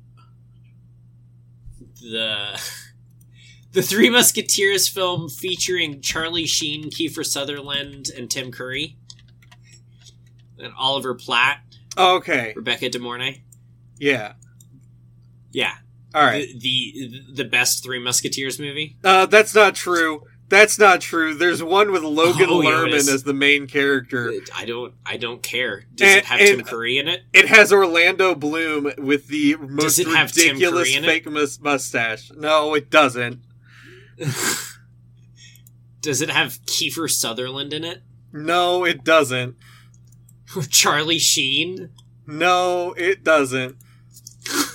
The 2.10 2.60
the 3.72 3.82
Three 3.82 4.10
Musketeers 4.10 4.88
film 4.88 5.28
featuring 5.28 6.00
Charlie 6.00 6.46
Sheen, 6.46 6.90
Kiefer 6.90 7.24
Sutherland, 7.24 8.10
and 8.16 8.30
Tim 8.30 8.52
Curry, 8.52 8.96
and 10.58 10.72
Oliver 10.78 11.14
Platt, 11.14 11.60
Oh, 11.96 12.16
okay, 12.16 12.52
Rebecca 12.56 12.88
De 12.88 12.98
Mornay. 12.98 13.42
yeah. 13.98 14.34
Yeah, 15.52 15.74
All 16.12 16.24
right. 16.24 16.48
the, 16.58 16.60
the 17.28 17.42
the 17.42 17.44
best 17.44 17.84
Three 17.84 18.00
Musketeers 18.00 18.58
movie. 18.58 18.96
Uh, 19.04 19.26
that's 19.26 19.54
not 19.54 19.76
true. 19.76 20.22
That's 20.48 20.78
not 20.78 21.00
true. 21.00 21.34
There's 21.34 21.62
one 21.62 21.90
with 21.90 22.02
Logan 22.02 22.48
Oh, 22.50 22.60
Lerman 22.60 22.92
as 22.92 23.22
the 23.24 23.32
main 23.34 23.66
character. 23.66 24.32
I 24.54 24.66
don't. 24.66 24.94
I 25.04 25.16
don't 25.16 25.42
care. 25.42 25.84
Does 25.94 26.08
And- 26.08 26.18
it 26.18 26.24
have 26.26 26.38
Tim 26.38 26.60
Curry 26.62 26.98
in 26.98 27.08
it? 27.08 27.22
It 27.32 27.48
has 27.48 27.72
Orlando 27.72 28.34
Bloom 28.34 28.92
with 28.98 29.28
the 29.28 29.56
most 29.56 29.98
ridiculous 29.98 30.94
fake 30.94 31.26
mus- 31.30 31.58
mustache. 31.60 32.30
No, 32.36 32.74
it 32.74 32.90
doesn't. 32.90 33.40
Does 36.02 36.20
it 36.20 36.28
have 36.30 36.58
Kiefer 36.66 37.10
Sutherland 37.10 37.72
in 37.72 37.82
it? 37.82 38.02
No, 38.32 38.84
it 38.84 39.02
doesn't. 39.04 39.56
Charlie 40.68 41.18
Sheen? 41.18 41.88
No, 42.26 42.92
it 42.96 43.24
doesn't. 43.24 43.76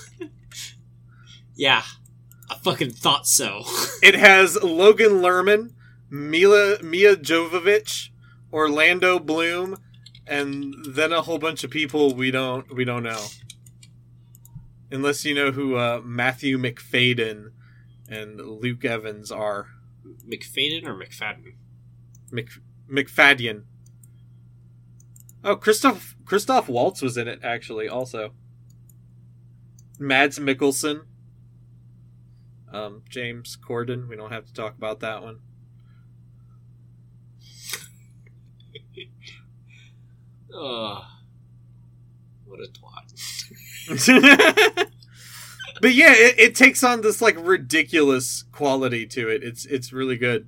Yeah, 1.55 1.83
I 2.49 2.55
fucking 2.55 2.91
thought 2.91 3.27
so. 3.27 3.63
It 4.01 4.15
has 4.15 4.55
Logan 4.63 5.21
Lerman, 5.21 5.73
Mila 6.09 6.81
Mia 6.81 7.15
Jovovich, 7.17 8.09
Orlando 8.51 9.19
Bloom, 9.19 9.77
and 10.25 10.73
then 10.87 11.11
a 11.11 11.21
whole 11.21 11.37
bunch 11.37 11.63
of 11.63 11.69
people 11.69 12.13
we 12.13 12.31
don't 12.31 12.73
we 12.73 12.85
don't 12.85 13.03
know. 13.03 13.25
Unless 14.91 15.25
you 15.25 15.35
know 15.35 15.51
who 15.51 15.75
uh, 15.75 16.01
Matthew 16.03 16.57
Macfadyen 16.57 17.51
and 18.09 18.39
Luke 18.39 18.85
Evans 18.85 19.31
are. 19.31 19.67
McFadden 20.27 20.85
or 20.85 20.95
McFadden? 20.95 21.53
Mc, 22.31 22.49
McFadden. 22.91 23.63
Oh, 25.43 25.55
Christoph 25.55 26.15
Christoph 26.25 26.67
Waltz 26.67 27.01
was 27.01 27.17
in 27.17 27.27
it 27.27 27.39
actually. 27.43 27.87
Also, 27.87 28.31
Mads 29.97 30.39
Mikkelsen, 30.39 31.01
um, 32.71 33.03
James 33.09 33.57
Corden. 33.57 34.07
We 34.07 34.15
don't 34.15 34.31
have 34.31 34.45
to 34.45 34.53
talk 34.53 34.75
about 34.77 34.99
that 35.01 35.23
one. 35.23 35.39
Ugh. 40.53 41.03
What 42.45 42.59
a 42.59 42.67
twat. 42.71 43.13
but 45.81 45.93
yeah, 45.93 46.13
it, 46.13 46.39
it 46.39 46.55
takes 46.55 46.83
on 46.83 47.01
this 47.01 47.21
like 47.21 47.35
ridiculous 47.39 48.43
quality 48.51 49.05
to 49.07 49.29
it. 49.29 49.43
It's 49.43 49.65
it's 49.65 49.93
really 49.93 50.17
good. 50.17 50.47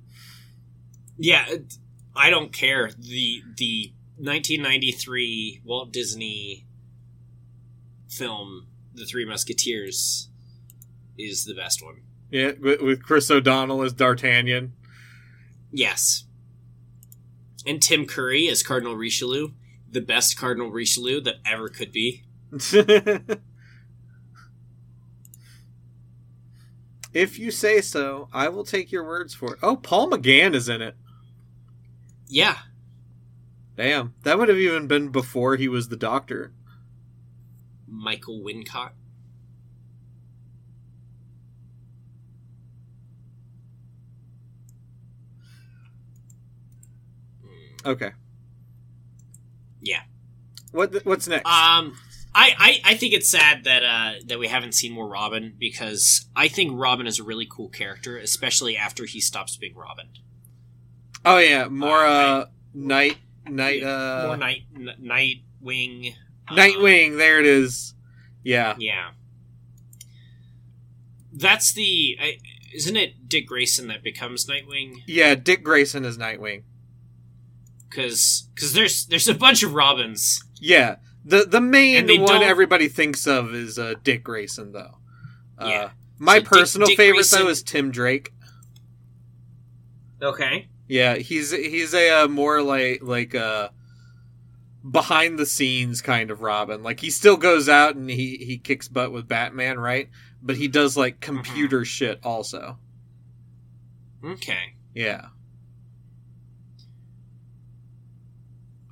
Yeah, 1.18 1.44
it- 1.48 1.74
I 2.14 2.28
don't 2.28 2.52
care. 2.52 2.90
The 2.98 3.42
the 3.56 3.92
1993 4.18 5.62
Walt 5.64 5.92
Disney 5.92 6.66
film, 8.06 8.66
The 8.92 9.06
Three 9.06 9.24
Musketeers, 9.24 10.28
is 11.16 11.46
the 11.46 11.54
best 11.54 11.82
one. 11.82 12.02
Yeah, 12.32 12.52
with, 12.58 12.80
with 12.80 13.02
Chris 13.02 13.30
O'Donnell 13.30 13.82
as 13.82 13.92
D'Artagnan. 13.92 14.72
Yes. 15.70 16.24
And 17.66 17.80
Tim 17.82 18.06
Curry 18.06 18.48
as 18.48 18.62
Cardinal 18.62 18.96
Richelieu, 18.96 19.50
the 19.88 20.00
best 20.00 20.38
Cardinal 20.38 20.70
Richelieu 20.70 21.20
that 21.20 21.36
ever 21.44 21.68
could 21.68 21.92
be. 21.92 22.24
if 27.12 27.38
you 27.38 27.50
say 27.50 27.82
so, 27.82 28.30
I 28.32 28.48
will 28.48 28.64
take 28.64 28.90
your 28.90 29.04
words 29.04 29.34
for 29.34 29.52
it. 29.52 29.58
Oh, 29.62 29.76
Paul 29.76 30.10
McGann 30.10 30.54
is 30.54 30.70
in 30.70 30.80
it. 30.80 30.96
Yeah. 32.28 32.56
Damn, 33.76 34.14
that 34.22 34.38
would 34.38 34.48
have 34.48 34.56
even 34.56 34.86
been 34.86 35.10
before 35.10 35.56
he 35.56 35.68
was 35.68 35.88
the 35.88 35.96
Doctor. 35.96 36.54
Michael 37.86 38.40
Wincott. 38.42 38.92
Okay. 47.84 48.12
Yeah. 49.80 50.02
What 50.70 51.04
what's 51.04 51.26
next? 51.28 51.46
Um, 51.46 51.96
I, 52.34 52.54
I, 52.58 52.80
I 52.92 52.94
think 52.94 53.12
it's 53.12 53.28
sad 53.28 53.64
that 53.64 53.82
uh, 53.84 54.12
that 54.26 54.38
we 54.38 54.48
haven't 54.48 54.72
seen 54.72 54.92
more 54.92 55.06
Robin 55.08 55.54
because 55.58 56.26
I 56.34 56.48
think 56.48 56.72
Robin 56.74 57.06
is 57.06 57.18
a 57.18 57.22
really 57.24 57.46
cool 57.50 57.68
character, 57.68 58.16
especially 58.16 58.76
after 58.76 59.04
he 59.04 59.20
stops 59.20 59.56
being 59.56 59.74
Robin. 59.74 60.08
oh 61.26 61.38
yeah, 61.38 61.66
more 61.68 62.04
uh, 62.06 62.12
uh, 62.12 62.44
night 62.72 63.16
night 63.46 63.82
uh 63.82 64.24
more 64.28 64.36
night 64.36 64.62
n- 64.74 64.96
Nightwing. 65.02 66.14
uh, 66.48 66.54
Nightwing. 66.54 67.18
There 67.18 67.38
it 67.40 67.46
is. 67.46 67.94
Yeah. 68.42 68.76
Yeah. 68.78 69.10
That's 71.32 71.72
the. 71.72 72.16
I, 72.20 72.38
isn't 72.74 72.96
it 72.96 73.28
Dick 73.28 73.46
Grayson 73.46 73.88
that 73.88 74.02
becomes 74.02 74.46
Nightwing? 74.46 75.02
Yeah, 75.06 75.34
Dick 75.34 75.62
Grayson 75.62 76.04
is 76.04 76.16
Nightwing. 76.16 76.62
Because 77.94 78.48
because 78.54 78.72
there's 78.72 79.06
there's 79.06 79.28
a 79.28 79.34
bunch 79.34 79.62
of 79.62 79.74
Robins. 79.74 80.42
Yeah. 80.60 80.96
The 81.24 81.44
the 81.44 81.60
main 81.60 82.06
one 82.08 82.26
don't- 82.26 82.42
everybody 82.42 82.88
thinks 82.88 83.26
of 83.26 83.54
is 83.54 83.78
uh, 83.78 83.94
Dick 84.02 84.24
Grayson 84.24 84.72
though. 84.72 84.98
Uh, 85.58 85.66
Yeah. 85.68 85.90
My 86.18 86.38
So 86.38 86.44
personal 86.44 86.86
Dick 86.88 86.96
favorite 86.96 87.14
Grayson- 87.16 87.38
though 87.42 87.48
is 87.48 87.62
Tim 87.62 87.90
Drake. 87.90 88.32
Okay. 90.22 90.68
Yeah, 90.88 91.16
he's 91.16 91.50
he's 91.52 91.94
a 91.94 92.24
uh, 92.24 92.28
more 92.28 92.62
like 92.62 93.00
like 93.02 93.34
uh 93.34 93.68
behind 94.88 95.38
the 95.38 95.46
scenes 95.46 96.00
kind 96.02 96.30
of 96.30 96.42
Robin. 96.42 96.82
Like 96.82 97.00
he 97.00 97.10
still 97.10 97.36
goes 97.36 97.68
out 97.68 97.94
and 97.96 98.08
he 98.10 98.36
he 98.38 98.58
kicks 98.58 98.88
butt 98.88 99.12
with 99.12 99.28
Batman, 99.28 99.78
right? 99.78 100.08
But 100.42 100.56
he 100.56 100.66
does 100.68 100.96
like 100.96 101.20
computer 101.20 101.84
shit 101.84 102.20
also. 102.24 102.78
Okay. 104.24 104.74
Yeah. 104.94 105.26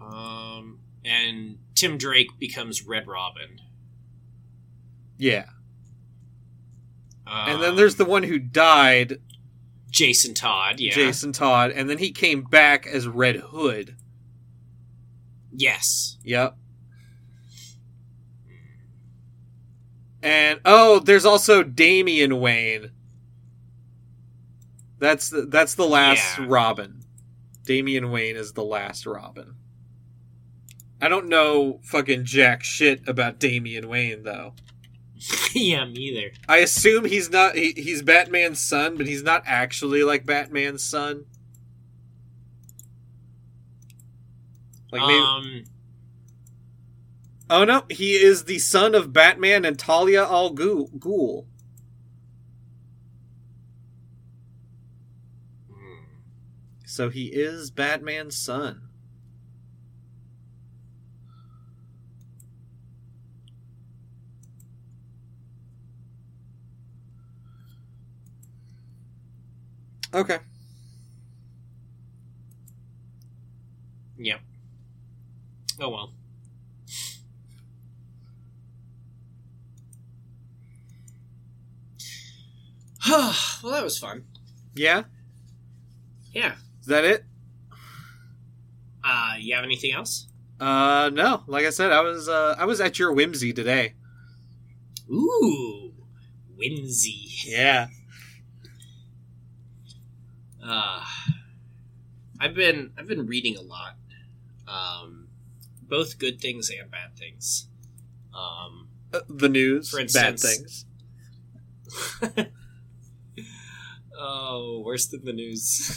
Um, 0.00 0.80
and 1.04 1.58
Tim 1.74 1.98
Drake 1.98 2.38
becomes 2.38 2.86
Red 2.86 3.06
Robin. 3.06 3.60
Yeah. 5.16 5.46
Um, 7.26 7.48
And 7.48 7.62
then 7.62 7.76
there's 7.76 7.96
the 7.96 8.04
one 8.04 8.22
who 8.22 8.38
died, 8.38 9.20
Jason 9.90 10.34
Todd. 10.34 10.80
Yeah. 10.80 10.92
Jason 10.92 11.32
Todd, 11.32 11.70
and 11.70 11.88
then 11.88 11.98
he 11.98 12.10
came 12.12 12.42
back 12.42 12.86
as 12.86 13.06
Red 13.06 13.36
Hood. 13.36 13.96
Yes. 15.52 16.16
Yep. 16.24 16.56
And 20.22 20.60
oh, 20.64 20.98
there's 21.00 21.24
also 21.24 21.62
Damian 21.62 22.40
Wayne. 22.40 22.90
That's 24.98 25.30
the, 25.30 25.42
that's 25.42 25.74
the 25.74 25.86
last 25.86 26.38
Yeah. 26.38 26.46
Robin. 26.48 27.00
Damian 27.64 28.10
Wayne 28.10 28.36
is 28.36 28.52
the 28.52 28.64
last 28.64 29.06
Robin. 29.06 29.54
I 31.00 31.08
don't 31.08 31.28
know 31.28 31.80
fucking 31.84 32.24
jack 32.24 32.62
shit 32.62 33.08
about 33.08 33.38
Damian 33.38 33.88
Wayne 33.88 34.22
though. 34.22 34.54
yeah, 35.54 35.84
me 35.84 36.00
either. 36.00 36.32
I 36.48 36.58
assume 36.58 37.04
he's 37.04 37.30
not 37.30 37.54
he, 37.54 37.72
he's 37.72 38.02
Batman's 38.02 38.60
son, 38.60 38.96
but 38.96 39.06
he's 39.06 39.22
not 39.22 39.42
actually 39.46 40.02
like 40.02 40.26
Batman's 40.26 40.82
son. 40.82 41.24
Like 44.92 45.02
maybe, 45.02 45.20
um, 45.20 45.64
Oh 47.48 47.64
no, 47.64 47.84
he 47.88 48.12
is 48.12 48.44
the 48.44 48.58
son 48.58 48.94
of 48.94 49.12
Batman 49.12 49.64
and 49.64 49.78
Talia 49.78 50.24
al 50.24 50.54
Ghul. 50.54 51.46
Hmm. 55.68 56.04
So 56.84 57.08
he 57.08 57.26
is 57.26 57.70
Batman's 57.70 58.36
son. 58.36 58.89
Okay. 70.12 70.38
Yep. 74.18 74.40
Oh 75.80 75.88
well. 75.88 76.12
well, 83.08 83.72
that 83.72 83.82
was 83.82 83.98
fun. 83.98 84.24
Yeah? 84.74 85.04
Yeah. 86.32 86.54
Is 86.80 86.86
that 86.86 87.04
it? 87.04 87.24
Uh, 89.02 89.34
you 89.38 89.54
have 89.54 89.64
anything 89.64 89.92
else? 89.92 90.26
Uh 90.60 91.10
no. 91.14 91.42
Like 91.46 91.64
I 91.64 91.70
said, 91.70 91.90
I 91.90 92.02
was 92.02 92.28
uh 92.28 92.54
I 92.58 92.66
was 92.66 92.80
at 92.80 92.98
your 92.98 93.12
whimsy 93.12 93.52
today. 93.52 93.94
Ooh, 95.10 95.92
whimsy. 96.54 97.28
Yeah. 97.46 97.86
Uh, 100.62 101.04
I've 102.38 102.54
been 102.54 102.92
I've 102.98 103.06
been 103.06 103.26
reading 103.26 103.56
a 103.56 103.62
lot, 103.62 103.96
um, 104.68 105.28
both 105.82 106.18
good 106.18 106.40
things 106.40 106.70
and 106.70 106.90
bad 106.90 107.16
things. 107.16 107.68
Um, 108.34 108.88
Uh, 109.12 109.20
the 109.28 109.48
news, 109.48 109.90
For 109.90 110.04
bad 110.04 110.38
things. 110.38 110.84
Oh, 114.22 114.82
worse 114.84 115.06
than 115.06 115.24
the 115.24 115.32
news. 115.32 115.96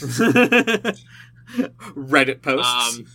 Reddit 1.94 2.40
posts. 2.40 2.96
Um, 2.96 3.06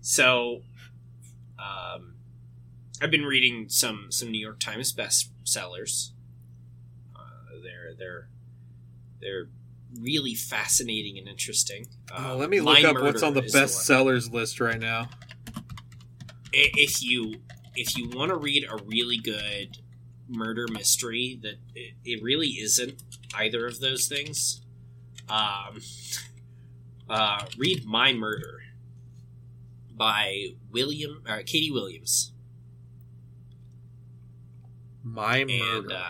so, 0.00 0.62
um, 1.58 2.14
I've 3.00 3.10
been 3.10 3.24
reading 3.24 3.68
some 3.68 4.06
some 4.10 4.30
New 4.30 4.40
York 4.40 4.60
Times 4.60 4.92
bestsellers. 4.92 6.11
Uh, 7.92 7.96
they're 7.98 8.28
they're 9.20 9.48
really 10.00 10.34
fascinating 10.34 11.18
and 11.18 11.28
interesting. 11.28 11.86
Oh, 12.12 12.32
Uh, 12.32 12.36
let 12.36 12.50
me 12.50 12.60
look 12.60 12.82
up 12.84 13.00
what's 13.00 13.22
on 13.22 13.34
the 13.34 13.42
best 13.42 13.84
sellers 13.84 14.30
list 14.30 14.60
right 14.60 14.80
now. 14.80 15.08
If 16.52 17.02
you 17.02 17.36
if 17.74 17.96
you 17.96 18.08
want 18.10 18.30
to 18.30 18.36
read 18.36 18.66
a 18.68 18.76
really 18.84 19.18
good 19.18 19.78
murder 20.28 20.66
mystery 20.70 21.38
that 21.42 21.56
it, 21.74 21.94
it 22.04 22.22
really 22.22 22.48
isn't 22.48 23.02
either 23.34 23.66
of 23.66 23.80
those 23.80 24.06
things 24.06 24.62
um 25.28 25.80
uh 27.10 27.44
read 27.58 27.84
my 27.84 28.12
murder 28.12 28.62
by 29.94 30.46
william 30.70 31.22
uh, 31.28 31.38
katie 31.44 31.70
williams 31.70 32.32
My 35.02 35.38
and 35.38 35.50
murder. 35.50 36.02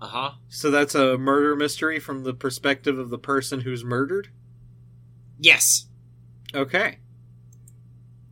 Uh 0.00 0.04
uh-huh 0.04 0.30
so 0.48 0.70
that's 0.70 0.94
a 0.94 1.18
murder 1.18 1.56
mystery 1.56 1.98
from 1.98 2.22
the 2.24 2.34
perspective 2.34 2.98
of 2.98 3.10
the 3.10 3.18
person 3.18 3.60
who's 3.62 3.82
murdered. 3.84 4.28
yes 5.38 5.86
Okay. 6.54 6.98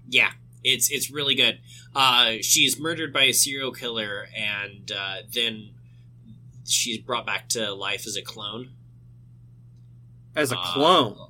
Yeah, 0.08 0.30
it's 0.64 0.90
it's 0.90 1.10
really 1.10 1.34
good. 1.34 1.58
Uh, 1.94 2.36
she's 2.40 2.78
murdered 2.80 3.12
by 3.12 3.24
a 3.24 3.32
serial 3.32 3.72
killer, 3.72 4.26
and 4.34 4.90
uh, 4.90 5.16
then 5.30 5.70
she's 6.64 6.96
brought 6.98 7.26
back 7.26 7.48
to 7.50 7.74
life 7.74 8.06
as 8.06 8.16
a 8.16 8.22
clone. 8.22 8.70
As 10.34 10.50
a 10.52 10.56
Uh, 10.58 10.72
clone. 10.72 11.28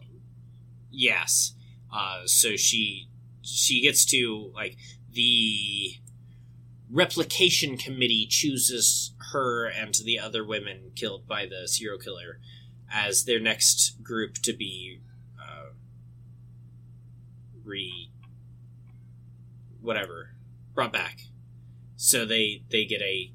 yes. 0.93 1.55
Uh, 1.93 2.21
so 2.27 2.55
she 2.57 3.09
she 3.43 3.81
gets 3.81 4.05
to 4.07 4.53
like 4.55 4.77
the 5.11 5.97
replication 6.91 7.77
committee 7.77 8.27
chooses 8.29 9.13
her 9.37 9.67
and 9.67 9.95
the 10.05 10.19
other 10.19 10.43
women 10.43 10.93
killed 10.95 11.29
by 11.29 11.45
the 11.45 11.69
serial 11.69 11.99
killer 11.99 12.41
as 12.91 13.25
their 13.25 13.39
next 13.39 14.03
group 14.03 14.35
to 14.39 14.55
be 14.55 15.01
uh, 15.39 15.73
re 17.63 18.11
whatever 19.83 20.31
brought 20.75 20.93
back. 20.93 21.21
So 21.97 22.25
they 22.25 22.63
they 22.71 22.87
get 22.87 23.03
a 23.03 23.33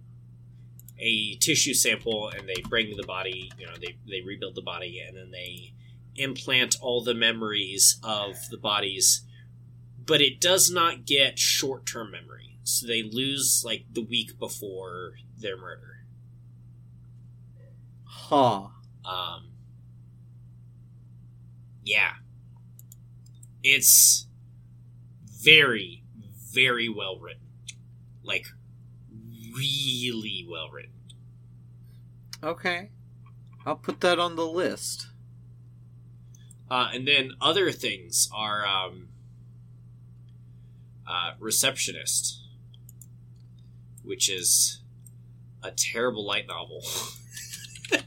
a 0.98 1.36
tissue 1.36 1.74
sample 1.74 2.30
and 2.30 2.50
they 2.50 2.62
bring 2.68 2.98
the 2.98 3.06
body. 3.06 3.52
You 3.60 3.68
know 3.68 3.74
they 3.80 3.98
they 4.10 4.22
rebuild 4.22 4.56
the 4.56 4.62
body 4.62 5.00
and 5.06 5.16
then 5.16 5.30
they 5.30 5.74
implant 6.16 6.78
all 6.82 7.04
the 7.04 7.14
memories 7.14 8.00
of 8.04 8.50
the 8.50 8.58
bodies, 8.58 9.22
but 10.04 10.20
it 10.20 10.42
does 10.42 10.72
not 10.72 11.06
get 11.06 11.38
short 11.38 11.86
term 11.86 12.12
memory. 12.12 12.51
So 12.64 12.88
they 12.88 13.04
lose 13.04 13.64
like 13.66 13.86
the 13.92 14.02
week 14.04 14.38
before 14.40 15.14
their 15.38 15.58
murder. 15.58 16.06
Huh. 18.04 18.68
Um, 19.04 19.52
yeah, 21.84 22.14
it's 23.64 24.28
very, 25.26 26.04
very 26.54 26.88
well 26.88 27.20
written. 27.20 27.42
Like, 28.24 28.46
really 29.56 30.46
well 30.48 30.70
written. 30.70 30.92
Okay. 32.44 32.90
I'll 33.66 33.76
put 33.76 34.02
that 34.02 34.20
on 34.20 34.36
the 34.36 34.48
list. 34.48 35.08
Uh, 36.70 36.90
and 36.94 37.08
then 37.08 37.32
other 37.42 37.72
things 37.72 38.30
are 38.34 38.66
um, 38.66 39.10
uh, 41.06 41.32
Receptionist, 41.40 42.41
which 44.04 44.30
is 44.30 44.82
a 45.64 45.72
terrible 45.72 46.26
light 46.26 46.48
novel. 46.48 46.84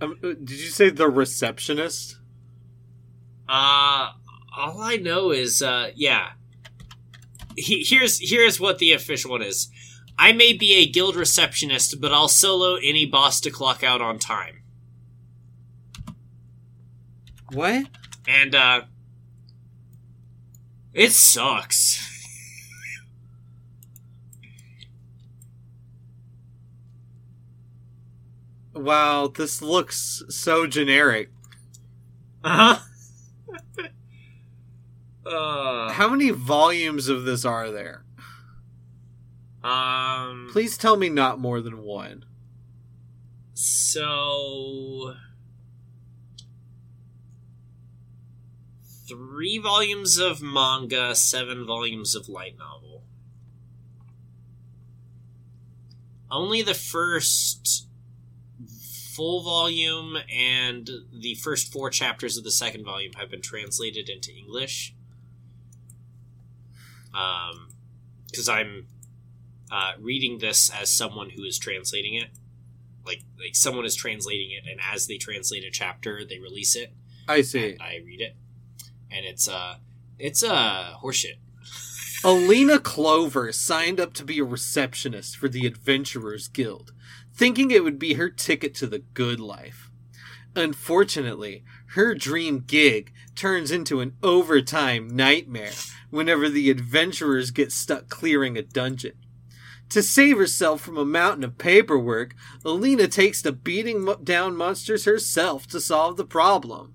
Um, 0.00 0.18
uh, 0.24 0.28
did 0.28 0.52
you 0.52 0.68
say 0.68 0.90
the 0.90 1.10
receptionist? 1.10 2.16
Uh, 3.48 4.12
all 4.56 4.80
I 4.80 4.96
know 4.96 5.30
is, 5.30 5.60
uh, 5.62 5.90
yeah. 5.94 6.30
He, 7.56 7.84
here's 7.86 8.18
here's 8.18 8.58
what 8.58 8.78
the 8.78 8.92
official 8.92 9.32
one 9.32 9.42
is. 9.42 9.68
I 10.18 10.32
may 10.32 10.52
be 10.52 10.74
a 10.74 10.86
guild 10.86 11.16
receptionist, 11.16 12.00
but 12.00 12.12
I'll 12.12 12.28
solo 12.28 12.76
any 12.76 13.06
boss 13.06 13.40
to 13.40 13.50
clock 13.50 13.82
out 13.82 14.00
on 14.00 14.18
time. 14.18 14.62
What? 17.52 17.86
And 18.28 18.54
uh, 18.54 18.82
it 20.94 21.12
sucks. 21.12 22.09
Wow, 28.80 29.28
this 29.28 29.60
looks 29.60 30.22
so 30.30 30.66
generic. 30.66 31.30
Uh 32.42 32.76
huh. 32.76 33.86
uh, 35.30 35.92
How 35.92 36.08
many 36.08 36.30
volumes 36.30 37.08
of 37.08 37.24
this 37.24 37.44
are 37.44 37.70
there? 37.70 38.04
um. 39.62 40.48
Please 40.50 40.78
tell 40.78 40.96
me 40.96 41.10
not 41.10 41.38
more 41.38 41.60
than 41.60 41.82
one. 41.82 42.24
So 43.52 45.14
three 49.06 49.58
volumes 49.58 50.16
of 50.18 50.40
manga, 50.40 51.14
seven 51.14 51.66
volumes 51.66 52.14
of 52.14 52.30
light 52.30 52.56
novel. 52.58 53.02
Only 56.30 56.62
the 56.62 56.74
first 56.74 57.86
full 59.14 59.42
volume 59.42 60.16
and 60.32 60.88
the 61.12 61.34
first 61.34 61.72
four 61.72 61.90
chapters 61.90 62.36
of 62.36 62.44
the 62.44 62.50
second 62.50 62.84
volume 62.84 63.12
have 63.14 63.30
been 63.30 63.42
translated 63.42 64.08
into 64.08 64.32
English. 64.32 64.94
Um, 67.12 67.68
because 68.26 68.48
I'm 68.48 68.86
uh, 69.70 69.92
reading 70.00 70.38
this 70.38 70.70
as 70.70 70.90
someone 70.90 71.30
who 71.30 71.44
is 71.44 71.58
translating 71.58 72.14
it. 72.14 72.28
Like 73.04 73.22
like 73.38 73.56
someone 73.56 73.84
is 73.84 73.96
translating 73.96 74.50
it 74.50 74.70
and 74.70 74.78
as 74.92 75.06
they 75.06 75.16
translate 75.16 75.64
a 75.64 75.70
chapter 75.70 76.24
they 76.24 76.38
release 76.38 76.76
it. 76.76 76.92
I 77.26 77.40
see. 77.40 77.72
and 77.72 77.82
i 77.82 77.98
read 78.04 78.20
it. 78.20 78.36
And 79.10 79.24
it's 79.24 79.48
uh 79.48 79.76
it's 80.18 80.42
uh 80.42 80.94
horseshit. 81.02 81.38
Alina 82.22 82.78
Clover 82.78 83.50
signed 83.52 83.98
up 83.98 84.12
to 84.14 84.24
be 84.24 84.38
a 84.38 84.44
receptionist 84.44 85.36
for 85.38 85.48
the 85.48 85.66
Adventurers 85.66 86.48
Guild, 86.48 86.92
thinking 87.40 87.70
it 87.70 87.82
would 87.82 87.98
be 87.98 88.12
her 88.14 88.28
ticket 88.28 88.74
to 88.74 88.86
the 88.86 88.98
good 88.98 89.40
life. 89.40 89.90
Unfortunately, 90.54 91.64
her 91.94 92.14
dream 92.14 92.62
gig 92.66 93.14
turns 93.34 93.70
into 93.70 94.00
an 94.00 94.14
overtime 94.22 95.08
nightmare 95.08 95.72
whenever 96.10 96.50
the 96.50 96.68
adventurers 96.68 97.50
get 97.50 97.72
stuck 97.72 98.10
clearing 98.10 98.58
a 98.58 98.62
dungeon. 98.62 99.14
To 99.88 100.02
save 100.02 100.36
herself 100.36 100.82
from 100.82 100.98
a 100.98 101.04
mountain 101.06 101.42
of 101.42 101.56
paperwork, 101.56 102.34
Alina 102.62 103.08
takes 103.08 103.40
to 103.40 103.52
beating 103.52 104.06
down 104.22 104.54
monsters 104.54 105.06
herself 105.06 105.66
to 105.68 105.80
solve 105.80 106.18
the 106.18 106.26
problem. 106.26 106.92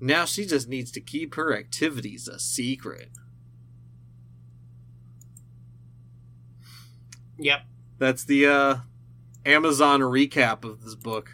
Now 0.00 0.24
she 0.24 0.46
just 0.46 0.70
needs 0.70 0.90
to 0.92 1.02
keep 1.02 1.34
her 1.34 1.54
activities 1.54 2.28
a 2.28 2.38
secret. 2.38 3.10
yep 7.38 7.66
That's 7.98 8.24
the 8.24 8.46
uh, 8.46 8.76
Amazon 9.46 10.00
recap 10.00 10.64
of 10.64 10.82
this 10.82 10.94
book. 10.94 11.30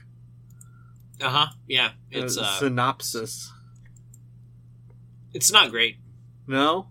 uh-huh 1.20 1.47
yeah 1.66 1.93
it's 2.10 2.36
Uh, 2.39 2.43
uh 2.43 2.59
synopsis. 2.59 3.51
it's 5.32 5.51
not 5.52 5.70
great 5.70 5.97
No. 6.47 6.89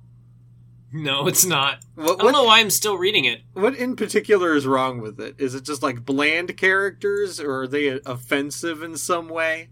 no 0.92 1.28
it's 1.28 1.46
not 1.46 1.80
What 1.96 2.20
i 2.20 2.24
don't 2.24 2.32
know 2.34 2.44
why 2.46 2.60
i'm 2.60 2.70
still 2.70 2.98
reading 2.98 3.26
it 3.26 3.42
what 3.54 3.76
in 3.76 3.96
particular 3.96 4.54
is 4.56 4.66
wrong 4.66 5.00
with 5.02 5.20
it? 5.20 5.36
Is 5.38 5.54
it 5.56 5.64
just 5.64 5.84
like 5.84 6.06
bland 6.06 6.58
characters, 6.58 7.40
or 7.40 7.62
are 7.62 7.68
they 7.68 8.00
offensive 8.06 8.82
in 8.84 8.98
some 8.98 9.30
way? 9.30 9.70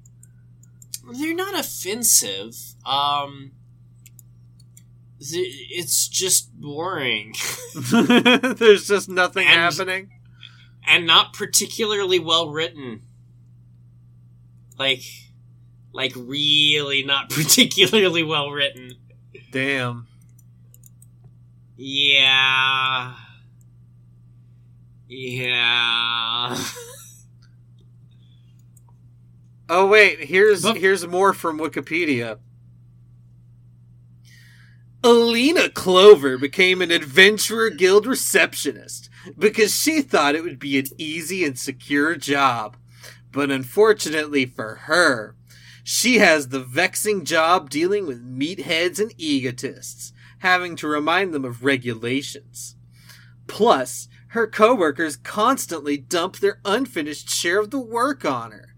they're 1.11 1.33
not 1.35 1.57
offensive 1.59 2.53
um 2.85 3.51
it's 5.21 6.07
just 6.07 6.53
boring 6.59 7.33
There's 7.91 8.87
just 8.87 9.09
nothing 9.09 9.47
And- 9.47 9.55
happening. 9.59 10.11
And 10.89 11.05
not 11.07 11.33
particularly 11.33 12.19
well 12.19 12.49
written. 12.49 13.01
Like, 14.77 15.03
like 15.93 16.13
really 16.15 17.03
not 17.03 17.29
particularly 17.29 18.23
well 18.23 18.49
written. 18.51 18.93
Damn. 19.51 20.07
Yeah, 21.77 23.13
Yeah. 25.07 26.57
Oh 29.69 29.87
wait, 29.87 30.19
here's 30.19 30.63
But- 30.63 30.77
here's 30.77 31.05
more 31.07 31.33
from 31.33 31.59
Wikipedia. 31.59 32.39
Alina 35.03 35.69
Clover 35.69 36.37
became 36.37 36.81
an 36.81 36.91
Adventurer 36.91 37.69
Guild 37.69 38.05
receptionist 38.05 39.08
because 39.37 39.75
she 39.75 40.01
thought 40.01 40.35
it 40.35 40.43
would 40.43 40.59
be 40.59 40.77
an 40.77 40.85
easy 40.97 41.43
and 41.43 41.57
secure 41.57 42.15
job. 42.15 42.77
But 43.31 43.51
unfortunately 43.51 44.45
for 44.45 44.75
her, 44.75 45.35
she 45.83 46.17
has 46.19 46.49
the 46.49 46.59
vexing 46.59 47.25
job 47.25 47.69
dealing 47.69 48.07
with 48.07 48.25
meatheads 48.25 48.99
and 48.99 49.13
egotists, 49.17 50.13
having 50.39 50.75
to 50.77 50.87
remind 50.87 51.33
them 51.33 51.45
of 51.45 51.63
regulations. 51.63 52.75
Plus, 53.47 54.07
her 54.29 54.47
coworkers 54.47 55.17
constantly 55.17 55.97
dump 55.97 56.37
their 56.37 56.59
unfinished 56.65 57.29
share 57.29 57.59
of 57.59 57.71
the 57.71 57.79
work 57.79 58.23
on 58.25 58.51
her 58.51 58.69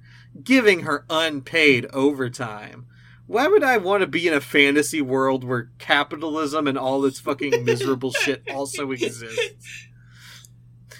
giving 0.43 0.81
her 0.81 1.05
unpaid 1.09 1.85
overtime. 1.93 2.85
Why 3.27 3.47
would 3.47 3.63
I 3.63 3.77
want 3.77 4.01
to 4.01 4.07
be 4.07 4.27
in 4.27 4.33
a 4.33 4.41
fantasy 4.41 5.01
world 5.01 5.43
where 5.43 5.71
capitalism 5.77 6.67
and 6.67 6.77
all 6.77 7.05
its 7.05 7.19
fucking 7.19 7.63
miserable 7.63 8.11
shit 8.11 8.43
also 8.53 8.91
exists? 8.91 9.87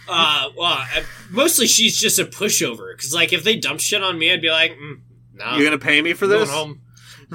Uh, 0.10 0.50
well, 0.58 0.66
I, 0.68 1.04
mostly 1.30 1.68
she's 1.68 2.00
just 2.00 2.20
a 2.20 2.26
pushover. 2.26 2.96
Because, 2.96 3.14
like, 3.14 3.34
if 3.34 3.44
they 3.44 3.56
dump 3.56 3.80
shit 3.80 4.04
on 4.04 4.18
me, 4.18 4.32
I'd 4.32 4.42
be 4.42 4.50
like, 4.50 4.72
mm, 4.72 5.00
nah. 5.34 5.56
You're 5.56 5.66
gonna 5.66 5.78
pay 5.78 6.02
me 6.02 6.14
for 6.14 6.26
I'm 6.26 6.32
going 6.32 6.40
this? 6.42 6.50
home. 6.52 6.82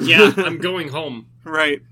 Yeah, 0.00 0.32
I'm 0.44 0.58
going 0.58 0.88
home. 0.88 1.28
Right. 1.44 1.82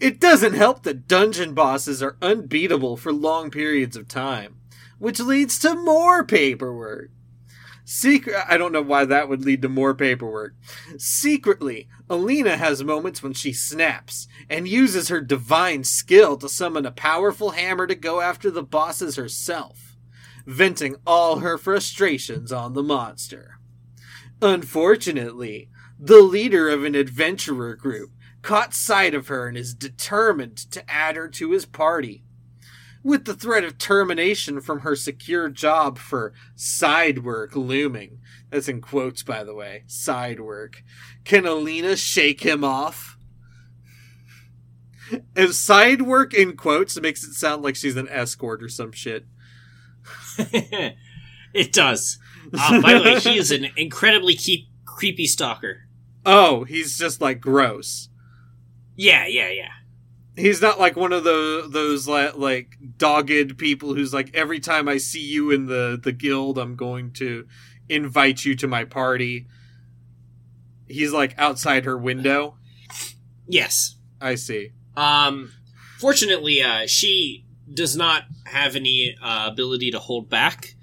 It 0.00 0.20
doesn't 0.20 0.54
help 0.54 0.84
that 0.84 1.08
dungeon 1.08 1.54
bosses 1.54 2.02
are 2.02 2.16
unbeatable 2.22 2.96
for 2.96 3.12
long 3.12 3.50
periods 3.50 3.96
of 3.96 4.06
time, 4.08 4.56
which 4.98 5.18
leads 5.18 5.58
to 5.60 5.74
more 5.74 6.24
paperwork. 6.24 7.10
Secret 7.84 8.36
I 8.48 8.56
don't 8.56 8.72
know 8.72 8.82
why 8.82 9.04
that 9.04 9.28
would 9.28 9.44
lead 9.44 9.62
to 9.62 9.68
more 9.68 9.94
paperwork. 9.94 10.54
Secretly, 10.98 11.88
Alina 12.08 12.56
has 12.56 12.84
moments 12.84 13.22
when 13.22 13.32
she 13.32 13.52
snaps 13.52 14.28
and 14.48 14.68
uses 14.68 15.08
her 15.08 15.20
divine 15.20 15.84
skill 15.84 16.36
to 16.38 16.48
summon 16.48 16.86
a 16.86 16.92
powerful 16.92 17.50
hammer 17.50 17.86
to 17.86 17.94
go 17.94 18.20
after 18.20 18.50
the 18.50 18.62
bosses 18.62 19.16
herself, 19.16 19.96
venting 20.46 20.96
all 21.06 21.40
her 21.40 21.58
frustrations 21.58 22.52
on 22.52 22.74
the 22.74 22.82
monster. 22.82 23.58
Unfortunately, 24.40 25.68
the 25.98 26.20
leader 26.20 26.68
of 26.68 26.84
an 26.84 26.94
adventurer 26.94 27.74
group 27.74 28.10
caught 28.42 28.74
sight 28.74 29.14
of 29.14 29.28
her 29.28 29.46
and 29.46 29.56
is 29.56 29.74
determined 29.74 30.56
to 30.56 30.88
add 30.90 31.16
her 31.16 31.28
to 31.28 31.52
his 31.52 31.64
party. 31.64 32.24
With 33.04 33.24
the 33.24 33.34
threat 33.34 33.64
of 33.64 33.78
termination 33.78 34.60
from 34.60 34.80
her 34.80 34.94
secure 34.94 35.48
job 35.48 35.98
for 35.98 36.32
side 36.54 37.24
work 37.24 37.56
looming, 37.56 38.20
that's 38.50 38.68
in 38.68 38.80
quotes 38.80 39.22
by 39.22 39.42
the 39.42 39.54
way, 39.54 39.84
side 39.86 40.38
work, 40.38 40.82
can 41.24 41.44
Alina 41.44 41.96
shake 41.96 42.42
him 42.42 42.62
off? 42.62 43.16
If 45.34 45.54
side 45.54 46.02
work 46.02 46.32
in 46.32 46.56
quotes 46.56 46.98
makes 47.00 47.24
it 47.24 47.34
sound 47.34 47.62
like 47.62 47.76
she's 47.76 47.96
an 47.96 48.08
escort 48.08 48.62
or 48.62 48.68
some 48.68 48.92
shit. 48.92 49.26
it 50.38 51.72
does. 51.72 52.18
Uh, 52.56 52.80
by 52.80 52.94
the 52.94 53.02
way, 53.02 53.18
he 53.18 53.36
is 53.36 53.50
an 53.50 53.68
incredibly 53.76 54.34
keep, 54.34 54.68
creepy 54.84 55.26
stalker. 55.26 55.88
Oh, 56.24 56.64
he's 56.64 56.96
just 56.96 57.20
like 57.20 57.40
gross. 57.40 58.08
Yeah, 58.94 59.26
yeah, 59.26 59.50
yeah. 59.50 59.70
He's 60.36 60.62
not 60.62 60.78
like 60.80 60.96
one 60.96 61.12
of 61.12 61.24
the 61.24 61.66
those 61.68 62.08
like, 62.08 62.36
like 62.36 62.76
dogged 62.96 63.58
people 63.58 63.94
who's 63.94 64.14
like 64.14 64.34
every 64.34 64.60
time 64.60 64.88
I 64.88 64.96
see 64.98 65.20
you 65.22 65.50
in 65.50 65.66
the 65.66 66.00
the 66.02 66.12
guild 66.12 66.58
I'm 66.58 66.76
going 66.76 67.12
to 67.14 67.46
invite 67.88 68.44
you 68.44 68.54
to 68.56 68.66
my 68.68 68.84
party. 68.84 69.46
He's 70.88 71.12
like 71.12 71.34
outside 71.38 71.84
her 71.84 71.96
window. 71.96 72.56
Yes. 73.46 73.96
I 74.20 74.36
see. 74.36 74.70
Um, 74.96 75.52
fortunately, 75.98 76.62
uh, 76.62 76.86
she 76.86 77.44
does 77.72 77.96
not 77.96 78.24
have 78.44 78.76
any 78.76 79.16
uh, 79.22 79.48
ability 79.50 79.90
to 79.90 79.98
hold 79.98 80.28
back. 80.28 80.74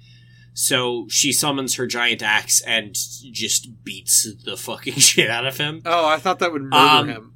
So 0.52 1.06
she 1.08 1.32
summons 1.32 1.76
her 1.76 1.86
giant 1.86 2.22
axe 2.22 2.60
and 2.60 2.92
just 2.92 3.82
beats 3.84 4.28
the 4.44 4.56
fucking 4.56 4.94
shit 4.98 5.30
out 5.30 5.46
of 5.46 5.56
him. 5.56 5.80
Oh, 5.86 6.06
I 6.06 6.18
thought 6.18 6.40
that 6.40 6.52
would 6.52 6.62
murder 6.62 6.76
Um, 6.76 7.08
him. 7.08 7.34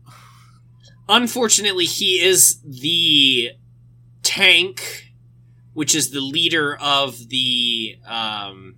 Unfortunately, 1.09 1.85
he 1.85 2.22
is 2.22 2.60
the 2.64 3.51
tank, 4.22 5.12
which 5.74 5.94
is 5.94 6.10
the 6.10 6.20
leader 6.20 6.76
of 6.81 7.28
the 7.28 7.98
um, 8.06 8.76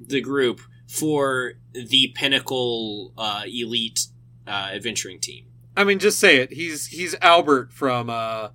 the 0.00 0.20
group 0.20 0.60
for 0.88 1.54
the 1.72 2.12
pinnacle 2.16 3.12
uh, 3.16 3.42
elite 3.46 4.06
uh, 4.46 4.70
adventuring 4.72 5.20
team. 5.20 5.46
I 5.76 5.84
mean, 5.84 5.98
just 5.98 6.18
say 6.18 6.38
it. 6.38 6.52
He's 6.52 6.86
he's 6.86 7.14
Albert 7.22 7.72
from 7.72 8.10
uh, 8.10 8.48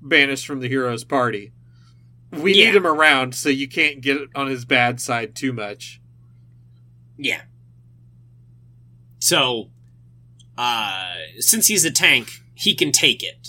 Banished 0.00 0.46
from 0.46 0.60
the 0.60 0.68
Heroes 0.68 1.04
Party. 1.04 1.52
We 2.30 2.54
Yeah. 2.54 2.66
need 2.66 2.76
him 2.76 2.86
around 2.86 3.34
so 3.34 3.48
you 3.48 3.68
can't 3.68 4.00
get 4.00 4.18
on 4.34 4.46
his 4.46 4.64
bad 4.64 5.00
side 5.00 5.34
too 5.34 5.52
much. 5.52 6.00
Yeah. 7.16 7.42
So, 9.18 9.70
uh, 10.56 11.14
since 11.38 11.66
he's 11.68 11.84
a 11.84 11.90
tank, 11.90 12.30
he 12.54 12.74
can 12.74 12.92
take 12.92 13.22
it. 13.22 13.48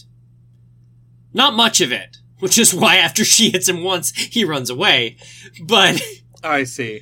Not 1.33 1.53
much 1.53 1.81
of 1.81 1.91
it, 1.91 2.17
which 2.39 2.57
is 2.57 2.73
why 2.73 2.97
after 2.97 3.23
she 3.25 3.49
hits 3.51 3.67
him 3.69 3.83
once, 3.83 4.11
he 4.11 4.43
runs 4.45 4.69
away. 4.69 5.17
But 5.63 6.01
I 6.43 6.63
see. 6.63 7.01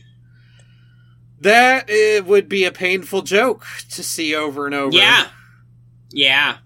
That 1.41 1.85
it 1.89 2.25
would 2.25 2.47
be 2.47 2.63
a 2.63 2.71
painful 2.71 3.21
joke 3.23 3.65
to 3.91 4.01
see 4.03 4.33
over 4.33 4.65
and 4.65 4.73
over. 4.73 4.95
yeah, 4.95 5.27
yeah, 6.11 6.57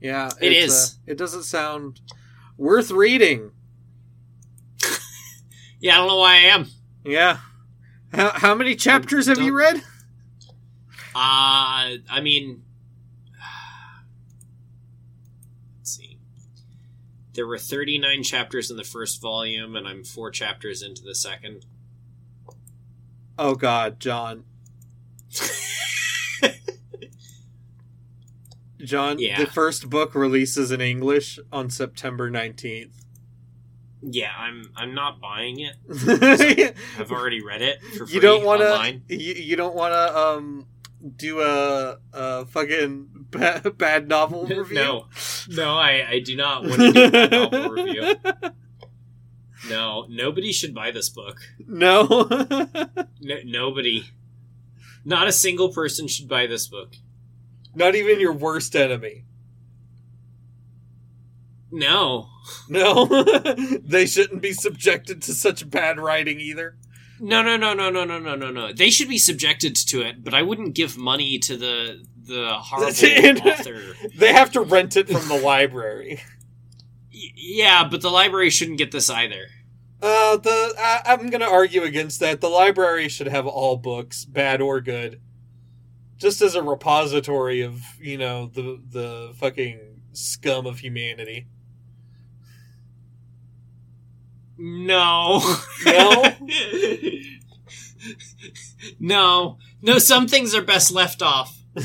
Yeah, 0.00 0.30
it's, 0.40 0.74
is. 0.74 0.98
uh, 1.06 1.12
it 1.12 1.16
doesn't 1.18 1.44
sound 1.44 2.00
worth 2.58 2.90
reading. 2.90 3.52
yeah. 5.80 5.94
I 5.94 5.98
don't 5.98 6.08
know 6.08 6.16
why 6.18 6.34
I 6.34 6.38
am. 6.40 6.66
Yeah. 7.04 7.38
How, 8.12 8.30
how 8.30 8.54
many 8.54 8.74
chapters 8.74 9.26
have 9.26 9.38
you 9.38 9.56
read? 9.56 9.82
Uh, 11.20 11.98
I 12.08 12.20
mean, 12.22 12.62
let's 15.78 15.96
see. 15.96 16.16
There 17.34 17.44
were 17.46 17.58
39 17.58 18.22
chapters 18.22 18.70
in 18.70 18.76
the 18.76 18.84
first 18.84 19.20
volume, 19.20 19.74
and 19.74 19.88
I'm 19.88 20.04
four 20.04 20.30
chapters 20.30 20.80
into 20.80 21.02
the 21.02 21.16
second. 21.16 21.66
Oh 23.36 23.56
God, 23.56 23.98
Jon. 23.98 24.44
Jon, 28.78 29.18
Yeah. 29.18 29.40
the 29.40 29.50
first 29.50 29.90
book 29.90 30.14
releases 30.14 30.70
in 30.70 30.80
English 30.80 31.40
on 31.52 31.68
September 31.68 32.30
19th. 32.30 32.92
Yeah, 34.02 34.30
I'm. 34.38 34.70
I'm 34.76 34.94
not 34.94 35.20
buying 35.20 35.58
it. 35.58 35.74
I've 37.00 37.10
already 37.10 37.42
read 37.42 37.60
it 37.62 37.82
for 37.82 38.06
free 38.06 38.20
don't 38.20 38.44
want 38.44 38.60
to 38.62 39.00
you, 39.12 39.34
you 39.34 39.56
don't 39.56 39.74
want 39.74 39.92
to 39.92 40.16
um 40.16 40.66
do 41.16 41.40
a, 41.40 41.98
a 42.12 42.46
fucking 42.46 43.08
ba- 43.30 43.72
bad 43.76 44.08
novel 44.08 44.44
review? 44.46 44.74
No, 44.74 45.06
no, 45.48 45.74
I, 45.74 46.06
I 46.08 46.18
do 46.20 46.36
not 46.36 46.62
want 46.64 46.74
to 46.80 46.92
do 46.92 47.04
a 47.04 47.28
novel 47.30 47.68
review. 47.70 48.14
No, 49.68 50.06
nobody 50.08 50.52
should 50.52 50.74
buy 50.74 50.90
this 50.90 51.08
book. 51.08 51.38
no. 51.66 52.28
No, 53.20 53.34
nobody, 53.44 54.04
not 55.04 55.26
a 55.26 55.32
single 55.32 55.70
person 55.70 56.06
should 56.06 56.28
buy 56.28 56.46
this 56.46 56.68
book. 56.68 56.94
Not 57.74 57.96
even 57.96 58.20
your 58.20 58.32
worst 58.32 58.76
enemy. 58.76 59.24
No, 61.70 62.28
No, 62.68 63.04
they 63.84 64.06
shouldn't 64.06 64.40
be 64.40 64.52
subjected 64.52 65.20
to 65.22 65.34
such 65.34 65.68
bad 65.68 65.98
writing 65.98 66.40
either. 66.40 66.76
No, 67.20 67.42
no, 67.42 67.56
no, 67.56 67.74
no, 67.74 67.90
no, 67.90 68.04
no, 68.04 68.18
no, 68.18 68.34
no, 68.36 68.50
no. 68.50 68.72
They 68.72 68.90
should 68.90 69.08
be 69.08 69.18
subjected 69.18 69.74
to 69.76 70.00
it, 70.02 70.22
but 70.24 70.34
I 70.34 70.42
wouldn't 70.42 70.74
give 70.74 70.96
money 70.96 71.38
to 71.40 71.56
the 71.56 72.04
the 72.26 72.50
horrible 72.54 72.92
author. 73.50 73.80
They 74.16 74.32
have 74.32 74.52
to 74.52 74.60
rent 74.60 74.96
it 74.96 75.08
from 75.08 75.26
the 75.28 75.40
library. 75.42 76.20
Y- 77.12 77.32
Yeah, 77.34 77.88
but 77.88 78.02
the 78.02 78.10
library 78.10 78.50
shouldn't 78.50 78.78
get 78.78 78.92
this 78.92 79.08
either. 79.10 79.46
Uh, 80.00 80.36
the 80.36 80.74
I, 80.78 81.00
I'm 81.06 81.30
gonna 81.30 81.48
argue 81.50 81.82
against 81.82 82.20
that. 82.20 82.40
The 82.40 82.48
library 82.48 83.08
should 83.08 83.28
have 83.28 83.46
all 83.46 83.76
books, 83.76 84.24
bad 84.24 84.60
or 84.60 84.80
good, 84.80 85.20
just 86.18 86.40
as 86.42 86.54
a 86.54 86.62
repository 86.62 87.62
of 87.62 87.80
you 88.00 88.18
know 88.18 88.46
the 88.46 88.80
the 88.90 89.32
fucking 89.38 90.02
scum 90.12 90.66
of 90.66 90.78
humanity. 90.80 91.46
No. 94.58 95.40
No? 95.86 96.24
no. 99.00 99.58
No, 99.80 99.98
some 99.98 100.26
things 100.26 100.54
are 100.54 100.62
best 100.62 100.90
left 100.90 101.22
off. 101.22 101.56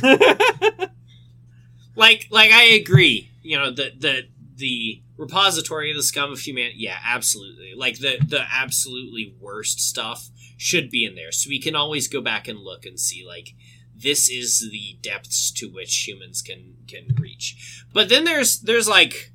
Like 1.96 2.28
like 2.32 2.52
I 2.52 2.64
agree. 2.64 3.32
You 3.42 3.58
know, 3.58 3.72
the 3.72 3.92
the 3.98 4.28
the 4.56 5.02
repository 5.18 5.92
of 5.92 5.98
the 5.98 6.04
scum 6.04 6.32
of 6.32 6.40
humanity. 6.40 6.78
Yeah, 6.80 6.98
absolutely. 7.06 7.74
Like 7.76 8.00
the 8.00 8.18
the 8.26 8.46
absolutely 8.52 9.36
worst 9.40 9.80
stuff 9.80 10.30
should 10.58 10.90
be 10.90 11.06
in 11.06 11.16
there, 11.16 11.32
so 11.32 11.50
we 11.50 11.60
can 11.60 11.76
always 11.76 12.08
go 12.08 12.22
back 12.22 12.48
and 12.48 12.60
look 12.60 12.86
and 12.86 13.00
see 13.00 13.26
like 13.26 13.54
this 13.96 14.30
is 14.30 14.70
the 14.72 14.98
depths 15.02 15.52
to 15.52 15.68
which 15.68 16.08
humans 16.08 16.42
can 16.42 16.78
can 16.88 17.16
reach. 17.20 17.86
But 17.94 18.10
then 18.10 18.24
there's 18.24 18.60
there's 18.60 18.88
like 18.88 19.32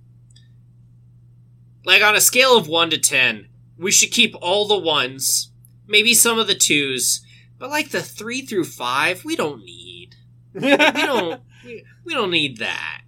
like 1.88 2.02
on 2.02 2.14
a 2.14 2.20
scale 2.20 2.54
of 2.54 2.68
one 2.68 2.90
to 2.90 2.98
ten, 2.98 3.48
we 3.78 3.90
should 3.90 4.10
keep 4.10 4.36
all 4.42 4.68
the 4.68 4.78
ones, 4.78 5.50
maybe 5.86 6.12
some 6.12 6.38
of 6.38 6.46
the 6.46 6.54
twos, 6.54 7.24
but 7.58 7.70
like 7.70 7.88
the 7.88 8.02
three 8.02 8.42
through 8.42 8.64
five, 8.64 9.24
we 9.24 9.34
don't 9.34 9.64
need. 9.64 10.14
We 10.52 10.76
don't. 10.76 11.40
we, 11.64 11.84
we 12.04 12.12
don't 12.12 12.30
need 12.30 12.58
that. 12.58 13.04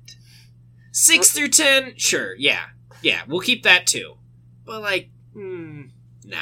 Six 0.92 1.30
through 1.30 1.48
ten, 1.48 1.92
sure, 1.98 2.34
yeah, 2.36 2.62
yeah, 3.02 3.20
we'll 3.28 3.40
keep 3.40 3.64
that 3.64 3.86
too. 3.86 4.14
But 4.64 4.80
like, 4.80 5.10
hmm, 5.34 5.82
nah, 6.24 6.38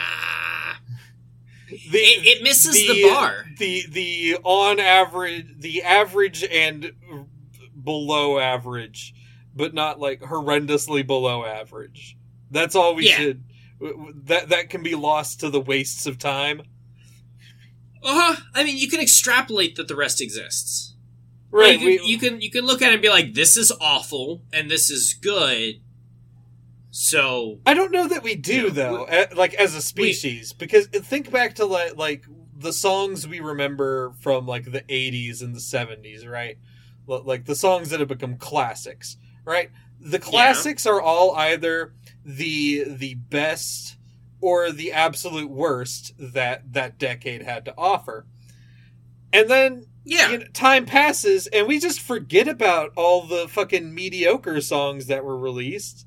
The, 1.69 1.99
it, 1.99 2.39
it 2.39 2.43
misses 2.45 2.75
the, 2.75 3.03
bar. 3.03 3.47
The 3.59 3.85
the 3.91 4.37
on 4.45 4.79
average, 4.79 5.59
the 5.59 5.83
average 5.83 6.45
and 6.45 6.93
below 7.83 8.39
average, 8.39 9.13
but 9.57 9.75
not 9.75 9.99
like 9.99 10.21
horrendously 10.21 11.05
below 11.05 11.45
average. 11.45 12.15
That's 12.51 12.75
all 12.75 12.95
we 12.95 13.09
Yeah. 13.09 13.17
should. 13.17 13.45
That 14.25 14.49
that 14.49 14.71
can 14.71 14.83
be 14.83 14.95
lost 14.95 15.41
to 15.41 15.51
the 15.51 15.61
wastes 15.61 16.07
of 16.07 16.19
time. 16.19 16.63
Uh 18.03 18.35
huh. 18.35 18.43
I 18.55 18.65
mean, 18.65 18.77
you 18.79 18.89
can 18.89 19.01
extrapolate 19.01 19.77
that 19.77 19.89
the 19.89 19.97
rest 19.97 20.21
exists. 20.21 20.95
Right. 21.51 21.79
Like, 21.79 21.81
you, 21.81 21.99
can, 21.99 22.07
you 22.09 22.19
can 22.19 22.41
you 22.41 22.51
can 22.51 22.65
look 22.67 22.83
at 22.83 22.91
it 22.91 22.95
and 22.95 23.03
be 23.03 23.09
like, 23.09 23.35
this 23.35 23.57
is 23.57 23.73
awful 23.81 24.43
and 24.53 24.71
this 24.71 24.91
is 24.91 25.15
good. 25.15 25.81
So 26.91 27.61
I 27.67 27.75
don't 27.75 27.93
know 27.93 28.09
that 28.09 28.23
we 28.23 28.35
do 28.35 28.65
Yeah, 28.65 28.71
though, 28.71 29.07
a- 29.09 29.35
like 29.35 29.55
as 29.55 29.75
a 29.75 29.83
species, 29.83 30.53
because 30.53 30.87
think 30.89 31.31
back 31.31 31.55
to 31.57 31.67
like 31.67 31.97
like 31.97 32.25
the 32.57 32.73
songs 32.73 33.29
we 33.29 33.41
remember 33.41 34.13
from 34.21 34.47
like 34.47 34.65
the 34.73 34.83
'80s 34.83 35.43
and 35.43 35.55
the 35.55 35.61
'70s, 35.61 36.27
right? 36.29 36.59
Like 37.07 37.45
the 37.45 37.55
songs 37.55 37.91
that 37.91 38.01
have 38.01 38.09
become 38.09 38.37
classics, 38.37 39.17
right? 39.45 39.71
The 40.01 40.19
classics 40.19 40.87
are 40.87 41.01
all 41.01 41.35
either 41.37 41.95
the 42.29 42.85
the 42.87 43.15
best 43.15 43.97
or 44.41 44.71
the 44.71 44.93
absolute 44.93 45.51
worst 45.51 46.13
that 46.19 46.73
that 46.73 46.99
decade 46.99 47.43
had 47.43 47.65
to 47.65 47.75
offer, 47.77 48.27
and 49.33 49.49
then 49.49 49.87
yeah, 50.05 50.31
you 50.31 50.39
know, 50.39 50.45
time 50.53 50.87
passes 50.87 51.47
and 51.49 51.67
we 51.67 51.79
just 51.79 52.01
forget 52.01 52.49
about 52.49 52.93
all 52.97 53.27
the 53.27 53.49
fucking 53.49 53.95
mediocre 53.95 54.61
songs 54.61 55.07
that 55.07 55.25
were 55.25 55.39
released 55.39 56.07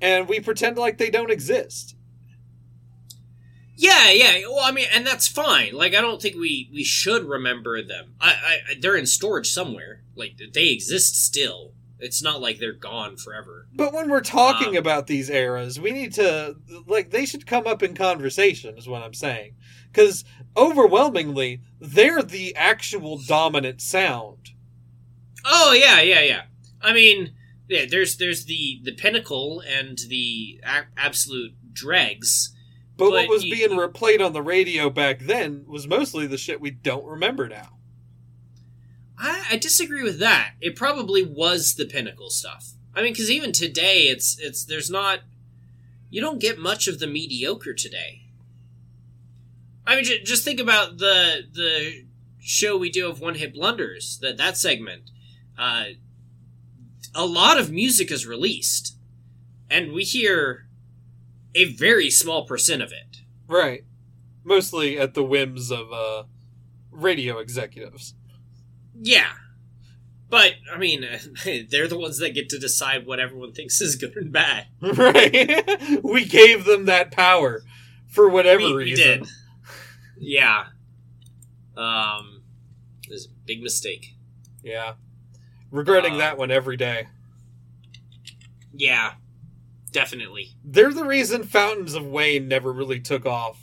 and 0.00 0.28
we 0.28 0.40
pretend 0.40 0.76
like 0.76 0.98
they 0.98 1.10
don't 1.10 1.30
exist. 1.30 1.96
Yeah, 3.74 4.10
yeah. 4.10 4.40
Well, 4.48 4.64
I 4.64 4.72
mean, 4.72 4.86
and 4.92 5.06
that's 5.06 5.26
fine. 5.26 5.72
Like, 5.74 5.94
I 5.94 6.00
don't 6.00 6.20
think 6.20 6.36
we 6.36 6.68
we 6.72 6.84
should 6.84 7.24
remember 7.24 7.82
them. 7.82 8.14
I, 8.20 8.30
I 8.30 8.74
they're 8.78 8.96
in 8.96 9.06
storage 9.06 9.50
somewhere. 9.50 10.02
Like, 10.14 10.38
they 10.52 10.68
exist 10.68 11.24
still. 11.24 11.72
It's 12.04 12.22
not 12.22 12.40
like 12.40 12.58
they're 12.58 12.72
gone 12.72 13.16
forever. 13.16 13.68
But 13.74 13.92
when 13.94 14.10
we're 14.10 14.20
talking 14.22 14.70
Um, 14.70 14.76
about 14.76 15.06
these 15.06 15.30
eras, 15.30 15.78
we 15.80 15.92
need 15.92 16.12
to 16.14 16.56
like 16.86 17.10
they 17.10 17.24
should 17.24 17.46
come 17.46 17.66
up 17.66 17.82
in 17.82 17.94
conversation 17.94 18.76
is 18.76 18.88
what 18.88 19.02
I'm 19.02 19.14
saying. 19.14 19.54
Cuz 19.92 20.24
overwhelmingly 20.56 21.60
they're 21.80 22.22
the 22.22 22.54
actual 22.56 23.18
dominant 23.18 23.80
sound. 23.80 24.50
Oh 25.44 25.72
yeah, 25.72 26.00
yeah, 26.00 26.22
yeah. 26.22 26.42
I 26.80 26.92
mean, 26.92 27.32
yeah. 27.68 27.84
There's 27.88 28.16
there's 28.16 28.44
the 28.46 28.80
the 28.82 28.92
pinnacle 28.92 29.60
and 29.66 29.98
the 30.08 30.60
a- 30.64 30.86
absolute 30.96 31.52
dregs. 31.72 32.54
But, 32.96 33.06
But 33.06 33.12
what 33.12 33.28
was 33.28 33.44
you- 33.44 33.54
being 33.54 33.70
replayed 33.78 34.24
on 34.24 34.32
the 34.32 34.42
radio 34.42 34.90
back 34.90 35.20
then 35.20 35.64
was 35.66 35.86
mostly 35.88 36.26
the 36.26 36.36
shit 36.38 36.60
we 36.60 36.70
don't 36.70 37.04
remember 37.06 37.48
now. 37.48 37.78
I, 39.22 39.44
I 39.52 39.56
disagree 39.56 40.02
with 40.02 40.18
that. 40.18 40.54
It 40.60 40.74
probably 40.74 41.24
was 41.24 41.76
the 41.76 41.86
pinnacle 41.86 42.28
stuff. 42.28 42.72
I 42.94 43.02
mean, 43.02 43.12
because 43.12 43.30
even 43.30 43.52
today, 43.52 44.08
it's 44.08 44.36
it's 44.38 44.64
there's 44.64 44.90
not. 44.90 45.20
You 46.10 46.20
don't 46.20 46.40
get 46.40 46.58
much 46.58 46.88
of 46.88 46.98
the 46.98 47.06
mediocre 47.06 47.72
today. 47.72 48.22
I 49.86 49.94
mean, 49.94 50.04
j- 50.04 50.22
just 50.22 50.44
think 50.44 50.60
about 50.60 50.98
the 50.98 51.42
the 51.50 52.04
show 52.40 52.76
we 52.76 52.90
do 52.90 53.08
of 53.08 53.20
one 53.20 53.36
hit 53.36 53.54
blunders. 53.54 54.18
That 54.20 54.36
that 54.36 54.56
segment. 54.58 55.10
Uh, 55.56 55.84
a 57.14 57.24
lot 57.24 57.58
of 57.58 57.70
music 57.70 58.10
is 58.10 58.26
released, 58.26 58.96
and 59.70 59.92
we 59.92 60.02
hear 60.02 60.66
a 61.54 61.72
very 61.72 62.10
small 62.10 62.44
percent 62.44 62.82
of 62.82 62.90
it. 62.90 63.18
Right. 63.46 63.84
Mostly 64.42 64.98
at 64.98 65.14
the 65.14 65.22
whims 65.22 65.70
of 65.70 65.92
uh 65.92 66.24
radio 66.90 67.38
executives. 67.38 68.14
Yeah. 69.00 69.30
But, 70.28 70.54
I 70.72 70.78
mean, 70.78 71.06
they're 71.70 71.88
the 71.88 71.98
ones 71.98 72.18
that 72.18 72.30
get 72.34 72.48
to 72.50 72.58
decide 72.58 73.06
what 73.06 73.20
everyone 73.20 73.52
thinks 73.52 73.80
is 73.80 73.96
good 73.96 74.16
and 74.16 74.32
bad. 74.32 74.66
Right. 74.80 76.02
we 76.02 76.24
gave 76.24 76.64
them 76.64 76.86
that 76.86 77.10
power 77.12 77.62
for 78.08 78.28
whatever 78.28 78.64
We- 78.64 78.72
we 78.74 78.84
reason. 78.84 79.20
did. 79.20 79.28
Yeah. 80.18 80.66
Um, 81.76 82.42
it 83.08 83.10
was 83.10 83.26
a 83.26 83.30
big 83.46 83.62
mistake. 83.62 84.14
Yeah. 84.62 84.94
Regretting 85.70 86.14
Uh, 86.14 86.18
that 86.18 86.38
one 86.38 86.50
every 86.50 86.76
day. 86.76 87.08
Yeah. 88.72 89.14
Definitely. 89.90 90.50
They're 90.64 90.92
the 90.94 91.04
reason 91.04 91.42
Fountains 91.44 91.94
of 91.94 92.06
Wayne 92.06 92.48
never 92.48 92.72
really 92.72 93.00
took 93.00 93.26
off. 93.26 93.62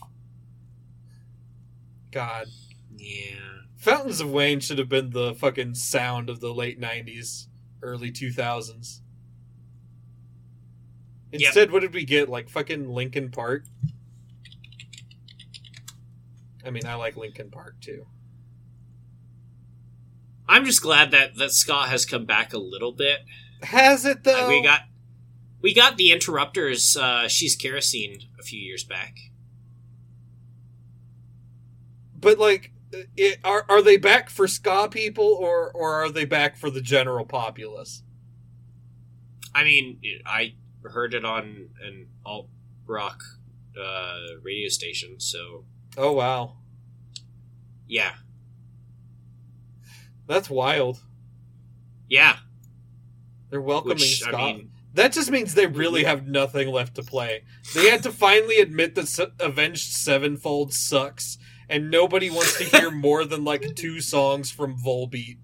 God. 2.11 2.47
Yeah. 2.97 3.35
Fountains 3.79 4.19
of 4.19 4.29
Wayne 4.29 4.59
should 4.59 4.77
have 4.77 4.89
been 4.89 5.11
the 5.11 5.33
fucking 5.33 5.73
sound 5.73 6.29
of 6.29 6.41
the 6.41 6.53
late 6.53 6.79
90s, 6.79 7.47
early 7.81 8.11
2000s. 8.11 8.99
Yep. 11.31 11.41
Instead, 11.41 11.71
what 11.71 11.79
did 11.81 11.93
we 11.93 12.03
get? 12.03 12.27
Like 12.27 12.49
fucking 12.49 12.89
Linkin 12.89 13.31
Park? 13.31 13.63
I 16.65 16.71
mean, 16.71 16.85
I 16.85 16.95
like 16.95 17.15
Linkin 17.15 17.49
Park 17.49 17.75
too. 17.79 18.05
I'm 20.47 20.65
just 20.65 20.81
glad 20.81 21.11
that, 21.11 21.37
that 21.37 21.51
ska 21.51 21.83
has 21.83 22.05
come 22.05 22.25
back 22.25 22.53
a 22.53 22.57
little 22.57 22.91
bit. 22.91 23.19
Has 23.63 24.05
it 24.05 24.23
though? 24.23 24.33
Like, 24.33 24.47
we 24.49 24.63
got 24.63 24.81
we 25.61 25.73
got 25.73 25.97
the 25.97 26.11
interrupters, 26.11 26.97
uh, 26.97 27.27
she's 27.27 27.55
kerosene 27.55 28.19
a 28.39 28.43
few 28.43 28.59
years 28.59 28.83
back. 28.83 29.15
but 32.21 32.37
like, 32.37 32.71
it, 33.15 33.39
are 33.43 33.65
are 33.69 33.81
they 33.81 33.97
back 33.97 34.29
for 34.29 34.47
ska 34.47 34.87
people 34.89 35.25
or 35.25 35.71
or 35.71 35.93
are 35.95 36.09
they 36.09 36.25
back 36.25 36.57
for 36.57 36.69
the 36.69 36.81
general 36.81 37.25
populace? 37.25 38.03
I 39.53 39.63
mean, 39.63 39.99
I 40.25 40.53
heard 40.83 41.13
it 41.13 41.25
on 41.25 41.69
an 41.83 42.07
alt 42.25 42.49
rock 42.85 43.21
uh, 43.79 44.17
radio 44.41 44.69
station, 44.69 45.19
so 45.19 45.65
Oh 45.97 46.11
wow, 46.13 46.57
yeah, 47.87 48.13
that's 50.27 50.49
wild. 50.49 50.99
yeah. 52.07 52.37
They're 53.49 53.61
welcoming 53.61 53.95
Which 53.95 54.19
ska. 54.19 54.35
I 54.37 54.53
mean, 54.53 54.71
That 54.93 55.11
just 55.11 55.31
means 55.31 55.55
they 55.55 55.65
really 55.65 56.03
have 56.03 56.27
nothing 56.27 56.67
left 56.67 56.93
to 56.97 57.03
play. 57.03 57.41
They 57.73 57.89
had 57.89 58.03
to 58.03 58.11
finally 58.11 58.59
admit 58.59 58.93
that 58.93 59.31
Avenged 59.39 59.91
Sevenfold 59.91 60.71
sucks, 60.71 61.39
and 61.69 61.91
nobody 61.91 62.29
wants 62.29 62.57
to 62.57 62.63
hear 62.65 62.91
more 62.91 63.23
than 63.25 63.43
like 63.43 63.75
two 63.75 64.01
songs 64.01 64.49
from 64.51 64.75
Volbeat. 64.77 65.37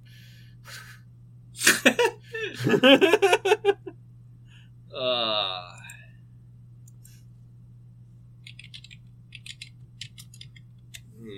uh. 4.96 5.72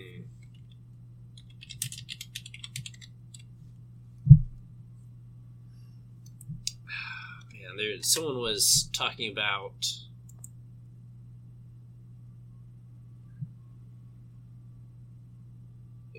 Man, 7.54 7.76
there. 7.78 8.02
Someone 8.02 8.40
was 8.40 8.90
talking 8.94 9.32
about. 9.32 9.86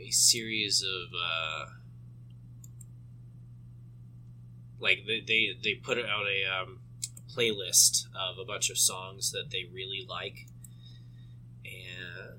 A 0.08 0.10
series 0.10 0.82
of 0.82 1.12
uh, 1.14 1.66
like 4.80 5.00
they, 5.06 5.20
they 5.26 5.50
they 5.62 5.74
put 5.74 5.98
out 5.98 6.24
a 6.26 6.62
um, 6.62 6.78
playlist 7.36 8.06
of 8.14 8.38
a 8.38 8.44
bunch 8.46 8.70
of 8.70 8.78
songs 8.78 9.32
that 9.32 9.50
they 9.50 9.68
really 9.70 10.06
like 10.08 10.46
and 11.64 12.38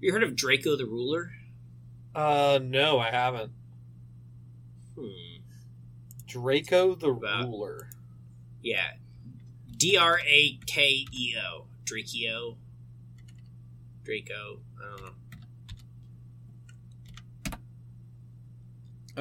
you 0.00 0.12
heard 0.12 0.24
of 0.24 0.32
Drakeo 0.32 0.76
the 0.76 0.86
Ruler 0.86 1.30
uh, 2.14 2.58
no, 2.60 2.98
I 2.98 3.10
haven't. 3.12 3.52
Hmm. 4.98 5.42
Drakeo 6.26 6.98
the 6.98 7.12
Wow. 7.12 7.44
Ruler. 7.44 7.90
Yeah. 8.60 8.94
D 9.76 9.96
R 9.96 10.18
A 10.26 10.58
K 10.66 11.04
E 11.12 11.34
O. 11.40 11.66
Drakeo. 11.84 12.56
Drakeo. 14.08 14.60
I 14.80 14.90
don't 14.90 15.02
know. 15.02 15.12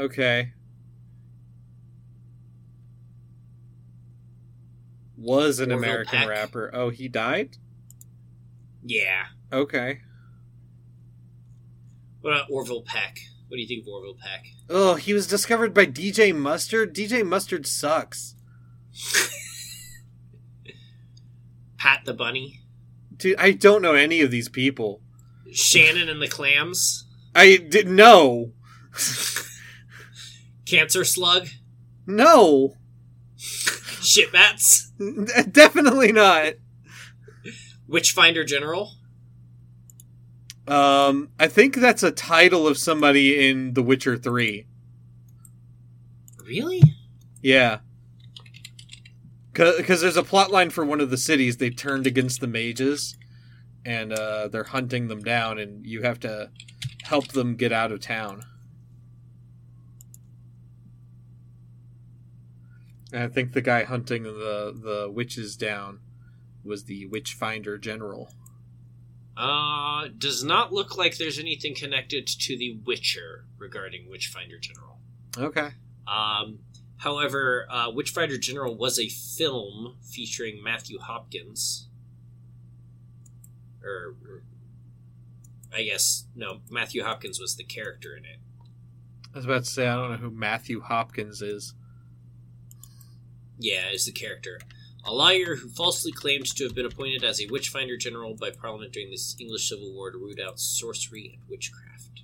Okay. 0.04 0.54
Was 5.18 5.60
an 5.60 5.72
Orville 5.72 5.84
American 5.84 6.20
Peck. 6.20 6.30
rapper. 6.30 6.72
Oh, 6.74 6.90
he 6.90 7.08
died? 7.08 7.58
Yeah. 8.84 9.26
Okay. 9.52 10.02
What 12.22 12.34
about 12.34 12.52
Orville 12.52 12.84
Peck? 12.84 13.20
What 13.48 13.56
do 13.58 13.62
you 13.62 13.68
think 13.68 13.84
of 13.84 13.88
Orville 13.90 14.18
Peck? 14.22 14.46
Oh, 14.70 14.96
he 14.96 15.14
was 15.14 15.28
discovered 15.28 15.74
by 15.74 15.86
DJ 15.86 16.36
Mustard. 16.36 16.94
DJ 16.94 17.26
Mustard 17.26 17.66
sucks. 17.66 18.36
Pat 21.78 22.02
the 22.06 22.14
Bunny? 22.14 22.62
Dude, 23.18 23.38
I 23.38 23.52
don't 23.52 23.82
know 23.82 23.94
any 23.94 24.22
of 24.22 24.32
these 24.32 24.50
people. 24.50 25.02
Shannon 25.52 26.10
and 26.10 26.22
the 26.22 26.28
Clams? 26.28 27.06
I 27.34 27.58
didn't 27.58 27.96
know. 27.96 28.52
Cancer 30.66 31.04
Slug? 31.04 31.48
No. 32.06 32.76
Shitbats? 33.38 34.92
Definitely 35.52 36.12
not. 36.12 36.54
Witchfinder 37.88 38.44
General? 38.44 38.92
Um, 40.68 41.30
I 41.40 41.48
think 41.48 41.76
that's 41.76 42.04
a 42.04 42.12
title 42.12 42.68
of 42.68 42.78
somebody 42.78 43.50
in 43.50 43.74
The 43.74 43.82
Witcher 43.82 44.18
3. 44.18 44.68
Really? 46.46 46.82
Yeah. 47.42 47.80
Because 49.58 50.02
there's 50.02 50.18
a 50.18 50.24
plot 50.24 50.52
line 50.52 50.70
for 50.70 50.86
one 50.86 51.02
of 51.02 51.10
the 51.10 51.18
cities. 51.18 51.58
They 51.58 51.72
turned 51.72 52.06
against 52.06 52.42
the 52.42 52.48
mages, 52.48 53.18
and 53.84 54.14
uh, 54.14 54.48
they're 54.50 54.66
hunting 54.66 55.08
them 55.08 55.24
down, 55.24 55.58
and 55.58 55.86
you 55.86 56.04
have 56.04 56.20
to 56.22 56.52
help 57.04 57.30
them 57.30 57.56
get 57.56 57.72
out 57.72 57.92
of 57.92 58.00
town. 58.00 58.44
And 63.12 63.24
I 63.24 63.28
think 63.30 63.54
the 63.54 63.62
guy 63.62 63.84
hunting 63.84 64.24
the, 64.24 64.74
the 64.76 65.10
witches 65.12 65.56
down 65.56 66.00
was 66.64 66.84
the 66.84 67.06
Witchfinder 67.06 67.78
General. 67.78 68.34
Uh, 69.38 70.10
does 70.18 70.44
not 70.44 70.74
look 70.74 70.98
like 70.98 71.18
there's 71.18 71.40
anything 71.40 71.76
connected 71.76 72.28
to 72.28 72.58
The 72.58 72.80
Witcher 72.86 73.46
regarding 73.58 74.10
Witchfinder 74.10 74.58
General. 74.60 74.98
Okay. 75.38 75.70
Um, 76.08 76.60
however, 76.98 77.68
uh, 77.70 77.92
Witchfinder 77.92 78.38
General 78.38 78.76
was 78.76 79.00
a 79.00 79.10
film 79.10 79.98
featuring 80.02 80.64
Matthew 80.64 81.00
Hopkins. 81.00 81.88
Or, 83.84 84.16
or- 84.28 84.44
I 85.74 85.84
guess, 85.84 86.26
no, 86.36 86.62
Matthew 86.70 87.04
Hopkins 87.04 87.40
was 87.40 87.56
the 87.56 87.64
character 87.64 88.16
in 88.16 88.26
it. 88.26 88.40
I 89.34 89.38
was 89.38 89.46
about 89.46 89.66
to 89.66 89.70
say, 89.70 89.88
I 89.88 89.96
don't 89.96 90.12
know 90.12 90.18
who 90.18 90.32
Matthew 90.32 90.82
Hopkins 90.82 91.42
is. 91.42 91.74
Yeah, 93.60 93.90
is 93.92 94.06
the 94.06 94.12
character. 94.12 94.60
A 95.06 95.14
lawyer 95.14 95.56
who 95.56 95.70
falsely 95.70 96.12
claimed 96.12 96.46
to 96.48 96.64
have 96.64 96.76
been 96.76 96.86
appointed 96.86 97.24
as 97.24 97.40
a 97.42 97.48
Witchfinder 97.48 97.98
General 97.98 98.36
by 98.36 98.50
Parliament 98.50 98.92
during 98.94 99.10
the 99.10 99.20
English 99.40 99.70
Civil 99.70 99.94
War 99.94 100.12
to 100.12 100.18
root 100.18 100.40
out 100.40 100.60
sorcery 100.60 101.32
and 101.34 101.50
witchcraft. 101.50 102.24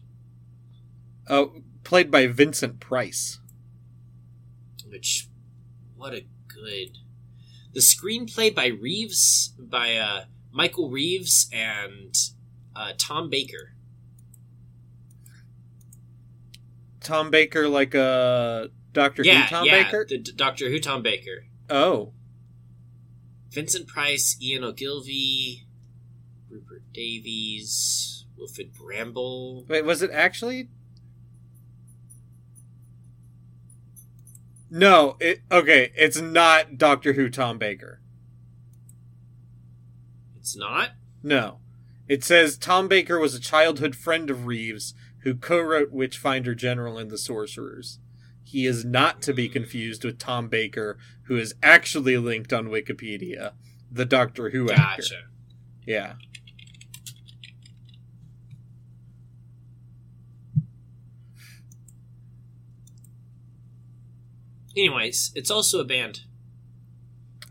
Oh, 1.29 1.61
played 1.83 2.11
by 2.11 2.27
Vincent 2.27 2.79
Price. 2.79 3.39
Which, 4.93 5.27
what 5.95 6.13
a 6.13 6.23
good. 6.47 6.99
The 7.73 7.79
screenplay 7.79 8.53
by 8.53 8.67
Reeves, 8.67 9.55
by 9.57 9.95
uh, 9.95 10.25
Michael 10.51 10.91
Reeves 10.91 11.49
and 11.51 12.15
uh, 12.75 12.91
Tom 12.99 13.27
Baker. 13.27 13.73
Tom 16.99 17.31
Baker, 17.31 17.67
like 17.67 17.95
uh, 17.95 18.67
Doctor 18.91 19.23
yeah, 19.23 19.41
Who 19.41 19.49
Tom 19.49 19.65
yeah, 19.65 19.83
Baker? 19.83 20.05
the 20.07 20.19
D- 20.19 20.31
Doctor 20.35 20.69
Who 20.69 20.79
Tom 20.79 21.01
Baker. 21.01 21.45
Oh. 21.71 22.13
Vincent 23.49 23.87
Price, 23.87 24.37
Ian 24.39 24.63
Ogilvy, 24.63 25.65
Rupert 26.51 26.83
Davies, 26.93 28.25
Wilfred 28.37 28.73
Bramble. 28.73 29.65
Wait, 29.67 29.85
was 29.85 30.03
it 30.03 30.11
actually? 30.11 30.69
No, 34.75 35.17
it 35.19 35.41
okay, 35.51 35.91
it's 35.95 36.19
not 36.19 36.79
Doctor 36.79 37.13
Who 37.13 37.29
Tom 37.29 37.59
Baker. 37.59 38.01
It's 40.35 40.57
not? 40.57 40.93
No. 41.21 41.59
It 42.07 42.23
says 42.23 42.57
Tom 42.57 42.87
Baker 42.87 43.19
was 43.19 43.35
a 43.35 43.39
childhood 43.39 43.95
friend 43.95 44.31
of 44.31 44.47
Reeves 44.47 44.95
who 45.19 45.35
co-wrote 45.35 45.91
Witchfinder 45.91 46.55
General 46.55 46.97
and 46.97 47.11
the 47.11 47.19
Sorcerers. 47.19 47.99
He 48.43 48.65
is 48.65 48.83
not 48.83 49.21
to 49.21 49.33
be 49.33 49.45
hmm. 49.45 49.53
confused 49.53 50.03
with 50.03 50.17
Tom 50.17 50.47
Baker, 50.47 50.97
who 51.27 51.37
is 51.37 51.53
actually 51.61 52.17
linked 52.17 52.51
on 52.51 52.69
Wikipedia, 52.69 53.51
the 53.91 54.05
Doctor 54.05 54.49
Who 54.49 54.71
actor. 54.71 55.03
Gotcha. 55.03 55.21
Yeah. 55.85 56.13
Anyways, 64.75 65.31
it's 65.35 65.51
also 65.51 65.79
a 65.79 65.83
band. 65.85 66.21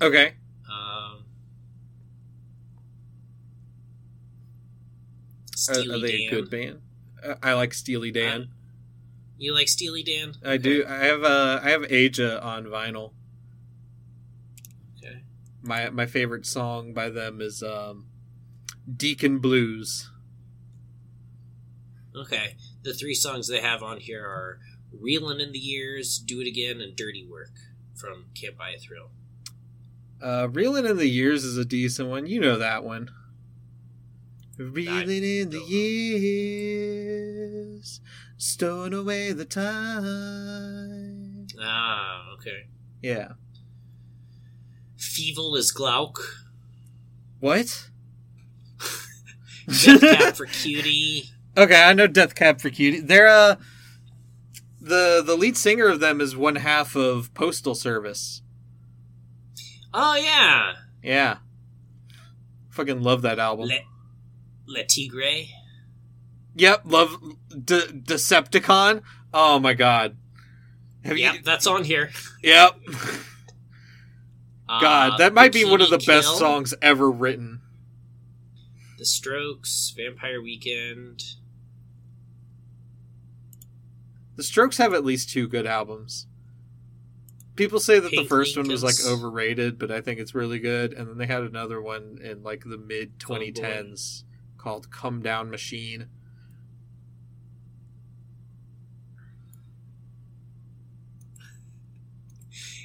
Okay. 0.01 0.35
Um, 0.69 1.25
Are, 5.69 5.95
are 5.95 5.99
they 6.01 6.19
Dan. 6.19 6.27
a 6.27 6.31
good 6.31 6.51
band? 6.51 6.81
Uh, 7.25 7.35
I 7.43 7.53
like 7.53 7.73
Steely 7.73 8.11
Dan. 8.11 8.49
You 9.39 9.55
like 9.55 9.69
Steely 9.69 10.03
Dan? 10.03 10.35
I 10.45 10.57
do. 10.57 10.85
I 10.89 11.05
have 11.05 11.23
uh, 11.23 11.61
I 11.63 11.71
have 11.71 11.85
Aja 11.85 12.41
on 12.43 12.65
vinyl. 12.65 13.13
Okay. 14.99 15.23
My 15.63 15.91
my 15.91 16.07
favorite 16.07 16.47
song 16.47 16.93
by 16.93 17.09
them 17.09 17.41
is 17.41 17.63
um, 17.63 18.07
Deacon 18.97 19.39
Blues. 19.39 20.11
Okay. 22.15 22.57
The 22.83 22.95
three 22.95 23.15
songs 23.15 23.49
they 23.49 23.61
have 23.61 23.83
on 23.83 24.01
here 24.01 24.25
are 24.25 24.59
Reelin' 25.01 25.41
in 25.41 25.53
the 25.53 25.59
Years, 25.59 26.19
Do 26.19 26.41
It 26.41 26.47
Again, 26.47 26.81
and 26.81 26.97
Dirty 26.97 27.27
Work 27.27 27.53
from 27.95 28.27
Can't 28.35 28.57
Buy 28.57 28.71
a 28.71 28.79
Thrill. 28.79 29.11
Uh, 30.21 30.49
Reeling 30.51 30.87
in 30.87 30.97
the 30.97 31.09
Years 31.09 31.45
is 31.45 31.57
a 31.57 31.65
decent 31.65 32.09
one. 32.09 32.27
You 32.27 32.41
know 32.41 32.59
that 32.59 32.85
one. 32.85 33.11
Reeling 34.59 35.25
in 35.25 35.51
the 35.51 35.59
years, 36.63 38.01
stowing 38.37 38.93
away 38.93 39.33
the 39.33 39.45
time. 39.47 41.47
Ah, 41.61 42.33
okay. 42.35 42.67
Yeah. 43.01 43.33
Feeble 44.97 45.57
is 45.57 45.73
Glauc. 45.73 46.17
What? 47.41 47.89
Death 49.67 50.01
Cab 50.01 50.37
for 50.37 50.47
Cutie. 50.53 51.31
Okay, 51.57 51.83
I 51.83 51.93
know 51.95 52.07
Death 52.07 52.35
Cab 52.35 52.61
for 52.61 52.71
Cutie. 52.71 53.01
They're 53.01 53.29
uh 53.29 53.57
the 54.83 55.23
the 55.25 55.37
lead 55.37 55.57
singer 55.57 55.87
of 55.87 56.01
them 56.01 56.21
is 56.21 56.37
one 56.37 56.57
half 56.57 56.97
of 56.97 57.33
Postal 57.35 57.75
Service. 57.75 58.43
Oh, 59.95 60.17
yeah. 60.17 60.73
Yeah. 61.03 61.37
Fucking 62.71 63.03
love 63.03 63.23
that 63.23 63.39
album. 63.39 63.69
Le, 63.69 63.81
Le 64.67 64.85
Tigre. 64.85 65.47
Yep, 66.55 66.83
love 66.85 67.17
De- 67.51 67.89
Deceptacon. 67.89 69.03
Oh 69.33 69.59
my 69.59 69.75
god. 69.75 70.17
Have 71.05 71.19
Yep, 71.19 71.35
you 71.35 71.43
that's 71.43 71.67
on 71.67 71.85
here. 71.85 72.11
Yep. 72.43 72.79
Uh, 74.69 74.81
God, 74.81 75.19
that 75.19 75.35
might 75.35 75.53
be 75.53 75.65
one 75.65 75.81
of 75.81 75.91
the 75.91 75.99
Bikini 75.99 76.07
best 76.07 76.39
songs 76.39 76.75
ever 76.81 77.11
written. 77.11 77.61
The 78.99 79.05
Strokes, 79.05 79.93
Vampire 79.97 80.41
Weekend. 80.41 81.23
The 84.37 84.43
Strokes 84.43 84.79
have 84.79 84.95
at 84.95 85.05
least 85.05 85.31
two 85.31 85.47
good 85.47 85.67
albums. 85.67 86.27
People 87.55 87.81
say 87.81 87.99
that 87.99 88.11
the 88.11 88.25
first 88.25 88.57
one 88.57 88.69
was 88.69 88.83
like 88.83 88.95
overrated, 89.07 89.79
but 89.79 89.91
I 89.91 90.01
think 90.01 90.19
it's 90.19 90.35
really 90.35 90.59
good. 90.59 90.95
And 90.95 91.07
then 91.07 91.19
they 91.19 91.27
had 91.27 91.43
another 91.43 91.83
one 91.83 92.19
in 92.23 92.43
like 92.43 92.65
the 92.65 92.79
mid 92.79 93.13
Oh, 93.29 93.35
2010s 93.35 94.25
called 94.57 94.91
Come 94.91 95.21
Down 95.21 95.51
Machine. 95.51 96.09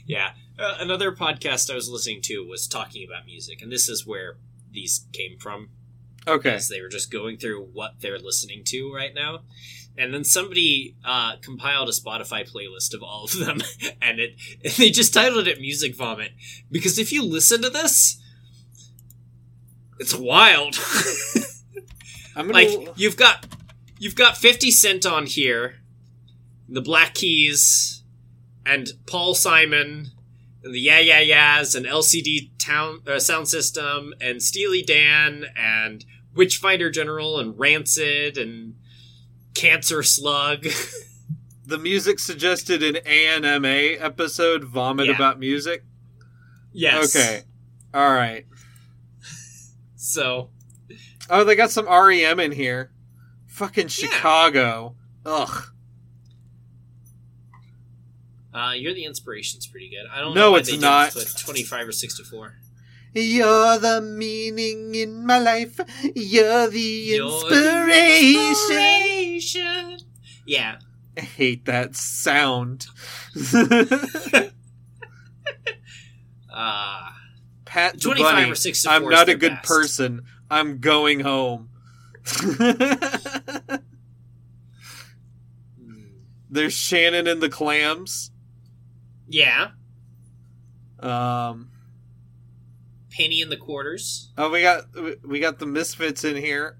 Yeah. 0.06 0.32
Uh, 0.58 0.78
another 0.80 1.12
podcast 1.12 1.72
I 1.72 1.76
was 1.76 1.90
listening 1.90 2.22
to 2.24 2.46
was 2.48 2.68
talking 2.68 3.06
about 3.08 3.26
music, 3.26 3.62
and 3.62 3.72
this 3.72 3.88
is 3.88 4.08
where 4.08 4.38
these 4.72 5.06
came 5.14 5.38
from. 5.38 5.70
Okay. 6.28 6.60
They 6.70 6.82
were 6.82 6.90
just 6.90 7.12
going 7.12 7.38
through 7.38 7.70
what 7.74 8.00
they're 8.00 8.20
listening 8.20 8.64
to 8.66 8.92
right 8.94 9.14
now. 9.14 9.42
And 9.98 10.14
then 10.14 10.24
somebody 10.24 10.96
uh, 11.04 11.38
compiled 11.42 11.90
a 11.90 11.92
Spotify 11.92 12.50
playlist 12.50 12.94
of 12.94 13.02
all 13.02 13.26
of 13.26 13.38
them, 13.38 13.62
and 14.02 14.20
it 14.20 14.36
and 14.64 14.74
they 14.78 14.90
just 14.90 15.14
titled 15.14 15.48
it 15.48 15.60
"Music 15.60 15.96
Vomit" 15.96 16.32
because 16.72 16.98
if 16.98 17.12
you 17.12 17.24
listen 17.24 17.62
to 17.62 17.70
this, 17.70 18.22
it's 20.00 20.16
wild. 20.16 20.78
I'm 22.36 22.48
gonna. 22.48 22.54
like 22.54 22.98
you've 22.98 23.18
got 23.18 23.48
you've 24.00 24.16
got 24.16 24.38
50 24.38 24.72
cent 24.72 25.06
on 25.06 25.26
here 25.26 25.76
the 26.70 26.82
black 26.82 27.16
keys 27.16 28.04
and 28.66 28.90
paul 29.08 29.34
simon 29.34 30.12
and 30.64 30.74
the 30.74 30.80
yeah 30.80 31.00
yeah 31.00 31.20
yeahs 31.20 31.74
and 31.74 31.86
lcd 31.86 32.52
town 32.60 33.00
uh, 33.08 33.20
sound 33.20 33.48
system 33.48 34.14
and 34.22 34.44
steely 34.44 34.84
dan 34.84 35.46
and 35.56 36.06
witchfinder 36.36 36.92
general 36.92 37.40
and 37.40 37.58
rancid 37.58 38.38
and 38.38 38.76
cancer 39.58 40.04
slug 40.04 40.66
the 41.66 41.78
music 41.78 42.20
suggested 42.20 42.82
in 42.84 42.96
ANMA 43.06 43.98
episode 44.00 44.64
"Vomit 44.64 45.08
Yeah. 45.08 45.16
About 45.16 45.40
Music." 45.40 45.84
yes 46.72 47.16
Okay, 47.16 47.44
all 47.94 48.14
right. 48.14 48.46
so 49.96 50.50
Oh, 51.30 51.44
they 51.44 51.56
got 51.56 51.72
some 51.72 51.88
REM 51.88 52.40
in 52.40 52.54
here. 52.54 52.92
Fucking 53.48 53.90
Chicago. 53.90 54.96
Ugh. 55.26 55.64
uh, 58.54 58.72
you're 58.76 58.94
the 58.94 59.04
inspiration's 59.04 59.68
pretty 59.68 59.90
good 59.90 60.06
i 60.12 60.20
don't 60.22 60.34
No, 60.34 60.42
know 60.42 60.52
why 60.52 60.60
it's 60.60 60.80
not. 60.80 61.12
25 61.40 61.88
or 61.90 61.92
64 61.92 62.56
You're 63.18 63.78
the 63.80 64.02
meaning 64.02 64.94
in 64.96 65.26
my 65.26 65.40
life. 65.40 65.80
You're 66.16 66.68
the 66.70 67.16
inspiration. 67.16 68.50
Inspiration. 68.50 69.98
yeah 70.46 70.78
I 71.18 71.22
hate 71.22 71.66
that 71.66 71.96
sound. 71.96 72.86
uh 76.50 77.10
Pat 77.66 77.94
the 77.94 78.00
25 78.00 78.34
bunny. 78.36 78.52
or 78.52 78.56
64 78.56 78.94
I'm 78.96 79.10
not 79.10 79.28
a 79.30 79.36
good 79.36 79.54
best. 79.54 79.68
person. 79.68 80.22
I'm 80.50 80.80
going 80.80 81.20
home. 81.22 81.70
There's 86.50 86.74
Shannon 86.74 87.28
and 87.28 87.42
the 87.42 87.50
clams. 87.50 88.32
Yeah, 89.28 89.72
Um. 91.00 91.70
Penny 93.18 93.42
in 93.42 93.50
the 93.50 93.58
quarters. 93.58 94.32
Oh, 94.38 94.50
we 94.50 94.62
got 94.62 94.86
we 95.26 95.40
got 95.40 95.60
the 95.60 95.66
misfits 95.66 96.24
in 96.24 96.36
here. 96.36 96.78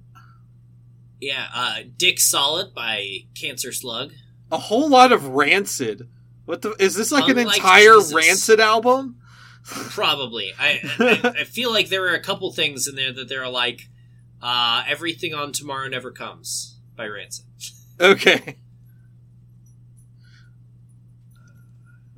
Yeah, 1.20 1.48
uh, 1.54 1.80
Dick 1.98 2.20
Solid 2.20 2.74
by 2.76 3.26
Cancer 3.40 3.72
Slug. 3.72 4.12
A 4.52 4.58
whole 4.58 4.88
lot 4.88 5.12
of 5.12 5.28
Rancid. 5.30 6.08
What 6.46 6.62
the 6.62 6.76
is 6.80 6.96
this 6.96 7.12
like 7.12 7.28
an 7.28 7.40
entire 7.40 7.96
Jesus. 7.96 8.14
Rancid 8.14 8.60
album? 8.60 9.18
Probably. 9.64 10.54
I, 10.58 10.80
I 11.00 11.34
I 11.40 11.44
feel 11.44 11.74
like 11.74 11.90
there 11.90 12.08
are 12.08 12.16
a 12.16 12.22
couple 12.22 12.52
things 12.54 12.88
in 12.88 12.96
there 12.96 13.12
that 13.12 13.28
they're 13.28 13.50
like, 13.50 13.90
uh, 14.42 14.84
everything 14.88 15.34
on 15.34 15.52
Tomorrow 15.52 15.90
Never 15.90 16.12
Comes 16.12 16.80
by 16.96 17.08
Rancid. 17.08 17.46
Okay. 18.00 18.58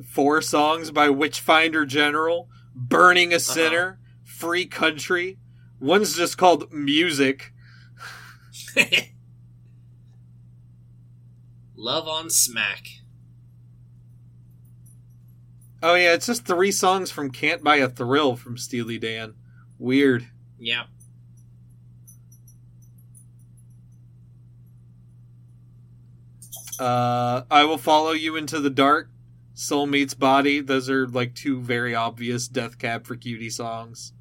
Four 0.05 0.41
songs 0.41 0.91
by 0.91 1.09
Witchfinder 1.09 1.85
General, 1.85 2.49
Burning 2.75 3.33
a 3.33 3.39
Sinner, 3.39 3.98
Free 4.39 4.65
Country. 4.65 5.37
One's 5.81 6.15
just 6.15 6.37
called 6.37 6.71
Music. 6.71 7.51
Love 11.75 12.07
on 12.07 12.29
Smack. 12.29 12.85
Oh 15.83 15.95
yeah, 15.95 16.13
it's 16.13 16.27
just 16.27 16.45
three 16.45 16.71
songs 16.71 17.11
from 17.11 17.31
Can't 17.31 17.61
Buy 17.61 17.77
a 17.77 17.89
Thrill 17.89 18.37
from 18.37 18.57
Steely 18.57 18.97
Dan. 18.97 19.33
Weird. 19.77 20.29
Yeah. 20.57 20.83
Uh, 26.79 27.41
I 27.51 27.65
will 27.65 27.77
follow 27.77 28.11
you 28.11 28.37
into 28.37 28.61
the 28.61 28.69
dark. 28.69 29.09
Soul 29.53 29.85
meets 29.85 30.13
body. 30.13 30.61
Those 30.61 30.89
are 30.89 31.05
like 31.09 31.35
two 31.35 31.59
very 31.59 31.93
obvious 31.93 32.47
Death 32.47 32.79
Cab 32.79 33.05
for 33.05 33.17
Cutie 33.17 33.49
songs. 33.49 34.13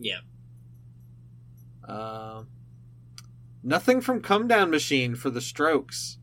Yeah. 0.00 0.20
Uh, 1.86 2.44
nothing 3.62 4.00
from 4.00 4.20
Come 4.22 4.48
Down 4.48 4.70
Machine 4.70 5.14
for 5.14 5.28
the 5.30 5.40
Strokes. 5.40 6.18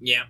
Yeah. 0.00 0.24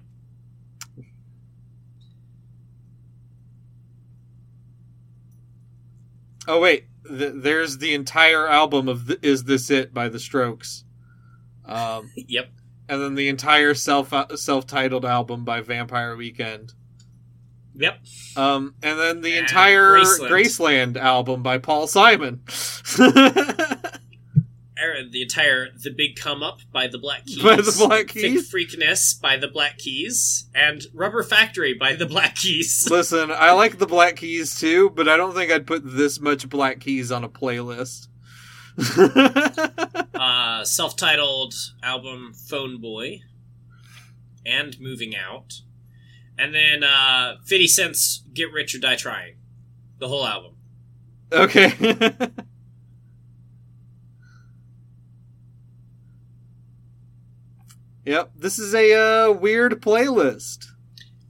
Oh 6.49 6.61
wait, 6.61 6.87
th- 7.07 7.35
there's 7.37 7.79
the 7.79 7.95
entire 7.95 8.49
album 8.49 8.89
of 8.89 9.07
th- 9.07 9.19
"Is 9.23 9.45
This 9.45 9.71
It" 9.71 9.93
by 9.93 10.09
the 10.09 10.19
Strokes, 10.19 10.85
um, 11.65 12.11
Yep. 12.17 12.51
and 12.89 13.03
then 13.03 13.15
the 13.15 13.29
entire 13.29 13.75
self 13.75 14.13
self 14.37 14.67
titled 14.67 15.05
album 15.05 15.45
by 15.45 15.61
Vampire 15.61 16.17
Weekend, 16.17 16.75
Yep. 17.77 17.99
um, 18.37 18.75
and 18.83 18.99
then 18.99 19.21
the 19.23 19.33
And 19.39 19.47
entire 19.49 19.95
Graceland. 19.99 20.29
Graceland. 20.31 20.97
album 20.97 21.43
by 21.43 21.59
Paul 21.59 21.87
Simon. 21.87 22.43
Aaron, 24.77 25.11
the 25.13 25.23
entire 25.23 25.69
The 25.83 25.91
Big 25.91 26.17
Come 26.17 26.43
Up 26.43 26.59
by 26.73 26.89
the 26.89 26.99
Black 26.99 27.27
Keys. 27.27 27.43
By 27.43 27.57
the 27.57 27.75
Black 27.87 28.09
Keys? 28.09 28.53
Thickfreakness 28.53 29.21
by 29.21 29.37
the 29.37 29.49
Black 29.49 29.79
Keys. 29.79 30.49
And 30.55 30.83
Rubber 30.95 31.23
Factory 31.23 31.73
by 31.75 31.95
the 31.95 32.07
Black 32.07 32.35
Keys. 32.37 32.87
Listen, 32.91 33.31
I 33.31 33.53
like 33.53 33.79
the 33.79 33.87
Black 33.87 34.17
Keys 34.17 34.59
too, 34.59 34.91
but 34.91 35.09
I 35.09 35.17
don't 35.17 35.35
think 35.35 35.51
I'd 35.53 35.67
put 35.67 35.83
this 35.85 36.21
much 36.21 36.49
Black 36.49 36.81
Keys 36.81 37.11
on 37.13 37.25
a 37.25 37.29
playlist. 37.29 38.09
uh, 40.15 40.65
self-titled 40.65 41.55
album 41.83 42.33
Phone 42.35 42.81
Boy 42.81 43.21
and 44.47 44.81
Moving 44.81 45.15
Out, 45.17 45.61
and 46.41 46.55
then 46.55 46.83
uh, 46.83 47.37
Fifty 47.45 47.67
Cent's 47.67 48.23
Get 48.33 48.51
Rich 48.53 48.75
or 48.75 48.79
Die 48.79 48.97
Trying, 48.97 49.37
the 49.99 50.09
whole 50.09 50.27
album. 50.27 50.57
okay. 51.33 51.73
yep, 58.05 58.33
this 58.37 58.59
is 58.59 58.75
a 58.75 59.29
uh, 59.29 59.31
weird 59.33 59.81
playlist. 59.83 60.67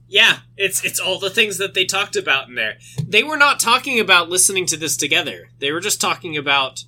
Yeah, 0.07 0.39
it's 0.57 0.83
it's 0.83 0.99
all 0.99 1.19
the 1.19 1.29
things 1.29 1.57
that 1.57 1.73
they 1.73 1.85
talked 1.85 2.15
about 2.15 2.49
in 2.49 2.55
there. 2.55 2.77
They 3.01 3.23
were 3.23 3.37
not 3.37 3.59
talking 3.59 3.99
about 3.99 4.29
listening 4.29 4.65
to 4.67 4.77
this 4.77 4.97
together. 4.97 5.49
They 5.59 5.71
were 5.71 5.79
just 5.79 6.01
talking 6.01 6.35
about 6.37 6.83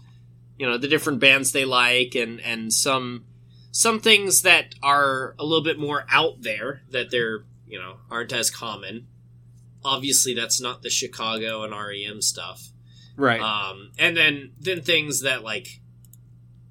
you 0.58 0.66
know 0.66 0.78
the 0.78 0.88
different 0.88 1.20
bands 1.20 1.52
they 1.52 1.66
like 1.66 2.16
and 2.16 2.40
and 2.41 2.74
some 2.74 3.26
some 3.72 4.00
things 4.00 4.44
that 4.44 4.76
are 4.84 5.36
a 5.40 5.44
little 5.44 5.64
bit 5.64 5.80
more 5.80 6.06
out 6.10 6.41
there 6.41 6.82
that 6.91 7.12
they're 7.12 7.44
you 7.74 7.80
know 7.80 7.98
aren't 8.12 8.32
as 8.32 8.52
common. 8.52 9.08
Obviously, 9.84 10.34
that's 10.36 10.62
not 10.62 10.84
the 10.84 10.90
Chicago 10.91 11.64
and 11.64 11.74
REM 11.74 12.22
stuff. 12.22 12.70
Right. 13.16 13.41
um 13.41 13.91
and 14.00 14.18
then 14.18 14.54
then 14.60 14.82
things 14.82 15.22
that 15.22 15.44
like 15.44 15.68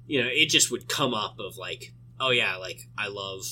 you 0.07 0.21
know 0.21 0.27
it 0.29 0.49
just 0.49 0.71
would 0.71 0.89
come 0.89 1.13
up 1.13 1.35
of 1.39 1.55
like 1.57 1.93
oh 2.19 2.31
yeah 2.31 2.57
like 2.57 2.79
i 2.97 3.07
love 3.07 3.43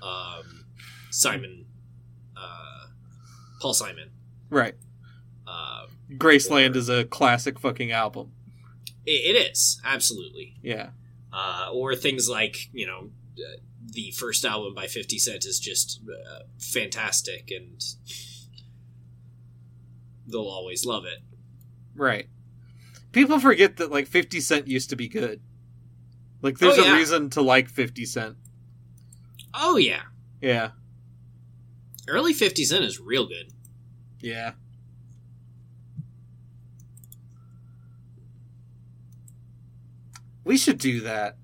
um 0.00 0.64
simon 1.10 1.66
uh 2.36 2.86
paul 3.60 3.74
simon 3.74 4.10
right. 4.48 4.74
um 5.48 5.88
Graceland 6.12 6.76
is 6.76 6.88
a 6.88 7.04
classic 7.04 7.58
fucking 7.58 7.90
album. 7.90 8.30
it, 9.04 9.34
it 9.36 9.50
is 9.50 9.80
absolutely 9.84 10.54
Yeah. 10.62 10.90
uh 11.32 11.70
or 11.72 11.96
things 11.96 12.28
like 12.28 12.68
you 12.72 12.86
know 12.86 13.10
uh, 13.44 13.56
the 13.92 14.10
first 14.12 14.44
album 14.44 14.74
by 14.74 14.86
50 14.86 15.18
cent 15.18 15.44
is 15.44 15.58
just 15.60 16.00
uh, 16.08 16.40
fantastic 16.58 17.50
and 17.50 17.82
they'll 20.26 20.42
always 20.48 20.84
love 20.84 21.04
it 21.04 21.20
Right. 21.94 22.28
People 23.12 23.40
forget 23.40 23.78
that 23.78 23.90
like 23.90 24.06
50 24.06 24.38
Cent 24.40 24.68
used 24.68 24.90
to 24.90 24.96
be 24.96 25.08
good. 25.08 25.40
Like 26.42 26.58
there's 26.58 26.76
Oh, 26.78 26.84
yeah. 26.84 26.92
a 26.92 26.96
reason 26.98 27.30
to 27.30 27.40
like 27.40 27.70
50 27.70 28.04
Cent. 28.04 28.36
oh 29.54 29.78
yeah 29.78 30.02
Yeah. 30.42 30.72
early 32.06 32.34
50 32.34 32.64
cent 32.64 32.84
is 32.84 33.00
real 33.00 33.26
good 33.26 33.50
Yeah. 34.20 34.52
We 40.44 40.56
should 40.56 40.78
do 40.78 41.00
that. 41.00 41.36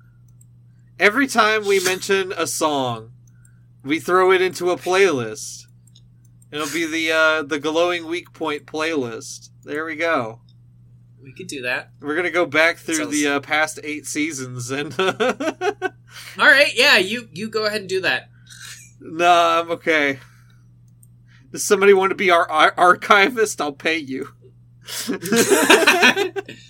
Every 0.98 1.26
time 1.26 1.66
we 1.66 1.80
mention 1.82 2.32
a 2.36 2.46
song, 2.46 3.12
we 3.82 3.98
throw 3.98 4.30
it 4.30 4.40
into 4.40 4.70
a 4.70 4.76
playlist. 4.76 5.62
It'll 6.50 6.68
be 6.72 6.86
the 6.86 7.12
uh, 7.12 7.42
the 7.42 7.58
glowing 7.58 8.06
weak 8.06 8.32
point 8.32 8.66
playlist. 8.66 9.48
There 9.64 9.84
we 9.84 9.96
go. 9.96 10.40
we 11.22 11.32
could 11.32 11.46
do 11.46 11.62
that 11.62 11.90
We're 12.00 12.14
gonna 12.16 12.30
go 12.30 12.46
back 12.46 12.76
through 12.78 12.96
Sounds- 12.96 13.10
the 13.12 13.26
uh, 13.28 13.40
past 13.40 13.78
eight 13.82 14.06
seasons 14.06 14.70
and 14.70 14.94
All 15.00 15.12
right, 16.38 16.72
yeah, 16.74 16.98
you 16.98 17.28
you 17.32 17.48
go 17.48 17.64
ahead 17.66 17.80
and 17.80 17.88
do 17.88 18.00
that. 18.02 18.28
Nah, 19.00 19.60
I'm 19.60 19.70
okay. 19.72 20.18
Does 21.50 21.64
somebody 21.64 21.92
want 21.92 22.10
to 22.10 22.16
be 22.16 22.30
our, 22.30 22.48
ar- 22.50 22.74
archivist? 22.76 23.60
I'll 23.60 23.72
pay 23.72 23.98
you. 23.98 24.28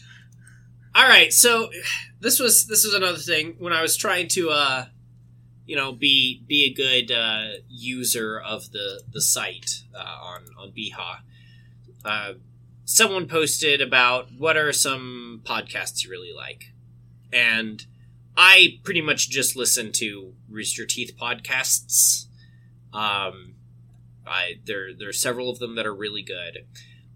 All 0.95 1.09
right, 1.09 1.33
so 1.33 1.71
this 2.21 2.39
was 2.39 2.67
this 2.67 2.85
was 2.85 2.95
another 2.95 3.19
thing 3.19 3.57
when 3.59 3.73
I 3.73 3.81
was 3.81 3.97
trying 3.97 4.29
to 4.29 4.51
uh 4.51 4.85
you 5.65 5.77
know 5.77 5.93
be 5.93 6.43
be 6.47 6.65
a 6.65 6.75
good 6.75 7.11
uh, 7.11 7.63
user 7.69 8.39
of 8.39 8.73
the 8.73 9.03
the 9.11 9.23
site 9.23 9.85
uh, 9.95 10.19
on 10.23 10.43
on 10.59 10.73
Beehaw. 10.73 11.19
Uh, 12.05 12.35
someone 12.85 13.27
posted 13.27 13.81
about 13.81 14.29
what 14.37 14.57
are 14.57 14.73
some 14.73 15.41
podcasts 15.45 16.05
you 16.05 16.11
really 16.11 16.33
like, 16.33 16.73
and 17.33 17.87
I 18.37 18.81
pretty 18.85 19.01
much 19.01 19.31
just 19.31 19.57
listen 19.57 19.93
to 19.93 20.35
Rooster 20.49 20.85
Teeth 20.85 21.17
podcasts. 21.19 22.27
Um, 22.93 23.55
I 24.27 24.61
there 24.67 24.93
there 24.93 25.09
are 25.09 25.15
several 25.15 25.49
of 25.49 25.59
them 25.59 25.77
that 25.77 25.87
are 25.87 25.95
really 25.95 26.23
good. 26.23 26.67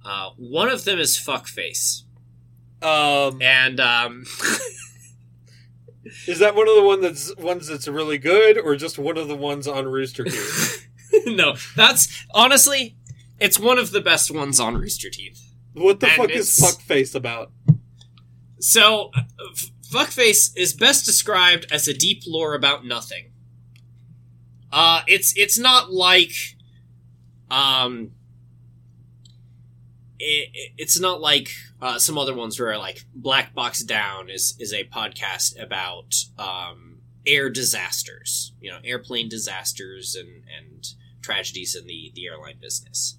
Uh, 0.02 0.30
one 0.36 0.70
of 0.70 0.84
them 0.84 0.98
is 0.98 1.18
Fuckface, 1.18 2.04
Um, 2.82 3.40
and 3.42 3.80
um, 3.80 4.24
is 6.26 6.38
that 6.40 6.54
one 6.54 6.68
of 6.68 6.76
the 6.76 6.82
one 6.82 7.00
that's 7.00 7.34
ones 7.36 7.66
that's 7.68 7.88
really 7.88 8.18
good, 8.18 8.58
or 8.58 8.76
just 8.76 8.98
one 8.98 9.16
of 9.16 9.28
the 9.28 9.36
ones 9.36 9.66
on 9.66 9.86
Rooster 9.86 10.24
Teeth? 10.24 10.86
no, 11.26 11.56
that's 11.74 12.26
honestly, 12.34 12.96
it's 13.40 13.58
one 13.58 13.78
of 13.78 13.90
the 13.92 14.00
best 14.00 14.30
ones 14.30 14.60
on 14.60 14.76
Rooster 14.76 15.10
Teeth. 15.10 15.42
What 15.72 16.00
the 16.00 16.06
And 16.08 16.16
fuck 16.16 16.30
is 16.30 16.58
Fuckface 16.58 17.14
about? 17.14 17.52
So, 18.58 19.10
F- 19.52 19.70
Fuckface 19.90 20.52
is 20.56 20.72
best 20.72 21.04
described 21.04 21.66
as 21.70 21.86
a 21.88 21.94
deep 21.94 22.22
lore 22.26 22.54
about 22.54 22.84
nothing. 22.86 23.32
Uh, 24.72 25.02
it's 25.06 25.32
it's 25.36 25.58
not 25.58 25.92
like, 25.92 26.56
um, 27.50 28.12
it- 30.18 30.72
it's 30.78 30.98
not 30.98 31.20
like 31.20 31.50
uh, 31.80 31.98
some 31.98 32.16
other 32.18 32.34
ones 32.34 32.58
where 32.58 32.78
like 32.78 33.04
Black 33.14 33.54
Box 33.54 33.82
Down 33.82 34.30
is 34.30 34.56
is 34.58 34.72
a 34.72 34.84
podcast 34.84 35.60
about 35.62 36.14
um, 36.38 37.00
air 37.26 37.50
disasters, 37.50 38.52
you 38.60 38.70
know, 38.70 38.78
airplane 38.84 39.28
disasters 39.28 40.14
and 40.14 40.44
and 40.56 40.86
tragedies 41.22 41.74
in 41.74 41.86
the 41.86 42.12
the 42.14 42.26
airline 42.26 42.58
business, 42.60 43.16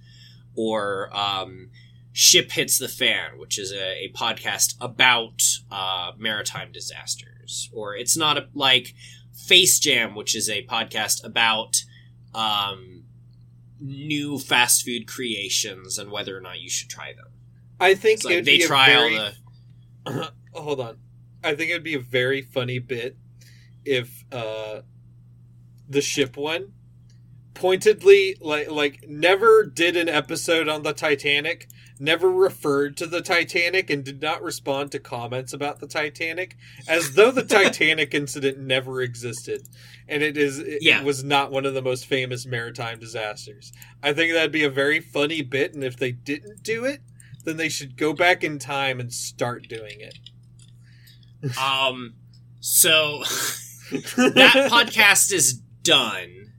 or 0.56 1.16
um, 1.16 1.70
Ship 2.14 2.52
Hits 2.52 2.80
the 2.80 2.88
Fan, 2.88 3.38
which 3.38 3.60
is 3.60 3.72
a, 3.72 4.06
a 4.06 4.12
podcast 4.16 4.76
about 4.82 5.44
uh, 5.72 6.14
maritime 6.18 6.72
disasters, 6.72 7.70
or 7.74 7.96
it's 7.96 8.18
not 8.18 8.38
a, 8.38 8.48
like 8.56 8.96
Face 9.34 9.80
Jam, 9.80 10.16
which 10.16 10.36
is 10.36 10.50
a 10.50 10.66
podcast 10.66 11.24
about 11.24 11.84
um, 12.34 13.04
new 13.80 14.40
fast 14.40 14.84
food 14.84 15.08
creations 15.08 16.00
and 16.00 16.12
whether 16.12 16.36
or 16.36 16.42
not 16.42 16.60
you 16.60 16.70
should 16.70 16.90
try 16.90 17.14
them. 17.14 17.28
I 17.80 17.96
think 17.96 18.24
like 18.24 18.34
it'd 18.34 18.46
they 18.46 18.58
be 18.58 18.64
a 18.64 18.68
try 18.68 18.94
all 18.96 19.10
very- 19.10 19.32
the 20.06 20.32
Hold 20.54 20.80
on. 20.80 20.98
I 21.44 21.54
think 21.56 21.70
it'd 21.70 21.84
be 21.84 21.94
a 21.94 22.00
very 22.00 22.42
funny 22.42 22.80
bit 22.80 23.16
if 23.86 24.26
uh 24.32 24.82
the 25.88 26.02
ship 26.02 26.36
one 26.36 26.74
pointedly 27.54 28.36
like 28.40 28.70
like 28.70 29.06
never 29.08 29.64
did 29.64 29.96
an 29.96 30.10
episode 30.10 30.68
on 30.68 30.84
the 30.84 30.94
Titanic, 30.94 31.68
never 32.00 32.30
referred 32.30 32.96
to 32.98 33.08
the 33.08 33.22
Titanic 33.22 33.90
and 33.90 34.04
did 34.04 34.22
not 34.22 34.44
respond 34.44 34.92
to 34.92 35.00
comments 35.00 35.54
about 35.54 35.80
the 35.80 35.88
Titanic 35.88 36.56
as 36.88 37.14
though 37.14 37.32
the 37.32 37.44
Titanic 37.58 38.14
incident 38.14 38.60
never 38.60 39.02
existed 39.02 39.68
and 40.08 40.22
it 40.22 40.38
is 40.38 40.60
it, 40.60 40.80
Yeah. 40.82 41.00
it 41.00 41.06
was 41.06 41.24
not 41.24 41.52
one 41.52 41.66
of 41.66 41.74
the 41.74 41.82
most 41.82 42.06
famous 42.06 42.46
maritime 42.46 43.00
disasters. 43.00 43.72
I 44.04 44.14
think 44.14 44.34
that'd 44.34 44.52
be 44.52 44.64
a 44.64 44.70
very 44.70 45.00
funny 45.00 45.42
bit 45.42 45.74
and 45.74 45.84
if 45.84 45.98
they 45.98 46.12
didn't 46.12 46.62
do 46.64 46.86
it, 46.86 47.02
then 47.48 47.56
they 47.56 47.70
should 47.70 47.96
go 47.96 48.12
back 48.12 48.44
in 48.44 48.60
time 48.60 49.00
and 49.00 49.12
start 49.12 49.68
doing 49.70 50.02
it. 50.02 51.58
um. 51.58 52.16
So 52.60 53.20
that 54.18 54.68
podcast 54.70 55.32
is 55.32 55.54
done. 55.82 56.52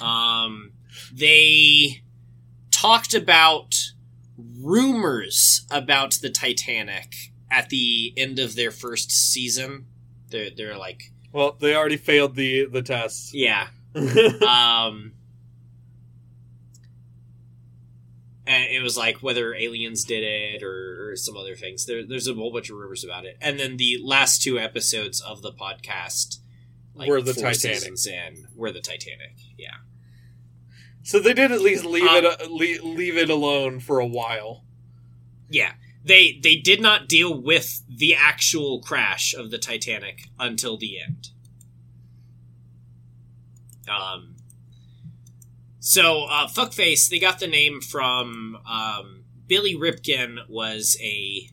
Um, 0.00 0.72
they 1.12 2.02
talked 2.70 3.14
about 3.14 3.74
rumors 4.62 5.66
about 5.70 6.12
the 6.22 6.30
Titanic 6.30 7.12
at 7.50 7.68
the 7.70 8.14
end 8.16 8.38
of 8.38 8.54
their 8.54 8.70
first 8.70 9.10
season. 9.10 9.86
They're 10.28 10.50
they're 10.56 10.78
like, 10.78 11.10
Well, 11.32 11.56
they 11.60 11.74
already 11.74 11.96
failed 11.96 12.36
the 12.36 12.66
the 12.66 12.82
test. 12.82 13.34
yeah. 13.34 13.68
Um, 14.46 15.14
and 18.50 18.64
it 18.64 18.82
was 18.82 18.96
like 18.96 19.22
whether 19.22 19.54
aliens 19.54 20.04
did 20.04 20.24
it 20.24 20.62
or, 20.64 21.10
or 21.12 21.16
some 21.16 21.36
other 21.36 21.54
things. 21.54 21.86
There, 21.86 22.04
there's 22.04 22.26
a 22.26 22.34
whole 22.34 22.52
bunch 22.52 22.68
of 22.68 22.76
rumors 22.76 23.04
about 23.04 23.24
it. 23.24 23.36
And 23.40 23.58
then 23.60 23.76
the 23.76 23.98
last 24.02 24.42
two 24.42 24.58
episodes 24.58 25.20
of 25.20 25.40
the 25.42 25.52
podcast 25.52 26.38
Were 26.94 27.22
the 27.22 27.32
Titanic. 27.32 28.06
in 28.06 28.46
were 28.56 28.72
the 28.72 28.80
Titanic. 28.80 29.36
Yeah. 29.56 29.76
so 31.04 31.20
they 31.20 31.32
did 31.32 31.52
at 31.52 31.60
least 31.60 31.84
leave 31.84 32.02
Um, 32.08 32.24
it 32.24 32.50
leave, 32.50 32.82
leave 32.82 33.16
it 33.16 33.30
alone 33.30 33.78
for 33.78 34.00
a 34.00 34.06
while. 34.06 34.64
Yeah. 35.48 35.74
They 36.04 36.40
they 36.42 36.56
did 36.56 36.80
not 36.80 37.08
deal 37.08 37.40
with 37.40 37.82
the 37.88 38.14
actual 38.14 38.80
crash 38.80 39.32
of 39.34 39.50
the 39.50 39.58
Titanic 39.58 40.28
until 40.38 40.76
the 40.76 40.98
end. 41.00 41.28
Um 43.88 44.36
so 45.80 46.24
uh 46.24 46.46
fuckface 46.46 47.08
they 47.08 47.18
got 47.18 47.40
the 47.40 47.46
name 47.46 47.80
from 47.80 48.58
um 48.68 49.24
Billy 49.46 49.74
Ripken 49.74 50.48
was 50.48 50.96
a 51.02 51.48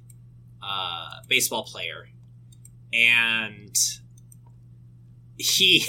uh 0.62 1.22
baseball 1.28 1.64
player. 1.64 2.10
And 2.94 3.76
he 5.38 5.86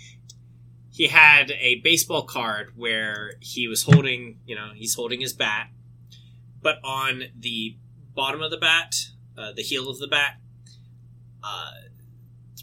he 0.90 1.06
had 1.06 1.52
a 1.52 1.80
baseball 1.80 2.24
card 2.24 2.72
where 2.76 3.34
he 3.40 3.68
was 3.68 3.84
holding, 3.84 4.40
you 4.44 4.54
know, 4.54 4.70
he's 4.74 4.94
holding 4.94 5.20
his 5.20 5.32
bat 5.32 5.68
but 6.62 6.78
on 6.84 7.24
the 7.38 7.76
bottom 8.14 8.42
of 8.42 8.50
the 8.50 8.56
bat, 8.56 8.94
uh, 9.36 9.52
the 9.52 9.62
heel 9.62 9.88
of 9.88 9.98
the 9.98 10.08
bat, 10.08 10.36
uh, 11.42 11.70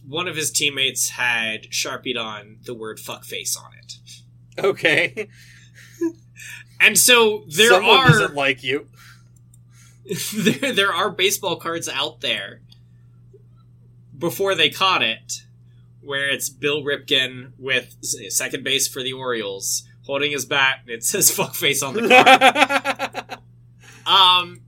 one 0.08 0.28
of 0.28 0.36
his 0.36 0.52
teammates 0.52 1.10
had 1.10 1.74
sharpied 1.74 2.18
on 2.18 2.60
the 2.64 2.74
word 2.74 2.98
"fuckface" 2.98 3.58
on 3.58 3.74
it, 3.74 3.96
Okay, 4.60 5.28
and 6.80 6.98
so 6.98 7.44
there 7.48 7.70
someone 7.70 7.98
are 7.98 8.08
doesn't 8.08 8.36
like 8.36 8.64
you. 8.64 8.88
there, 10.34 10.74
there 10.74 10.94
are 10.94 11.10
baseball 11.10 11.58
cards 11.58 11.90
out 11.90 12.22
there 12.22 12.62
before 14.18 14.56
they 14.56 14.70
caught 14.70 15.04
it, 15.04 15.44
where 16.02 16.30
it's 16.30 16.50
Bill 16.50 16.82
Ripken 16.82 17.52
with 17.58 17.98
second 18.02 18.64
base 18.64 18.88
for 18.88 19.04
the 19.04 19.14
Orioles 19.14 19.84
holding 20.08 20.32
his 20.32 20.46
bat, 20.46 20.80
and 20.82 20.90
it 20.90 21.04
says 21.04 21.30
"fuckface" 21.30 21.86
on 21.86 21.94
the 21.94 22.08
card. 22.08 23.40
Um, 24.08 24.62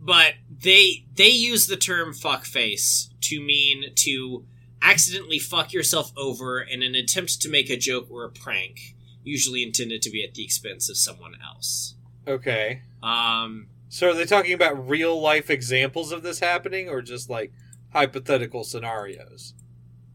but 0.00 0.32
they 0.48 1.04
they 1.14 1.28
use 1.28 1.66
the 1.66 1.76
term 1.76 2.14
fuckface 2.14 3.10
to 3.20 3.42
mean 3.42 3.92
to 3.96 4.46
accidentally 4.82 5.38
fuck 5.38 5.72
yourself 5.72 6.12
over 6.16 6.60
in 6.60 6.82
an 6.82 6.94
attempt 6.94 7.40
to 7.42 7.48
make 7.48 7.68
a 7.70 7.76
joke 7.76 8.06
or 8.10 8.24
a 8.24 8.30
prank, 8.30 8.94
usually 9.22 9.62
intended 9.62 10.02
to 10.02 10.10
be 10.10 10.24
at 10.24 10.34
the 10.34 10.44
expense 10.44 10.88
of 10.88 10.96
someone 10.96 11.34
else. 11.44 11.94
okay, 12.26 12.82
Um, 13.02 13.66
so 13.88 14.10
are 14.10 14.14
they 14.14 14.24
talking 14.24 14.52
about 14.52 14.88
real 14.88 15.20
life 15.20 15.50
examples 15.50 16.12
of 16.12 16.22
this 16.22 16.38
happening, 16.40 16.88
or 16.88 17.02
just 17.02 17.28
like 17.28 17.52
hypothetical 17.92 18.64
scenarios? 18.64 19.54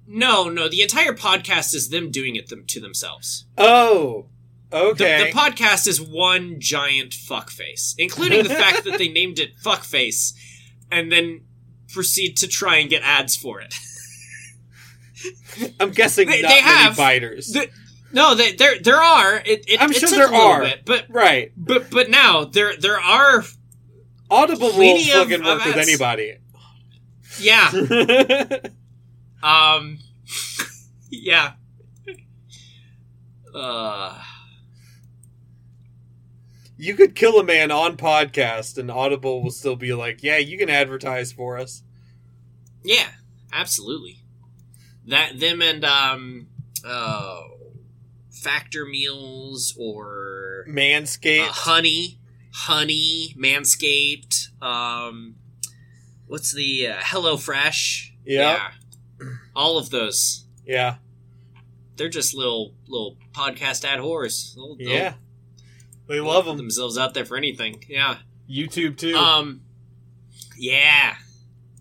no, 0.08 0.48
no, 0.50 0.70
the 0.70 0.82
entire 0.84 1.14
podcast 1.14 1.74
is 1.74 1.90
them 1.90 2.12
doing 2.12 2.36
it 2.36 2.48
them, 2.50 2.64
to 2.68 2.80
themselves. 2.80 3.46
Oh, 3.58 4.28
The, 4.70 4.78
okay. 4.78 5.32
the 5.32 5.38
podcast 5.38 5.88
is 5.88 6.00
one 6.00 6.60
giant 6.60 7.12
fuckface, 7.12 7.96
including 7.98 8.44
the 8.44 8.50
fact 8.54 8.84
that 8.84 8.98
they 9.00 9.08
named 9.20 9.40
it 9.40 9.58
fuckface 9.64 10.34
and 10.92 11.12
then 11.12 11.42
proceed 11.92 12.38
to 12.38 12.48
try 12.48 12.78
and 12.78 12.90
get 12.90 13.02
ads 13.04 13.36
for 13.36 13.60
it. 13.62 13.74
I'm 15.80 15.92
guessing 15.92 16.28
They- 16.28 16.42
not 16.42 16.50
they 16.50 16.62
many 16.62 16.68
have- 16.84 16.98
biters. 16.98 17.48
The- 17.48 17.70
no, 18.12 18.34
they, 18.36 18.54
there 18.54 18.80
there 18.80 19.02
are. 19.02 19.36
It, 19.38 19.66
it, 19.70 19.82
I'm 19.82 19.92
it 19.92 19.98
sure 19.98 20.10
there 20.10 20.32
a 20.32 20.36
are. 20.36 20.62
bit, 20.62 20.86
but 20.86 21.06
right. 21.10 21.52
but 21.58 21.90
but 21.92 22.10
now 22.10 22.46
there 22.46 22.76
there 22.78 23.00
are. 23.00 23.44
Audible 24.30 24.72
will 24.76 24.98
fucking 25.04 25.44
work 25.44 25.66
with 25.66 25.76
anybody. 25.76 26.38
Yeah, 27.40 27.70
um, 29.44 30.00
yeah. 31.10 31.54
Uh, 33.54 34.20
you 36.78 36.94
could 36.96 37.16
kill 37.16 37.40
a 37.40 37.44
man 37.44 37.72
on 37.72 37.98
podcast, 37.98 38.78
and 38.78 38.90
Audible 38.90 39.44
will 39.44 39.52
still 39.52 39.76
be 39.76 39.94
like, 39.94 40.24
"Yeah, 40.24 40.38
you 40.38 40.58
can 40.58 40.70
advertise 40.70 41.32
for 41.32 41.58
us." 41.58 41.84
yeah, 42.84 43.08
absolutely. 43.54 44.20
That 45.08 45.40
them 45.40 45.62
and 45.62 45.84
um 45.86 46.48
uh 46.86 47.42
factor 48.32 48.86
meals 48.86 49.76
or 49.80 50.66
Manscaped. 50.70 51.48
uh, 51.48 51.52
honey 51.52 52.20
honey 52.54 53.34
manscaped 53.38 54.48
um 54.62 55.36
what's 56.28 56.54
the 56.54 56.88
uh, 56.88 56.96
hello 57.02 57.38
fresh 57.38 58.14
Yeah. 58.26 58.72
all 59.56 59.78
of 59.78 59.90
those 59.90 60.46
yeah. 60.66 60.96
they're 61.98 62.10
just 62.10 62.34
little 62.36 62.74
little 62.88 63.18
podcast 63.34 63.84
ad 63.86 64.00
whores 64.00 64.54
they'll, 64.56 64.76
they'll- 64.76 64.90
Yeah. 64.90 65.14
They 66.08 66.20
love 66.20 66.46
them. 66.46 66.58
themselves 66.58 66.98
out 67.00 67.14
there 67.16 67.26
for 67.26 67.36
anything 67.36 67.84
yeah 67.90 68.18
YouTube 68.50 68.98
too. 68.98 69.16
um 69.16 69.62
yeah 70.58 71.16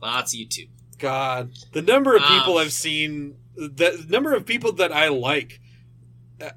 lots 0.00 0.32
of 0.34 0.40
youtube 0.40 0.68
God, 1.04 1.52
the 1.72 1.82
number 1.82 2.16
of 2.16 2.22
Um, 2.22 2.38
people 2.38 2.56
I've 2.56 2.72
seen, 2.72 3.36
the 3.54 4.04
number 4.08 4.34
of 4.34 4.46
people 4.46 4.72
that 4.72 4.90
I 4.90 5.08
like, 5.08 5.60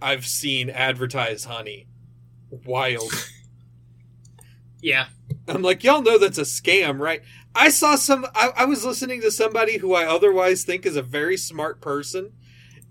I've 0.01 0.25
seen 0.25 0.69
advertise 0.69 1.43
honey. 1.43 1.87
Wild. 2.49 3.11
yeah 4.81 5.07
I'm 5.47 5.61
like, 5.61 5.83
y'all 5.83 6.01
know 6.01 6.17
that's 6.17 6.37
a 6.37 6.43
scam, 6.43 6.99
right? 6.99 7.21
I 7.53 7.69
saw 7.69 7.95
some. 7.95 8.25
I, 8.33 8.51
I 8.55 8.65
was 8.65 8.85
listening 8.85 9.19
to 9.21 9.31
somebody 9.31 9.77
who 9.77 9.93
I 9.93 10.05
otherwise 10.05 10.63
think 10.63 10.85
is 10.85 10.95
a 10.95 11.01
very 11.01 11.35
smart 11.35 11.81
person, 11.81 12.31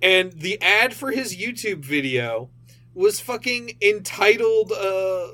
and 0.02 0.32
the 0.32 0.60
ad 0.60 0.92
for 0.92 1.10
his 1.10 1.36
YouTube 1.36 1.84
video 1.84 2.50
was 2.92 3.20
fucking 3.20 3.78
entitled, 3.80 4.72
uh, 4.72 5.28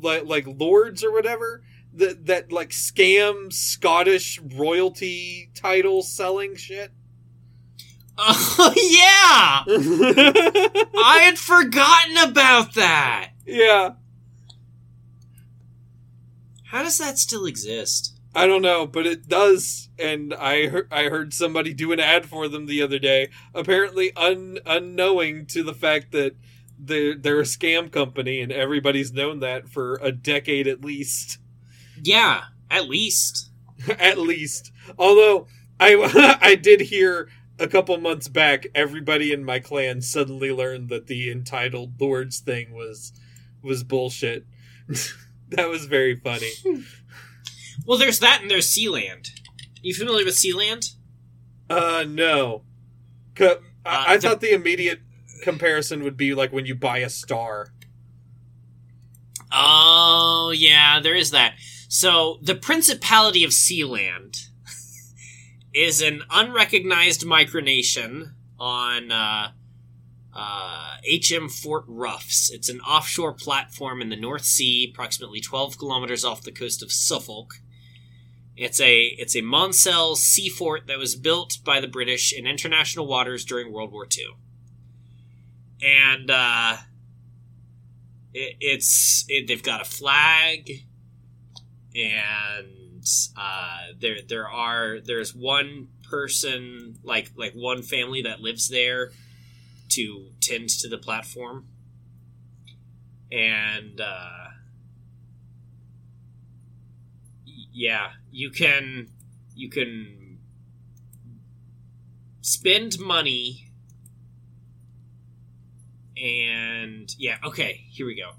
like 0.00 0.24
like 0.24 0.46
lords 0.46 1.04
or 1.04 1.12
whatever. 1.12 1.62
That 1.94 2.26
that 2.26 2.52
like 2.52 2.70
scam 2.70 3.52
Scottish 3.52 4.40
royalty 4.40 5.50
title 5.54 6.02
selling 6.02 6.56
shit. 6.56 6.90
oh 8.18 8.72
yeah 8.76 9.64
i 11.02 11.18
had 11.22 11.38
forgotten 11.38 12.18
about 12.30 12.74
that 12.74 13.30
yeah, 13.46 13.94
how 16.64 16.82
does 16.82 16.98
that 16.98 17.18
still 17.18 17.46
exist 17.46 18.12
I 18.34 18.46
don't 18.46 18.62
know, 18.62 18.86
but 18.86 19.06
it 19.06 19.28
does, 19.28 19.90
and 19.98 20.32
I 20.32 20.68
heard 20.68 20.88
I 20.90 21.04
heard 21.04 21.34
somebody 21.34 21.74
do 21.74 21.92
an 21.92 22.00
ad 22.00 22.24
for 22.26 22.48
them 22.48 22.64
the 22.64 22.80
other 22.80 22.98
day. 22.98 23.28
Apparently, 23.54 24.10
un, 24.16 24.58
unknowing 24.64 25.44
to 25.46 25.62
the 25.62 25.74
fact 25.74 26.12
that 26.12 26.36
they're 26.78 27.14
they're 27.14 27.40
a 27.40 27.44
scam 27.44 27.92
company, 27.92 28.40
and 28.40 28.50
everybody's 28.50 29.12
known 29.12 29.40
that 29.40 29.68
for 29.68 29.98
a 30.02 30.12
decade 30.12 30.66
at 30.66 30.82
least. 30.82 31.38
Yeah 32.02 32.42
at 32.70 32.88
least 32.88 33.50
at 33.98 34.16
least, 34.18 34.70
although 34.98 35.46
I 35.80 36.38
I 36.42 36.54
did 36.54 36.80
hear 36.80 37.28
a 37.58 37.66
couple 37.66 37.96
months 37.98 38.28
back, 38.28 38.66
everybody 38.76 39.32
in 39.32 39.44
my 39.44 39.58
clan 39.58 40.00
suddenly 40.02 40.52
learned 40.52 40.88
that 40.90 41.06
the 41.08 41.30
entitled 41.32 42.00
lords 42.00 42.38
thing 42.38 42.72
was 42.72 43.12
was 43.62 43.82
bullshit. 43.82 44.46
that 45.50 45.68
was 45.68 45.86
very 45.86 46.14
funny. 46.14 46.52
Well, 47.84 47.98
there's 47.98 48.20
that 48.20 48.40
and 48.42 48.50
there's 48.50 48.70
Sealand. 48.72 49.30
You 49.82 49.94
familiar 49.94 50.24
with 50.24 50.34
Sealand? 50.36 50.94
Uh, 51.68 52.04
no. 52.08 52.62
I, 53.40 53.56
I 53.84 54.14
Uh, 54.14 54.14
the- 54.16 54.20
thought 54.28 54.40
the 54.40 54.52
immediate 54.54 55.00
comparison 55.42 56.04
would 56.04 56.16
be 56.16 56.34
like 56.34 56.52
when 56.52 56.66
you 56.66 56.76
buy 56.76 56.98
a 56.98 57.08
star. 57.10 57.72
Oh, 59.50 60.52
yeah, 60.56 61.00
there 61.02 61.14
is 61.14 61.32
that. 61.32 61.54
So, 61.94 62.38
the 62.40 62.54
Principality 62.54 63.44
of 63.44 63.50
Sealand 63.50 64.48
is 65.74 66.00
an 66.00 66.22
unrecognized 66.30 67.20
micronation 67.20 68.32
on 68.58 69.12
uh, 69.12 69.50
uh, 70.32 70.96
HM 71.06 71.50
Fort 71.50 71.84
Roughs. 71.86 72.50
It's 72.50 72.70
an 72.70 72.80
offshore 72.80 73.34
platform 73.34 74.00
in 74.00 74.08
the 74.08 74.16
North 74.16 74.46
Sea, 74.46 74.90
approximately 74.90 75.42
12 75.42 75.76
kilometers 75.76 76.24
off 76.24 76.40
the 76.40 76.50
coast 76.50 76.82
of 76.82 76.90
Suffolk. 76.90 77.56
It's 78.56 78.80
a 78.80 79.00
it's 79.18 79.36
a 79.36 79.42
Maunsell 79.42 80.16
sea 80.16 80.48
fort 80.48 80.86
that 80.86 80.96
was 80.96 81.14
built 81.14 81.58
by 81.62 81.78
the 81.78 81.88
British 81.88 82.32
in 82.32 82.46
international 82.46 83.06
waters 83.06 83.44
during 83.44 83.70
World 83.70 83.92
War 83.92 84.06
II. 84.06 84.28
And 85.82 86.30
uh, 86.30 86.76
it, 88.32 88.56
it's 88.60 89.26
it, 89.28 89.46
they've 89.46 89.62
got 89.62 89.82
a 89.82 89.84
flag, 89.84 90.86
and 91.94 93.04
uh, 93.36 93.78
there 94.00 94.16
there 94.26 94.48
are 94.48 95.00
there's 95.00 95.34
one 95.34 95.88
person 96.08 96.98
like 97.02 97.30
like 97.36 97.52
one 97.54 97.82
family 97.82 98.22
that 98.22 98.40
lives 98.40 98.68
there 98.68 99.10
to 99.90 100.26
tend 100.40 100.68
to 100.68 100.88
the 100.88 100.98
platform, 100.98 101.66
and 103.30 104.00
uh, 104.00 104.48
yeah, 107.72 108.10
you 108.30 108.50
can 108.50 109.08
you 109.54 109.68
can 109.68 110.38
spend 112.40 112.98
money 112.98 113.72
and 116.16 117.14
yeah, 117.18 117.36
okay, 117.44 117.84
here 117.90 118.06
we 118.06 118.14
go. 118.14 118.32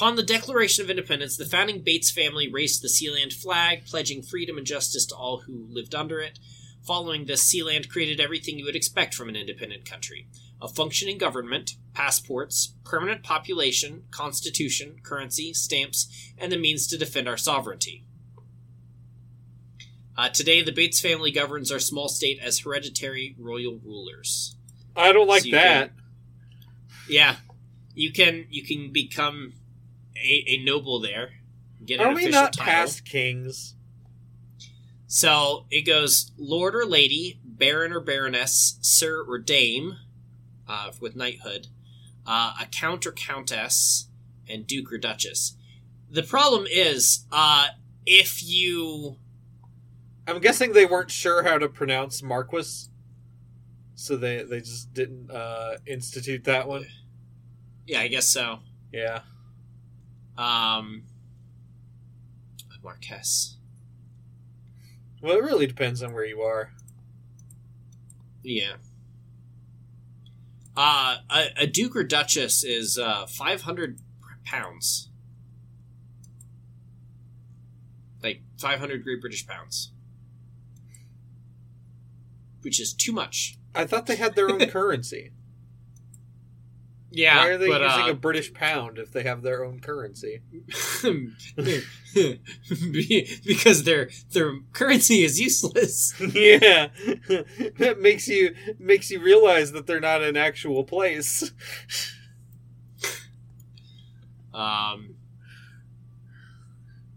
Upon 0.00 0.16
the 0.16 0.22
Declaration 0.22 0.82
of 0.82 0.88
Independence, 0.88 1.36
the 1.36 1.44
founding 1.44 1.82
Bates 1.82 2.10
family 2.10 2.48
raised 2.50 2.80
the 2.80 2.88
Sealand 2.88 3.34
flag, 3.34 3.84
pledging 3.84 4.22
freedom 4.22 4.56
and 4.56 4.66
justice 4.66 5.04
to 5.04 5.14
all 5.14 5.42
who 5.42 5.66
lived 5.68 5.94
under 5.94 6.20
it. 6.20 6.38
Following 6.86 7.26
this, 7.26 7.44
Sealand 7.44 7.90
created 7.90 8.18
everything 8.18 8.58
you 8.58 8.64
would 8.64 8.74
expect 8.74 9.14
from 9.14 9.28
an 9.28 9.36
independent 9.36 9.84
country 9.84 10.26
a 10.62 10.68
functioning 10.68 11.18
government, 11.18 11.72
passports, 11.92 12.72
permanent 12.82 13.22
population, 13.22 14.04
constitution, 14.10 14.96
currency, 15.02 15.52
stamps, 15.52 16.32
and 16.38 16.50
the 16.50 16.56
means 16.56 16.86
to 16.86 16.96
defend 16.96 17.28
our 17.28 17.36
sovereignty. 17.36 18.06
Uh, 20.16 20.30
today, 20.30 20.62
the 20.62 20.72
Bates 20.72 20.98
family 20.98 21.30
governs 21.30 21.70
our 21.70 21.78
small 21.78 22.08
state 22.08 22.38
as 22.42 22.60
hereditary 22.60 23.36
royal 23.38 23.78
rulers. 23.84 24.56
I 24.96 25.12
don't 25.12 25.28
like 25.28 25.42
So 25.42 25.50
that. 25.50 25.92
Yeah, 27.06 27.36
you 27.94 28.12
can 28.14 28.46
you 28.48 28.64
can 28.64 28.92
become 28.92 29.52
a, 30.22 30.44
a 30.48 30.64
noble 30.64 31.00
there. 31.00 31.30
Get 31.84 32.00
an 32.00 32.06
Are 32.06 32.14
we 32.14 32.22
official 32.24 32.42
not 32.42 32.52
title. 32.52 32.72
past 32.72 33.04
kings? 33.04 33.74
So 35.06 35.66
it 35.70 35.82
goes 35.82 36.30
Lord 36.38 36.74
or 36.74 36.86
Lady, 36.86 37.40
Baron 37.44 37.92
or 37.92 38.00
Baroness, 38.00 38.78
Sir 38.80 39.24
or 39.26 39.38
Dame, 39.38 39.96
uh, 40.68 40.92
with 41.00 41.16
knighthood, 41.16 41.66
uh, 42.26 42.54
a 42.60 42.66
Count 42.66 43.06
or 43.06 43.12
Countess, 43.12 44.08
and 44.48 44.66
Duke 44.66 44.92
or 44.92 44.98
Duchess. 44.98 45.56
The 46.08 46.22
problem 46.22 46.66
is, 46.70 47.24
uh, 47.32 47.68
if 48.06 48.42
you 48.42 49.16
I'm 50.26 50.38
guessing 50.40 50.72
they 50.72 50.86
weren't 50.86 51.10
sure 51.10 51.42
how 51.42 51.58
to 51.58 51.68
pronounce 51.68 52.22
Marquis, 52.22 52.88
so 53.94 54.16
they 54.16 54.42
they 54.44 54.60
just 54.60 54.94
didn't 54.94 55.30
uh, 55.30 55.78
institute 55.86 56.44
that 56.44 56.68
one. 56.68 56.86
yeah, 57.86 58.00
I 58.00 58.08
guess 58.08 58.28
so. 58.28 58.60
Yeah. 58.92 59.20
Um, 60.40 61.02
Marquess. 62.82 63.58
Well, 65.20 65.36
it 65.36 65.42
really 65.44 65.66
depends 65.66 66.02
on 66.02 66.14
where 66.14 66.24
you 66.24 66.40
are. 66.40 66.72
Yeah. 68.42 68.76
Uh, 70.74 71.18
a, 71.30 71.46
a 71.58 71.66
Duke 71.66 71.94
or 71.94 72.04
Duchess 72.04 72.64
is 72.64 72.96
uh, 72.96 73.26
500 73.26 74.00
pounds. 74.46 75.10
Like 78.22 78.40
500 78.58 79.04
Great 79.04 79.20
British 79.20 79.46
pounds. 79.46 79.92
Which 82.62 82.80
is 82.80 82.94
too 82.94 83.12
much. 83.12 83.58
I 83.74 83.84
thought 83.84 84.06
they 84.06 84.16
had 84.16 84.34
their 84.34 84.48
own 84.48 84.66
currency. 84.70 85.32
Yeah, 87.12 87.38
Why 87.38 87.48
are 87.48 87.58
they 87.58 87.68
but, 87.68 87.80
using 87.80 88.04
uh, 88.04 88.10
a 88.10 88.14
British 88.14 88.54
pound 88.54 88.98
if 88.98 89.10
they 89.12 89.24
have 89.24 89.42
their 89.42 89.64
own 89.64 89.80
currency? 89.80 90.42
Because 93.44 93.84
their 93.84 94.10
their 94.32 94.52
currency 94.72 95.22
is 95.24 95.40
useless. 95.40 96.14
yeah, 96.34 96.88
that 97.78 97.96
makes 98.00 98.28
you 98.28 98.54
makes 98.78 99.10
you 99.10 99.20
realize 99.20 99.72
that 99.72 99.86
they're 99.86 100.00
not 100.00 100.22
an 100.22 100.36
actual 100.36 100.84
place. 100.84 101.52
Um, 104.52 105.14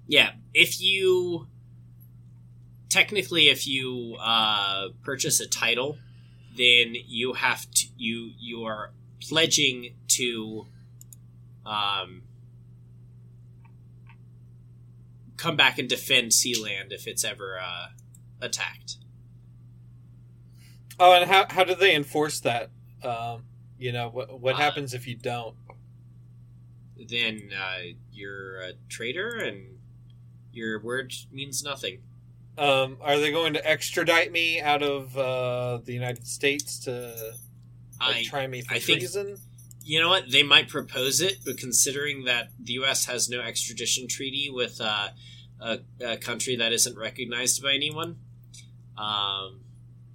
yeah, 0.08 0.32
if 0.54 0.80
you 0.80 1.48
technically, 2.90 3.50
if 3.50 3.68
you 3.68 4.16
uh, 4.20 4.90
purchase 5.04 5.40
a 5.40 5.48
title, 5.48 5.98
then 6.56 6.96
you 7.08 7.34
have 7.34 7.70
to 7.72 7.88
you 7.98 8.32
you 8.40 8.64
are 8.64 8.92
pledging 9.28 9.96
to 10.10 10.68
um, 11.66 12.24
come 15.38 15.56
back 15.56 15.80
and 15.80 15.88
defend 15.90 16.32
Sealand 16.32 16.92
if 16.92 17.08
it's 17.08 17.24
ever 17.24 17.60
uh, 17.60 17.88
attacked. 18.42 18.98
Oh, 21.00 21.14
and 21.14 21.30
how 21.30 21.48
how 21.50 21.64
do 21.64 21.76
they 21.76 21.96
enforce 21.96 22.40
that? 22.42 22.70
Um, 23.04 23.46
you 23.78 23.92
know, 23.92 24.10
what 24.10 24.40
what 24.40 24.56
Uh, 24.56 24.60
happens 24.60 24.94
if 24.94 25.08
you 25.08 25.16
don't? 25.16 25.56
Then 27.10 27.50
uh, 27.60 27.80
you're 28.12 28.62
a 28.62 28.74
traitor, 28.90 29.30
and 29.30 29.80
your 30.52 30.80
word 30.80 31.14
means 31.32 31.64
nothing. 31.64 32.00
Um, 32.58 32.98
are 33.02 33.18
they 33.18 33.32
going 33.32 33.54
to 33.54 33.68
extradite 33.68 34.32
me 34.32 34.62
out 34.62 34.84
of 34.84 35.18
uh, 35.18 35.80
the 35.84 35.94
United 35.94 36.28
States 36.28 36.78
to 36.82 37.34
like, 38.08 38.16
I, 38.18 38.24
try 38.24 38.48
me 38.48 38.62
for 38.62 38.74
I 38.74 38.80
think- 38.80 39.00
treason? 39.00 39.38
you 39.86 40.00
know 40.00 40.10
what? 40.10 40.32
They 40.32 40.44
might 40.44 40.70
propose 40.70 41.20
it, 41.20 41.40
but 41.46 41.58
considering 41.58 42.24
that 42.24 42.50
the 42.58 42.74
U.S. 42.74 43.06
has 43.06 43.28
no 43.30 43.42
extradition 43.42 44.08
treaty 44.08 44.50
with 44.50 44.80
uh, 44.80 45.10
a, 45.60 45.80
a 46.00 46.18
country 46.18 46.56
that 46.56 46.72
isn't 46.72 46.98
recognized 46.98 47.62
by 47.62 47.74
anyone, 47.74 48.18
um, 48.98 49.62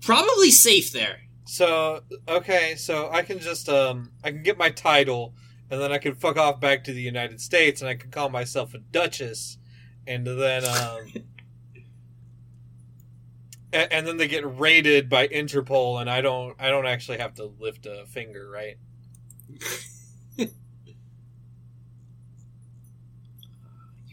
probably 0.01 0.51
safe 0.51 0.91
there. 0.93 1.21
So 1.45 2.03
okay, 2.29 2.75
so 2.77 3.11
I 3.11 3.23
can 3.23 3.39
just 3.39 3.69
um 3.69 4.11
I 4.23 4.31
can 4.31 4.43
get 4.43 4.59
my 4.59 4.71
title 4.71 5.35
and 5.71 5.81
then 5.81 5.93
I 5.93 5.99
can 5.99 6.15
fuck 6.15 6.37
off 6.37 6.61
back 6.61 6.85
to 6.85 6.93
the 6.93 7.01
United 7.03 7.41
States 7.41 7.81
and 7.81 7.89
I 7.89 7.95
can 7.95 8.11
call 8.11 8.29
myself 8.29 8.75
a 8.75 8.79
duchess 8.79 9.57
and 10.07 10.27
then 10.27 10.65
um 10.67 11.13
and, 13.73 13.93
and 13.93 14.07
then 14.07 14.17
they 14.17 14.29
get 14.29 14.59
raided 14.59 15.09
by 15.09 15.29
Interpol 15.29 16.01
and 16.01 16.09
I 16.11 16.21
don't 16.21 16.55
I 16.59 16.69
don't 16.69 16.87
actually 16.87 17.19
have 17.19 17.35
to 17.35 17.45
lift 17.59 17.87
a 17.87 18.05
finger, 18.07 18.49
right? 18.51 18.77
You 20.37 20.49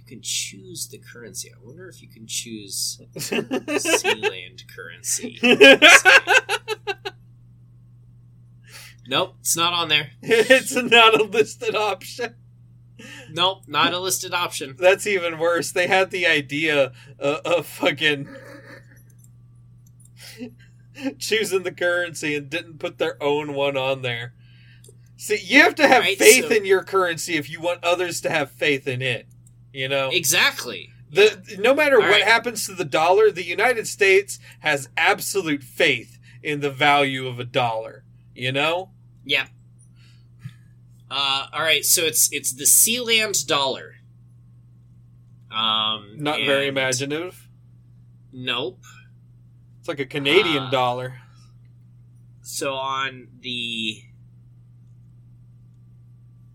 can 0.08 0.22
choose 0.22 0.88
the 0.88 1.00
currency. 1.00 1.52
I 1.52 1.58
wonder 1.64 1.90
if 1.90 2.02
you 2.02 2.08
can 2.08 2.28
choose 2.28 3.02
Sealand 3.16 4.64
currency. 4.68 5.40
Nope, 9.08 9.36
it's 9.40 9.56
not 9.56 9.74
on 9.74 9.90
there. 9.90 10.12
it's 10.22 10.76
not 10.76 11.20
a 11.20 11.24
listed 11.24 11.76
option. 11.76 12.36
Nope, 13.30 13.64
not 13.68 13.94
a 13.94 14.00
listed 14.00 14.34
option. 14.34 14.76
That's 14.80 15.06
even 15.06 15.38
worse. 15.38 15.72
They 15.72 15.88
had 15.88 16.12
the 16.12 16.26
idea 16.26 16.94
of, 17.20 17.38
of 17.46 17.66
fucking 17.68 18.28
choosing 21.20 21.64
the 21.64 21.72
currency 21.72 22.36
and 22.36 22.50
didn't 22.50 22.80
put 22.80 22.98
their 22.98 23.22
own 23.22 23.54
one 23.54 23.78
on 23.78 24.02
there. 24.02 24.34
See, 25.18 25.40
you 25.42 25.62
have 25.62 25.76
to 25.76 25.88
have 25.88 26.04
Right, 26.04 26.18
faith 26.18 26.50
so- 26.50 26.56
in 26.56 26.66
your 26.66 26.84
currency 26.84 27.36
if 27.36 27.50
you 27.50 27.62
want 27.62 27.84
others 27.84 28.22
to 28.22 28.30
have 28.30 28.52
faith 28.52 28.88
in 28.88 29.02
it. 29.02 29.28
You 29.74 29.88
know, 29.90 30.10
Exactly. 30.12 30.90
the 31.10 31.58
no 31.60 31.74
matter 31.74 31.96
All 31.98 32.02
what 32.04 32.12
right. 32.12 32.24
happens 32.24 32.66
to 32.68 32.74
the 32.74 32.86
dollar, 32.86 33.32
the 33.32 33.44
United 33.46 33.88
States 33.88 34.40
has 34.60 34.90
absolute 34.98 35.64
faith 35.64 36.18
in 36.44 36.60
the 36.62 36.70
value 36.72 37.28
of 37.28 37.40
a 37.40 37.44
dollar. 37.46 38.04
You 38.34 38.52
know, 38.52 38.92
Yeah. 39.26 39.48
Uh, 41.10 41.48
all 41.54 41.62
right, 41.62 41.86
so 41.86 42.04
it's 42.04 42.30
it's 42.34 42.52
the 42.54 42.64
Sealand 42.66 43.46
dollar. 43.48 43.96
Um, 45.52 46.16
not 46.18 46.40
very 46.46 46.68
imaginative. 46.68 47.48
Nope. 48.34 48.80
It's 49.86 49.88
like 49.88 50.00
a 50.00 50.06
Canadian 50.08 50.64
Ah. 50.64 50.70
dollar. 50.72 51.22
So 52.42 52.74
on 52.74 53.28
the 53.40 54.02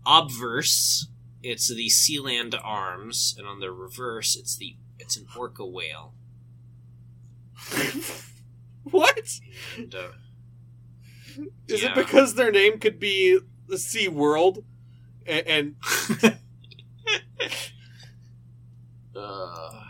obverse, 0.05 1.07
it's 1.41 1.69
the 1.73 1.87
Sealand 1.87 2.59
arms, 2.61 3.33
and 3.37 3.47
on 3.47 3.61
the 3.61 3.71
reverse, 3.71 4.35
it's 4.35 4.57
the 4.57 4.75
it's 4.99 5.15
an 5.15 5.27
orca 5.33 5.65
whale. 5.65 6.13
what? 8.83 9.39
And, 9.77 9.95
uh, 9.95 10.11
Is 11.69 11.83
Yeah. 11.83 11.91
it 11.91 11.95
because 11.95 12.35
their 12.35 12.51
name 12.51 12.79
could 12.79 12.99
be 12.99 13.39
the 13.65 13.77
Sea 13.77 14.09
World, 14.09 14.65
and, 15.25 15.47
and 15.47 15.75
uh, 19.15 19.80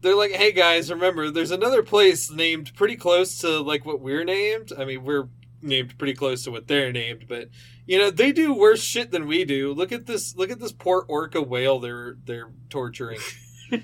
they're 0.00 0.14
like, 0.16 0.32
"Hey 0.32 0.52
guys, 0.52 0.90
remember, 0.90 1.30
there's 1.30 1.50
another 1.50 1.82
place 1.82 2.30
named 2.30 2.74
pretty 2.74 2.96
close 2.96 3.38
to 3.38 3.60
like 3.60 3.84
what 3.84 4.00
we're 4.00 4.24
named. 4.24 4.72
I 4.78 4.84
mean, 4.84 5.04
we're 5.04 5.28
named 5.62 5.98
pretty 5.98 6.14
close 6.14 6.44
to 6.44 6.50
what 6.50 6.68
they're 6.68 6.92
named, 6.92 7.26
but 7.28 7.48
you 7.86 7.98
know, 7.98 8.10
they 8.10 8.32
do 8.32 8.54
worse 8.54 8.82
shit 8.82 9.10
than 9.10 9.26
we 9.26 9.44
do. 9.44 9.72
Look 9.72 9.92
at 9.92 10.06
this. 10.06 10.36
Look 10.36 10.50
at 10.50 10.60
this 10.60 10.72
poor 10.72 11.04
orca 11.08 11.42
whale 11.42 11.78
they're 11.78 12.16
they're 12.24 12.50
torturing. 12.68 13.20
uh, 13.72 13.78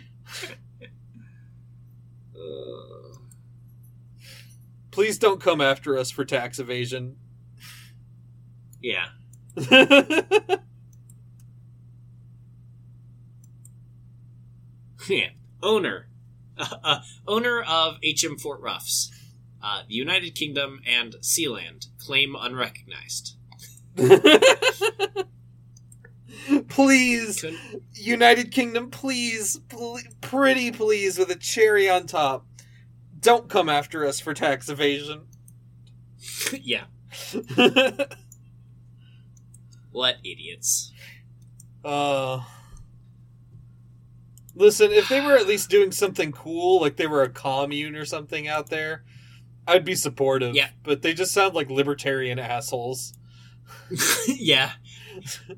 Please 4.91 5.19
don't 5.19 5.41
come 5.41 5.61
after 5.61 5.99
us 5.99 6.11
for 6.11 6.25
tax 6.25 6.59
evasion." 6.59 7.17
yeah. 8.81 9.07
Yeah. 15.09 15.29
Owner. 15.63 16.09
Uh, 16.59 17.01
owner 17.29 17.61
of 17.61 17.97
HM 18.03 18.39
Fort 18.39 18.63
Roughs. 18.63 19.11
Uh, 19.63 19.83
the 19.87 19.95
United 19.95 20.35
Kingdom 20.35 20.81
and 20.87 21.13
Sealand. 21.21 21.89
Claim 21.99 22.35
unrecognized. 22.35 23.37
please, 26.69 27.41
Couldn't- 27.43 27.83
United 27.93 28.53
Kingdom, 28.53 28.91
please, 28.91 29.59
pl- 29.69 29.99
pretty 30.23 30.71
please, 30.73 31.19
with 31.19 31.31
a 31.31 31.37
cherry 31.37 31.91
on 31.91 32.07
top. 32.07 32.47
Don't 33.21 33.51
come 33.51 33.69
after 33.69 34.07
us 34.07 34.19
for 34.19 34.33
tax 34.33 34.71
evasion. 34.71 35.27
yeah. 36.61 36.85
What 39.91 40.17
idiots. 40.25 40.93
uh, 41.85 42.43
listen, 44.57 44.91
if 44.91 45.09
they 45.09 45.21
were 45.21 45.37
at 45.37 45.47
least 45.47 45.71
doing 45.71 45.93
something 45.93 46.33
cool, 46.33 46.81
like 46.81 46.97
they 46.97 47.07
were 47.07 47.23
a 47.23 47.29
commune 47.29 47.95
or 47.95 48.05
something 48.05 48.49
out 48.49 48.71
there, 48.71 49.05
I'd 49.67 49.85
be 49.85 49.95
supportive. 49.95 50.55
Yeah. 50.55 50.71
But 50.83 51.03
they 51.03 51.15
just 51.15 51.33
sound 51.33 51.55
like 51.55 51.71
libertarian 51.71 52.39
assholes. 52.39 53.13
yeah. 54.29 54.73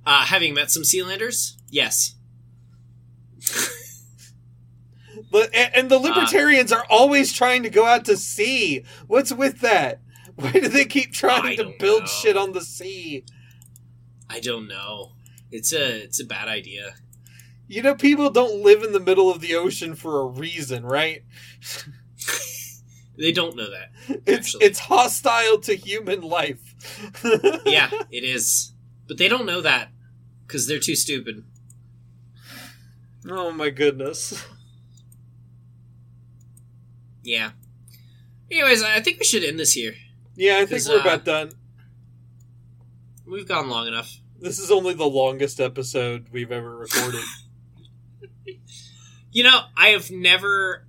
Uh, 0.04 0.24
having 0.24 0.54
met 0.54 0.70
some 0.70 0.82
Sealanders? 0.82 1.54
Yes. 1.70 2.14
But, 5.30 5.54
and, 5.54 5.74
and 5.74 5.90
the 5.90 5.98
libertarians 5.98 6.72
are 6.72 6.86
always 6.88 7.32
trying 7.32 7.62
to 7.64 7.70
go 7.70 7.84
out 7.84 8.06
to 8.06 8.16
sea. 8.16 8.84
What's 9.06 9.32
with 9.32 9.60
that? 9.60 10.00
Why 10.36 10.52
do 10.52 10.68
they 10.68 10.84
keep 10.84 11.10
I 11.10 11.12
trying 11.12 11.56
to 11.58 11.74
build 11.78 12.02
know. 12.02 12.06
shit 12.06 12.36
on 12.36 12.52
the 12.52 12.60
sea? 12.60 13.24
I 14.30 14.40
don't 14.40 14.68
know. 14.68 15.12
It's 15.50 15.72
a 15.72 16.02
it's 16.02 16.20
a 16.20 16.24
bad 16.24 16.48
idea. 16.48 16.94
You 17.68 17.82
know, 17.82 17.94
people 17.94 18.30
don't 18.30 18.62
live 18.62 18.82
in 18.82 18.92
the 18.92 19.00
middle 19.00 19.30
of 19.30 19.40
the 19.40 19.54
ocean 19.54 19.94
for 19.94 20.20
a 20.20 20.26
reason, 20.26 20.86
right? 20.86 21.22
They 23.18 23.30
don't 23.32 23.56
know 23.56 23.68
that. 23.70 23.90
It's 24.26 24.54
Actually. 24.54 24.64
it's 24.64 24.78
hostile 24.78 25.58
to 25.60 25.74
human 25.74 26.22
life. 26.22 26.60
Yeah, 27.66 27.90
it 28.10 28.24
is. 28.24 28.72
But 29.06 29.18
they 29.18 29.28
don't 29.28 29.44
know 29.44 29.60
that 29.60 29.90
because 30.46 30.66
they're 30.66 30.78
too 30.78 30.94
stupid. 30.94 31.44
Oh 33.28 33.50
my 33.50 33.70
goodness. 33.70 34.42
Yeah. 37.22 37.50
Anyways, 38.50 38.82
I 38.82 39.00
think 39.00 39.18
we 39.18 39.24
should 39.24 39.44
end 39.44 39.58
this 39.58 39.72
here. 39.72 39.94
Yeah, 40.36 40.58
I 40.58 40.66
think 40.66 40.86
we're 40.88 40.98
uh, 40.98 41.02
about 41.02 41.24
done. 41.24 41.50
We've 43.26 43.46
gone 43.46 43.68
long 43.68 43.88
enough. 43.88 44.10
This 44.40 44.58
is 44.58 44.70
only 44.70 44.94
the 44.94 45.04
longest 45.04 45.60
episode 45.60 46.28
we've 46.30 46.52
ever 46.52 46.76
recorded. 46.76 47.24
You 49.30 49.42
know, 49.44 49.60
I 49.76 49.88
have 49.88 50.10
never. 50.10 50.86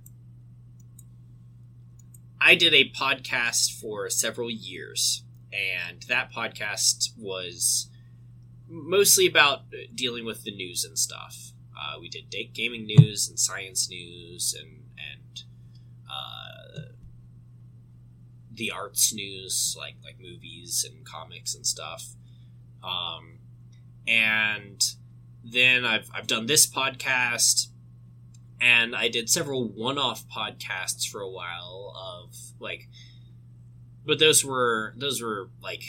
I 2.40 2.54
did 2.54 2.72
a 2.72 2.90
podcast 2.90 3.78
for 3.78 4.08
several 4.08 4.50
years, 4.50 5.22
and 5.52 6.02
that 6.08 6.32
podcast 6.32 7.10
was 7.18 7.90
mostly 8.66 9.26
about 9.26 9.64
dealing 9.94 10.24
with 10.24 10.44
the 10.44 10.54
news 10.54 10.84
and 10.84 10.98
stuff. 10.98 11.52
Uh, 11.78 11.98
we 12.00 12.08
did 12.08 12.30
gaming 12.54 12.86
news 12.86 13.28
and 13.28 13.38
science 13.38 13.90
news 13.90 14.56
and 14.58 14.84
and 14.96 15.42
uh, 16.10 16.80
the 18.50 18.70
arts 18.70 19.12
news, 19.12 19.74
like 19.78 19.96
like 20.02 20.16
movies 20.20 20.86
and 20.88 21.04
comics 21.04 21.54
and 21.54 21.66
stuff. 21.66 22.14
Um, 22.82 23.38
and 24.06 24.82
then 25.44 25.84
I've 25.84 26.10
I've 26.14 26.26
done 26.26 26.46
this 26.46 26.66
podcast 26.66 27.68
and 28.60 28.94
I 28.94 29.08
did 29.08 29.30
several 29.30 29.68
one-off 29.68 30.24
podcasts 30.28 31.08
for 31.08 31.20
a 31.20 31.28
while 31.28 31.94
of 31.96 32.34
like 32.58 32.88
but 34.06 34.18
those 34.18 34.44
were 34.44 34.94
those 34.96 35.22
were 35.22 35.50
like 35.62 35.82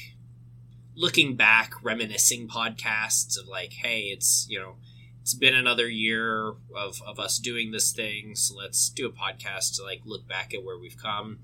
looking 0.95 1.35
back 1.35 1.73
reminiscing 1.83 2.47
podcasts 2.47 3.39
of 3.39 3.47
like 3.47 3.73
hey 3.73 4.03
it's 4.03 4.45
you 4.49 4.59
know 4.59 4.75
it's 5.21 5.35
been 5.35 5.53
another 5.53 5.87
year 5.87 6.53
of, 6.75 7.01
of 7.05 7.19
us 7.19 7.37
doing 7.37 7.71
this 7.71 7.91
thing, 7.91 8.35
so 8.35 8.55
let's 8.55 8.89
do 8.89 9.07
a 9.07 9.11
podcast 9.11 9.75
to 9.75 9.83
like 9.83 10.01
look 10.03 10.27
back 10.27 10.53
at 10.53 10.63
where 10.63 10.79
we've 10.79 10.97
come. 10.97 11.39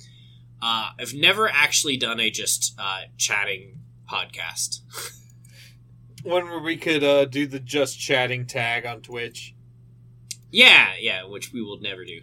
Uh, 0.61 0.89
I've 0.99 1.13
never 1.13 1.47
actually 1.47 1.95
done 1.95 2.19
a 2.19 2.31
just 2.31 2.73
uh, 2.79 3.01
chatting 3.17 3.81
podcast. 4.11 4.79
One 6.27 6.49
where 6.49 6.59
we 6.59 6.75
could 6.75 7.03
uh, 7.05 7.23
do 7.25 7.47
the 7.47 7.59
just 7.59 7.97
chatting 7.99 8.45
tag 8.45 8.85
on 8.85 9.01
Twitch. 9.01 9.55
Yeah, 10.51 10.89
yeah, 10.99 11.23
which 11.25 11.53
we 11.53 11.61
will 11.61 11.79
never 11.79 12.03
do. 12.03 12.19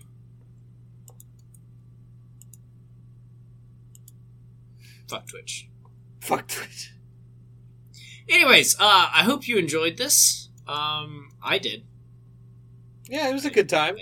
Fuck 5.09 5.27
Twitch. 5.29 5.69
Fuck 6.21 6.49
Twitch. 6.49 6.93
Anyways, 8.29 8.75
uh, 8.79 9.09
I 9.13 9.23
hope 9.25 9.47
you 9.49 9.57
enjoyed 9.59 9.97
this. 9.97 10.49
Um, 10.67 11.31
I 11.43 11.59
did. 11.59 11.85
Yeah, 13.09 13.29
it 13.29 13.33
was 13.33 13.45
a 13.45 13.51
good 13.51 13.69
time. 13.69 13.97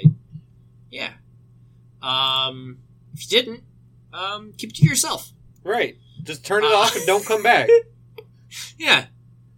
Yeah. 0.90 1.10
Um, 2.00 2.78
if 3.14 3.22
you 3.22 3.28
didn't, 3.40 3.62
um, 4.12 4.52
keep 4.56 4.70
it 4.70 4.76
to 4.76 4.84
yourself. 4.84 5.32
Right. 5.64 5.97
Just 6.22 6.44
turn 6.44 6.62
it 6.64 6.72
Uh, 6.72 6.76
off 6.76 6.94
and 6.97 7.06
don't 7.06 7.24
come 7.24 7.42
back. 7.42 7.68
Yeah. 8.78 9.06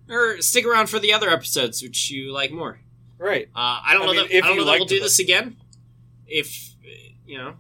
Or 0.08 0.41
stick 0.42 0.66
around 0.66 0.89
for 0.89 0.99
the 0.99 1.12
other 1.12 1.31
episodes, 1.31 1.83
which 1.83 2.10
you 2.10 2.33
like 2.33 2.52
more. 2.52 2.81
Right. 3.18 3.49
Uh, 3.57 3.81
I 3.84 3.94
don't 3.94 4.02
I 4.02 4.07
know 4.07 4.12
mean, 4.12 4.23
that 4.28 4.36
if 4.36 4.44
I 4.44 4.49
don't 4.49 4.57
you 4.57 4.65
know 4.65 4.70
that 4.70 4.78
we'll 4.78 4.86
do 4.86 5.00
this 5.00 5.18
again. 5.18 5.57
If 6.26 6.74
you 7.26 7.39
know, 7.39 7.55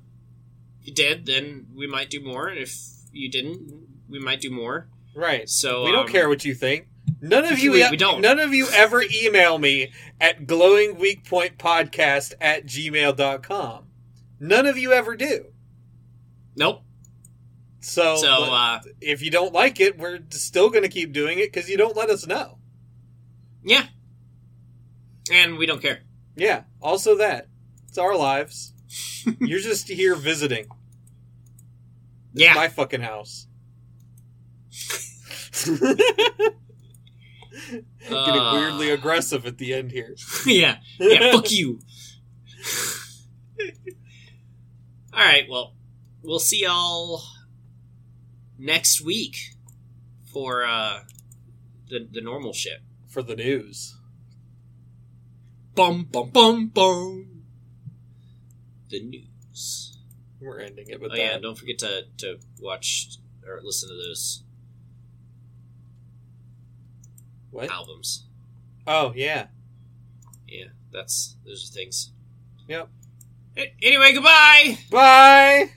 if 0.82 0.88
you 0.88 0.94
did, 0.94 1.26
then 1.26 1.66
we 1.74 1.86
might 1.86 2.10
do 2.10 2.20
more. 2.20 2.48
And 2.48 2.58
if 2.58 2.76
you 3.12 3.30
didn't, 3.30 3.72
we 4.08 4.18
might 4.18 4.40
do 4.40 4.50
more. 4.50 4.88
Right. 5.14 5.48
So 5.48 5.84
we 5.84 5.92
don't 5.92 6.06
um, 6.06 6.12
care 6.12 6.28
what 6.28 6.44
you 6.44 6.54
think. 6.54 6.88
None 7.20 7.44
of 7.46 7.58
you, 7.60 7.72
We- 7.72 7.88
we 7.90 7.96
don't. 7.96 8.20
None 8.20 8.38
of 8.38 8.52
you 8.52 8.68
ever 8.74 9.02
email 9.02 9.58
me 9.58 9.92
at 10.20 10.46
glowingweakpointpodcast 10.46 12.34
at 12.40 12.66
gmail.com. 12.66 13.84
None 14.40 14.66
of 14.66 14.76
you 14.76 14.92
ever 14.92 15.16
do. 15.16 15.46
Nope. 16.56 16.82
So, 17.84 18.16
So 18.16 18.44
uh, 18.50 18.80
if 19.02 19.20
you 19.20 19.30
don't 19.30 19.52
like 19.52 19.78
it, 19.78 19.98
we're 19.98 20.20
still 20.30 20.70
going 20.70 20.84
to 20.84 20.88
keep 20.88 21.12
doing 21.12 21.38
it 21.38 21.52
because 21.52 21.68
you 21.68 21.76
don't 21.76 21.94
let 21.94 22.08
us 22.08 22.26
know. 22.26 22.58
yeah, 23.62 23.86
and 25.30 25.58
we 25.58 25.66
don't 25.66 25.82
care. 25.82 26.00
Yeah. 26.34 26.62
Also, 26.80 27.16
that 27.16 27.48
it's 27.88 27.98
our 27.98 28.16
lives. 28.16 28.72
You're 29.40 29.60
just 29.60 29.88
here 29.88 30.14
visiting. 30.14 30.66
Yeah. 32.32 32.54
my 32.54 32.68
fucking 32.68 33.02
house. 33.02 33.46
Getting 35.64 35.84
Uh, 38.10 38.52
weirdly 38.54 38.90
aggressive 38.90 39.46
at 39.46 39.58
the 39.58 39.72
end 39.74 39.92
here. 39.92 40.16
yeah. 40.46 40.78
Yeah. 40.98 41.32
fuck 41.32 41.50
you. 41.52 41.80
All 45.12 45.20
right. 45.24 45.46
Well, 45.48 45.74
we'll 46.22 46.38
see 46.40 46.62
y'all 46.64 47.22
next 48.64 49.00
week 49.00 49.36
for 50.32 50.64
uh, 50.64 51.00
the 51.88 52.08
the 52.10 52.20
normal 52.20 52.52
shit. 52.52 52.80
For 53.08 53.22
the 53.22 53.36
news. 53.36 53.96
Bum 55.74 56.04
bum 56.10 56.30
bum 56.30 56.68
bum. 56.68 57.42
The 58.90 59.02
news. 59.02 59.98
We're 60.40 60.60
ending 60.60 60.86
it 60.88 61.00
with 61.00 61.12
Oh 61.12 61.16
that. 61.16 61.22
yeah, 61.22 61.38
don't 61.38 61.56
forget 61.58 61.78
to 61.78 62.04
to 62.18 62.38
watch 62.60 63.16
or 63.46 63.60
listen 63.62 63.88
to 63.88 63.94
those 63.94 64.42
What? 67.50 67.70
albums. 67.70 68.24
Oh, 68.86 69.12
yeah. 69.14 69.46
Yeah, 70.48 70.66
that's 70.92 71.36
those 71.46 71.70
are 71.70 71.72
things. 71.72 72.10
Yep. 72.68 72.88
Anyway, 73.80 74.12
goodbye. 74.12 74.78
Bye! 74.90 75.70